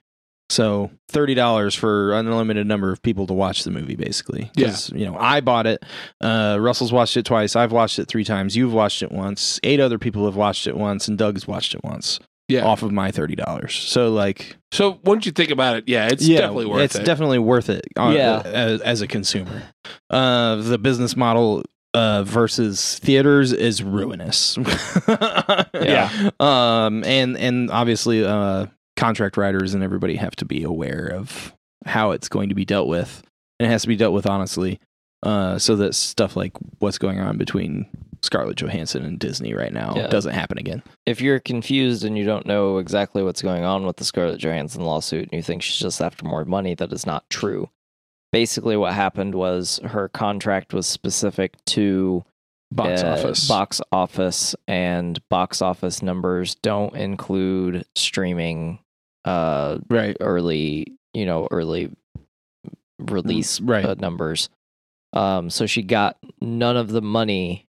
So 0.50 0.92
$30 1.12 1.76
for 1.76 2.14
unlimited 2.14 2.68
number 2.68 2.92
of 2.92 3.02
people 3.02 3.26
to 3.28 3.34
watch 3.34 3.64
the 3.64 3.72
movie 3.72 3.96
basically. 3.96 4.52
'Cause, 4.58 4.92
you 4.94 5.06
know, 5.06 5.18
I 5.20 5.42
bought 5.42 5.66
it. 5.68 5.84
Uh 6.22 6.58
Russell's 6.60 6.92
watched 6.94 7.18
it 7.18 7.26
twice. 7.26 7.56
I've 7.56 7.72
watched 7.72 7.98
it 8.00 8.08
3 8.08 8.24
times. 8.24 8.56
You've 8.56 8.74
watched 8.74 9.02
it 9.02 9.12
once. 9.12 9.60
Eight 9.64 9.80
other 9.80 9.98
people 9.98 10.26
have 10.26 10.36
watched 10.36 10.68
it 10.68 10.78
once 10.78 11.08
and 11.08 11.18
Doug's 11.18 11.48
watched 11.48 11.74
it 11.74 11.84
once 11.84 12.20
Yeah. 12.48 12.64
off 12.64 12.84
of 12.84 12.92
my 12.92 13.10
$30. 13.12 13.90
So 13.90 14.10
like 14.12 14.56
So 14.72 15.00
once 15.04 15.26
you 15.26 15.32
think 15.32 15.50
about 15.50 15.78
it, 15.78 15.86
yeah, 15.88 16.08
it's 16.12 16.28
definitely 16.28 16.68
worth 16.68 16.82
it's 16.84 16.96
it. 16.96 17.06
definitely 17.06 17.40
worth 17.40 17.70
it. 17.70 17.86
uh, 17.98 18.14
Yeah. 18.16 18.42
as, 18.46 18.82
as 18.82 19.02
a 19.02 19.08
consumer, 19.08 19.64
uh, 20.12 20.58
the 20.58 20.78
business 20.78 21.16
model 21.18 21.64
uh, 21.96 22.24
versus 22.24 23.00
theaters 23.00 23.52
is 23.54 23.82
ruinous. 23.82 24.58
Yeah. 25.74 26.30
Um, 26.40 27.04
and 27.04 27.38
and 27.38 27.70
obviously, 27.72 28.24
uh, 28.26 28.68
contract 28.98 29.38
writers 29.38 29.74
and 29.74 29.84
everybody 29.84 30.16
have 30.16 30.36
to 30.38 30.46
be 30.46 30.64
aware 30.64 31.08
of 31.14 31.54
how 31.86 32.12
it's 32.12 32.30
going 32.30 32.50
to 32.50 32.56
be 32.56 32.66
dealt 32.66 32.88
with, 32.88 33.22
and 33.60 33.68
it 33.68 33.72
has 33.72 33.84
to 33.84 33.88
be 33.88 33.96
dealt 33.96 34.14
with 34.14 34.28
honestly. 34.28 34.80
Uh, 35.24 35.58
so 35.58 35.76
that 35.76 35.96
stuff 35.96 36.36
like 36.36 36.52
what's 36.80 37.00
going 37.00 37.20
on 37.20 37.38
between 37.38 37.88
Scarlett 38.22 38.58
Johansson 38.58 39.04
and 39.04 39.18
Disney 39.18 39.56
right 39.56 39.74
now 39.74 39.94
Yeah. 39.96 40.08
doesn't 40.08 40.34
happen 40.34 40.58
again. 40.60 40.84
if 41.08 41.20
you're 41.20 41.40
confused 41.40 42.04
and 42.04 42.16
you 42.18 42.26
don't 42.26 42.46
know 42.46 42.78
exactly 42.78 43.24
what's 43.24 43.42
going 43.42 43.64
on 43.64 43.86
with 43.88 43.98
the 43.98 44.04
Scarlett 44.04 44.40
Johansson 44.40 44.84
lawsuit 44.84 45.24
and 45.24 45.34
you 45.34 45.42
think 45.42 45.64
she's 45.64 45.80
just 45.80 46.00
after 46.02 46.26
more 46.26 46.46
money, 46.46 46.76
that 46.76 46.92
is 46.94 47.06
not 47.08 47.28
true. 47.30 47.70
Basically, 48.32 48.76
what 48.78 48.94
happened 48.94 49.34
was 49.34 49.80
her 49.86 50.10
contract 50.10 50.74
was 50.74 50.86
specific 50.86 51.54
to 51.68 52.24
Box 52.72 53.02
uh, 53.04 53.08
office. 53.08 53.48
box 53.48 53.82
office, 53.92 54.56
and 54.68 55.28
box 55.30 55.62
office 55.62 56.02
numbers 56.04 56.56
don't 56.56 56.96
include 56.96 57.86
streaming 57.96 58.80
uh, 59.26 59.80
right. 59.90 60.16
early, 60.20 60.94
you 61.14 61.26
know, 61.26 61.48
early 61.52 61.92
release 63.00 63.60
Right. 63.60 63.86
uh, 63.86 63.96
numbers. 63.98 64.50
Um, 65.14 65.50
so 65.50 65.66
she 65.66 65.82
got 65.82 66.18
none 66.42 66.78
of 66.78 66.90
the 66.90 67.02
money. 67.02 67.68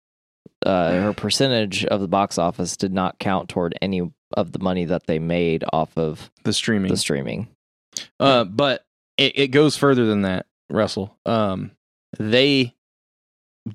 Uh, 0.64 0.92
her 0.92 1.12
percentage 1.16 1.84
of 1.84 2.00
the 2.00 2.08
box 2.08 2.38
office 2.38 2.76
did 2.76 2.92
not 2.92 3.18
count 3.18 3.48
toward 3.48 3.74
any 3.82 4.02
of 4.36 4.52
the 4.52 4.58
money 4.58 4.84
that 4.84 5.06
they 5.06 5.18
made 5.18 5.64
off 5.72 5.96
of 5.96 6.30
The 6.44 6.52
streaming. 6.52 6.90
the 6.90 6.96
streaming. 6.96 7.48
Uh, 8.20 8.44
but 8.44 8.84
it, 9.16 9.38
it 9.38 9.48
goes 9.48 9.76
further 9.76 10.04
than 10.06 10.22
that, 10.22 10.46
Russell. 10.68 11.16
Um, 11.24 11.70
they 12.18 12.74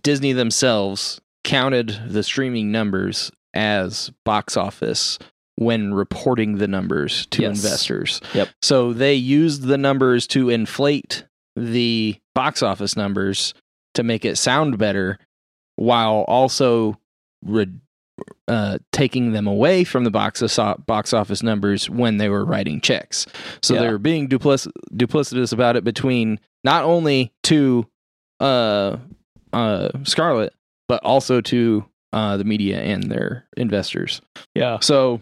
Disney 0.04 0.34
themselves 0.34 1.20
counted 1.44 2.00
the 2.08 2.24
streaming 2.24 2.72
numbers 2.72 3.32
as 3.54 4.12
box 4.26 4.56
office 4.56 5.18
when 5.62 5.94
reporting 5.94 6.58
the 6.58 6.68
numbers 6.68 7.28
to 7.28 7.44
Yes. 7.44 7.64
investors. 7.64 8.20
Yep. 8.34 8.50
So 8.64 8.94
they 8.94 9.14
used 9.14 9.62
the 9.64 9.78
numbers 9.78 10.26
to 10.28 10.50
inflate 10.50 11.24
the 11.56 12.18
box 12.34 12.64
office 12.64 12.98
numbers 12.98 13.54
to 13.94 14.02
make 14.02 14.26
it 14.26 14.38
sound 14.38 14.80
better 14.80 15.20
while 15.76 16.26
also 16.28 16.98
re- 17.46 17.68
uh, 18.48 18.80
taking 18.92 19.34
them 19.34 19.46
away 19.46 19.84
from 19.84 20.04
the 20.04 20.10
box, 20.10 20.42
of 20.42 20.86
box 20.88 21.14
office 21.14 21.44
numbers 21.44 21.90
when 21.90 22.18
they 22.18 22.30
were 22.30 22.44
writing 22.44 22.82
checks. 22.82 23.28
So 23.62 23.76
they 23.76 23.88
were 23.90 23.98
being 24.00 24.28
duplic- 24.28 24.72
duplicitous 24.94 25.54
about 25.54 25.76
it 25.76 25.84
between 25.84 26.40
not 26.64 26.86
only 26.86 27.32
to 27.44 27.86
uh, 28.40 28.98
uh, 29.54 29.90
Scarlett, 30.06 30.54
but 30.88 31.04
also 31.04 31.40
to 31.42 31.86
uh, 32.14 32.38
the 32.38 32.44
media 32.44 32.82
and 32.82 33.04
their 33.12 33.46
investors. 33.58 34.22
Yeah. 34.56 34.80
So 34.82 35.22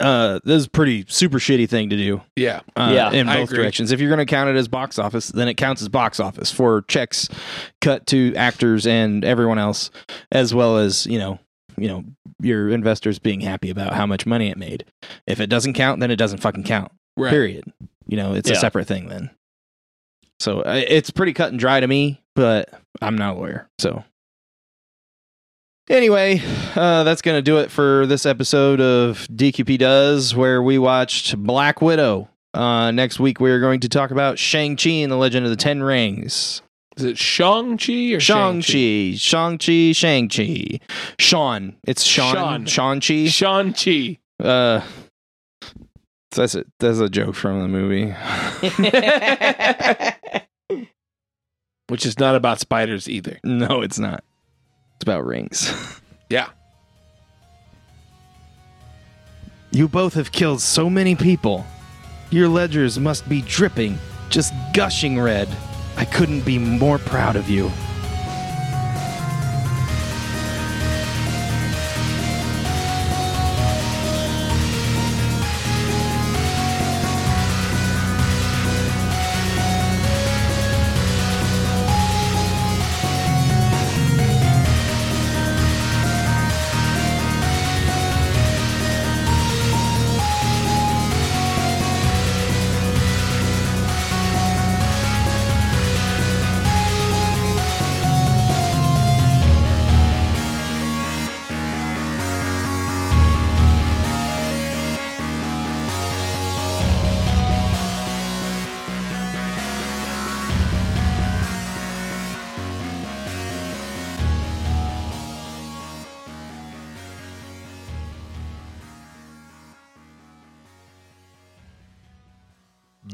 uh, 0.00 0.40
this 0.44 0.60
is 0.60 0.66
a 0.66 0.70
pretty 0.70 1.04
super 1.08 1.38
shitty 1.38 1.68
thing 1.68 1.90
to 1.90 1.96
do 1.96 2.22
yeah. 2.36 2.60
uh, 2.76 2.90
Yeah, 2.92 3.12
in 3.12 3.26
both 3.26 3.50
directions. 3.50 3.92
If 3.92 4.00
you're 4.00 4.08
going 4.08 4.26
to 4.26 4.26
count 4.26 4.48
it 4.50 4.56
as 4.56 4.68
box 4.68 4.98
office, 4.98 5.28
then 5.28 5.48
it 5.48 5.54
counts 5.54 5.82
as 5.82 5.88
box 5.88 6.18
office 6.18 6.50
for 6.50 6.82
checks 6.82 7.28
cut 7.80 8.06
to 8.08 8.34
actors 8.34 8.86
and 8.86 9.24
everyone 9.24 9.58
else, 9.58 9.90
as 10.32 10.54
well 10.54 10.78
as 10.78 11.06
you 11.06 11.18
know, 11.18 11.38
you 11.76 11.88
know, 11.88 12.04
your 12.40 12.70
investors 12.70 13.18
being 13.18 13.40
happy 13.40 13.70
about 13.70 13.92
how 13.92 14.06
much 14.06 14.26
money 14.26 14.50
it 14.50 14.56
made. 14.56 14.84
If 15.26 15.40
it 15.40 15.48
doesn't 15.48 15.74
count, 15.74 16.00
then 16.00 16.10
it 16.10 16.16
doesn't 16.16 16.38
fucking 16.38 16.64
count. 16.64 16.90
Right. 17.16 17.30
Period. 17.30 17.64
You 18.06 18.16
know, 18.16 18.34
it's 18.34 18.50
a 18.50 18.56
separate 18.56 18.86
thing 18.86 19.08
then. 19.08 19.30
So 20.40 20.62
uh, 20.62 20.82
it's 20.88 21.10
pretty 21.10 21.34
cut 21.34 21.50
and 21.50 21.60
dry 21.60 21.80
to 21.80 21.86
me, 21.86 22.22
but 22.34 22.70
I'm 23.02 23.16
not 23.16 23.36
a 23.36 23.38
lawyer, 23.38 23.68
so. 23.78 24.04
Anyway, 25.90 26.40
uh, 26.76 27.02
that's 27.02 27.20
going 27.20 27.36
to 27.36 27.42
do 27.42 27.58
it 27.58 27.68
for 27.68 28.06
this 28.06 28.24
episode 28.24 28.80
of 28.80 29.26
DQP 29.26 29.76
Does, 29.76 30.36
where 30.36 30.62
we 30.62 30.78
watched 30.78 31.36
Black 31.36 31.82
Widow. 31.82 32.28
Uh, 32.54 32.92
next 32.92 33.18
week, 33.18 33.40
we 33.40 33.50
are 33.50 33.58
going 33.58 33.80
to 33.80 33.88
talk 33.88 34.12
about 34.12 34.38
Shang-Chi 34.38 34.88
and 34.88 35.10
the 35.10 35.16
Legend 35.16 35.46
of 35.46 35.50
the 35.50 35.56
Ten 35.56 35.82
Rings. 35.82 36.62
Is 36.96 37.02
it 37.02 37.18
Shang-Chi 37.18 38.12
or 38.12 38.20
Shang-Chi? 38.20 39.16
Shang-Chi, 39.16 39.16
Shang-Chi, 39.16 39.92
Shang-Chi. 39.92 40.78
Sean. 41.18 41.76
It's 41.82 42.04
Sean. 42.04 42.66
Sean. 42.66 43.00
Shang-Chi. 43.00 43.26
Shang-Chi. 43.26 44.18
Uh, 44.38 44.82
that's 46.30 46.54
a, 46.54 46.64
that's 46.78 47.00
a 47.00 47.08
joke 47.08 47.34
from 47.34 47.62
the 47.62 47.68
movie. 47.68 48.14
Which 51.88 52.06
is 52.06 52.20
not 52.20 52.36
about 52.36 52.60
spiders 52.60 53.08
either. 53.08 53.40
no, 53.44 53.82
it's 53.82 53.98
not. 53.98 54.22
It's 55.00 55.04
about 55.04 55.24
rings. 55.24 55.72
Yeah. 56.28 56.50
You 59.72 59.88
both 59.88 60.14
have 60.14 60.30
killed 60.30 60.60
so 60.60 60.88
many 60.88 61.16
people. 61.16 61.66
Your 62.30 62.46
ledgers 62.46 63.00
must 63.00 63.28
be 63.28 63.42
dripping, 63.42 63.98
just 64.28 64.54
gushing 64.72 65.18
red. 65.18 65.48
I 65.96 66.04
couldn't 66.04 66.42
be 66.42 66.56
more 66.56 66.98
proud 66.98 67.34
of 67.34 67.50
you. 67.50 67.68